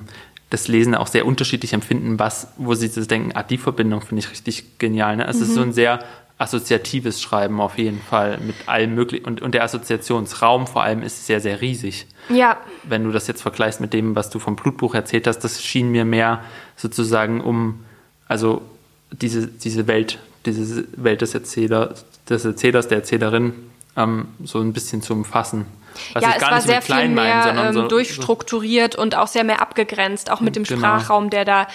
das 0.50 0.66
Lesen 0.66 0.94
auch 0.94 1.08
sehr 1.08 1.26
unterschiedlich 1.26 1.72
empfinden, 1.72 2.18
was, 2.18 2.48
wo 2.56 2.74
sie 2.74 2.88
so 2.88 3.04
denken, 3.04 3.32
ah, 3.34 3.42
die 3.42 3.58
Verbindung 3.58 4.00
finde 4.00 4.20
ich 4.20 4.30
richtig 4.30 4.78
genial. 4.78 5.16
Ne? 5.16 5.26
Es 5.26 5.36
mhm. 5.36 5.42
ist 5.42 5.54
so 5.54 5.62
ein 5.62 5.72
sehr 5.72 6.00
assoziatives 6.38 7.20
Schreiben 7.22 7.60
auf 7.60 7.78
jeden 7.78 8.00
Fall 8.00 8.38
mit 8.38 8.54
allem 8.66 8.94
möglichen. 8.94 9.24
Und, 9.24 9.42
und 9.42 9.54
der 9.54 9.64
Assoziationsraum 9.64 10.66
vor 10.66 10.82
allem 10.82 11.02
ist 11.02 11.26
sehr, 11.26 11.40
sehr 11.40 11.60
riesig. 11.60 12.06
Ja. 12.28 12.58
Wenn 12.82 13.04
du 13.04 13.10
das 13.10 13.26
jetzt 13.26 13.42
vergleichst 13.42 13.80
mit 13.80 13.92
dem, 13.92 14.14
was 14.14 14.30
du 14.30 14.38
vom 14.38 14.54
Blutbuch 14.54 14.94
erzählt 14.94 15.26
hast, 15.26 15.40
das 15.40 15.62
schien 15.62 15.90
mir 15.90 16.04
mehr 16.04 16.42
sozusagen 16.76 17.40
um, 17.40 17.84
also 18.28 18.62
diese, 19.10 19.46
diese 19.46 19.86
Welt, 19.86 20.18
diese 20.44 20.84
Welt 20.96 21.20
des 21.20 21.34
Erzählers, 21.34 22.04
des 22.28 22.44
Erzählers, 22.44 22.88
der 22.88 22.98
Erzählerin 22.98 23.54
ähm, 23.96 24.28
so 24.44 24.60
ein 24.60 24.72
bisschen 24.72 25.02
zu 25.02 25.12
umfassen. 25.12 25.66
Was 26.12 26.22
ja, 26.22 26.34
es 26.36 26.42
war 26.42 26.60
sehr 26.60 26.82
viel 26.82 27.08
mehr 27.08 27.52
mein, 27.54 27.68
ähm, 27.68 27.72
so, 27.72 27.88
durchstrukturiert 27.88 28.94
so. 28.94 29.02
und 29.02 29.14
auch 29.14 29.28
sehr 29.28 29.44
mehr 29.44 29.62
abgegrenzt, 29.62 30.30
auch 30.30 30.40
mit 30.40 30.56
dem 30.56 30.64
genau. 30.64 30.78
Sprachraum, 30.78 31.30
der 31.30 31.44
da 31.44 31.66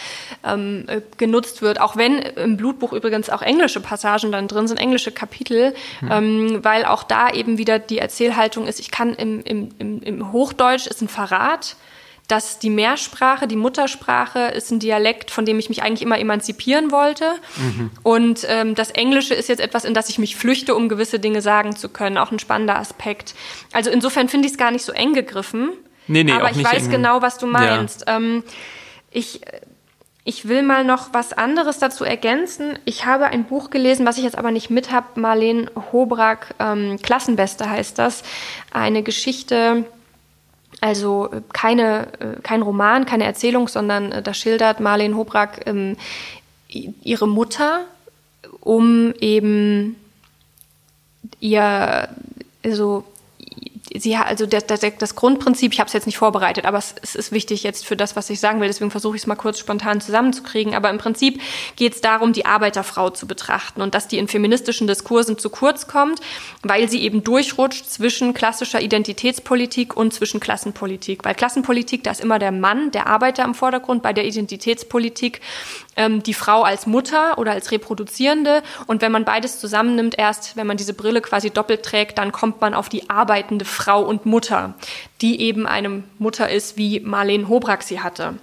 ähm, 0.43 0.85
äh, 0.87 1.01
genutzt 1.17 1.61
wird. 1.61 1.81
Auch 1.81 1.95
wenn 1.97 2.19
im 2.19 2.57
Blutbuch 2.57 2.93
übrigens 2.93 3.29
auch 3.29 3.41
englische 3.41 3.79
Passagen 3.79 4.31
dann 4.31 4.47
drin 4.47 4.67
sind, 4.67 4.77
englische 4.77 5.11
Kapitel, 5.11 5.73
hm. 5.99 6.11
ähm, 6.11 6.59
weil 6.63 6.85
auch 6.85 7.03
da 7.03 7.29
eben 7.29 7.57
wieder 7.57 7.79
die 7.79 7.97
Erzählhaltung 7.97 8.67
ist, 8.67 8.79
ich 8.79 8.91
kann 8.91 9.13
im, 9.13 9.41
im, 9.41 9.69
im, 9.79 10.01
im 10.01 10.31
Hochdeutsch 10.31 10.87
ist 10.87 11.01
ein 11.01 11.07
Verrat, 11.07 11.75
dass 12.31 12.59
die 12.59 12.69
Mehrsprache, 12.69 13.45
die 13.45 13.57
Muttersprache 13.57 14.39
ist 14.39 14.71
ein 14.71 14.79
Dialekt, 14.79 15.31
von 15.31 15.45
dem 15.45 15.59
ich 15.59 15.67
mich 15.67 15.83
eigentlich 15.83 16.01
immer 16.01 16.17
emanzipieren 16.17 16.89
wollte. 16.89 17.25
Mhm. 17.57 17.91
Und 18.03 18.45
ähm, 18.47 18.73
das 18.73 18.91
Englische 18.91 19.33
ist 19.33 19.49
jetzt 19.49 19.59
etwas, 19.59 19.83
in 19.83 19.93
das 19.93 20.07
ich 20.07 20.17
mich 20.17 20.37
flüchte, 20.37 20.73
um 20.73 20.87
gewisse 20.87 21.19
Dinge 21.19 21.41
sagen 21.41 21.75
zu 21.75 21.89
können. 21.89 22.17
Auch 22.17 22.31
ein 22.31 22.39
spannender 22.39 22.77
Aspekt. 22.77 23.35
Also 23.73 23.89
insofern 23.89 24.29
finde 24.29 24.45
ich 24.47 24.53
es 24.53 24.57
gar 24.57 24.71
nicht 24.71 24.85
so 24.85 24.93
eng 24.93 25.13
gegriffen. 25.13 25.71
Nee, 26.07 26.23
nee, 26.23 26.31
aber 26.31 26.51
ich 26.51 26.63
weiß 26.63 26.85
eng. 26.85 26.91
genau, 26.91 27.21
was 27.21 27.37
du 27.37 27.47
meinst. 27.47 28.05
Ja. 28.07 28.15
Ähm, 28.15 28.43
ich 29.11 29.41
ich 30.23 30.47
will 30.47 30.61
mal 30.61 30.85
noch 30.85 31.13
was 31.13 31.33
anderes 31.33 31.79
dazu 31.79 32.05
ergänzen. 32.05 32.77
Ich 32.85 33.05
habe 33.05 33.25
ein 33.25 33.45
Buch 33.45 33.71
gelesen, 33.71 34.05
was 34.05 34.17
ich 34.17 34.23
jetzt 34.23 34.37
aber 34.37 34.51
nicht 34.51 34.69
mit 34.69 34.91
habe. 34.91 35.19
Marlene 35.19 35.69
Hobrack, 35.91 36.53
ähm, 36.59 36.97
Klassenbeste 37.01 37.69
heißt 37.69 37.97
das. 37.97 38.23
Eine 38.71 39.03
Geschichte 39.03 39.85
also 40.81 41.29
äh, 41.31 41.41
keine, 41.53 42.07
äh, 42.19 42.41
kein 42.41 42.61
Roman, 42.61 43.05
keine 43.05 43.23
Erzählung, 43.23 43.67
sondern 43.69 44.11
äh, 44.11 44.21
da 44.21 44.33
schildert 44.33 44.79
Marlene 44.81 45.15
Hobrack 45.15 45.61
ähm, 45.67 45.95
ihre 46.67 47.27
Mutter, 47.27 47.85
um 48.59 49.13
eben 49.19 49.95
ihr, 51.39 52.09
also 52.63 53.03
sie 53.97 54.15
also 54.15 54.45
das, 54.45 54.65
das, 54.67 54.81
das 54.97 55.15
Grundprinzip, 55.15 55.73
ich 55.73 55.79
habe 55.79 55.87
es 55.87 55.93
jetzt 55.93 56.05
nicht 56.05 56.17
vorbereitet, 56.17 56.65
aber 56.65 56.77
es, 56.77 56.95
es, 57.01 57.15
ist 57.15 57.31
wichtig 57.31 57.63
jetzt 57.63 57.85
für 57.85 57.95
das, 57.95 58.15
was 58.15 58.29
ich 58.29 58.39
sagen 58.39 58.61
will, 58.61 58.67
deswegen 58.67 58.91
versuche 58.91 59.15
ich 59.15 59.23
es 59.23 59.27
mal 59.27 59.35
kurz 59.35 59.59
spontan 59.59 60.01
zusammenzukriegen. 60.01 60.75
Aber 60.75 60.89
im 60.89 60.97
Prinzip 60.97 61.41
geht 61.75 61.95
es 61.95 62.01
darum, 62.01 62.33
die 62.33 62.45
Arbeiterfrau 62.45 63.09
zu 63.09 63.27
betrachten 63.27 63.81
und 63.81 63.95
dass 63.95 64.07
die 64.07 64.17
in 64.17 64.27
feministischen 64.27 64.87
Diskursen 64.87 65.37
zu 65.37 65.49
kurz 65.49 65.87
kommt, 65.87 66.21
weil 66.63 66.89
sie 66.89 67.01
eben 67.01 67.23
durchrutscht 67.23 67.89
zwischen 67.89 68.33
klassischer 68.33 68.81
Identitätspolitik 68.81 69.95
und 69.95 70.13
zwischen 70.13 70.39
Klassenpolitik. 70.39 71.25
Weil 71.25 71.35
Klassenpolitik, 71.35 72.03
da 72.03 72.11
ist 72.11 72.21
immer 72.21 72.39
der 72.39 72.51
Mann, 72.51 72.91
der 72.91 73.07
Arbeiter 73.07 73.43
im 73.43 73.55
Vordergrund, 73.55 74.03
bei 74.03 74.13
der 74.13 74.25
Identitätspolitik 74.25 75.41
ähm, 75.95 76.23
die 76.23 76.33
Frau 76.33 76.63
als 76.63 76.87
Mutter 76.87 77.37
oder 77.37 77.51
als 77.51 77.71
Reproduzierende. 77.71 78.63
Und 78.87 79.01
wenn 79.01 79.11
man 79.11 79.25
beides 79.25 79.59
zusammennimmt, 79.59 80.17
erst 80.17 80.55
wenn 80.55 80.67
man 80.67 80.77
diese 80.77 80.93
Brille 80.93 81.21
quasi 81.21 81.49
doppelt 81.49 81.83
trägt, 81.83 82.17
dann 82.17 82.31
kommt 82.31 82.61
man 82.61 82.73
auf 82.73 82.89
die 82.89 83.09
arbeitende 83.09 83.65
Frau 83.65 84.01
und 84.01 84.25
Mutter, 84.25 84.73
die 85.21 85.39
eben 85.41 85.67
eine 85.67 86.03
Mutter 86.17 86.49
ist, 86.49 86.77
wie 86.77 86.99
Marlene 86.99 87.47
Hobrack 87.47 87.83
sie 87.83 88.01
hatte. 88.01 88.35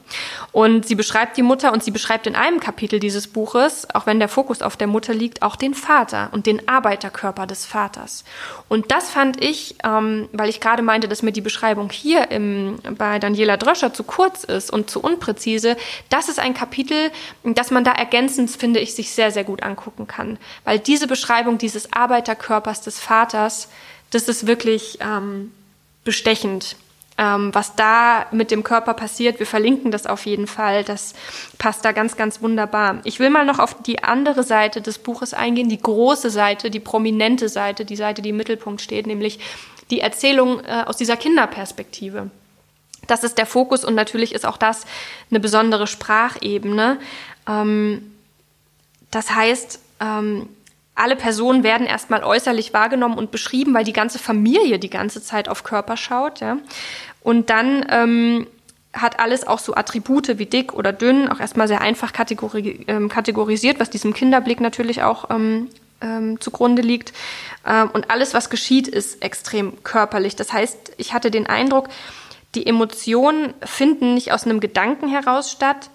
Und 0.52 0.86
sie 0.86 0.94
beschreibt 0.94 1.36
die 1.36 1.42
Mutter 1.42 1.72
und 1.72 1.82
sie 1.82 1.90
beschreibt 1.90 2.26
in 2.26 2.36
einem 2.36 2.60
Kapitel 2.60 3.00
dieses 3.00 3.26
Buches, 3.26 3.86
auch 3.94 4.06
wenn 4.06 4.20
der 4.20 4.28
Fokus 4.28 4.62
auf 4.62 4.76
der 4.76 4.86
Mutter 4.86 5.12
liegt, 5.12 5.42
auch 5.42 5.56
den 5.56 5.74
Vater 5.74 6.28
und 6.32 6.46
den 6.46 6.68
Arbeiterkörper 6.68 7.46
des 7.46 7.66
Vaters. 7.66 8.24
Und 8.68 8.92
das 8.92 9.10
fand 9.10 9.42
ich, 9.42 9.76
ähm, 9.84 10.28
weil 10.32 10.48
ich 10.48 10.60
gerade 10.60 10.82
meinte, 10.82 11.08
dass 11.08 11.22
mir 11.22 11.32
die 11.32 11.40
Beschreibung 11.40 11.90
hier 11.90 12.30
im, 12.30 12.78
bei 12.96 13.18
Daniela 13.18 13.56
Dröscher 13.56 13.92
zu 13.92 14.04
kurz 14.04 14.44
ist 14.44 14.70
und 14.70 14.88
zu 14.88 15.00
unpräzise, 15.00 15.76
das 16.10 16.28
ist 16.28 16.38
ein 16.38 16.54
Kapitel, 16.54 17.10
dass 17.42 17.70
man 17.70 17.82
da 17.84 17.92
ergänzend, 17.92 18.50
finde 18.50 18.80
ich, 18.80 18.94
sich 18.94 19.10
sehr, 19.10 19.32
sehr 19.32 19.44
gut 19.44 19.62
angucken 19.62 20.06
kann. 20.06 20.38
Weil 20.64 20.78
diese 20.78 21.08
Beschreibung 21.08 21.58
dieses 21.58 21.92
Arbeiterkörpers 21.92 22.82
des 22.82 23.00
Vaters, 23.00 23.68
das 24.10 24.28
ist 24.28 24.46
wirklich 24.46 24.98
ähm, 25.00 25.52
bestechend. 26.08 26.76
Ähm, 27.18 27.54
was 27.54 27.76
da 27.76 28.24
mit 28.30 28.50
dem 28.50 28.64
Körper 28.64 28.94
passiert, 28.94 29.40
wir 29.40 29.46
verlinken 29.46 29.90
das 29.90 30.06
auf 30.06 30.24
jeden 30.24 30.46
Fall, 30.46 30.84
das 30.84 31.12
passt 31.58 31.84
da 31.84 31.92
ganz, 31.92 32.16
ganz 32.16 32.40
wunderbar. 32.40 33.00
Ich 33.04 33.20
will 33.20 33.28
mal 33.28 33.44
noch 33.44 33.58
auf 33.58 33.82
die 33.82 34.02
andere 34.02 34.42
Seite 34.42 34.80
des 34.80 34.96
Buches 34.98 35.34
eingehen, 35.34 35.68
die 35.68 35.82
große 35.82 36.30
Seite, 36.30 36.70
die 36.70 36.80
prominente 36.80 37.50
Seite, 37.50 37.84
die 37.84 37.96
Seite, 37.96 38.22
die 38.22 38.30
im 38.30 38.38
Mittelpunkt 38.38 38.80
steht, 38.80 39.06
nämlich 39.06 39.38
die 39.90 40.00
Erzählung 40.00 40.60
äh, 40.60 40.84
aus 40.86 40.96
dieser 40.96 41.18
Kinderperspektive. 41.18 42.30
Das 43.06 43.22
ist 43.22 43.36
der 43.36 43.44
Fokus 43.46 43.84
und 43.84 43.94
natürlich 43.94 44.34
ist 44.34 44.46
auch 44.46 44.56
das 44.56 44.86
eine 45.30 45.40
besondere 45.40 45.86
Sprachebene. 45.86 46.98
Ähm, 47.46 48.14
das 49.10 49.34
heißt, 49.34 49.78
ähm, 50.00 50.48
alle 50.98 51.16
Personen 51.16 51.62
werden 51.62 51.86
erstmal 51.86 52.24
äußerlich 52.24 52.72
wahrgenommen 52.72 53.18
und 53.18 53.30
beschrieben, 53.30 53.74
weil 53.74 53.84
die 53.84 53.92
ganze 53.92 54.18
Familie 54.18 54.78
die 54.78 54.90
ganze 54.90 55.22
Zeit 55.22 55.48
auf 55.48 55.64
Körper 55.64 55.96
schaut. 55.96 56.40
Ja? 56.40 56.58
Und 57.22 57.50
dann 57.50 57.86
ähm, 57.90 58.46
hat 58.92 59.20
alles 59.20 59.46
auch 59.46 59.58
so 59.58 59.74
Attribute 59.74 60.38
wie 60.38 60.46
dick 60.46 60.74
oder 60.74 60.92
dünn, 60.92 61.28
auch 61.28 61.40
erstmal 61.40 61.68
sehr 61.68 61.80
einfach 61.80 62.12
kategori 62.12 62.84
ähm, 62.88 63.08
kategorisiert, 63.08 63.80
was 63.80 63.90
diesem 63.90 64.12
Kinderblick 64.12 64.60
natürlich 64.60 65.02
auch 65.02 65.30
ähm, 65.30 65.68
ähm, 66.00 66.40
zugrunde 66.40 66.82
liegt. 66.82 67.12
Ähm, 67.66 67.90
und 67.92 68.10
alles, 68.10 68.34
was 68.34 68.50
geschieht, 68.50 68.88
ist 68.88 69.22
extrem 69.22 69.82
körperlich. 69.84 70.36
Das 70.36 70.52
heißt, 70.52 70.92
ich 70.96 71.12
hatte 71.12 71.30
den 71.30 71.46
Eindruck, 71.46 71.88
die 72.54 72.66
Emotionen 72.66 73.54
finden 73.62 74.14
nicht 74.14 74.32
aus 74.32 74.44
einem 74.44 74.60
Gedanken 74.60 75.08
heraus 75.08 75.50
statt, 75.50 75.90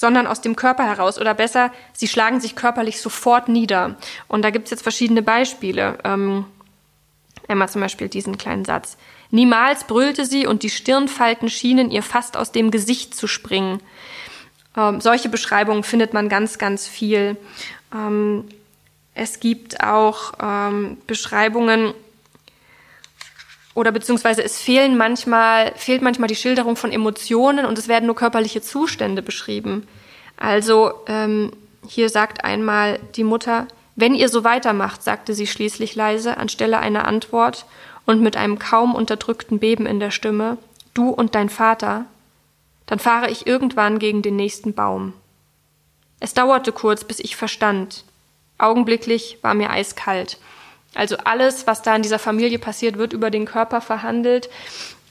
sondern 0.00 0.26
aus 0.26 0.40
dem 0.40 0.56
Körper 0.56 0.84
heraus. 0.84 1.20
Oder 1.20 1.34
besser, 1.34 1.70
sie 1.92 2.08
schlagen 2.08 2.40
sich 2.40 2.56
körperlich 2.56 3.02
sofort 3.02 3.50
nieder. 3.50 3.96
Und 4.28 4.40
da 4.42 4.48
gibt 4.48 4.64
es 4.64 4.70
jetzt 4.70 4.82
verschiedene 4.82 5.20
Beispiele. 5.20 5.98
Ähm, 6.04 6.46
Emma 7.48 7.68
zum 7.68 7.82
Beispiel 7.82 8.08
diesen 8.08 8.38
kleinen 8.38 8.64
Satz. 8.64 8.96
Niemals 9.30 9.84
brüllte 9.84 10.24
sie 10.24 10.46
und 10.46 10.62
die 10.62 10.70
Stirnfalten 10.70 11.50
schienen 11.50 11.90
ihr 11.90 12.02
fast 12.02 12.38
aus 12.38 12.50
dem 12.50 12.70
Gesicht 12.70 13.14
zu 13.14 13.26
springen. 13.26 13.80
Ähm, 14.74 15.02
solche 15.02 15.28
Beschreibungen 15.28 15.82
findet 15.82 16.14
man 16.14 16.30
ganz, 16.30 16.56
ganz 16.56 16.88
viel. 16.88 17.36
Ähm, 17.94 18.46
es 19.14 19.38
gibt 19.38 19.82
auch 19.84 20.32
ähm, 20.40 20.96
Beschreibungen, 21.06 21.92
oder 23.74 23.92
beziehungsweise 23.92 24.42
es 24.42 24.58
fehlen 24.58 24.96
manchmal, 24.96 25.72
fehlt 25.76 26.02
manchmal 26.02 26.28
die 26.28 26.36
Schilderung 26.36 26.76
von 26.76 26.92
Emotionen 26.92 27.66
und 27.66 27.78
es 27.78 27.88
werden 27.88 28.06
nur 28.06 28.16
körperliche 28.16 28.62
Zustände 28.62 29.22
beschrieben. 29.22 29.86
Also 30.36 30.92
ähm, 31.06 31.52
hier 31.86 32.08
sagt 32.08 32.44
einmal 32.44 32.98
die 33.16 33.24
Mutter, 33.24 33.66
wenn 33.96 34.14
ihr 34.14 34.28
so 34.28 34.44
weitermacht, 34.44 35.02
sagte 35.02 35.34
sie 35.34 35.46
schließlich 35.46 35.94
leise, 35.94 36.36
anstelle 36.36 36.78
einer 36.78 37.06
Antwort 37.06 37.66
und 38.06 38.22
mit 38.22 38.36
einem 38.36 38.58
kaum 38.58 38.94
unterdrückten 38.94 39.58
Beben 39.58 39.86
in 39.86 40.00
der 40.00 40.10
Stimme, 40.10 40.56
du 40.94 41.10
und 41.10 41.34
dein 41.34 41.48
Vater, 41.48 42.06
dann 42.86 42.98
fahre 42.98 43.30
ich 43.30 43.46
irgendwann 43.46 43.98
gegen 43.98 44.22
den 44.22 44.36
nächsten 44.36 44.74
Baum. 44.74 45.12
Es 46.18 46.34
dauerte 46.34 46.72
kurz, 46.72 47.04
bis 47.04 47.20
ich 47.20 47.36
verstand. 47.36 48.04
Augenblicklich 48.58 49.38
war 49.42 49.54
mir 49.54 49.70
eiskalt. 49.70 50.38
Also 50.94 51.16
alles, 51.24 51.66
was 51.66 51.82
da 51.82 51.94
in 51.94 52.02
dieser 52.02 52.18
Familie 52.18 52.58
passiert, 52.58 52.98
wird 52.98 53.12
über 53.12 53.30
den 53.30 53.44
Körper 53.44 53.80
verhandelt. 53.80 54.50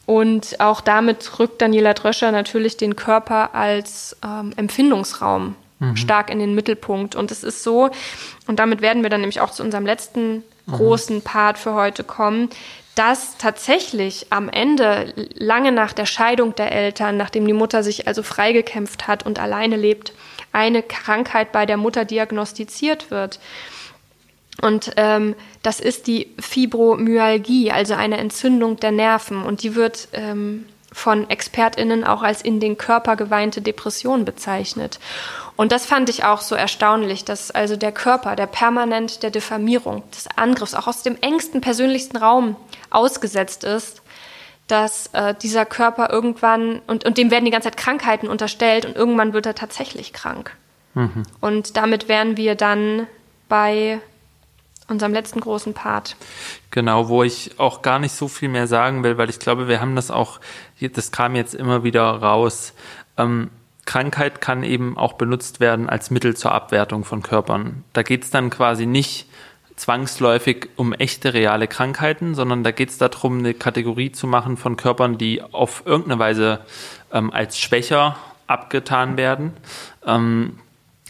Und 0.06 0.60
auch 0.60 0.82
damit 0.82 1.40
rückt 1.40 1.62
Daniela 1.62 1.94
Dröscher 1.94 2.32
natürlich 2.32 2.78
den 2.78 2.96
Körper 2.96 3.54
als 3.54 4.18
ähm, 4.24 4.54
Empfindungsraum 4.56 5.56
mhm. 5.80 5.96
stark 5.96 6.30
in 6.30 6.40
den 6.40 6.56
Mittelpunkt. 6.56 7.16
Und 7.16 7.32
es 7.32 7.44
ist 7.44 7.64
so, 7.64 7.90
und 8.48 8.60
damit 8.60 8.82
werden 8.82 9.04
wir 9.04 9.10
dann 9.10 9.22
nämlich 9.22 9.42
auch 9.42 9.52
zu 9.52 9.64
unserem 9.64 9.86
letzten 9.86 10.44
mhm. 10.66 10.72
großen 10.72 11.22
Part 11.22 11.58
für 11.58 11.74
heute 11.74 12.04
kommen, 12.04 12.50
dass 12.96 13.38
tatsächlich 13.38 14.28
am 14.30 14.50
Ende, 14.50 15.14
lange 15.36 15.72
nach 15.72 15.94
der 15.94 16.06
Scheidung 16.06 16.56
der 16.56 16.72
Eltern, 16.72 17.16
nachdem 17.16 17.48
die 17.48 17.54
Mutter 17.54 17.82
sich 17.82 18.08
also 18.08 18.24
freigekämpft 18.24 19.08
hat 19.08 19.26
und 19.26 19.40
alleine 19.40 19.78
lebt, 19.78 20.12
eine 20.52 20.84
Krankheit 20.84 21.52
bei 21.52 21.66
der 21.66 21.78
Mutter 21.78 22.04
diagnostiziert 22.04 23.12
wird. 23.12 23.40
Und 24.62 24.92
ähm, 24.98 25.36
das 25.62 25.80
ist 25.80 26.08
die 26.08 26.34
Fibromyalgie, 26.40 27.72
also 27.72 27.94
eine 27.94 28.18
Entzündung 28.18 28.78
der 28.78 28.92
Nerven. 28.92 29.44
Und 29.44 29.64
die 29.64 29.76
wird 29.76 30.10
ähm, 30.14 30.66
von 30.92 31.30
ExpertInnen 31.30 32.04
auch 32.04 32.24
als 32.24 32.42
in 32.42 32.60
den 32.60 32.78
Körper 32.78 33.16
geweinte 33.16 33.62
Depression 33.62 34.26
bezeichnet. 34.26 35.00
Und 35.56 35.72
das 35.72 35.86
fand 35.86 36.10
ich 36.10 36.24
auch 36.24 36.42
so 36.42 36.56
erstaunlich, 36.56 37.26
dass 37.26 37.52
also 37.52 37.76
der 37.76 37.92
Körper, 37.92 38.36
der 38.36 38.48
permanent 38.48 39.24
der 39.24 39.30
Diffamierung, 39.30 40.04
des 40.12 40.28
Angriffs, 40.36 40.74
auch 40.74 40.88
aus 40.88 41.04
dem 41.04 41.18
engsten, 41.22 41.62
persönlichsten 41.62 42.18
Raum 42.18 42.56
ausgesetzt 42.90 43.64
ist, 43.64 44.02
dass 44.68 45.08
äh, 45.14 45.34
dieser 45.36 45.66
Körper 45.66 46.12
irgendwann, 46.12 46.82
und, 46.88 47.06
und 47.06 47.18
dem 47.18 47.32
werden 47.32 47.46
die 47.46 47.52
ganze 47.52 47.70
Zeit 47.70 47.78
Krankheiten 47.78 48.28
unterstellt 48.28 48.86
und 48.86 48.96
irgendwann 48.96 49.34
wird 49.34 49.46
er 49.46 49.56
tatsächlich 49.56 50.14
krank. 50.14 50.56
Mhm. 50.94 51.24
Und 51.42 51.76
damit 51.76 52.08
wären 52.08 52.38
wir 52.38 52.56
dann 52.56 53.08
bei 53.48 54.00
unserem 54.90 55.14
letzten 55.14 55.40
großen 55.40 55.74
Part. 55.74 56.16
Genau, 56.72 57.10
wo 57.10 57.24
ich 57.24 57.60
auch 57.60 57.82
gar 57.82 58.00
nicht 58.00 58.14
so 58.14 58.28
viel 58.28 58.50
mehr 58.50 58.68
sagen 58.68 59.04
will, 59.04 59.18
weil 59.18 59.30
ich 59.30 59.40
glaube, 59.40 59.68
wir 59.68 59.82
haben 59.82 59.96
das 59.96 60.12
auch, 60.12 60.40
das 60.80 61.12
kam 61.12 61.36
jetzt 61.36 61.54
immer 61.54 61.84
wieder 61.84 62.04
raus. 62.04 62.74
Ähm, 63.18 63.50
Krankheit 63.86 64.40
kann 64.40 64.64
eben 64.64 64.98
auch 64.98 65.14
benutzt 65.14 65.60
werden 65.60 65.90
als 65.90 66.12
Mittel 66.12 66.36
zur 66.36 66.52
Abwertung 66.52 67.06
von 67.06 67.24
Körpern. 67.24 67.84
Da 67.94 68.04
geht 68.04 68.24
es 68.24 68.30
dann 68.30 68.52
quasi 68.52 68.86
nicht 68.86 69.26
zwangsläufig 69.80 70.70
um 70.76 70.94
echte 70.94 71.34
reale 71.34 71.68
Krankheiten, 71.68 72.36
sondern 72.36 72.64
da 72.64 72.72
geht 72.72 72.90
es 72.90 72.98
darum, 72.98 73.40
eine 73.40 73.54
Kategorie 73.54 74.12
zu 74.12 74.28
machen 74.28 74.58
von 74.58 74.76
Körpern, 74.76 75.18
die 75.18 75.42
auf 75.42 75.84
irgendeine 75.86 76.20
Weise 76.20 76.60
ähm, 77.12 77.32
als 77.32 77.58
schwächer 77.58 78.18
abgetan 78.46 79.18
werden. 79.18 79.54
Ähm, 80.06 80.60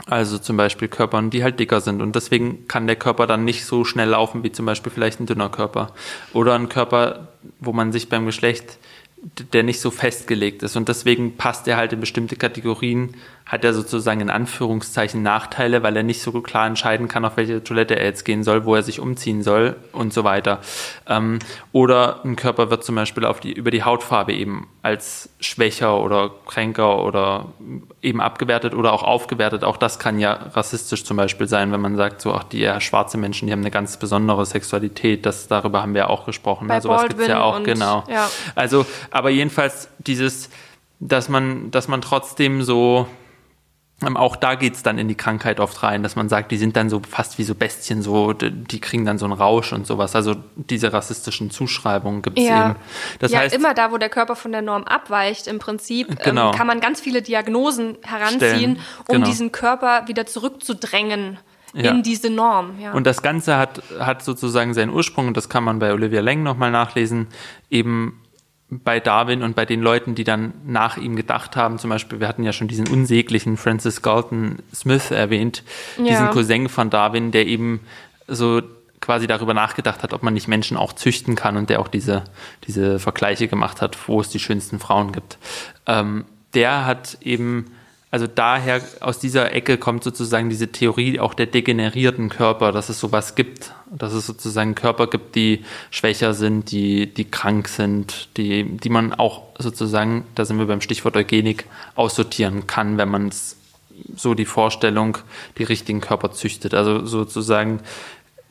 also 0.10 0.38
zum 0.38 0.57
Beispiel 0.57 0.88
Körpern, 0.88 1.30
die 1.30 1.44
halt 1.44 1.60
dicker 1.60 1.81
sind 1.81 2.02
und 2.02 2.15
deswegen 2.15 2.68
kann 2.68 2.88
der 2.88 2.95
Körper 2.95 3.27
dann 3.27 3.45
nicht 3.45 3.65
so 3.65 3.84
schnell 3.84 4.10
laufen 4.10 4.44
wie 4.44 4.52
zum 4.52 4.65
Beispiel 4.65 4.91
vielleicht 4.91 5.19
ein 5.19 5.26
dünner 5.26 5.49
Körper. 5.49 5.94
Oder 6.34 6.56
ein 6.56 6.69
Körper, 6.69 7.30
wo 7.60 7.73
man 7.73 7.91
sich 7.91 8.10
beim 8.10 8.26
Geschlecht 8.26 8.77
der 9.53 9.64
nicht 9.64 9.81
so 9.81 9.91
festgelegt 9.91 10.64
ist. 10.64 10.76
Und 10.76 10.88
deswegen 10.88 11.36
passt 11.36 11.68
er 11.68 11.77
halt 11.77 11.94
in 11.94 11.99
bestimmte 11.99 12.36
Kategorien, 12.36 13.15
hat 13.49 13.63
er 13.63 13.73
sozusagen 13.73 14.21
in 14.21 14.30
Anführungszeichen 14.30 15.23
Nachteile, 15.23 15.81
weil 15.81 15.97
er 15.97 16.03
nicht 16.03 16.21
so 16.21 16.31
klar 16.41 16.67
entscheiden 16.67 17.07
kann, 17.07 17.26
auf 17.26 17.35
welche 17.35 17.63
Toilette 17.63 17.97
er 17.97 18.05
jetzt 18.05 18.23
gehen 18.23 18.43
soll, 18.43 18.63
wo 18.63 18.76
er 18.76 18.84
sich 18.84 18.99
umziehen 18.99 19.41
soll 19.41 19.76
und 19.91 20.13
so 20.13 20.23
weiter. 20.23 20.59
Ähm, 21.07 21.39
oder 21.71 22.23
ein 22.23 22.35
Körper 22.35 22.69
wird 22.69 22.84
zum 22.84 22.93
Beispiel 22.93 23.26
auf 23.26 23.39
die, 23.39 23.51
über 23.51 23.71
die 23.71 23.81
Hautfarbe 23.81 24.34
eben 24.34 24.67
als 24.84 25.30
schwächer 25.39 25.99
oder 25.99 26.30
kränker 26.45 27.03
oder 27.03 27.47
eben 28.03 28.21
abgewertet 28.21 28.76
oder 28.76 28.93
auch 28.93 29.01
aufgewertet. 29.01 29.63
Auch 29.63 29.77
das 29.77 29.97
kann 29.97 30.19
ja 30.19 30.34
rassistisch 30.53 31.03
zum 31.03 31.17
Beispiel 31.17 31.47
sein, 31.47 31.71
wenn 31.71 31.81
man 31.81 31.95
sagt, 31.97 32.21
so, 32.21 32.31
ach, 32.35 32.43
die 32.43 32.59
ja, 32.59 32.80
schwarze 32.80 33.17
Menschen, 33.17 33.47
die 33.47 33.51
haben 33.51 33.61
eine 33.61 33.71
ganz 33.71 33.97
besondere 33.97 34.45
Sexualität. 34.45 35.26
Das, 35.26 35.47
darüber 35.47 35.81
haben 35.81 35.95
wir 35.95 36.11
auch 36.11 36.27
gesprochen. 36.27 36.67
Bei 36.67 36.76
also 36.76 36.89
was 36.89 37.07
gibt 37.07 37.19
es 37.19 37.27
ja 37.27 37.41
auch, 37.41 37.63
genau. 37.63 38.03
Ja. 38.07 38.30
Also, 38.53 38.85
aber 39.09 39.31
jedenfalls 39.31 39.89
dieses, 39.97 40.51
dass 40.99 41.30
man, 41.30 41.71
dass 41.71 41.88
man 41.88 42.01
trotzdem 42.01 42.61
so 42.61 43.07
auch 44.15 44.35
da 44.35 44.55
geht's 44.55 44.81
dann 44.81 44.97
in 44.97 45.07
die 45.07 45.15
Krankheit 45.15 45.59
oft 45.59 45.84
rein, 45.84 46.03
dass 46.03 46.15
man 46.15 46.30
sagt, 46.30 46.51
die 46.51 46.57
sind 46.57 46.77
dann 46.77 46.89
so 46.89 47.01
fast 47.07 47.38
wie 47.38 47.43
so 47.43 47.53
Bestien, 47.53 48.01
so 48.01 48.34
die 48.34 48.80
kriegen 48.80 49.05
dann 49.05 49.17
so 49.17 49.26
einen 49.26 49.34
Rausch 49.34 49.73
und 49.73 49.85
sowas. 49.85 50.15
Also 50.15 50.35
diese 50.55 50.93
rassistischen 50.93 51.51
Zuschreibungen 51.51 52.21
gibt's 52.21 52.41
ja. 52.41 52.71
eben. 52.71 52.76
Das 53.19 53.31
ja, 53.31 53.39
heißt, 53.39 53.53
immer 53.53 53.73
da, 53.73 53.91
wo 53.91 53.97
der 53.97 54.09
Körper 54.09 54.35
von 54.35 54.51
der 54.51 54.61
Norm 54.61 54.84
abweicht, 54.84 55.47
im 55.47 55.59
Prinzip 55.59 56.09
ähm, 56.09 56.17
genau. 56.23 56.51
ähm, 56.51 56.57
kann 56.57 56.67
man 56.67 56.80
ganz 56.80 57.01
viele 57.01 57.21
Diagnosen 57.21 57.97
heranziehen, 58.03 58.80
um 59.07 59.15
genau. 59.15 59.27
diesen 59.27 59.51
Körper 59.51 60.07
wieder 60.07 60.26
zurückzudrängen. 60.26 61.38
Ja. 61.71 61.91
in 61.91 62.01
diese 62.01 62.31
Norm. 62.31 62.80
Ja. 62.80 62.93
Und 62.93 63.05
das 63.05 63.21
Ganze 63.21 63.57
hat, 63.57 63.84
hat 63.99 64.23
sozusagen 64.23 64.73
seinen 64.73 64.89
Ursprung, 64.89 65.27
und 65.27 65.38
das 65.38 65.49
kann 65.49 65.63
man 65.63 65.77
bei 65.77 65.93
Olivia 65.93 66.19
Leng 66.19 66.41
nochmal 66.41 66.71
nachlesen, 66.71 67.27
eben 67.69 68.19
bei 68.69 68.99
Darwin 68.99 69.41
und 69.41 69.55
bei 69.55 69.65
den 69.65 69.81
Leuten, 69.81 70.13
die 70.13 70.23
dann 70.23 70.53
nach 70.65 70.97
ihm 70.97 71.15
gedacht 71.15 71.55
haben, 71.55 71.79
zum 71.79 71.89
Beispiel, 71.89 72.19
wir 72.19 72.27
hatten 72.27 72.43
ja 72.43 72.53
schon 72.53 72.67
diesen 72.67 72.87
unsäglichen 72.87 73.57
Francis 73.57 74.01
Galton 74.01 74.59
Smith 74.73 75.09
erwähnt, 75.09 75.63
ja. 75.97 76.03
diesen 76.03 76.29
Cousin 76.29 76.69
von 76.69 76.89
Darwin, 76.89 77.31
der 77.31 77.47
eben 77.47 77.79
so 78.27 78.61
quasi 79.01 79.25
darüber 79.27 79.53
nachgedacht 79.53 80.03
hat, 80.03 80.13
ob 80.13 80.21
man 80.21 80.33
nicht 80.33 80.47
Menschen 80.47 80.77
auch 80.77 80.93
züchten 80.93 81.35
kann 81.35 81.57
und 81.57 81.69
der 81.69 81.79
auch 81.79 81.87
diese, 81.87 82.25
diese 82.67 82.99
Vergleiche 82.99 83.47
gemacht 83.47 83.81
hat, 83.81 83.97
wo 84.07 84.21
es 84.21 84.29
die 84.29 84.39
schönsten 84.39 84.77
Frauen 84.77 85.13
gibt. 85.13 85.37
Ähm, 85.87 86.25
der 86.53 86.85
hat 86.85 87.17
eben 87.21 87.71
also 88.11 88.26
daher 88.26 88.81
aus 89.02 89.19
dieser 89.19 89.53
Ecke 89.53 89.77
kommt 89.77 90.03
sozusagen 90.03 90.49
diese 90.49 90.72
Theorie 90.72 91.19
auch 91.19 91.36
der 91.36 91.45
degenerierten 91.45 92.30
Körper, 92.30 92.72
dass 92.72 92.90
es 92.90 92.99
sowas 92.99 93.36
gibt, 93.36 93.73
dass 93.91 94.14
es 94.14 94.26
sozusagen 94.26 94.73
Körper 94.73 95.07
gibt, 95.07 95.36
die 95.36 95.64
schwächer 95.91 96.34
sind, 96.34 96.72
die, 96.72 97.14
die 97.14 97.26
krank 97.26 97.68
sind, 97.68 98.30
die, 98.36 98.64
die 98.64 98.90
man 98.90 99.14
auch 99.14 99.44
sozusagen, 99.60 100.26
da 100.34 100.45
sind 100.45 100.57
wir 100.57 100.65
beim 100.65 100.81
Stichwort 100.81 101.18
Eugenik, 101.18 101.65
aussortieren 101.95 102.65
kann, 102.65 102.98
wenn 102.98 103.10
man 103.10 103.31
so 104.15 104.34
die 104.34 104.45
Vorstellung, 104.45 105.19
die 105.57 105.64
richtigen 105.64 106.02
Körper 106.02 106.31
züchtet. 106.31 106.73
Also 106.73 107.06
sozusagen 107.06 107.81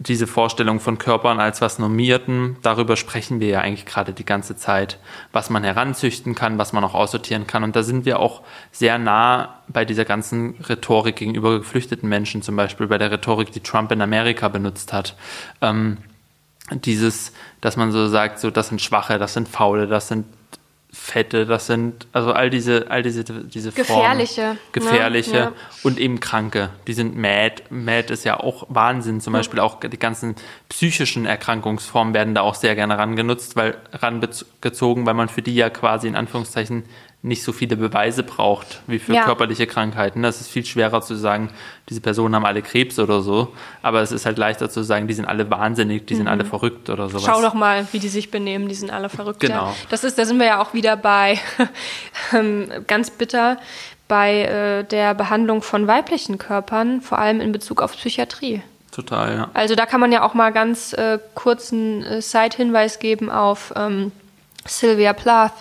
diese 0.00 0.28
Vorstellung 0.28 0.78
von 0.78 0.98
Körpern 0.98 1.40
als 1.40 1.60
was 1.60 1.80
Normierten, 1.80 2.56
darüber 2.62 2.96
sprechen 2.96 3.40
wir 3.40 3.48
ja 3.48 3.60
eigentlich 3.60 3.84
gerade 3.84 4.12
die 4.12 4.24
ganze 4.24 4.54
Zeit, 4.56 4.98
was 5.32 5.50
man 5.50 5.64
heranzüchten 5.64 6.36
kann, 6.36 6.56
was 6.56 6.72
man 6.72 6.84
auch 6.84 6.94
aussortieren 6.94 7.48
kann. 7.48 7.64
Und 7.64 7.74
da 7.74 7.82
sind 7.82 8.04
wir 8.04 8.20
auch 8.20 8.42
sehr 8.70 8.98
nah 8.98 9.60
bei 9.66 9.84
dieser 9.84 10.04
ganzen 10.04 10.54
Rhetorik 10.68 11.16
gegenüber 11.16 11.58
geflüchteten 11.58 12.08
Menschen, 12.08 12.42
zum 12.42 12.54
Beispiel 12.54 12.86
bei 12.86 12.98
der 12.98 13.10
Rhetorik, 13.10 13.50
die 13.50 13.60
Trump 13.60 13.90
in 13.90 14.00
Amerika 14.00 14.46
benutzt 14.46 14.92
hat. 14.92 15.16
Ähm, 15.62 15.98
dieses, 16.70 17.32
dass 17.60 17.76
man 17.76 17.90
so 17.90 18.06
sagt, 18.06 18.38
so 18.38 18.50
das 18.50 18.68
sind 18.68 18.80
Schwache, 18.80 19.18
das 19.18 19.34
sind 19.34 19.48
Faule, 19.48 19.88
das 19.88 20.06
sind 20.06 20.26
Fette, 20.90 21.44
das 21.44 21.66
sind 21.66 22.06
also 22.12 22.32
all 22.32 22.48
diese, 22.48 22.90
all 22.90 23.02
diese, 23.02 23.23
diese 23.23 23.73
gefährliche, 23.73 24.43
Formen, 24.43 24.59
gefährliche 24.73 25.32
ne? 25.32 25.39
ja. 25.39 25.52
und 25.82 25.98
eben 25.98 26.19
Kranke. 26.19 26.70
Die 26.86 26.94
sind 26.94 27.15
mad. 27.15 27.62
Mad 27.69 28.10
ist 28.12 28.24
ja 28.24 28.40
auch 28.40 28.65
Wahnsinn. 28.70 29.20
Zum 29.20 29.35
ja. 29.35 29.40
Beispiel 29.40 29.60
auch 29.60 29.81
die 29.81 29.98
ganzen 29.98 30.35
psychischen 30.70 31.27
Erkrankungsformen 31.27 32.15
werden 32.15 32.35
da 32.35 32.40
auch 32.40 32.55
sehr 32.55 32.74
gerne 32.74 32.97
rangenutzt, 32.97 33.55
weil 33.55 33.77
rangezogen, 33.93 35.05
weil 35.05 35.15
man 35.15 35.28
für 35.28 35.43
die 35.43 35.55
ja 35.55 35.69
quasi 35.69 36.09
in 36.09 36.16
Anführungszeichen 36.16 36.85
nicht 37.20 37.42
so 37.42 37.52
viele 37.52 37.76
Beweise 37.76 38.22
braucht 38.22 38.80
wie 38.86 39.00
für 39.00 39.12
ja. 39.12 39.24
körperliche 39.24 39.66
Krankheiten. 39.66 40.22
Das 40.22 40.40
ist 40.40 40.48
viel 40.48 40.64
schwerer 40.64 41.02
zu 41.02 41.16
sagen, 41.16 41.50
diese 41.88 42.00
Personen 42.00 42.34
haben 42.36 42.44
alle 42.44 42.62
Krebs 42.62 42.98
oder 43.00 43.22
so. 43.22 43.52
Aber 43.82 44.02
es 44.02 44.12
ist 44.12 44.24
halt 44.24 44.38
leichter 44.38 44.70
zu 44.70 44.84
sagen, 44.84 45.08
die 45.08 45.14
sind 45.14 45.24
alle 45.24 45.50
wahnsinnig, 45.50 46.06
die 46.06 46.14
mhm. 46.14 46.18
sind 46.18 46.28
alle 46.28 46.44
verrückt 46.44 46.90
oder 46.90 47.08
sowas. 47.08 47.24
Schau 47.24 47.42
doch 47.42 47.54
mal, 47.54 47.86
wie 47.90 47.98
die 47.98 48.08
sich 48.08 48.30
benehmen, 48.30 48.68
die 48.68 48.76
sind 48.76 48.90
alle 48.90 49.08
verrückt. 49.08 49.40
Genau. 49.40 49.66
Ja. 49.66 49.74
Das 49.90 50.04
ist, 50.04 50.16
da 50.16 50.24
sind 50.24 50.38
wir 50.38 50.46
ja 50.46 50.62
auch 50.62 50.74
wieder 50.74 50.96
bei 50.96 51.40
ähm, 52.32 52.68
ganz 52.86 53.10
bitter 53.10 53.58
bei 54.06 54.42
äh, 54.42 54.84
der 54.84 55.14
Behandlung 55.14 55.60
von 55.60 55.86
weiblichen 55.86 56.38
Körpern, 56.38 57.02
vor 57.02 57.18
allem 57.18 57.40
in 57.40 57.52
Bezug 57.52 57.82
auf 57.82 57.92
Psychiatrie. 57.92 58.62
Total, 58.90 59.36
ja. 59.36 59.50
Also 59.54 59.74
da 59.74 59.86
kann 59.86 60.00
man 60.00 60.12
ja 60.12 60.22
auch 60.22 60.34
mal 60.34 60.50
ganz 60.50 60.92
äh, 60.94 61.18
kurzen 61.34 62.04
äh, 62.04 62.22
Side-Hinweis 62.22 63.00
geben 63.00 63.30
auf 63.30 63.74
ähm, 63.76 64.12
Sylvia 64.68 65.12
Plath, 65.12 65.52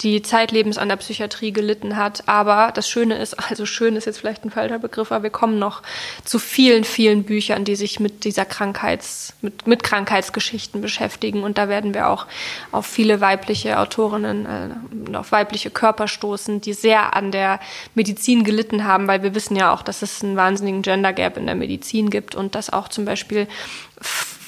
die 0.00 0.22
zeitlebens 0.22 0.78
an 0.78 0.88
der 0.88 0.96
Psychiatrie 0.96 1.52
gelitten 1.52 1.96
hat. 1.96 2.28
Aber 2.28 2.72
das 2.74 2.88
Schöne 2.88 3.16
ist, 3.16 3.34
also 3.50 3.66
schön 3.66 3.96
ist 3.96 4.06
jetzt 4.06 4.18
vielleicht 4.18 4.44
ein 4.44 4.50
falscher 4.50 4.78
Begriff, 4.78 5.12
aber 5.12 5.24
wir 5.24 5.30
kommen 5.30 5.58
noch 5.58 5.82
zu 6.24 6.38
vielen, 6.38 6.84
vielen 6.84 7.24
Büchern, 7.24 7.64
die 7.64 7.76
sich 7.76 8.00
mit 8.00 8.24
dieser 8.24 8.44
Krankheits, 8.44 9.34
mit, 9.40 9.66
mit 9.66 9.82
Krankheitsgeschichten 9.82 10.80
beschäftigen. 10.80 11.42
Und 11.42 11.58
da 11.58 11.68
werden 11.68 11.94
wir 11.94 12.08
auch 12.08 12.26
auf 12.72 12.86
viele 12.86 13.20
weibliche 13.20 13.78
Autorinnen, 13.78 14.46
äh, 14.46 15.16
auf 15.16 15.32
weibliche 15.32 15.70
Körper 15.70 16.08
stoßen, 16.08 16.60
die 16.60 16.72
sehr 16.72 17.14
an 17.14 17.32
der 17.32 17.60
Medizin 17.94 18.44
gelitten 18.44 18.84
haben, 18.84 19.06
weil 19.06 19.22
wir 19.22 19.34
wissen 19.34 19.56
ja 19.56 19.72
auch, 19.72 19.82
dass 19.82 20.02
es 20.02 20.22
einen 20.22 20.36
wahnsinnigen 20.36 20.82
Gender 20.82 21.12
Gap 21.12 21.36
in 21.36 21.46
der 21.46 21.54
Medizin 21.54 22.10
gibt 22.10 22.34
und 22.34 22.54
dass 22.54 22.70
auch 22.70 22.88
zum 22.88 23.04
Beispiel 23.04 23.46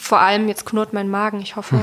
vor 0.07 0.21
allem, 0.21 0.49
jetzt 0.49 0.65
knurrt 0.65 0.93
mein 0.93 1.09
Magen, 1.09 1.41
ich 1.41 1.57
hoffe. 1.57 1.81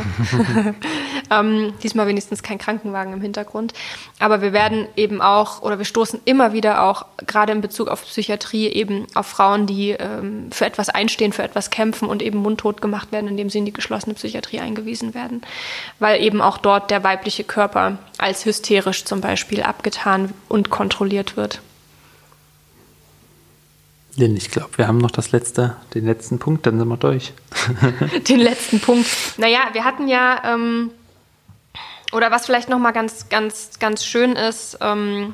ähm, 1.30 1.74
diesmal 1.84 2.08
wenigstens 2.08 2.42
kein 2.42 2.58
Krankenwagen 2.58 3.14
im 3.14 3.22
Hintergrund. 3.22 3.74
Aber 4.20 4.42
wir 4.42 4.54
werden 4.54 4.88
eben 4.96 5.22
auch, 5.22 5.62
oder 5.62 5.78
wir 5.78 5.86
stoßen 5.86 6.22
immer 6.26 6.54
wieder 6.54 6.84
auch, 6.84 7.06
gerade 7.28 7.52
in 7.52 7.62
Bezug 7.62 7.90
auf 7.90 8.04
Psychiatrie, 8.04 8.68
eben 8.68 9.08
auf 9.14 9.28
Frauen, 9.28 9.68
die 9.68 9.92
ähm, 9.92 10.52
für 10.52 10.66
etwas 10.66 10.90
einstehen, 10.90 11.34
für 11.34 11.44
etwas 11.44 11.70
kämpfen 11.70 12.08
und 12.08 12.22
eben 12.22 12.40
mundtot 12.40 12.82
gemacht 12.82 13.12
werden, 13.12 13.28
indem 13.28 13.50
sie 13.50 13.58
in 13.58 13.66
die 13.66 13.74
geschlossene 13.74 14.16
Psychiatrie 14.16 14.60
eingewiesen 14.60 15.14
werden. 15.14 15.42
Weil 16.00 16.22
eben 16.22 16.42
auch 16.42 16.58
dort 16.58 16.92
der 16.92 17.04
weibliche 17.04 17.44
Körper 17.44 17.98
als 18.18 18.46
hysterisch 18.46 19.04
zum 19.04 19.20
Beispiel 19.20 19.64
abgetan 19.64 20.34
und 20.48 20.70
kontrolliert 20.70 21.36
wird. 21.36 21.62
Lynn, 24.16 24.38
ich 24.38 24.52
glaube, 24.52 24.78
wir 24.78 24.88
haben 24.88 25.00
noch 25.00 25.12
das 25.12 25.32
letzte, 25.32 25.76
den 25.96 26.06
letzten 26.06 26.38
Punkt, 26.38 26.66
dann 26.66 26.78
sind 26.78 26.88
wir 26.88 26.98
durch. 26.98 27.34
den 28.28 28.40
letzten 28.40 28.80
Punkt. 28.80 29.08
Naja, 29.38 29.60
wir 29.74 29.84
hatten 29.84 30.08
ja, 30.08 30.42
ähm, 30.46 30.92
oder 32.12 32.30
was 32.30 32.46
vielleicht 32.46 32.70
nochmal 32.70 32.94
ganz, 32.94 33.30
ganz, 33.30 33.80
ganz 33.80 34.06
schön 34.06 34.36
ist, 34.36 34.78
ähm, 34.82 35.34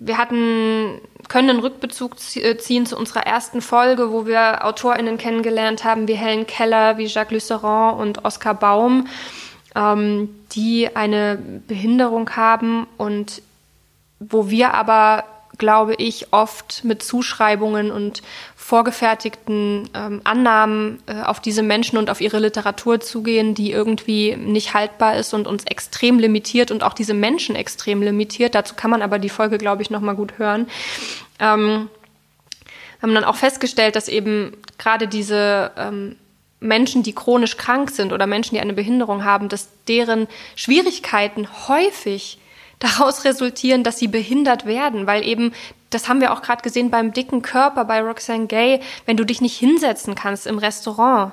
wir 0.00 0.18
hatten, 0.18 1.00
können 1.28 1.50
einen 1.50 1.60
Rückbezug 1.60 2.16
äh, 2.36 2.56
ziehen 2.56 2.86
zu 2.86 2.96
unserer 2.96 3.26
ersten 3.26 3.60
Folge, 3.60 4.12
wo 4.12 4.26
wir 4.26 4.64
AutorInnen 4.64 5.18
kennengelernt 5.18 5.84
haben, 5.84 6.06
wie 6.08 6.14
Helen 6.14 6.46
Keller, 6.46 6.98
wie 6.98 7.06
Jacques 7.06 7.32
Lucero 7.32 7.90
und 7.90 8.24
Oskar 8.24 8.54
Baum, 8.54 9.08
ähm, 9.74 10.28
die 10.52 10.94
eine 10.94 11.38
Behinderung 11.66 12.30
haben 12.30 12.86
und 12.96 13.42
wo 14.20 14.50
wir 14.50 14.74
aber 14.74 15.24
glaube 15.58 15.94
ich, 15.94 16.32
oft 16.32 16.84
mit 16.84 17.02
Zuschreibungen 17.02 17.90
und 17.90 18.22
vorgefertigten 18.56 19.90
ähm, 19.94 20.20
Annahmen 20.24 21.02
äh, 21.06 21.22
auf 21.22 21.40
diese 21.40 21.62
Menschen 21.62 21.98
und 21.98 22.10
auf 22.10 22.20
ihre 22.20 22.38
Literatur 22.38 23.00
zugehen, 23.00 23.54
die 23.54 23.72
irgendwie 23.72 24.36
nicht 24.36 24.74
haltbar 24.74 25.16
ist 25.16 25.34
und 25.34 25.46
uns 25.46 25.64
extrem 25.64 26.18
limitiert 26.18 26.70
und 26.70 26.82
auch 26.82 26.94
diese 26.94 27.14
Menschen 27.14 27.56
extrem 27.56 28.02
limitiert. 28.02 28.54
Dazu 28.54 28.74
kann 28.74 28.90
man 28.90 29.02
aber 29.02 29.18
die 29.18 29.28
Folge, 29.28 29.58
glaube 29.58 29.82
ich, 29.82 29.90
nochmal 29.90 30.14
gut 30.14 30.38
hören. 30.38 30.68
Ähm, 31.40 31.88
haben 33.02 33.14
dann 33.14 33.24
auch 33.24 33.36
festgestellt, 33.36 33.96
dass 33.96 34.08
eben 34.08 34.56
gerade 34.76 35.08
diese 35.08 35.72
ähm, 35.76 36.16
Menschen, 36.60 37.02
die 37.02 37.14
chronisch 37.14 37.56
krank 37.56 37.90
sind 37.90 38.12
oder 38.12 38.26
Menschen, 38.26 38.54
die 38.54 38.60
eine 38.60 38.72
Behinderung 38.72 39.24
haben, 39.24 39.48
dass 39.48 39.68
deren 39.86 40.26
Schwierigkeiten 40.56 41.48
häufig 41.68 42.38
daraus 42.78 43.24
resultieren, 43.24 43.82
dass 43.82 43.98
sie 43.98 44.08
behindert 44.08 44.66
werden, 44.66 45.06
weil 45.06 45.24
eben, 45.24 45.52
das 45.90 46.08
haben 46.08 46.20
wir 46.20 46.32
auch 46.32 46.42
gerade 46.42 46.62
gesehen 46.62 46.90
beim 46.90 47.12
dicken 47.12 47.42
Körper 47.42 47.84
bei 47.84 48.00
Roxane 48.00 48.46
Gay, 48.46 48.80
wenn 49.06 49.16
du 49.16 49.24
dich 49.24 49.40
nicht 49.40 49.56
hinsetzen 49.56 50.14
kannst 50.14 50.46
im 50.46 50.58
Restaurant, 50.58 51.32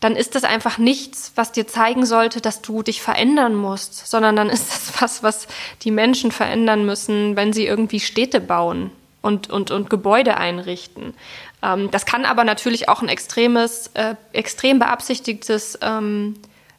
dann 0.00 0.16
ist 0.16 0.34
das 0.34 0.42
einfach 0.42 0.78
nichts, 0.78 1.32
was 1.36 1.52
dir 1.52 1.68
zeigen 1.68 2.06
sollte, 2.06 2.40
dass 2.40 2.60
du 2.60 2.82
dich 2.82 3.00
verändern 3.00 3.54
musst, 3.54 4.08
sondern 4.08 4.34
dann 4.34 4.50
ist 4.50 4.68
das 4.70 5.00
was, 5.00 5.22
was 5.22 5.46
die 5.82 5.92
Menschen 5.92 6.32
verändern 6.32 6.84
müssen, 6.84 7.36
wenn 7.36 7.52
sie 7.52 7.66
irgendwie 7.66 8.00
Städte 8.00 8.40
bauen 8.40 8.90
und, 9.20 9.48
und, 9.48 9.70
und 9.70 9.90
Gebäude 9.90 10.36
einrichten. 10.36 11.14
Ähm, 11.62 11.90
das 11.92 12.04
kann 12.04 12.24
aber 12.24 12.42
natürlich 12.42 12.88
auch 12.88 13.00
ein 13.00 13.08
extremes, 13.08 13.92
äh, 13.94 14.16
extrem 14.32 14.80
beabsichtigtes 14.80 15.78
ähm, 15.80 16.34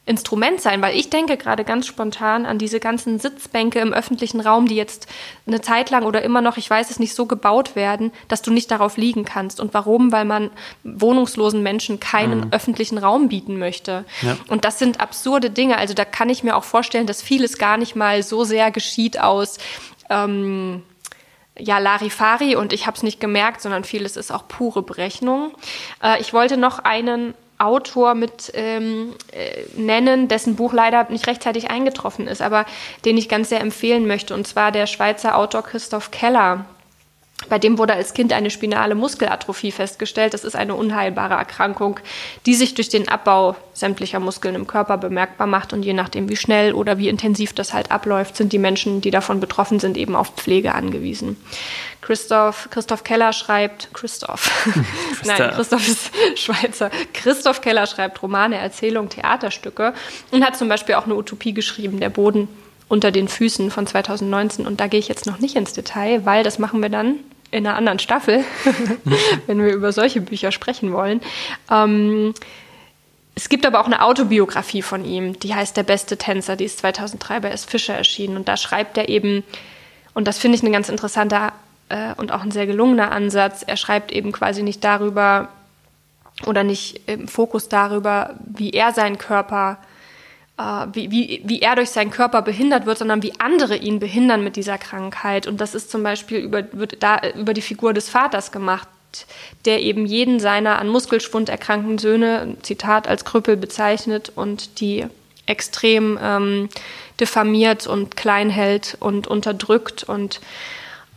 Instrument 0.06 0.60
sein, 0.60 0.82
weil 0.82 0.98
ich 0.98 1.10
denke 1.10 1.38
gerade 1.38 1.64
ganz 1.64 1.88
spontan 1.88 2.46
an 2.46 2.58
diese 2.58 2.82
ganzen 2.82 3.20
Sitzbänke 3.20 3.80
im 3.80 3.94
öffentlichen 3.94 4.42
Raum, 4.42 4.68
die 4.68 4.76
jetzt 4.76 5.08
eine 5.48 5.62
Zeit 5.62 5.92
lang 5.92 6.04
oder 6.04 6.22
immer 6.24 6.42
noch, 6.42 6.58
ich 6.58 6.70
weiß 6.70 6.92
es 6.92 7.00
nicht, 7.00 7.16
so 7.16 7.26
gebaut 7.26 7.78
werden, 7.78 8.12
dass 8.28 8.42
du 8.42 8.52
nicht 8.52 8.70
darauf 8.70 8.98
liegen 8.98 9.24
kannst. 9.24 9.62
Und 9.62 9.74
warum? 9.74 10.12
Weil 10.12 10.26
man 10.26 10.52
wohnungslosen 10.84 11.64
Menschen 11.64 12.02
keinen 12.02 12.42
mhm. 12.42 12.48
öffentlichen 12.52 12.98
Raum 12.98 13.30
bieten 13.30 13.58
möchte. 13.58 14.04
Ja. 14.22 14.36
Und 14.50 14.66
das 14.66 14.78
sind 14.78 15.00
absurde 15.00 15.50
Dinge. 15.50 15.78
Also 15.78 15.94
da 15.94 16.04
kann 16.04 16.30
ich 16.30 16.44
mir 16.44 16.58
auch 16.58 16.66
vorstellen, 16.66 17.08
dass 17.08 17.22
vieles 17.22 17.58
gar 17.58 17.78
nicht 17.78 17.96
mal 17.96 18.24
so 18.24 18.44
sehr 18.44 18.72
geschieht 18.72 19.22
aus 19.22 19.58
ähm, 20.10 20.84
ja, 21.58 21.78
Larifari 21.78 22.58
und 22.58 22.74
ich 22.74 22.88
habe 22.88 22.98
es 22.98 23.04
nicht 23.04 23.20
gemerkt, 23.20 23.62
sondern 23.62 23.84
vieles 23.84 24.18
ist 24.18 24.32
auch 24.32 24.48
pure 24.50 24.82
Berechnung. 24.82 25.52
Äh, 26.04 26.20
ich 26.20 26.34
wollte 26.34 26.58
noch 26.58 26.80
einen 26.80 27.36
Autor 27.64 28.16
mit 28.16 28.52
ähm, 28.54 29.14
äh, 29.32 29.64
nennen, 29.76 30.28
dessen 30.28 30.56
Buch 30.56 30.74
leider 30.74 31.10
nicht 31.10 31.28
rechtzeitig 31.28 31.70
eingetroffen 31.70 32.28
ist, 32.28 32.42
aber 32.42 32.66
den 33.06 33.18
ich 33.18 33.30
ganz 33.30 33.50
sehr 33.50 33.62
empfehlen 33.62 34.08
möchte, 34.08 34.34
und 34.34 34.48
zwar 34.48 34.72
der 34.72 34.88
Schweizer 34.88 35.38
Autor 35.38 35.64
Christoph 35.64 36.12
Keller. 36.12 36.66
Bei 37.50 37.60
dem 37.60 37.78
wurde 37.78 37.94
als 37.94 38.14
Kind 38.14 38.34
eine 38.34 38.50
spinale 38.50 38.96
Muskelatrophie 38.96 39.72
festgestellt. 39.72 40.34
Das 40.34 40.44
ist 40.44 40.56
eine 40.56 40.76
unheilbare 40.76 41.36
Erkrankung, 41.36 42.00
die 42.46 42.56
sich 42.56 42.74
durch 42.74 42.90
den 42.90 43.08
Abbau 43.08 43.56
sämtlicher 43.74 44.20
Muskeln 44.20 44.56
im 44.56 44.68
Körper 44.68 44.98
bemerkbar 44.98 45.48
macht. 45.48 45.74
Und 45.74 45.84
je 45.84 45.94
nachdem, 45.94 46.30
wie 46.30 46.36
schnell 46.36 46.74
oder 46.74 46.98
wie 46.98 47.10
intensiv 47.10 47.54
das 47.54 47.74
halt 47.74 47.92
abläuft, 47.92 48.38
sind 48.38 48.54
die 48.54 48.60
Menschen, 48.60 49.02
die 49.02 49.12
davon 49.12 49.40
betroffen 49.40 49.80
sind, 49.80 49.98
eben 49.98 50.16
auf 50.16 50.34
Pflege 50.36 50.74
angewiesen. 50.76 51.38
Christoph, 52.02 52.68
Christoph 52.70 53.04
Keller 53.04 53.32
schreibt, 53.32 53.94
Christoph, 53.94 54.52
nein, 55.26 55.52
Christoph 55.56 55.88
ist 55.88 56.12
Schweizer. 56.36 56.92
Christoph 57.14 57.62
Keller 57.62 57.88
schreibt 57.88 58.22
Romane, 58.22 58.58
Erzählungen, 58.58 59.10
Theaterstücke 59.10 59.94
und 60.32 60.46
hat 60.46 60.58
zum 60.58 60.68
Beispiel 60.68 60.96
auch 60.96 61.06
eine 61.06 61.16
Utopie 61.16 61.54
geschrieben, 61.54 62.00
Der 62.02 62.10
Boden 62.10 62.50
unter 62.90 63.12
den 63.12 63.28
Füßen 63.28 63.72
von 63.72 63.88
2019. 63.88 64.68
Und 64.68 64.80
da 64.80 64.88
gehe 64.88 65.00
ich 65.00 65.08
jetzt 65.08 65.26
noch 65.26 65.40
nicht 65.40 65.56
ins 65.56 65.74
Detail, 65.74 66.26
weil 66.26 66.44
das 66.44 66.60
machen 66.60 66.82
wir 66.82 66.90
dann 66.90 67.16
in 67.54 67.68
einer 67.68 67.78
anderen 67.78 68.00
Staffel, 68.00 68.44
wenn 69.48 69.64
wir 69.64 69.74
über 69.74 69.92
solche 69.92 70.22
Bücher 70.22 70.52
sprechen 70.52 70.92
wollen. 70.92 71.22
Ähm, 71.72 72.34
es 73.36 73.50
gibt 73.50 73.66
aber 73.66 73.80
auch 73.80 73.86
eine 73.86 74.02
Autobiografie 74.02 74.82
von 74.82 75.06
ihm, 75.06 75.40
die 75.40 75.56
heißt 75.56 75.78
Der 75.78 75.84
beste 75.84 76.18
Tänzer, 76.18 76.56
die 76.56 76.66
ist 76.66 76.80
2003 76.80 77.40
bei 77.40 77.50
S. 77.50 77.66
Fischer 77.66 77.96
erschienen. 77.96 78.38
Und 78.38 78.48
da 78.48 78.58
schreibt 78.58 78.98
er 78.98 79.10
eben, 79.10 79.44
und 80.14 80.28
das 80.28 80.38
finde 80.38 80.58
ich 80.58 80.64
ein 80.64 80.72
ganz 80.72 80.90
interessanter 80.90 81.54
äh, 81.90 82.14
und 82.18 82.32
auch 82.32 82.42
ein 82.42 82.52
sehr 82.52 82.68
gelungener 82.68 83.12
Ansatz, 83.12 83.64
er 83.66 83.78
schreibt 83.78 84.12
eben 84.12 84.32
quasi 84.32 84.64
nicht 84.64 84.84
darüber 84.84 85.50
oder 86.46 86.64
nicht 86.64 87.02
im 87.08 87.28
Fokus 87.28 87.70
darüber, 87.70 88.36
wie 88.46 88.72
er 88.72 88.92
seinen 88.92 89.18
Körper 89.18 89.78
äh, 89.82 89.93
wie, 90.56 91.10
wie, 91.10 91.42
wie 91.44 91.62
er 91.62 91.76
durch 91.76 91.90
seinen 91.90 92.12
Körper 92.12 92.42
behindert 92.42 92.86
wird, 92.86 93.00
sondern 93.00 93.24
wie 93.24 93.34
andere 93.40 93.76
ihn 93.76 94.00
behindern 94.00 94.44
mit 94.44 94.56
dieser 94.56 94.78
Krankheit. 94.78 95.48
Und 95.48 95.60
das 95.60 95.74
ist 95.74 95.90
zum 95.90 96.04
Beispiel 96.04 96.40
über, 96.40 96.64
wird 96.74 97.02
da, 97.02 97.22
über 97.36 97.54
die 97.54 97.62
Figur 97.62 97.94
des 97.94 98.10
Vaters 98.10 98.52
gemacht, 98.52 98.88
der 99.66 99.82
eben 99.82 100.06
jeden 100.06 100.40
seiner 100.40 100.80
an 100.80 100.90
Muskelschwund 100.90 101.50
erkrankten 101.50 101.98
Söhne, 101.98 102.56
Zitat, 102.62 103.08
als 103.08 103.26
Krüppel 103.26 103.58
bezeichnet 103.58 104.32
und 104.36 104.80
die 104.80 105.06
extrem 105.46 106.20
ähm, 106.22 106.70
diffamiert 107.20 107.88
und 107.88 108.16
klein 108.16 108.50
hält 108.50 108.96
und 109.00 109.28
unterdrückt. 109.28 110.04
Und 110.04 110.40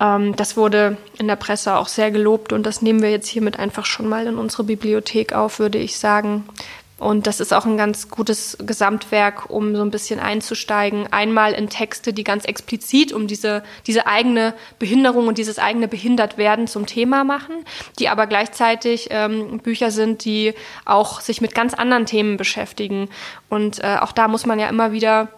ähm, 0.01 0.35
das 0.37 0.57
wurde 0.57 0.97
in 1.19 1.29
der 1.29 1.37
Presse 1.37 1.77
auch 1.77 1.89
sehr 1.89 2.11
gelobt 2.11 2.53
und 2.53 2.65
das 2.65 2.83
nehmen 2.83 3.03
wir 3.03 3.11
jetzt 3.11 3.29
hiermit 3.29 3.59
einfach 3.59 3.85
schon 3.85 4.09
mal 4.09 4.27
in 4.27 4.37
unsere 4.37 4.65
Bibliothek 4.65 5.33
auf, 5.33 5.59
würde 5.59 5.79
ich 5.79 5.99
sagen. 5.99 6.49
Und 6.99 7.27
das 7.27 7.41
ist 7.41 7.53
auch 7.53 7.67
ein 7.67 7.77
ganz 7.77 8.09
gutes 8.09 8.57
Gesamtwerk, 8.59 9.51
um 9.51 9.77
so 9.77 9.83
ein 9.83 9.91
bisschen 9.91 10.19
einzusteigen. 10.19 11.07
Einmal 11.13 11.53
in 11.53 11.69
Texte, 11.69 12.15
die 12.15 12.25
ganz 12.25 12.47
explizit 12.47 13.13
um 13.13 13.27
diese, 13.27 13.63
diese 13.87 14.07
eigene 14.07 14.55
Behinderung 14.79 15.29
und 15.29 15.37
dieses 15.37 15.59
eigene 15.59 15.89
Behindertwerden 15.89 16.67
zum 16.67 16.87
Thema 16.87 17.23
machen, 17.23 17.65
die 17.99 18.09
aber 18.09 18.27
gleichzeitig 18.27 19.09
ähm, 19.11 19.59
Bücher 19.59 19.91
sind, 19.91 20.25
die 20.25 20.55
auch 20.87 21.21
sich 21.21 21.43
mit 21.43 21.55
ganz 21.55 21.75
anderen 21.75 22.07
Themen 22.07 22.39
beschäftigen. 22.39 23.11
Und 23.51 23.85
äh, 23.85 23.99
auch 24.01 24.13
da 24.13 24.27
muss 24.27 24.47
man 24.47 24.59
ja 24.59 24.69
immer 24.69 24.93
wieder 24.93 25.29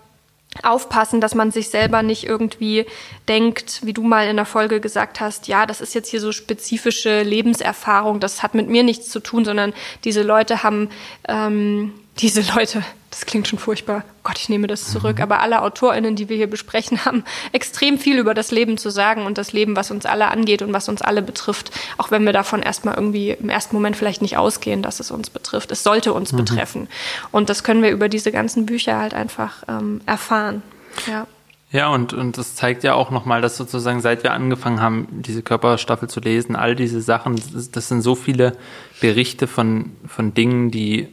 aufpassen, 0.62 1.20
dass 1.20 1.34
man 1.34 1.50
sich 1.50 1.68
selber 1.68 2.02
nicht 2.02 2.24
irgendwie 2.24 2.86
denkt, 3.28 3.80
wie 3.84 3.92
du 3.92 4.02
mal 4.02 4.28
in 4.28 4.36
der 4.36 4.46
Folge 4.46 4.80
gesagt 4.80 5.20
hast, 5.20 5.46
ja, 5.46 5.66
das 5.66 5.80
ist 5.80 5.94
jetzt 5.94 6.08
hier 6.08 6.20
so 6.20 6.32
spezifische 6.32 7.22
Lebenserfahrung, 7.22 8.18
das 8.18 8.42
hat 8.42 8.54
mit 8.54 8.68
mir 8.68 8.82
nichts 8.82 9.08
zu 9.08 9.20
tun, 9.20 9.44
sondern 9.44 9.72
diese 10.04 10.22
Leute 10.22 10.62
haben 10.62 10.90
ähm, 11.28 11.92
diese 12.18 12.42
Leute, 12.54 12.82
das 13.18 13.26
klingt 13.26 13.48
schon 13.48 13.58
furchtbar, 13.58 14.04
Gott, 14.22 14.38
ich 14.38 14.48
nehme 14.48 14.68
das 14.68 14.92
zurück, 14.92 15.16
mhm. 15.16 15.22
aber 15.24 15.40
alle 15.40 15.62
AutorInnen, 15.62 16.14
die 16.14 16.28
wir 16.28 16.36
hier 16.36 16.46
besprechen, 16.46 17.04
haben 17.04 17.24
extrem 17.50 17.98
viel 17.98 18.16
über 18.16 18.32
das 18.32 18.52
Leben 18.52 18.78
zu 18.78 18.90
sagen 18.90 19.26
und 19.26 19.38
das 19.38 19.52
Leben, 19.52 19.74
was 19.74 19.90
uns 19.90 20.06
alle 20.06 20.28
angeht 20.28 20.62
und 20.62 20.72
was 20.72 20.88
uns 20.88 21.02
alle 21.02 21.20
betrifft, 21.20 21.72
auch 21.96 22.12
wenn 22.12 22.24
wir 22.24 22.32
davon 22.32 22.62
erstmal 22.62 22.94
irgendwie 22.94 23.30
im 23.30 23.48
ersten 23.48 23.74
Moment 23.74 23.96
vielleicht 23.96 24.22
nicht 24.22 24.36
ausgehen, 24.36 24.82
dass 24.82 25.00
es 25.00 25.10
uns 25.10 25.30
betrifft. 25.30 25.72
Es 25.72 25.82
sollte 25.82 26.12
uns 26.12 26.32
mhm. 26.32 26.36
betreffen. 26.36 26.88
Und 27.32 27.50
das 27.50 27.64
können 27.64 27.82
wir 27.82 27.90
über 27.90 28.08
diese 28.08 28.30
ganzen 28.30 28.66
Bücher 28.66 28.98
halt 28.98 29.14
einfach 29.14 29.64
ähm, 29.66 30.00
erfahren. 30.06 30.62
Ja. 31.08 31.26
Ja, 31.70 31.88
und, 31.88 32.14
und 32.14 32.38
das 32.38 32.54
zeigt 32.54 32.82
ja 32.82 32.94
auch 32.94 33.10
nochmal, 33.10 33.42
dass 33.42 33.56
sozusagen 33.56 34.00
seit 34.00 34.22
wir 34.22 34.32
angefangen 34.32 34.80
haben, 34.80 35.08
diese 35.10 35.42
Körperstaffel 35.42 36.08
zu 36.08 36.20
lesen, 36.20 36.56
all 36.56 36.74
diese 36.76 37.02
Sachen, 37.02 37.36
das, 37.52 37.70
das 37.70 37.88
sind 37.88 38.00
so 38.00 38.14
viele 38.14 38.56
Berichte 39.00 39.46
von, 39.46 39.92
von 40.06 40.32
Dingen, 40.32 40.70
die 40.70 41.08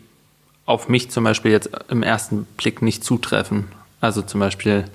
auf 0.65 0.89
mich 0.89 1.11
zum 1.11 1.23
Beispiel 1.23 1.51
jetzt 1.51 1.69
im 1.89 2.03
ersten 2.03 2.45
Blick 2.57 2.81
nicht 2.81 3.03
zutreffen. 3.03 3.65
Also 4.01 4.21
zum 4.21 4.39
Beispiel, 4.39 4.85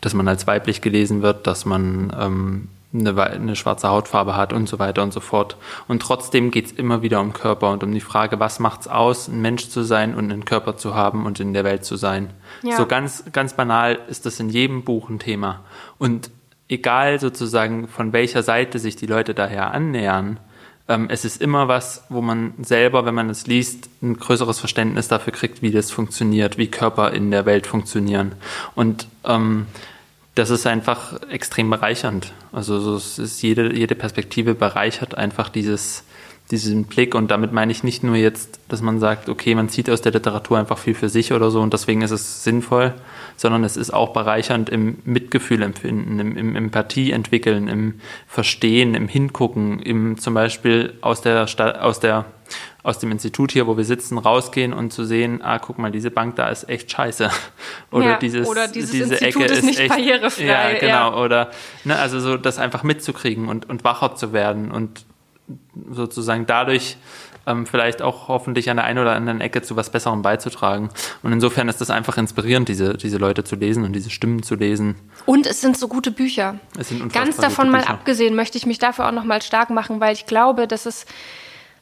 dass 0.00 0.14
man 0.14 0.28
als 0.28 0.46
weiblich 0.46 0.80
gelesen 0.80 1.22
wird, 1.22 1.46
dass 1.46 1.64
man 1.64 2.12
ähm, 2.18 2.68
eine, 2.92 3.22
eine, 3.22 3.56
schwarze 3.56 3.88
Hautfarbe 3.88 4.36
hat 4.36 4.52
und 4.52 4.68
so 4.68 4.78
weiter 4.78 5.02
und 5.02 5.12
so 5.12 5.20
fort. 5.20 5.56
Und 5.88 6.02
trotzdem 6.02 6.50
geht 6.50 6.66
es 6.66 6.72
immer 6.72 7.02
wieder 7.02 7.20
um 7.20 7.32
Körper 7.32 7.70
und 7.70 7.82
um 7.84 7.92
die 7.92 8.00
Frage, 8.00 8.40
was 8.40 8.58
macht 8.58 8.82
es 8.82 8.88
aus, 8.88 9.28
ein 9.28 9.40
Mensch 9.40 9.68
zu 9.68 9.82
sein 9.82 10.14
und 10.14 10.32
einen 10.32 10.44
Körper 10.44 10.76
zu 10.76 10.94
haben 10.94 11.26
und 11.26 11.38
in 11.40 11.52
der 11.54 11.64
Welt 11.64 11.84
zu 11.84 11.96
sein. 11.96 12.30
Ja. 12.62 12.76
So 12.76 12.86
ganz, 12.86 13.24
ganz 13.32 13.54
banal 13.54 13.98
ist 14.08 14.26
das 14.26 14.40
in 14.40 14.48
jedem 14.48 14.82
Buch 14.82 15.08
ein 15.08 15.18
Thema. 15.18 15.60
Und 15.98 16.30
egal 16.68 17.20
sozusagen, 17.20 17.88
von 17.88 18.12
welcher 18.12 18.42
Seite 18.42 18.78
sich 18.78 18.96
die 18.96 19.06
Leute 19.06 19.34
daher 19.34 19.72
annähern, 19.72 20.40
ähm, 20.90 21.06
es 21.08 21.24
ist 21.24 21.40
immer 21.40 21.68
was, 21.68 22.02
wo 22.08 22.20
man 22.20 22.52
selber, 22.60 23.06
wenn 23.06 23.14
man 23.14 23.30
es 23.30 23.46
liest, 23.46 23.88
ein 24.02 24.16
größeres 24.16 24.58
Verständnis 24.58 25.06
dafür 25.06 25.32
kriegt, 25.32 25.62
wie 25.62 25.70
das 25.70 25.92
funktioniert, 25.92 26.58
wie 26.58 26.66
Körper 26.66 27.12
in 27.12 27.30
der 27.30 27.46
Welt 27.46 27.68
funktionieren. 27.68 28.32
Und 28.74 29.06
ähm, 29.24 29.68
das 30.34 30.50
ist 30.50 30.66
einfach 30.66 31.20
extrem 31.30 31.70
bereichernd. 31.70 32.32
Also 32.52 32.80
so 32.80 33.22
ist 33.22 33.40
jede, 33.40 33.72
jede 33.72 33.94
Perspektive 33.94 34.54
bereichert 34.54 35.16
einfach 35.16 35.48
dieses, 35.48 36.02
diesen 36.50 36.84
Blick. 36.84 37.14
Und 37.14 37.30
damit 37.30 37.52
meine 37.52 37.70
ich 37.70 37.84
nicht 37.84 38.02
nur 38.02 38.16
jetzt, 38.16 38.58
dass 38.68 38.82
man 38.82 38.98
sagt, 38.98 39.28
okay, 39.28 39.54
man 39.54 39.68
zieht 39.68 39.88
aus 39.88 40.02
der 40.02 40.12
Literatur 40.12 40.58
einfach 40.58 40.78
viel 40.78 40.94
für 40.94 41.08
sich 41.08 41.32
oder 41.32 41.52
so 41.52 41.60
und 41.60 41.72
deswegen 41.72 42.02
ist 42.02 42.10
es 42.10 42.42
sinnvoll, 42.42 42.94
sondern 43.40 43.64
es 43.64 43.78
ist 43.78 43.90
auch 43.90 44.12
bereichernd 44.12 44.68
im 44.68 44.98
Mitgefühl 45.06 45.62
empfinden, 45.62 46.20
im, 46.20 46.36
im 46.36 46.56
Empathie 46.56 47.10
entwickeln, 47.10 47.68
im 47.68 47.98
Verstehen, 48.26 48.94
im 48.94 49.08
Hingucken, 49.08 49.80
im 49.80 50.18
zum 50.18 50.34
Beispiel 50.34 50.98
aus 51.00 51.22
der, 51.22 51.46
aus 51.80 52.00
der 52.00 52.26
aus 52.82 52.98
dem 52.98 53.10
Institut 53.12 53.52
hier, 53.52 53.66
wo 53.66 53.78
wir 53.78 53.84
sitzen, 53.84 54.18
rausgehen 54.18 54.74
und 54.74 54.92
zu 54.92 55.06
sehen, 55.06 55.40
ah, 55.42 55.58
guck 55.58 55.78
mal, 55.78 55.90
diese 55.90 56.10
Bank 56.10 56.36
da 56.36 56.50
ist 56.50 56.68
echt 56.68 56.92
scheiße. 56.92 57.30
Oder 57.90 58.04
ja, 58.04 58.18
dieses, 58.18 58.46
oder 58.46 58.68
dieses 58.68 58.90
diese 58.90 59.14
Institut 59.14 59.42
Ecke 59.42 59.52
ist, 59.54 59.64
nicht 59.64 59.78
echt, 59.78 59.88
barrierefrei. 59.88 60.44
Ja, 60.44 60.78
genau. 60.78 60.88
Ja. 60.88 61.16
Oder 61.16 61.50
ne, 61.84 61.98
also 61.98 62.20
so 62.20 62.36
das 62.36 62.58
einfach 62.58 62.82
mitzukriegen 62.82 63.48
und, 63.48 63.70
und 63.70 63.84
wacher 63.84 64.16
zu 64.16 64.34
werden 64.34 64.70
und 64.70 65.06
sozusagen 65.90 66.44
dadurch 66.44 66.98
ähm, 67.46 67.66
vielleicht 67.66 68.02
auch 68.02 68.28
hoffentlich 68.28 68.70
an 68.70 68.76
der 68.76 68.84
einen 68.84 68.98
oder 68.98 69.12
anderen 69.12 69.40
Ecke 69.40 69.62
zu 69.62 69.76
was 69.76 69.90
Besserem 69.90 70.22
beizutragen. 70.22 70.90
Und 71.22 71.32
insofern 71.32 71.68
ist 71.68 71.80
das 71.80 71.90
einfach 71.90 72.16
inspirierend, 72.16 72.68
diese, 72.68 72.94
diese 72.94 73.18
Leute 73.18 73.44
zu 73.44 73.56
lesen 73.56 73.84
und 73.84 73.92
diese 73.92 74.10
Stimmen 74.10 74.42
zu 74.42 74.54
lesen. 74.54 74.96
Und 75.26 75.46
es 75.46 75.60
sind 75.60 75.76
so 75.76 75.88
gute 75.88 76.10
Bücher. 76.10 76.58
Es 76.78 76.88
sind 76.88 77.12
Ganz 77.12 77.36
davon 77.36 77.70
mal 77.70 77.84
abgesehen 77.84 78.34
möchte 78.34 78.58
ich 78.58 78.66
mich 78.66 78.78
dafür 78.78 79.08
auch 79.08 79.12
nochmal 79.12 79.42
stark 79.42 79.70
machen, 79.70 80.00
weil 80.00 80.14
ich 80.14 80.26
glaube, 80.26 80.66
dass 80.66 80.86
es 80.86 81.06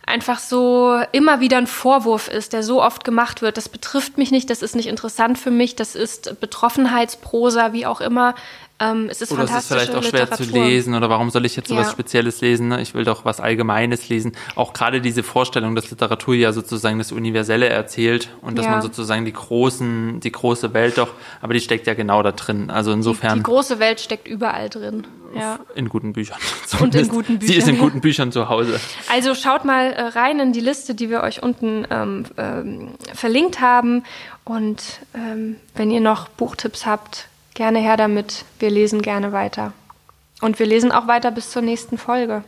einfach 0.09 0.39
so 0.39 1.01
immer 1.12 1.40
wieder 1.40 1.59
ein 1.59 1.66
Vorwurf 1.66 2.28
ist, 2.28 2.52
der 2.52 2.62
so 2.62 2.82
oft 2.82 3.05
gemacht 3.05 3.43
wird. 3.43 3.56
Das 3.56 3.68
betrifft 3.68 4.18
mich 4.18 4.30
nicht, 4.30 4.51
das 4.51 4.62
ist 4.62 4.74
nicht 4.74 4.89
interessant 4.89 5.39
für 5.39 5.51
mich, 5.51 5.76
das 5.76 5.94
ist 5.94 6.40
Betroffenheitsprosa, 6.40 7.72
wie 7.72 7.86
auch 7.86 8.01
immer. 8.01 8.35
Ähm, 8.81 9.09
es 9.11 9.21
ist 9.21 9.33
oder 9.33 9.45
es 9.45 9.51
ist 9.51 9.69
vielleicht 9.69 9.95
auch 9.95 10.03
schwer 10.05 10.31
zu 10.31 10.45
lesen 10.45 10.95
oder 10.95 11.11
warum 11.11 11.31
soll 11.31 11.45
ich 11.45 11.57
jetzt 11.57 11.69
so 11.69 11.75
ja. 11.75 11.81
was 11.81 11.91
Spezielles 11.91 12.41
lesen? 12.41 12.69
Ne? 12.69 12.81
Ich 12.81 12.95
will 12.95 13.05
doch 13.05 13.25
was 13.25 13.41
Allgemeines 13.41 14.09
lesen. 14.09 14.33
Auch 14.55 14.73
gerade 14.73 15.01
diese 15.01 15.23
Vorstellung, 15.23 15.75
dass 15.75 15.91
Literatur 15.91 16.35
ja 16.35 16.53
sozusagen 16.53 16.99
das 16.99 17.11
Universelle 17.11 17.69
erzählt 17.69 18.29
und 18.41 18.57
dass 18.57 18.67
ja. 18.67 18.73
man 18.73 18.83
sozusagen 18.83 19.25
die 19.25 19.33
großen, 19.33 20.21
die 20.21 20.31
große 20.31 20.75
Welt 20.75 20.99
doch, 20.99 21.11
aber 21.41 21.55
die 21.55 21.61
steckt 21.61 21.87
ja 21.89 21.95
genau 21.95 22.23
da 22.23 22.33
drin. 22.33 22.71
Also 22.71 22.93
insofern. 22.93 23.35
Die, 23.35 23.41
die 23.41 23.51
große 23.51 23.81
Welt 23.81 24.01
steckt 24.01 24.29
überall 24.29 24.69
drin. 24.69 25.07
Ja. 25.35 25.59
In 25.75 25.89
guten 25.89 26.13
Büchern. 26.13 26.39
Und 26.81 26.95
in 26.95 27.09
guten 27.09 27.39
Büchern. 27.39 27.53
Sie 27.53 27.59
ist 27.59 27.69
in 27.69 27.79
guten 27.79 28.01
Büchern 28.01 28.33
zu 28.33 28.49
Hause. 28.49 28.81
Also 29.13 29.35
schaut 29.35 29.65
mal 29.65 29.93
äh, 29.93 30.03
rein 30.03 30.41
in 30.41 30.53
die 30.53 30.61
Liste, 30.61 30.95
die 30.95 31.11
wir 31.11 31.23
euch 31.23 31.43
unten 31.43 31.87
ähm, 31.91 32.25
ähm, 32.37 32.95
verlinkt 33.13 33.61
haben. 33.61 34.05
Und 34.45 35.01
ähm, 35.15 35.57
wenn 35.75 35.91
ihr 35.91 36.01
noch 36.01 36.29
Buchtipps 36.29 36.87
habt, 36.87 37.28
Gerne 37.59 37.80
her 37.80 37.97
damit. 37.97 38.44
Wir 38.60 38.70
lesen 38.70 39.02
gerne 39.02 39.32
weiter. 39.32 39.72
Und 40.40 40.60
wir 40.60 40.66
lesen 40.66 40.93
auch 40.93 41.09
weiter 41.09 41.32
bis 41.32 41.51
zur 41.51 41.60
nächsten 41.60 41.98
Folge. 41.98 42.44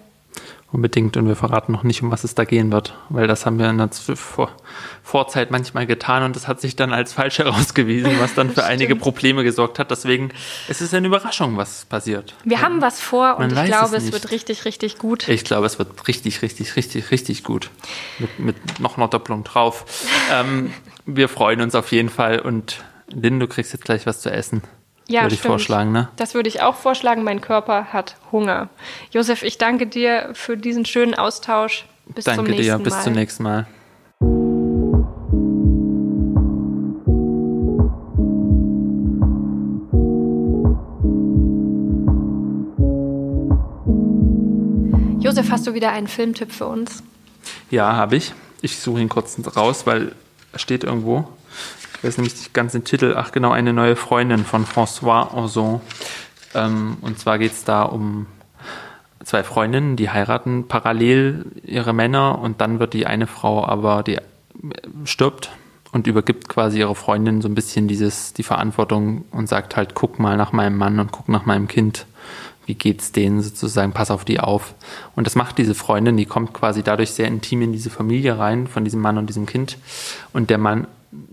Unbedingt. 0.70 1.16
Und 1.16 1.26
wir 1.26 1.34
verraten 1.34 1.72
noch 1.72 1.82
nicht, 1.82 2.00
um 2.00 2.12
was 2.12 2.22
es 2.22 2.36
da 2.36 2.44
gehen 2.44 2.70
wird, 2.70 2.96
weil 3.08 3.26
das 3.26 3.44
haben 3.44 3.58
wir 3.58 3.68
in 3.68 3.78
der 3.78 3.88
Vor 3.90 4.52
Vorzeit 5.02 5.50
manchmal 5.50 5.88
getan 5.88 6.22
und 6.22 6.36
das 6.36 6.46
hat 6.46 6.60
sich 6.60 6.76
dann 6.76 6.92
als 6.92 7.12
falsch 7.12 7.38
herausgewiesen, 7.40 8.20
was 8.20 8.34
dann 8.34 8.50
für 8.50 8.62
einige 8.62 8.94
Probleme 8.94 9.42
gesorgt 9.42 9.80
hat. 9.80 9.90
Deswegen 9.90 10.30
es 10.68 10.80
ist 10.80 10.92
es 10.92 10.94
eine 10.94 11.08
Überraschung, 11.08 11.56
was 11.56 11.86
passiert. 11.86 12.36
Wir 12.44 12.60
haben 12.60 12.80
was 12.80 13.00
vor 13.00 13.36
und 13.38 13.50
ich 13.50 13.64
glaube, 13.64 13.96
es, 13.96 14.04
es, 14.04 14.12
wird 14.12 14.30
richtig, 14.30 14.64
richtig 14.64 14.96
gut. 14.96 15.26
Ich 15.26 15.42
glaube, 15.42 15.66
es 15.66 15.80
wird 15.80 16.06
richtig, 16.06 16.40
richtig, 16.42 16.76
richtig, 16.76 17.10
richtig 17.10 17.42
gut. 17.42 17.70
Mit, 18.20 18.38
mit 18.38 18.78
noch 18.78 18.96
einer 18.96 19.08
Doppelung 19.08 19.42
drauf. 19.42 20.06
ähm, 20.32 20.72
wir 21.04 21.28
freuen 21.28 21.62
uns 21.62 21.74
auf 21.74 21.90
jeden 21.90 22.10
Fall 22.10 22.38
und 22.38 22.84
Lynn, 23.08 23.40
du 23.40 23.48
kriegst 23.48 23.72
jetzt 23.72 23.84
gleich 23.84 24.06
was 24.06 24.20
zu 24.20 24.30
essen. 24.30 24.62
Ja, 25.10 25.22
würde 25.22 25.34
ich 25.34 25.40
stimmt. 25.40 25.52
vorschlagen, 25.54 25.92
ne? 25.92 26.08
Das 26.16 26.34
würde 26.34 26.48
ich 26.48 26.62
auch 26.62 26.76
vorschlagen. 26.76 27.24
Mein 27.24 27.40
Körper 27.40 27.86
hat 27.92 28.16
Hunger. 28.30 28.68
Josef, 29.10 29.42
ich 29.42 29.58
danke 29.58 29.86
dir 29.86 30.30
für 30.34 30.56
diesen 30.56 30.84
schönen 30.86 31.14
Austausch. 31.14 31.86
Bis 32.06 32.24
zum 32.24 32.36
Danke 32.36 32.52
nächsten 32.52 32.78
dir, 32.78 32.78
bis 32.78 32.94
Mal. 32.94 33.02
zum 33.02 33.12
nächsten 33.14 33.42
Mal. 33.42 33.66
Josef, 45.20 45.50
hast 45.50 45.66
du 45.66 45.74
wieder 45.74 45.92
einen 45.92 46.08
Filmtipp 46.08 46.50
für 46.52 46.66
uns? 46.66 47.02
Ja, 47.70 47.92
habe 47.94 48.16
ich. 48.16 48.32
Ich 48.62 48.78
suche 48.78 49.00
ihn 49.00 49.08
kurz 49.08 49.38
raus, 49.56 49.86
weil 49.86 50.12
er 50.52 50.58
steht 50.58 50.84
irgendwo. 50.84 51.28
Ich 52.00 52.04
weiß 52.04 52.16
nämlich 52.16 52.34
nicht 52.34 52.54
ganz 52.54 52.72
den 52.72 52.84
Titel. 52.84 53.14
Ach 53.14 53.30
genau, 53.30 53.50
eine 53.50 53.74
neue 53.74 53.94
Freundin 53.94 54.46
von 54.46 54.64
François 54.64 55.34
Ozon. 55.34 55.82
Ähm, 56.54 56.96
und 57.02 57.18
zwar 57.18 57.38
geht 57.38 57.52
es 57.52 57.64
da 57.64 57.82
um 57.82 58.26
zwei 59.22 59.42
Freundinnen, 59.44 59.96
die 59.96 60.08
heiraten 60.08 60.66
parallel 60.66 61.44
ihre 61.62 61.92
Männer 61.92 62.38
und 62.38 62.62
dann 62.62 62.80
wird 62.80 62.94
die 62.94 63.06
eine 63.06 63.26
Frau 63.26 63.66
aber, 63.66 64.02
die 64.02 64.16
stirbt 65.04 65.50
und 65.92 66.06
übergibt 66.06 66.48
quasi 66.48 66.78
ihre 66.78 66.94
Freundin 66.94 67.42
so 67.42 67.48
ein 67.48 67.54
bisschen 67.54 67.86
dieses, 67.86 68.32
die 68.32 68.44
Verantwortung 68.44 69.26
und 69.30 69.50
sagt 69.50 69.76
halt, 69.76 69.94
guck 69.94 70.18
mal 70.18 70.38
nach 70.38 70.52
meinem 70.52 70.78
Mann 70.78 71.00
und 71.00 71.12
guck 71.12 71.28
nach 71.28 71.44
meinem 71.44 71.68
Kind. 71.68 72.06
Wie 72.64 72.76
geht's 72.76 73.12
denen 73.12 73.42
sozusagen? 73.42 73.92
Pass 73.92 74.10
auf 74.10 74.24
die 74.24 74.40
auf. 74.40 74.74
Und 75.16 75.26
das 75.26 75.34
macht 75.34 75.58
diese 75.58 75.74
Freundin, 75.74 76.16
die 76.16 76.24
kommt 76.24 76.54
quasi 76.54 76.82
dadurch 76.82 77.10
sehr 77.10 77.26
intim 77.26 77.60
in 77.60 77.72
diese 77.72 77.90
Familie 77.90 78.38
rein 78.38 78.68
von 78.68 78.84
diesem 78.84 79.02
Mann 79.02 79.18
und 79.18 79.26
diesem 79.26 79.44
Kind. 79.44 79.76
Und 80.32 80.48
der 80.48 80.56
Mann 80.58 80.86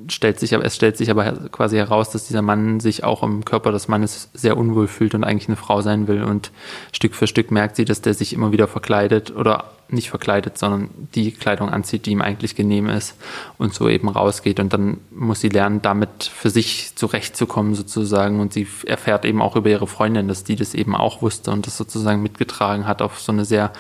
stellt 0.08 0.40
sich 0.40 0.54
es 0.54 0.76
stellt 0.76 0.98
sich 0.98 1.12
aber 1.12 1.32
quasi 1.52 1.78
heraus, 1.78 2.10
dass 2.10 2.26
dieser 2.26 2.42
Mann 2.42 2.80
sich 2.80 3.04
auch 3.04 3.22
im 3.22 3.46
Körper 3.46 3.72
des 3.72 3.88
Mannes 3.88 4.30
sehr 4.34 4.58
unwohl 4.58 4.88
fühlt 4.88 5.14
und 5.14 5.24
eigentlich 5.24 5.50
eine 5.50 5.56
Frau 5.56 5.82
sein 5.82 6.08
will. 6.08 6.24
Und 6.24 6.52
Stück 6.92 7.14
für 7.14 7.28
Stück 7.28 7.52
merkt 7.52 7.76
sie, 7.76 7.86
dass 7.86 8.02
der 8.02 8.16
sich 8.16 8.34
immer 8.34 8.52
wieder 8.52 8.68
verkleidet 8.68 9.36
oder 9.36 9.72
nicht 9.90 10.10
verkleidet, 10.10 10.58
sondern 10.58 10.90
die 11.14 11.32
Kleidung 11.32 11.70
anzieht, 11.70 12.08
die 12.08 12.12
ihm 12.12 12.22
eigentlich 12.22 12.56
genehm 12.56 12.90
ist 12.90 13.16
und 13.60 13.74
so 13.74 13.88
eben 13.88 14.10
rausgeht. 14.10 14.60
Und 14.60 14.74
dann 14.74 14.98
muss 15.12 15.42
sie 15.42 15.50
lernen, 15.50 15.82
damit 15.84 16.24
für 16.24 16.50
sich 16.50 16.96
zurechtzukommen 16.96 17.76
sozusagen. 17.76 18.40
Und 18.40 18.54
sie 18.54 18.68
erfährt 18.86 19.26
eben 19.26 19.44
auch 19.44 19.56
über 19.56 19.70
ihre 19.70 19.88
Freundin, 19.88 20.28
dass 20.28 20.44
die 20.44 20.56
das 20.56 20.74
eben 20.74 20.96
auch 20.96 21.22
wusste 21.22 21.52
und 21.52 21.68
das 21.68 21.78
sozusagen 21.78 22.24
mitgetragen 22.24 22.88
hat 22.88 23.04
auf 23.04 23.20
so 23.20 23.32
eine 23.32 23.46
sehr 23.46 23.72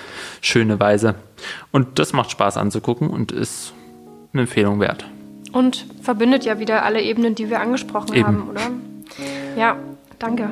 schöne 0.42 0.80
Weise. 0.80 1.16
Und 1.72 1.98
das 1.98 2.14
macht 2.14 2.30
Spaß 2.32 2.58
anzugucken 2.58 3.10
und 3.10 3.32
ist 3.32 3.74
eine 4.32 4.44
Empfehlung 4.44 4.80
wert. 4.80 5.06
Und 5.58 5.88
verbindet 6.04 6.46
ja 6.46 6.60
wieder 6.60 6.86
alle 6.86 7.02
Ebenen, 7.02 7.34
die 7.34 7.50
wir 7.50 7.60
angesprochen 7.60 8.14
Eben. 8.14 8.28
haben, 8.28 8.48
oder? 8.48 8.62
Ja, 9.58 9.76
danke. 10.20 10.52